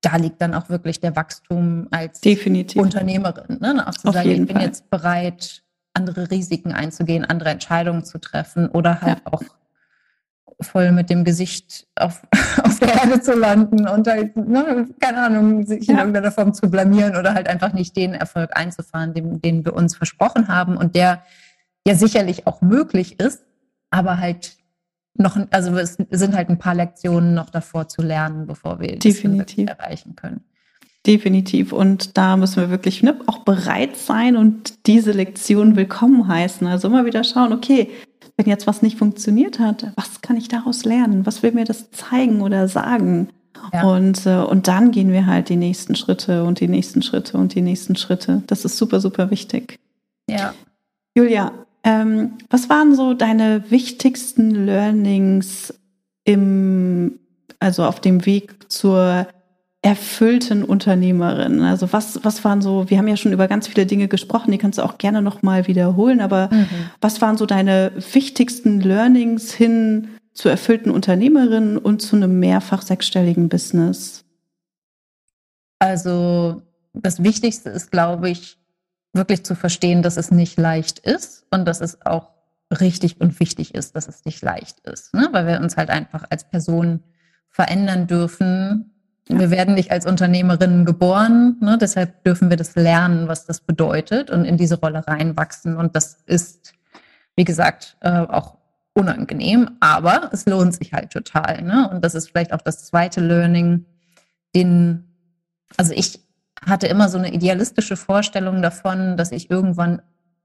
da 0.00 0.16
liegt 0.16 0.40
dann 0.40 0.54
auch 0.54 0.68
wirklich 0.68 1.00
der 1.00 1.16
Wachstum 1.16 1.88
als 1.90 2.20
Definitiv. 2.20 2.80
Unternehmerin. 2.80 3.58
Ne? 3.60 3.84
Auch 3.86 3.94
zu 3.94 4.08
Auf 4.08 4.14
sagen, 4.14 4.30
ich 4.30 4.46
bin 4.46 4.56
Fall. 4.56 4.62
jetzt 4.64 4.88
bereit, 4.90 5.62
andere 5.92 6.30
Risiken 6.30 6.72
einzugehen, 6.72 7.24
andere 7.24 7.50
Entscheidungen 7.50 8.04
zu 8.04 8.18
treffen 8.18 8.68
oder 8.68 9.00
halt 9.00 9.18
ja. 9.24 9.32
auch 9.32 9.42
voll 10.60 10.92
mit 10.92 11.10
dem 11.10 11.24
Gesicht 11.24 11.86
auf, 11.96 12.22
auf 12.62 12.78
der 12.78 12.94
Erde 12.94 13.20
zu 13.20 13.34
landen 13.34 13.86
und 13.88 14.06
halt, 14.06 14.36
ne, 14.36 14.88
keine 15.00 15.18
Ahnung, 15.22 15.66
sich 15.66 15.86
ja. 15.86 15.94
in 15.94 15.98
irgendeiner 15.98 16.32
Form 16.32 16.54
zu 16.54 16.70
blamieren 16.70 17.16
oder 17.16 17.34
halt 17.34 17.48
einfach 17.48 17.72
nicht 17.72 17.96
den 17.96 18.14
Erfolg 18.14 18.50
einzufahren, 18.54 19.12
den, 19.14 19.40
den 19.40 19.64
wir 19.64 19.74
uns 19.74 19.96
versprochen 19.96 20.48
haben 20.48 20.76
und 20.76 20.94
der 20.94 21.22
ja 21.86 21.94
sicherlich 21.94 22.46
auch 22.46 22.62
möglich 22.62 23.20
ist, 23.20 23.44
aber 23.90 24.18
halt 24.18 24.56
noch, 25.18 25.38
also 25.50 25.76
es 25.78 25.96
sind 26.10 26.34
halt 26.34 26.48
ein 26.48 26.58
paar 26.58 26.74
Lektionen 26.74 27.34
noch 27.34 27.50
davor 27.50 27.88
zu 27.88 28.02
lernen, 28.02 28.46
bevor 28.46 28.80
wir 28.80 28.98
Definitiv. 28.98 29.66
das 29.66 29.78
erreichen 29.78 30.16
können. 30.16 30.44
Definitiv. 31.06 31.72
Und 31.72 32.18
da 32.18 32.36
müssen 32.36 32.60
wir 32.60 32.70
wirklich 32.70 33.02
ne, 33.02 33.18
auch 33.26 33.38
bereit 33.44 33.96
sein 33.96 34.36
und 34.36 34.86
diese 34.86 35.12
Lektion 35.12 35.76
willkommen 35.76 36.26
heißen. 36.26 36.66
Also 36.66 36.88
immer 36.88 37.06
wieder 37.06 37.22
schauen, 37.22 37.52
okay, 37.52 37.90
wenn 38.36 38.46
jetzt 38.46 38.66
was 38.66 38.82
nicht 38.82 38.98
funktioniert 38.98 39.58
hat, 39.58 39.92
was 39.96 40.20
kann 40.20 40.36
ich 40.36 40.48
daraus 40.48 40.84
lernen? 40.84 41.24
Was 41.24 41.42
will 41.42 41.52
mir 41.52 41.64
das 41.64 41.90
zeigen 41.90 42.42
oder 42.42 42.68
sagen? 42.68 43.30
Ja. 43.72 43.84
Und, 43.84 44.26
äh, 44.26 44.36
und 44.36 44.68
dann 44.68 44.90
gehen 44.90 45.10
wir 45.10 45.26
halt 45.26 45.48
die 45.48 45.56
nächsten 45.56 45.96
Schritte 45.96 46.44
und 46.44 46.60
die 46.60 46.68
nächsten 46.68 47.02
Schritte 47.02 47.38
und 47.38 47.54
die 47.54 47.62
nächsten 47.62 47.96
Schritte. 47.96 48.42
Das 48.46 48.64
ist 48.64 48.76
super, 48.76 49.00
super 49.00 49.30
wichtig. 49.30 49.78
Ja. 50.28 50.54
Julia, 51.14 51.52
ähm, 51.82 52.32
was 52.50 52.68
waren 52.68 52.94
so 52.94 53.14
deine 53.14 53.70
wichtigsten 53.70 54.66
Learnings 54.66 55.72
im, 56.24 57.18
also 57.58 57.84
auf 57.84 58.00
dem 58.00 58.26
Weg 58.26 58.70
zur 58.70 59.26
erfüllten 59.86 60.64
Unternehmerin? 60.64 61.62
Also 61.62 61.92
was, 61.92 62.18
was 62.24 62.44
waren 62.44 62.60
so, 62.60 62.90
wir 62.90 62.98
haben 62.98 63.06
ja 63.06 63.16
schon 63.16 63.32
über 63.32 63.46
ganz 63.46 63.68
viele 63.68 63.86
Dinge 63.86 64.08
gesprochen, 64.08 64.50
die 64.50 64.58
kannst 64.58 64.78
du 64.78 64.82
auch 64.82 64.98
gerne 64.98 65.22
nochmal 65.22 65.68
wiederholen, 65.68 66.20
aber 66.20 66.48
mhm. 66.50 66.66
was 67.00 67.22
waren 67.22 67.36
so 67.36 67.46
deine 67.46 67.92
wichtigsten 68.12 68.80
Learnings 68.80 69.52
hin 69.52 70.08
zur 70.34 70.50
erfüllten 70.50 70.90
Unternehmerin 70.90 71.78
und 71.78 72.02
zu 72.02 72.16
einem 72.16 72.40
mehrfach 72.40 72.82
sechsstelligen 72.82 73.48
Business? 73.48 74.24
Also 75.78 76.62
das 76.92 77.22
Wichtigste 77.22 77.70
ist, 77.70 77.92
glaube 77.92 78.28
ich, 78.28 78.58
wirklich 79.12 79.44
zu 79.44 79.54
verstehen, 79.54 80.02
dass 80.02 80.16
es 80.16 80.32
nicht 80.32 80.58
leicht 80.58 80.98
ist 80.98 81.46
und 81.52 81.64
dass 81.64 81.80
es 81.80 82.04
auch 82.04 82.30
richtig 82.80 83.20
und 83.20 83.38
wichtig 83.38 83.72
ist, 83.76 83.94
dass 83.94 84.08
es 84.08 84.24
nicht 84.24 84.42
leicht 84.42 84.80
ist, 84.80 85.14
ne? 85.14 85.28
weil 85.30 85.46
wir 85.46 85.60
uns 85.60 85.76
halt 85.76 85.90
einfach 85.90 86.24
als 86.28 86.42
Person 86.42 87.04
verändern 87.48 88.08
dürfen 88.08 88.95
wir 89.28 89.50
werden 89.50 89.74
nicht 89.74 89.90
als 89.90 90.06
Unternehmerinnen 90.06 90.84
geboren, 90.84 91.56
ne? 91.60 91.78
deshalb 91.78 92.22
dürfen 92.24 92.48
wir 92.48 92.56
das 92.56 92.76
lernen, 92.76 93.26
was 93.26 93.44
das 93.44 93.60
bedeutet 93.60 94.30
und 94.30 94.44
in 94.44 94.56
diese 94.56 94.78
Rolle 94.78 95.06
reinwachsen. 95.06 95.76
Und 95.76 95.96
das 95.96 96.18
ist, 96.26 96.74
wie 97.34 97.44
gesagt, 97.44 97.96
äh, 98.00 98.10
auch 98.10 98.56
unangenehm, 98.94 99.70
aber 99.80 100.30
es 100.32 100.46
lohnt 100.46 100.74
sich 100.74 100.92
halt 100.92 101.10
total. 101.10 101.62
Ne? 101.62 101.88
Und 101.90 102.04
das 102.04 102.14
ist 102.14 102.28
vielleicht 102.28 102.52
auch 102.52 102.62
das 102.62 102.86
zweite 102.86 103.20
Learning, 103.20 103.84
den, 104.54 105.04
also 105.76 105.92
ich 105.92 106.20
hatte 106.64 106.86
immer 106.86 107.08
so 107.08 107.18
eine 107.18 107.32
idealistische 107.32 107.96
Vorstellung 107.96 108.62
davon, 108.62 109.16
dass 109.16 109.32
ich 109.32 109.50
irgendwann 109.50 110.02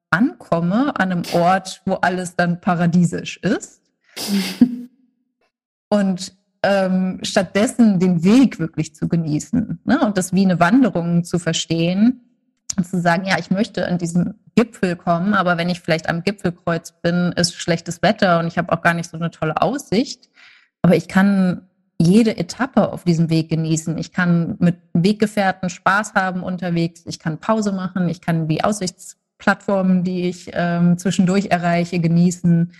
ankomme 0.09 0.93
an 0.99 1.11
einem 1.11 1.23
Ort, 1.33 1.81
wo 1.85 1.93
alles 1.95 2.35
dann 2.35 2.59
paradiesisch 2.61 3.37
ist. 3.37 3.81
Und 5.89 6.33
ähm, 6.63 7.19
stattdessen 7.23 7.99
den 7.99 8.23
Weg 8.23 8.59
wirklich 8.59 8.93
zu 8.95 9.07
genießen 9.07 9.79
ne? 9.83 9.99
und 10.01 10.17
das 10.17 10.33
wie 10.33 10.45
eine 10.45 10.59
Wanderung 10.59 11.23
zu 11.23 11.39
verstehen 11.39 12.21
und 12.77 12.85
zu 12.85 13.01
sagen, 13.01 13.25
ja, 13.25 13.37
ich 13.39 13.51
möchte 13.51 13.87
an 13.87 13.97
diesem 13.97 14.35
Gipfel 14.55 14.95
kommen, 14.95 15.33
aber 15.33 15.57
wenn 15.57 15.69
ich 15.69 15.81
vielleicht 15.81 16.07
am 16.07 16.23
Gipfelkreuz 16.23 16.93
bin, 17.01 17.33
ist 17.35 17.55
schlechtes 17.55 18.01
Wetter 18.01 18.39
und 18.39 18.47
ich 18.47 18.57
habe 18.57 18.71
auch 18.71 18.81
gar 18.81 18.93
nicht 18.93 19.09
so 19.09 19.17
eine 19.17 19.31
tolle 19.31 19.61
Aussicht, 19.61 20.29
aber 20.81 20.95
ich 20.95 21.07
kann 21.07 21.67
jede 22.01 22.37
Etappe 22.37 22.91
auf 22.91 23.03
diesem 23.03 23.29
Weg 23.29 23.49
genießen. 23.49 23.97
Ich 23.97 24.11
kann 24.11 24.55
mit 24.59 24.77
Weggefährten 24.93 25.69
Spaß 25.69 26.15
haben 26.15 26.41
unterwegs, 26.41 27.03
ich 27.05 27.19
kann 27.19 27.39
Pause 27.39 27.71
machen, 27.71 28.09
ich 28.09 28.21
kann 28.21 28.47
die 28.47 28.63
Aussichtsplattformen, 28.63 30.03
die 30.03 30.27
ich 30.27 30.49
ähm, 30.53 30.97
zwischendurch 30.97 31.47
erreiche, 31.47 31.99
genießen 31.99 32.71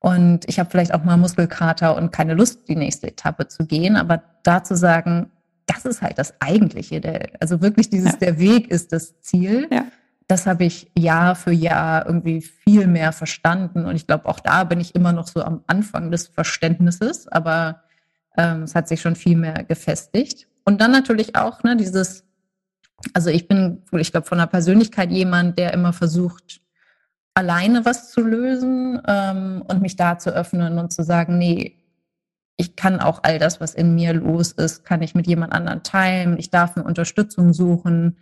und 0.00 0.48
ich 0.48 0.58
habe 0.58 0.70
vielleicht 0.70 0.94
auch 0.94 1.04
mal 1.04 1.16
Muskelkater 1.16 1.96
und 1.96 2.12
keine 2.12 2.34
Lust, 2.34 2.68
die 2.68 2.76
nächste 2.76 3.08
Etappe 3.08 3.48
zu 3.48 3.66
gehen. 3.66 3.96
Aber 3.96 4.22
da 4.42 4.62
zu 4.62 4.76
sagen, 4.76 5.30
das 5.66 5.84
ist 5.84 6.02
halt 6.02 6.18
das 6.18 6.40
Eigentliche. 6.40 7.00
Der, 7.00 7.30
also 7.40 7.60
wirklich 7.60 7.90
dieses, 7.90 8.12
ja. 8.12 8.18
der 8.18 8.38
Weg 8.38 8.70
ist 8.70 8.92
das 8.92 9.20
Ziel. 9.20 9.68
Ja. 9.70 9.86
Das 10.28 10.46
habe 10.46 10.64
ich 10.64 10.90
Jahr 10.96 11.34
für 11.34 11.52
Jahr 11.52 12.06
irgendwie 12.06 12.40
viel 12.40 12.86
mehr 12.86 13.12
verstanden. 13.12 13.84
Und 13.84 13.96
ich 13.96 14.06
glaube, 14.06 14.26
auch 14.26 14.40
da 14.40 14.64
bin 14.64 14.80
ich 14.80 14.94
immer 14.94 15.12
noch 15.12 15.28
so 15.28 15.42
am 15.42 15.62
Anfang 15.66 16.10
des 16.10 16.28
Verständnisses, 16.28 17.28
aber 17.28 17.82
ähm, 18.36 18.62
es 18.62 18.74
hat 18.74 18.88
sich 18.88 19.00
schon 19.00 19.16
viel 19.16 19.36
mehr 19.36 19.64
gefestigt. 19.64 20.46
Und 20.64 20.80
dann 20.80 20.90
natürlich 20.90 21.36
auch 21.36 21.62
ne, 21.62 21.76
dieses, 21.76 22.24
also 23.14 23.30
ich 23.30 23.48
bin, 23.48 23.82
ich 23.92 24.10
glaube, 24.10 24.26
von 24.26 24.38
der 24.38 24.46
Persönlichkeit 24.46 25.10
jemand, 25.10 25.58
der 25.58 25.72
immer 25.72 25.92
versucht, 25.92 26.60
alleine 27.36 27.84
was 27.84 28.10
zu 28.10 28.22
lösen 28.22 29.00
ähm, 29.06 29.62
und 29.68 29.82
mich 29.82 29.96
da 29.96 30.18
zu 30.18 30.30
öffnen 30.30 30.78
und 30.78 30.92
zu 30.92 31.02
sagen, 31.02 31.36
nee, 31.36 31.76
ich 32.56 32.76
kann 32.76 32.98
auch 33.00 33.20
all 33.22 33.38
das, 33.38 33.60
was 33.60 33.74
in 33.74 33.94
mir 33.94 34.14
los 34.14 34.52
ist, 34.52 34.84
kann 34.84 35.02
ich 35.02 35.14
mit 35.14 35.26
jemand 35.26 35.52
anderem 35.52 35.82
teilen. 35.82 36.38
Ich 36.38 36.50
darf 36.50 36.76
mir 36.76 36.84
Unterstützung 36.84 37.52
suchen. 37.52 38.16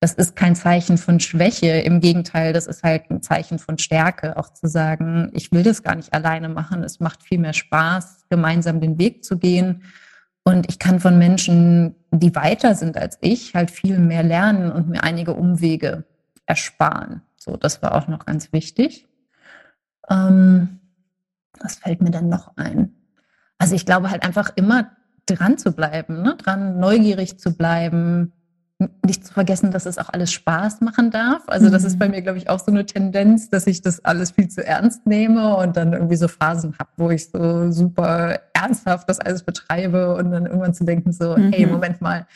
Das 0.00 0.12
ist 0.12 0.36
kein 0.36 0.54
Zeichen 0.54 0.98
von 0.98 1.20
Schwäche. 1.20 1.68
Im 1.68 2.00
Gegenteil, 2.00 2.52
das 2.52 2.66
ist 2.66 2.82
halt 2.82 3.10
ein 3.10 3.22
Zeichen 3.22 3.58
von 3.58 3.78
Stärke, 3.78 4.36
auch 4.36 4.52
zu 4.52 4.68
sagen, 4.68 5.30
ich 5.32 5.50
will 5.50 5.62
das 5.62 5.82
gar 5.82 5.94
nicht 5.94 6.12
alleine 6.12 6.50
machen. 6.50 6.82
Es 6.82 7.00
macht 7.00 7.22
viel 7.22 7.38
mehr 7.38 7.54
Spaß, 7.54 8.26
gemeinsam 8.28 8.82
den 8.82 8.98
Weg 8.98 9.24
zu 9.24 9.38
gehen. 9.38 9.84
Und 10.42 10.68
ich 10.68 10.78
kann 10.78 11.00
von 11.00 11.18
Menschen, 11.18 11.94
die 12.10 12.34
weiter 12.34 12.74
sind 12.74 12.98
als 12.98 13.16
ich, 13.22 13.54
halt 13.54 13.70
viel 13.70 13.98
mehr 13.98 14.22
lernen 14.22 14.70
und 14.70 14.90
mir 14.90 15.02
einige 15.02 15.32
Umwege 15.32 16.04
ersparen. 16.44 17.22
So, 17.44 17.58
das 17.58 17.82
war 17.82 17.94
auch 17.94 18.08
noch 18.08 18.24
ganz 18.24 18.54
wichtig. 18.54 19.06
Ähm, 20.08 20.80
was 21.60 21.76
fällt 21.76 22.00
mir 22.00 22.10
denn 22.10 22.30
noch 22.30 22.56
ein? 22.56 22.94
Also 23.58 23.74
ich 23.74 23.84
glaube 23.84 24.10
halt 24.10 24.24
einfach 24.24 24.52
immer 24.56 24.90
dran 25.26 25.58
zu 25.58 25.72
bleiben, 25.72 26.22
ne? 26.22 26.36
dran 26.36 26.80
neugierig 26.80 27.38
zu 27.38 27.54
bleiben, 27.54 28.32
nicht 29.04 29.26
zu 29.26 29.32
vergessen, 29.32 29.70
dass 29.70 29.84
es 29.84 29.98
auch 29.98 30.08
alles 30.08 30.32
Spaß 30.32 30.80
machen 30.80 31.10
darf. 31.10 31.42
Also 31.46 31.68
das 31.68 31.84
ist 31.84 31.98
bei 31.98 32.06
mhm. 32.06 32.12
mir, 32.12 32.22
glaube 32.22 32.38
ich, 32.38 32.48
auch 32.48 32.58
so 32.58 32.72
eine 32.72 32.86
Tendenz, 32.86 33.50
dass 33.50 33.66
ich 33.66 33.82
das 33.82 34.02
alles 34.04 34.30
viel 34.30 34.48
zu 34.48 34.66
ernst 34.66 35.06
nehme 35.06 35.54
und 35.56 35.76
dann 35.76 35.92
irgendwie 35.92 36.16
so 36.16 36.28
Phasen 36.28 36.74
habe, 36.78 36.90
wo 36.96 37.10
ich 37.10 37.30
so 37.30 37.70
super 37.70 38.40
ernsthaft 38.54 39.08
das 39.08 39.20
alles 39.20 39.42
betreibe 39.42 40.14
und 40.16 40.30
dann 40.30 40.46
irgendwann 40.46 40.74
zu 40.74 40.84
denken 40.84 41.12
so, 41.12 41.36
mhm. 41.36 41.52
hey, 41.52 41.66
Moment 41.66 42.00
mal, 42.00 42.26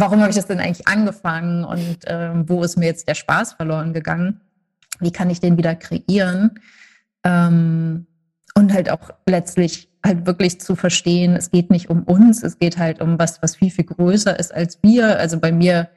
warum 0.00 0.20
habe 0.20 0.30
ich 0.30 0.36
das 0.36 0.46
denn 0.46 0.60
eigentlich 0.60 0.86
angefangen 0.86 1.64
und 1.64 2.06
äh, 2.06 2.30
wo 2.48 2.62
ist 2.62 2.76
mir 2.76 2.86
jetzt 2.86 3.08
der 3.08 3.14
Spaß 3.14 3.54
verloren 3.54 3.92
gegangen? 3.92 4.40
Wie 5.00 5.12
kann 5.12 5.30
ich 5.30 5.40
den 5.40 5.56
wieder 5.56 5.74
kreieren? 5.74 6.58
Ähm, 7.24 8.06
und 8.54 8.72
halt 8.72 8.90
auch 8.90 9.10
letztlich 9.26 9.88
halt 10.04 10.26
wirklich 10.26 10.60
zu 10.60 10.74
verstehen, 10.74 11.36
es 11.36 11.50
geht 11.50 11.70
nicht 11.70 11.90
um 11.90 12.02
uns, 12.02 12.42
es 12.42 12.58
geht 12.58 12.78
halt 12.78 13.00
um 13.00 13.18
was, 13.18 13.42
was 13.42 13.56
viel, 13.56 13.70
viel 13.70 13.84
größer 13.84 14.38
ist 14.38 14.54
als 14.54 14.78
wir. 14.82 15.18
Also 15.18 15.38
bei 15.38 15.52
mir, 15.52 15.88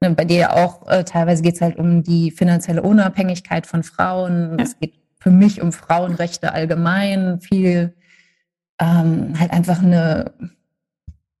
ne, 0.00 0.10
bei 0.10 0.24
dir 0.24 0.54
auch, 0.54 0.88
äh, 0.88 1.04
teilweise 1.04 1.42
geht 1.42 1.54
es 1.54 1.60
halt 1.60 1.76
um 1.78 2.02
die 2.02 2.30
finanzielle 2.30 2.82
Unabhängigkeit 2.82 3.66
von 3.66 3.82
Frauen. 3.82 4.56
Ja. 4.58 4.64
Es 4.64 4.78
geht 4.78 4.94
für 5.20 5.30
mich 5.30 5.62
um 5.62 5.72
Frauenrechte 5.72 6.52
allgemein, 6.52 7.40
viel 7.40 7.94
ähm, 8.80 9.38
halt 9.38 9.52
einfach 9.52 9.82
eine, 9.82 10.32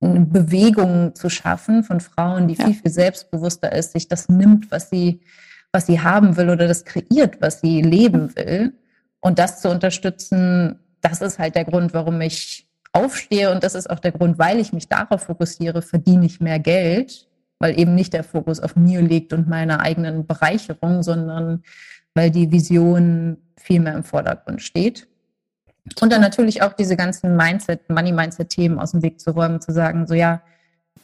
eine 0.02 0.20
Bewegung 0.20 1.14
zu 1.14 1.30
schaffen 1.30 1.84
von 1.84 2.00
Frauen, 2.00 2.48
die 2.48 2.54
ja. 2.54 2.66
viel, 2.66 2.74
viel 2.74 2.90
selbstbewusster 2.90 3.72
ist, 3.72 3.92
sich 3.92 4.08
das 4.08 4.28
nimmt, 4.28 4.70
was 4.70 4.90
sie, 4.90 5.20
was 5.72 5.86
sie 5.86 6.00
haben 6.00 6.36
will 6.36 6.50
oder 6.50 6.66
das 6.68 6.84
kreiert, 6.84 7.40
was 7.40 7.60
sie 7.60 7.82
leben 7.82 8.34
will. 8.36 8.74
Und 9.20 9.38
das 9.38 9.60
zu 9.60 9.70
unterstützen, 9.70 10.80
das 11.00 11.20
ist 11.20 11.38
halt 11.38 11.54
der 11.54 11.64
Grund, 11.64 11.94
warum 11.94 12.20
ich 12.20 12.68
aufstehe 12.92 13.50
und 13.50 13.64
das 13.64 13.74
ist 13.74 13.88
auch 13.88 14.00
der 14.00 14.12
Grund, 14.12 14.38
weil 14.38 14.58
ich 14.58 14.72
mich 14.72 14.88
darauf 14.88 15.22
fokussiere, 15.22 15.82
verdiene 15.82 16.26
ich 16.26 16.40
mehr 16.40 16.58
Geld, 16.58 17.28
weil 17.58 17.78
eben 17.78 17.94
nicht 17.94 18.12
der 18.12 18.24
Fokus 18.24 18.60
auf 18.60 18.76
mir 18.76 19.00
liegt 19.00 19.32
und 19.32 19.48
meiner 19.48 19.80
eigenen 19.80 20.26
Bereicherung, 20.26 21.02
sondern 21.02 21.62
weil 22.14 22.30
die 22.30 22.50
Vision 22.50 23.38
viel 23.56 23.80
mehr 23.80 23.94
im 23.94 24.04
Vordergrund 24.04 24.62
steht. 24.62 25.08
Und 26.00 26.12
dann 26.12 26.20
natürlich 26.20 26.62
auch 26.62 26.72
diese 26.72 26.96
ganzen 26.96 27.36
Mindset, 27.36 27.88
Money-Mindset-Themen 27.90 28.78
aus 28.78 28.92
dem 28.92 29.02
Weg 29.02 29.20
zu 29.20 29.32
räumen, 29.32 29.60
zu 29.60 29.72
sagen, 29.72 30.06
so 30.06 30.14
ja, 30.14 30.42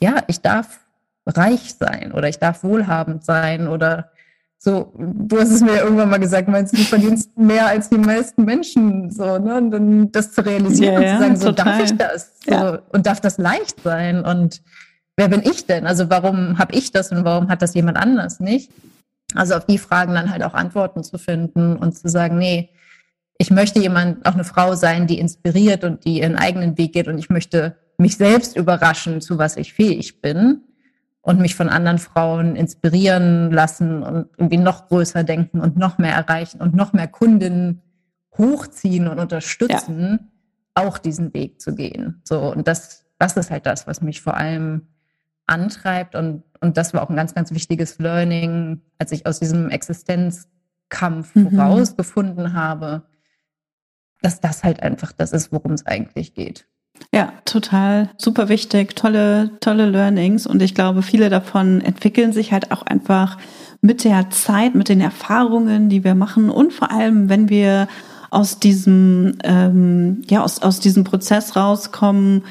ja, 0.00 0.22
ich 0.28 0.40
darf 0.40 0.80
reich 1.26 1.74
sein 1.74 2.12
oder 2.12 2.28
ich 2.28 2.38
darf 2.38 2.62
wohlhabend 2.62 3.24
sein 3.24 3.68
oder 3.68 4.12
so, 4.60 4.92
du 4.98 5.38
hast 5.38 5.50
es 5.50 5.60
mir 5.60 5.76
irgendwann 5.76 6.10
mal 6.10 6.18
gesagt, 6.18 6.48
meinst 6.48 6.72
du, 6.72 6.78
du 6.78 6.82
verdienst 6.82 7.36
mehr 7.38 7.66
als 7.66 7.90
die 7.90 7.98
meisten 7.98 8.44
Menschen, 8.44 9.08
so, 9.10 9.38
ne? 9.38 9.56
Und 9.56 9.70
dann 9.70 10.10
das 10.10 10.32
zu 10.32 10.44
realisieren 10.44 11.00
ja, 11.00 11.16
und 11.16 11.16
zu 11.16 11.22
sagen, 11.22 11.36
so 11.36 11.52
darf 11.52 11.80
ich 11.80 11.96
das? 11.96 12.32
So, 12.44 12.50
ja. 12.50 12.78
Und 12.88 13.06
darf 13.06 13.20
das 13.20 13.38
leicht 13.38 13.80
sein? 13.84 14.24
Und 14.24 14.62
wer 15.16 15.28
bin 15.28 15.42
ich 15.42 15.66
denn? 15.66 15.86
Also 15.86 16.10
warum 16.10 16.58
habe 16.58 16.74
ich 16.74 16.90
das 16.90 17.12
und 17.12 17.24
warum 17.24 17.48
hat 17.48 17.62
das 17.62 17.74
jemand 17.74 17.98
anders 17.98 18.40
nicht? 18.40 18.72
Also 19.34 19.54
auf 19.54 19.64
die 19.64 19.78
Fragen 19.78 20.14
dann 20.14 20.30
halt 20.30 20.42
auch 20.42 20.54
Antworten 20.54 21.04
zu 21.04 21.18
finden 21.18 21.76
und 21.76 21.96
zu 21.96 22.08
sagen, 22.08 22.36
nee, 22.38 22.70
ich 23.38 23.50
möchte 23.50 23.78
jemand, 23.80 24.26
auch 24.26 24.34
eine 24.34 24.44
Frau 24.44 24.74
sein, 24.74 25.06
die 25.06 25.18
inspiriert 25.18 25.84
und 25.84 26.04
die 26.04 26.20
ihren 26.20 26.36
eigenen 26.36 26.76
Weg 26.76 26.92
geht 26.92 27.08
und 27.08 27.18
ich 27.18 27.30
möchte 27.30 27.76
mich 27.96 28.16
selbst 28.16 28.56
überraschen, 28.56 29.20
zu 29.20 29.38
was 29.38 29.56
ich 29.56 29.72
fähig 29.72 30.20
bin 30.20 30.62
und 31.22 31.40
mich 31.40 31.54
von 31.54 31.68
anderen 31.68 31.98
Frauen 31.98 32.56
inspirieren 32.56 33.50
lassen 33.52 34.02
und 34.02 34.28
irgendwie 34.36 34.56
noch 34.56 34.88
größer 34.88 35.24
denken 35.24 35.60
und 35.60 35.76
noch 35.76 35.98
mehr 35.98 36.14
erreichen 36.14 36.60
und 36.60 36.74
noch 36.74 36.92
mehr 36.92 37.08
Kundinnen 37.08 37.82
hochziehen 38.36 39.08
und 39.08 39.18
unterstützen, 39.18 40.30
ja. 40.76 40.82
auch 40.84 40.98
diesen 40.98 41.34
Weg 41.34 41.60
zu 41.60 41.74
gehen. 41.74 42.22
So, 42.24 42.52
und 42.52 42.68
das, 42.68 43.04
das 43.18 43.36
ist 43.36 43.50
halt 43.50 43.66
das, 43.66 43.86
was 43.86 44.00
mich 44.00 44.20
vor 44.20 44.36
allem 44.36 44.86
antreibt. 45.46 46.14
Und, 46.14 46.44
und 46.60 46.76
das 46.76 46.94
war 46.94 47.02
auch 47.02 47.10
ein 47.10 47.16
ganz, 47.16 47.34
ganz 47.34 47.52
wichtiges 47.52 47.98
Learning, 47.98 48.80
als 48.98 49.12
ich 49.12 49.26
aus 49.26 49.40
diesem 49.40 49.70
Existenzkampf 49.70 51.34
mhm. 51.34 51.58
rausgefunden 51.58 52.52
habe, 52.52 53.02
dass 54.22 54.40
das 54.40 54.64
halt 54.64 54.82
einfach 54.82 55.12
das 55.12 55.32
ist, 55.32 55.52
worum 55.52 55.72
es 55.72 55.86
eigentlich 55.86 56.34
geht. 56.34 56.66
Ja, 57.12 57.32
total 57.44 58.10
super 58.18 58.48
wichtig, 58.48 58.96
tolle, 58.96 59.52
tolle 59.60 59.88
Learnings 59.88 60.46
und 60.46 60.60
ich 60.60 60.74
glaube, 60.74 61.02
viele 61.02 61.30
davon 61.30 61.80
entwickeln 61.80 62.32
sich 62.32 62.52
halt 62.52 62.72
auch 62.72 62.82
einfach 62.82 63.38
mit 63.80 64.04
der 64.04 64.30
Zeit, 64.30 64.74
mit 64.74 64.88
den 64.88 65.00
Erfahrungen, 65.00 65.88
die 65.88 66.02
wir 66.02 66.14
machen 66.14 66.50
und 66.50 66.72
vor 66.72 66.90
allem, 66.90 67.28
wenn 67.28 67.48
wir 67.48 67.88
aus 68.30 68.58
diesem 68.58 69.38
ähm, 69.42 70.22
ja 70.28 70.42
aus 70.42 70.60
aus 70.60 70.80
diesem 70.80 71.04
Prozess 71.04 71.56
rauskommen, 71.56 72.44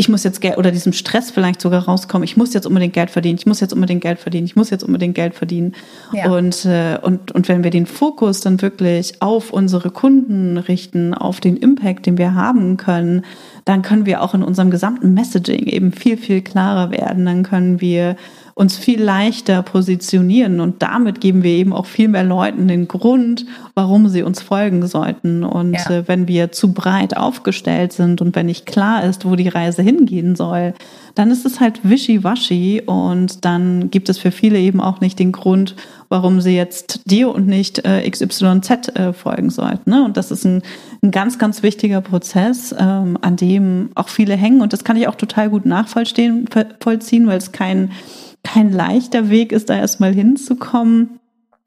ich 0.00 0.08
muss 0.08 0.22
jetzt 0.22 0.40
Geld 0.40 0.56
oder 0.58 0.70
diesem 0.70 0.92
Stress 0.92 1.32
vielleicht 1.32 1.60
sogar 1.60 1.84
rauskommen, 1.86 2.22
ich 2.22 2.36
muss 2.36 2.54
jetzt 2.54 2.66
unbedingt 2.66 2.92
Geld 2.92 3.10
verdienen, 3.10 3.36
ich 3.36 3.46
muss 3.46 3.58
jetzt 3.58 3.72
unbedingt 3.72 4.00
Geld 4.00 4.20
verdienen, 4.20 4.46
ich 4.46 4.54
muss 4.54 4.70
jetzt 4.70 4.84
unbedingt 4.84 5.16
Geld 5.16 5.34
verdienen. 5.34 5.74
Ja. 6.12 6.30
Und, 6.30 6.64
äh, 6.66 6.98
und, 7.02 7.32
und 7.32 7.48
wenn 7.48 7.64
wir 7.64 7.72
den 7.72 7.84
Fokus 7.84 8.40
dann 8.40 8.62
wirklich 8.62 9.20
auf 9.20 9.52
unsere 9.52 9.90
Kunden 9.90 10.56
richten, 10.56 11.14
auf 11.14 11.40
den 11.40 11.56
Impact, 11.56 12.06
den 12.06 12.16
wir 12.16 12.34
haben 12.34 12.76
können, 12.76 13.24
dann 13.64 13.82
können 13.82 14.06
wir 14.06 14.22
auch 14.22 14.34
in 14.34 14.44
unserem 14.44 14.70
gesamten 14.70 15.14
Messaging 15.14 15.66
eben 15.66 15.90
viel, 15.90 16.16
viel 16.16 16.42
klarer 16.42 16.92
werden. 16.92 17.26
Dann 17.26 17.42
können 17.42 17.80
wir 17.80 18.14
uns 18.58 18.76
viel 18.76 19.00
leichter 19.00 19.62
positionieren 19.62 20.58
und 20.58 20.82
damit 20.82 21.20
geben 21.20 21.44
wir 21.44 21.52
eben 21.52 21.72
auch 21.72 21.86
viel 21.86 22.08
mehr 22.08 22.24
Leuten 22.24 22.66
den 22.66 22.88
Grund, 22.88 23.46
warum 23.76 24.08
sie 24.08 24.24
uns 24.24 24.42
folgen 24.42 24.84
sollten. 24.84 25.44
Und 25.44 25.74
ja. 25.74 25.90
äh, 25.90 26.08
wenn 26.08 26.26
wir 26.26 26.50
zu 26.50 26.72
breit 26.72 27.16
aufgestellt 27.16 27.92
sind 27.92 28.20
und 28.20 28.34
wenn 28.34 28.46
nicht 28.46 28.66
klar 28.66 29.04
ist, 29.04 29.24
wo 29.24 29.36
die 29.36 29.46
Reise 29.46 29.82
hingehen 29.82 30.34
soll, 30.34 30.74
dann 31.14 31.30
ist 31.30 31.46
es 31.46 31.60
halt 31.60 31.88
wischiwaschi 31.88 32.82
und 32.84 33.44
dann 33.44 33.92
gibt 33.92 34.08
es 34.08 34.18
für 34.18 34.32
viele 34.32 34.58
eben 34.58 34.80
auch 34.80 35.00
nicht 35.00 35.20
den 35.20 35.30
Grund, 35.30 35.76
warum 36.08 36.40
sie 36.40 36.56
jetzt 36.56 37.08
dir 37.08 37.32
und 37.32 37.46
nicht 37.46 37.86
äh, 37.86 38.10
XYZ 38.10 38.88
äh, 38.96 39.12
folgen 39.12 39.50
sollten. 39.50 39.88
Ne? 39.88 40.04
Und 40.04 40.16
das 40.16 40.32
ist 40.32 40.44
ein, 40.44 40.62
ein 41.00 41.12
ganz, 41.12 41.38
ganz 41.38 41.62
wichtiger 41.62 42.00
Prozess, 42.00 42.74
ähm, 42.76 43.18
an 43.20 43.36
dem 43.36 43.90
auch 43.94 44.08
viele 44.08 44.34
hängen. 44.34 44.62
Und 44.62 44.72
das 44.72 44.82
kann 44.82 44.96
ich 44.96 45.06
auch 45.06 45.14
total 45.14 45.48
gut 45.48 45.64
nachvollziehen, 45.64 46.48
weil 46.50 47.38
es 47.38 47.52
kein 47.52 47.92
kein 48.44 48.72
leichter 48.72 49.30
Weg 49.30 49.52
ist, 49.52 49.70
da 49.70 49.76
erstmal 49.76 50.12
hinzukommen. 50.12 51.20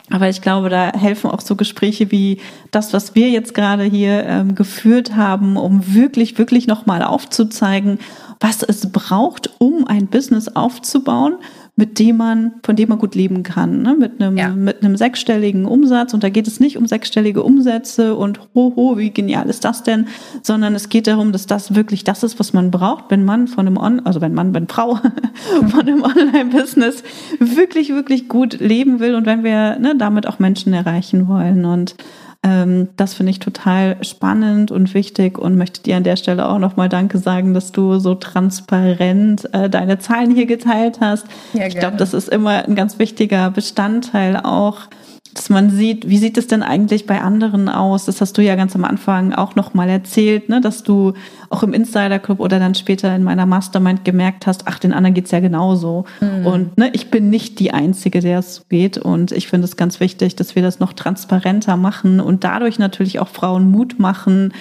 Aber 0.09 0.27
ich 0.27 0.41
glaube, 0.41 0.69
da 0.69 0.91
helfen 0.91 1.31
auch 1.31 1.39
so 1.39 1.55
Gespräche 1.55 2.11
wie 2.11 2.39
das, 2.71 2.93
was 2.93 3.15
wir 3.15 3.29
jetzt 3.29 3.53
gerade 3.53 3.83
hier 3.83 4.25
ähm, 4.25 4.55
geführt 4.55 5.15
haben, 5.15 5.55
um 5.55 5.93
wirklich, 5.93 6.37
wirklich 6.37 6.67
nochmal 6.67 7.01
aufzuzeigen, 7.01 7.99
was 8.39 8.63
es 8.63 8.91
braucht, 8.91 9.51
um 9.59 9.87
ein 9.87 10.07
Business 10.07 10.49
aufzubauen 10.49 11.35
mit 11.75 11.99
dem 11.99 12.17
man, 12.17 12.53
von 12.63 12.75
dem 12.75 12.89
man 12.89 12.99
gut 12.99 13.15
leben 13.15 13.43
kann, 13.43 13.81
ne? 13.81 13.95
mit 13.95 14.21
einem, 14.21 14.37
ja. 14.37 14.49
mit 14.49 14.83
einem 14.83 14.97
sechsstelligen 14.97 15.65
Umsatz. 15.65 16.13
Und 16.13 16.23
da 16.23 16.29
geht 16.29 16.47
es 16.47 16.59
nicht 16.59 16.77
um 16.77 16.85
sechsstellige 16.85 17.43
Umsätze 17.43 18.15
und 18.15 18.39
ho, 18.53 18.73
ho, 18.75 18.97
wie 18.97 19.09
genial 19.09 19.49
ist 19.49 19.63
das 19.63 19.83
denn, 19.83 20.07
sondern 20.43 20.75
es 20.75 20.89
geht 20.89 21.07
darum, 21.07 21.31
dass 21.31 21.47
das 21.47 21.73
wirklich 21.73 22.03
das 22.03 22.23
ist, 22.23 22.39
was 22.39 22.53
man 22.53 22.71
braucht, 22.71 23.05
wenn 23.09 23.23
man 23.23 23.47
von 23.47 23.67
einem 23.67 23.77
On, 23.77 23.99
also 24.01 24.21
wenn 24.21 24.33
Mann, 24.33 24.53
wenn 24.53 24.67
Frau 24.67 24.99
von 25.69 25.81
einem 25.81 26.03
Online-Business 26.03 27.03
wirklich, 27.39 27.89
wirklich 27.89 28.27
gut 28.27 28.59
leben 28.59 28.99
will 28.99 29.15
und 29.15 29.25
wenn 29.25 29.43
wir 29.43 29.79
ne, 29.79 29.95
damit 29.97 30.27
auch 30.27 30.39
Menschen 30.39 30.73
erreichen 30.73 31.27
wollen. 31.27 31.65
Und 31.65 31.95
ähm, 32.43 32.89
das 32.97 33.13
finde 33.13 33.31
ich 33.31 33.39
total 33.39 34.03
spannend 34.03 34.71
und 34.71 34.95
wichtig 34.95 35.37
und 35.37 35.57
möchte 35.57 35.83
dir 35.83 35.97
an 35.97 36.03
der 36.03 36.15
Stelle 36.15 36.49
auch 36.49 36.57
nochmal 36.57 36.89
Danke 36.89 37.19
sagen, 37.19 37.53
dass 37.53 37.71
du 37.71 37.99
so 37.99 38.15
transparent 38.15 39.47
äh, 39.53 39.69
deine 39.69 39.99
Zahlen 39.99 40.33
hier 40.33 40.47
geteilt 40.47 40.99
hast. 41.01 41.27
Ja, 41.53 41.67
ich 41.67 41.77
glaube, 41.77 41.97
das 41.97 42.15
ist 42.15 42.29
immer 42.29 42.65
ein 42.65 42.75
ganz 42.75 42.97
wichtiger 42.97 43.51
Bestandteil 43.51 44.37
auch 44.37 44.87
dass 45.33 45.49
man 45.49 45.69
sieht, 45.69 46.09
wie 46.09 46.17
sieht 46.17 46.37
es 46.37 46.47
denn 46.47 46.63
eigentlich 46.63 47.05
bei 47.05 47.21
anderen 47.21 47.69
aus? 47.69 48.05
Das 48.05 48.21
hast 48.21 48.37
du 48.37 48.41
ja 48.41 48.55
ganz 48.55 48.75
am 48.75 48.83
Anfang 48.83 49.33
auch 49.33 49.55
noch 49.55 49.73
mal 49.73 49.89
erzählt, 49.89 50.49
ne, 50.49 50.61
dass 50.61 50.83
du 50.83 51.13
auch 51.49 51.63
im 51.63 51.73
Insider 51.73 52.19
Club 52.19 52.39
oder 52.39 52.59
dann 52.59 52.75
später 52.75 53.15
in 53.15 53.23
meiner 53.23 53.45
Mastermind 53.45 54.05
gemerkt 54.05 54.47
hast, 54.47 54.67
ach, 54.67 54.79
den 54.79 54.93
anderen 54.93 55.13
geht's 55.13 55.31
ja 55.31 55.39
genauso. 55.39 56.05
Mhm. 56.19 56.45
Und 56.45 56.77
ne, 56.77 56.89
ich 56.93 57.11
bin 57.11 57.29
nicht 57.29 57.59
die 57.59 57.73
Einzige, 57.73 58.19
der 58.19 58.39
es 58.39 58.55
so 58.55 58.63
geht. 58.69 58.97
Und 58.97 59.31
ich 59.31 59.47
finde 59.47 59.65
es 59.65 59.77
ganz 59.77 59.99
wichtig, 59.99 60.35
dass 60.35 60.55
wir 60.55 60.61
das 60.61 60.79
noch 60.79 60.93
transparenter 60.93 61.77
machen 61.77 62.19
und 62.19 62.43
dadurch 62.43 62.79
natürlich 62.79 63.19
auch 63.19 63.27
Frauen 63.27 63.69
Mut 63.69 63.99
machen, 63.99 64.53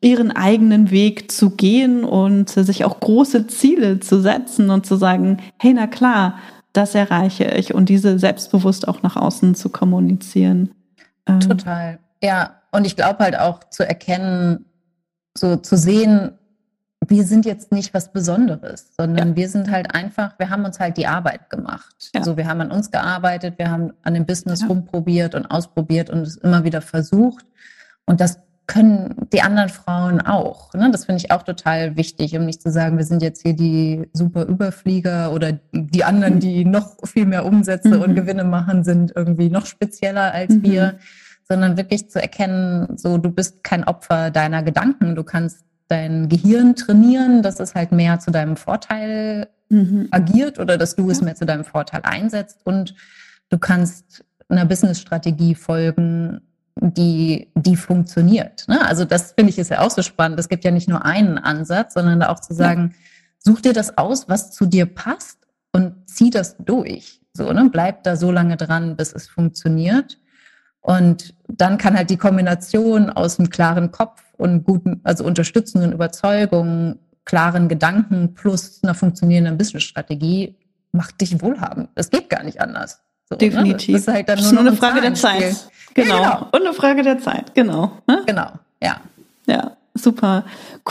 ihren 0.00 0.30
eigenen 0.30 0.90
Weg 0.90 1.32
zu 1.32 1.50
gehen 1.50 2.04
und 2.04 2.50
sich 2.50 2.84
auch 2.84 3.00
große 3.00 3.48
Ziele 3.48 3.98
zu 4.00 4.20
setzen 4.20 4.70
und 4.70 4.86
zu 4.86 4.96
sagen, 4.96 5.38
hey, 5.58 5.72
na 5.74 5.86
klar, 5.86 6.38
das 6.72 6.94
erreiche 6.94 7.44
ich 7.44 7.74
und 7.74 7.88
diese 7.88 8.18
selbstbewusst 8.18 8.88
auch 8.88 9.02
nach 9.02 9.16
außen 9.16 9.54
zu 9.54 9.68
kommunizieren. 9.68 10.74
Ähm, 11.26 11.40
Total. 11.40 11.98
Ja, 12.22 12.56
und 12.72 12.86
ich 12.86 12.96
glaube 12.96 13.24
halt 13.24 13.38
auch 13.38 13.60
zu 13.70 13.86
erkennen, 13.86 14.66
so 15.36 15.56
zu 15.56 15.76
sehen, 15.76 16.32
wir 17.06 17.24
sind 17.24 17.46
jetzt 17.46 17.72
nicht 17.72 17.94
was 17.94 18.12
Besonderes, 18.12 18.90
sondern 18.98 19.30
ja. 19.30 19.36
wir 19.36 19.48
sind 19.48 19.70
halt 19.70 19.94
einfach, 19.94 20.38
wir 20.38 20.50
haben 20.50 20.64
uns 20.64 20.78
halt 20.78 20.96
die 20.96 21.06
Arbeit 21.06 21.48
gemacht. 21.48 22.10
Ja. 22.14 22.20
Also 22.20 22.36
wir 22.36 22.46
haben 22.46 22.60
an 22.60 22.70
uns 22.70 22.90
gearbeitet, 22.90 23.54
wir 23.58 23.70
haben 23.70 23.92
an 24.02 24.14
dem 24.14 24.26
Business 24.26 24.62
ja. 24.62 24.66
rumprobiert 24.66 25.34
und 25.34 25.46
ausprobiert 25.46 26.10
und 26.10 26.20
es 26.20 26.36
immer 26.36 26.64
wieder 26.64 26.82
versucht. 26.82 27.46
Und 28.04 28.20
das 28.20 28.40
können 28.68 29.28
die 29.32 29.40
anderen 29.40 29.70
Frauen 29.70 30.20
auch. 30.20 30.72
Ne? 30.74 30.90
Das 30.92 31.06
finde 31.06 31.24
ich 31.24 31.32
auch 31.32 31.42
total 31.42 31.96
wichtig, 31.96 32.36
um 32.36 32.44
nicht 32.44 32.62
zu 32.62 32.70
sagen, 32.70 32.98
wir 32.98 33.04
sind 33.04 33.22
jetzt 33.22 33.42
hier 33.42 33.54
die 33.54 34.08
super 34.12 34.44
Überflieger 34.44 35.32
oder 35.32 35.58
die 35.72 36.04
anderen, 36.04 36.34
mhm. 36.34 36.40
die 36.40 36.64
noch 36.66 36.96
viel 37.04 37.24
mehr 37.24 37.46
Umsätze 37.46 37.96
mhm. 37.96 38.02
und 38.02 38.14
Gewinne 38.14 38.44
machen, 38.44 38.84
sind 38.84 39.12
irgendwie 39.16 39.48
noch 39.48 39.64
spezieller 39.64 40.32
als 40.32 40.54
mhm. 40.54 40.62
wir, 40.62 40.98
sondern 41.48 41.78
wirklich 41.78 42.10
zu 42.10 42.20
erkennen, 42.20 42.98
so 42.98 43.16
du 43.16 43.30
bist 43.30 43.64
kein 43.64 43.84
Opfer 43.84 44.30
deiner 44.30 44.62
Gedanken, 44.62 45.16
du 45.16 45.24
kannst 45.24 45.64
dein 45.88 46.28
Gehirn 46.28 46.76
trainieren, 46.76 47.42
dass 47.42 47.60
es 47.60 47.74
halt 47.74 47.90
mehr 47.90 48.20
zu 48.20 48.30
deinem 48.30 48.56
Vorteil 48.56 49.48
mhm. 49.70 50.08
agiert 50.10 50.58
oder 50.58 50.76
dass 50.76 50.94
du 50.94 51.10
es 51.10 51.22
mehr 51.22 51.36
zu 51.36 51.46
deinem 51.46 51.64
Vorteil 51.64 52.02
einsetzt 52.04 52.60
und 52.64 52.94
du 53.48 53.56
kannst 53.56 54.26
einer 54.50 54.66
Business-Strategie 54.66 55.54
folgen, 55.54 56.42
die, 56.80 57.50
die 57.54 57.76
funktioniert. 57.76 58.66
Ne? 58.68 58.84
Also 58.86 59.04
das 59.04 59.32
finde 59.32 59.50
ich 59.50 59.58
ist 59.58 59.70
ja 59.70 59.80
auch 59.80 59.90
so 59.90 60.02
spannend. 60.02 60.38
Es 60.38 60.48
gibt 60.48 60.64
ja 60.64 60.70
nicht 60.70 60.88
nur 60.88 61.04
einen 61.04 61.38
Ansatz, 61.38 61.94
sondern 61.94 62.22
auch 62.22 62.40
zu 62.40 62.54
sagen, 62.54 62.94
such 63.38 63.60
dir 63.60 63.72
das 63.72 63.98
aus, 63.98 64.28
was 64.28 64.50
zu 64.52 64.66
dir 64.66 64.86
passt 64.86 65.38
und 65.72 66.08
zieh 66.08 66.30
das 66.30 66.56
durch. 66.58 67.20
So, 67.32 67.52
ne? 67.52 67.68
Bleib 67.70 68.04
da 68.04 68.16
so 68.16 68.30
lange 68.30 68.56
dran, 68.56 68.96
bis 68.96 69.12
es 69.12 69.28
funktioniert. 69.28 70.18
Und 70.80 71.34
dann 71.48 71.78
kann 71.78 71.96
halt 71.96 72.10
die 72.10 72.16
Kombination 72.16 73.10
aus 73.10 73.38
einem 73.38 73.50
klaren 73.50 73.90
Kopf 73.90 74.22
und 74.36 74.64
guten, 74.64 75.00
also 75.04 75.24
unterstützenden 75.24 75.92
Überzeugungen, 75.92 76.98
klaren 77.24 77.68
Gedanken 77.68 78.34
plus 78.34 78.82
einer 78.82 78.94
funktionierenden 78.94 79.58
Business-Strategie 79.58 80.56
macht 80.92 81.20
dich 81.20 81.40
wohlhabend. 81.42 81.90
Es 81.94 82.10
geht 82.10 82.30
gar 82.30 82.42
nicht 82.42 82.60
anders. 82.60 83.02
So, 83.28 83.36
Definitiv. 83.36 83.88
Ne? 83.88 83.92
Das 83.94 84.00
ist 84.02 84.08
halt 84.08 84.28
dann 84.28 84.40
nur, 84.40 84.52
nur 84.52 84.60
eine 84.60 84.72
Frage 84.76 85.00
der 85.00 85.14
Zeit. 85.14 85.68
Genau. 85.94 86.22
Ja, 86.22 86.34
genau. 86.34 86.48
Und 86.52 86.66
eine 86.66 86.72
Frage 86.74 87.02
der 87.02 87.18
Zeit. 87.18 87.54
Genau. 87.54 87.92
Ne? 88.06 88.22
Genau. 88.26 88.50
Ja. 88.82 88.96
Ja. 89.46 89.72
Super. 89.94 90.44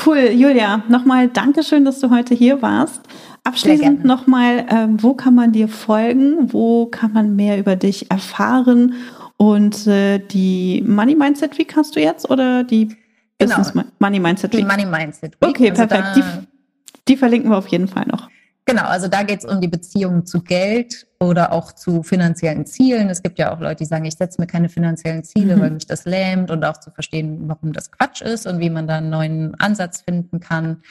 Cool. 0.06 0.32
Julia, 0.34 0.84
nochmal 0.90 1.30
Dankeschön, 1.30 1.86
dass 1.86 2.00
du 2.00 2.10
heute 2.10 2.36
hier 2.36 2.62
warst. 2.62 3.02
Abschließend 3.44 4.04
nochmal, 4.04 4.60
äh, 4.68 4.88
wo 4.90 5.14
kann 5.14 5.34
man 5.34 5.54
dir 5.54 5.70
folgen? 5.70 6.52
Wo 6.52 6.88
kann 6.88 7.14
man 7.14 7.36
mehr 7.38 7.58
über 7.58 7.78
dich 7.78 8.12
erfahren? 8.12 8.96
Und 9.38 9.88
äh, 9.88 10.20
die 10.20 10.84
Money 10.86 11.16
Mindset 11.16 11.58
Week 11.58 11.74
hast 11.76 11.96
du 11.96 12.02
jetzt 12.02 12.30
oder 12.30 12.64
die 12.66 12.90
genau. 13.38 13.56
Business 13.56 13.86
Money 14.00 14.20
Mindset 14.20 14.52
Week? 14.52 14.60
Die 14.60 14.66
Money 14.66 14.86
Mindset 14.86 15.40
Week. 15.40 15.50
Okay, 15.50 15.70
also 15.70 15.88
perfekt. 15.88 16.18
Die, 16.18 17.04
die 17.08 17.18
verlinken 17.18 17.50
wir 17.50 17.58
auf 17.58 17.68
jeden 17.68 17.88
Fall 17.88 18.06
noch. 18.08 18.30
Genau, 18.70 18.84
also 18.84 19.08
da 19.08 19.24
geht 19.24 19.40
es 19.40 19.46
um 19.46 19.62
die 19.62 19.70
Beziehung 19.70 20.26
zu 20.26 20.44
Geld 20.44 21.08
oder 21.22 21.54
auch 21.54 21.72
zu 21.72 22.04
finanziellen 22.04 22.66
Zielen. 22.66 23.10
Es 23.10 23.24
gibt 23.24 23.40
ja 23.40 23.56
auch 23.56 23.62
Leute, 23.62 23.78
die 23.78 23.86
sagen, 23.86 24.04
ich 24.04 24.16
setze 24.16 24.42
mir 24.42 24.48
keine 24.48 24.68
finanziellen 24.68 25.24
Ziele, 25.24 25.56
mhm. 25.56 25.62
weil 25.62 25.72
mich 25.72 25.88
das 25.88 26.04
lähmt 26.04 26.52
und 26.52 26.66
auch 26.66 26.78
zu 26.78 26.92
verstehen, 26.92 27.48
warum 27.48 27.72
das 27.72 27.92
Quatsch 27.94 28.22
ist 28.22 28.46
und 28.46 28.60
wie 28.60 28.70
man 28.70 28.86
da 28.86 28.98
einen 28.98 29.10
neuen 29.10 29.56
Ansatz 29.56 30.02
finden 30.02 30.42
kann. 30.42 30.82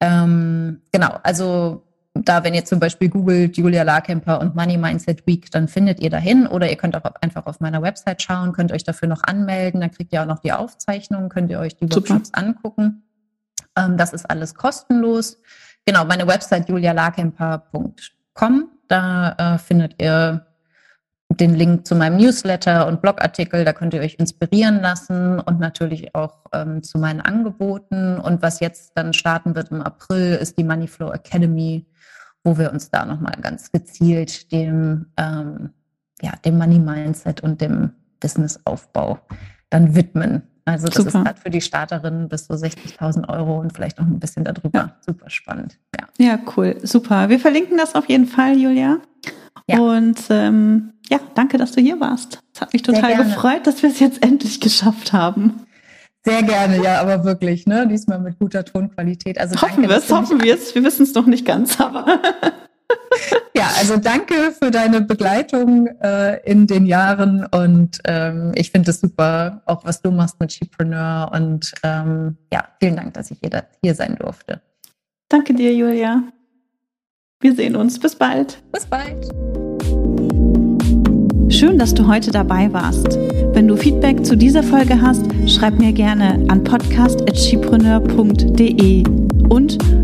Ähm, 0.00 0.80
genau, 0.90 1.18
also 1.22 1.84
da, 2.14 2.44
wenn 2.44 2.54
ihr 2.54 2.64
zum 2.64 2.80
Beispiel 2.80 3.10
googelt 3.10 3.58
Julia 3.58 3.82
Larkemper 3.82 4.40
und 4.40 4.56
Money 4.56 4.78
Mindset 4.78 5.26
Week, 5.26 5.50
dann 5.50 5.68
findet 5.68 6.00
ihr 6.00 6.08
dahin 6.08 6.46
oder 6.46 6.70
ihr 6.70 6.76
könnt 6.76 6.96
auch 6.96 7.04
einfach 7.20 7.44
auf 7.44 7.60
meiner 7.60 7.82
Website 7.82 8.22
schauen, 8.22 8.54
könnt 8.54 8.72
euch 8.72 8.84
dafür 8.84 9.06
noch 9.06 9.22
anmelden, 9.22 9.82
dann 9.82 9.90
kriegt 9.90 10.14
ihr 10.14 10.22
auch 10.22 10.26
noch 10.26 10.38
die 10.38 10.52
Aufzeichnungen, 10.52 11.28
könnt 11.28 11.50
ihr 11.50 11.58
euch 11.58 11.76
die 11.76 11.92
Workshops 11.92 12.28
Super. 12.28 12.38
angucken. 12.38 13.02
Ähm, 13.76 13.98
das 13.98 14.14
ist 14.14 14.30
alles 14.30 14.54
kostenlos. 14.54 15.42
Genau, 15.88 16.04
meine 16.04 16.26
Website 16.26 16.68
julialakemper.com. 16.68 18.68
Da 18.88 19.34
äh, 19.38 19.56
findet 19.56 19.94
ihr 19.98 20.46
den 21.30 21.54
Link 21.54 21.86
zu 21.86 21.96
meinem 21.96 22.18
Newsletter 22.18 22.86
und 22.86 23.00
Blogartikel. 23.00 23.64
Da 23.64 23.72
könnt 23.72 23.94
ihr 23.94 24.02
euch 24.02 24.16
inspirieren 24.16 24.82
lassen 24.82 25.40
und 25.40 25.60
natürlich 25.60 26.14
auch 26.14 26.44
ähm, 26.52 26.82
zu 26.82 26.98
meinen 26.98 27.22
Angeboten. 27.22 28.18
Und 28.18 28.42
was 28.42 28.60
jetzt 28.60 28.92
dann 28.96 29.14
starten 29.14 29.54
wird 29.54 29.70
im 29.70 29.80
April, 29.80 30.34
ist 30.34 30.58
die 30.58 30.64
Moneyflow 30.64 31.10
Academy, 31.10 31.86
wo 32.44 32.58
wir 32.58 32.70
uns 32.70 32.90
da 32.90 33.06
nochmal 33.06 33.38
ganz 33.40 33.72
gezielt 33.72 34.52
dem, 34.52 35.06
ähm, 35.16 35.70
ja, 36.20 36.32
dem 36.44 36.58
Money 36.58 36.80
Mindset 36.80 37.40
und 37.40 37.62
dem 37.62 37.92
Businessaufbau 38.20 39.20
dann 39.70 39.94
widmen. 39.94 40.42
Also 40.68 40.86
das 40.86 40.96
Super. 40.96 41.08
ist 41.08 41.24
gerade 41.24 41.40
für 41.40 41.50
die 41.50 41.60
Starterinnen 41.62 42.28
bis 42.28 42.46
zu 42.46 42.52
60.000 42.52 43.28
Euro 43.28 43.58
und 43.58 43.72
vielleicht 43.72 43.98
noch 43.98 44.06
ein 44.06 44.20
bisschen 44.20 44.44
darüber. 44.44 44.78
Ja. 44.78 44.96
Super 45.00 45.30
spannend. 45.30 45.78
Ja. 45.98 46.26
ja, 46.26 46.38
cool. 46.56 46.76
Super. 46.82 47.30
Wir 47.30 47.40
verlinken 47.40 47.78
das 47.78 47.94
auf 47.94 48.08
jeden 48.08 48.26
Fall, 48.26 48.58
Julia. 48.58 48.98
Ja. 49.66 49.78
Und 49.78 50.18
ähm, 50.28 50.92
ja, 51.08 51.20
danke, 51.34 51.56
dass 51.56 51.72
du 51.72 51.80
hier 51.80 52.00
warst. 52.00 52.40
Es 52.54 52.60
hat 52.60 52.72
mich 52.74 52.82
total 52.82 53.16
gefreut, 53.16 53.66
dass 53.66 53.82
wir 53.82 53.90
es 53.90 53.98
jetzt 53.98 54.22
endlich 54.22 54.60
geschafft 54.60 55.12
haben. 55.14 55.62
Sehr 56.24 56.42
gerne, 56.42 56.82
ja, 56.82 57.00
aber 57.00 57.24
wirklich, 57.24 57.66
ne? 57.66 57.86
Diesmal 57.88 58.18
mit 58.18 58.38
guter 58.38 58.64
Tonqualität. 58.64 59.40
Also 59.40 59.60
hoffen 59.62 59.82
wir 59.82 59.90
es, 59.90 60.10
hoffen 60.12 60.42
wir 60.42 60.54
es. 60.54 60.74
Wir 60.74 60.84
wissen 60.84 61.04
es 61.04 61.14
noch 61.14 61.26
nicht 61.26 61.46
ganz, 61.46 61.80
aber 61.80 62.04
ja, 63.58 63.70
also 63.78 63.96
danke 63.96 64.52
für 64.52 64.70
deine 64.70 65.00
Begleitung 65.00 65.88
äh, 66.00 66.40
in 66.48 66.68
den 66.68 66.86
Jahren 66.86 67.44
und 67.46 67.98
ähm, 68.04 68.52
ich 68.54 68.70
finde 68.70 68.92
es 68.92 69.00
super, 69.00 69.62
auch 69.66 69.84
was 69.84 70.00
du 70.00 70.12
machst 70.12 70.38
mit 70.38 70.52
Shepreneur 70.52 71.32
und 71.34 71.72
ähm, 71.82 72.36
ja, 72.52 72.64
vielen 72.78 72.94
Dank, 72.96 73.14
dass 73.14 73.32
ich 73.32 73.38
hier, 73.40 73.64
hier 73.82 73.94
sein 73.94 74.16
durfte. 74.16 74.60
Danke 75.28 75.54
dir, 75.54 75.74
Julia. 75.74 76.22
Wir 77.40 77.54
sehen 77.54 77.76
uns. 77.76 77.98
Bis 77.98 78.14
bald. 78.16 78.62
Bis 78.72 78.86
bald. 78.86 79.28
Schön, 81.52 81.78
dass 81.78 81.92
du 81.94 82.06
heute 82.06 82.30
dabei 82.30 82.72
warst. 82.72 83.18
Wenn 83.52 83.66
du 83.66 83.76
Feedback 83.76 84.24
zu 84.24 84.36
dieser 84.36 84.62
Folge 84.62 85.00
hast, 85.00 85.26
schreib 85.46 85.78
mir 85.78 85.92
gerne 85.92 86.46
an 86.48 86.62
podcast.chipreneur.de 86.62 89.02
und 89.48 89.97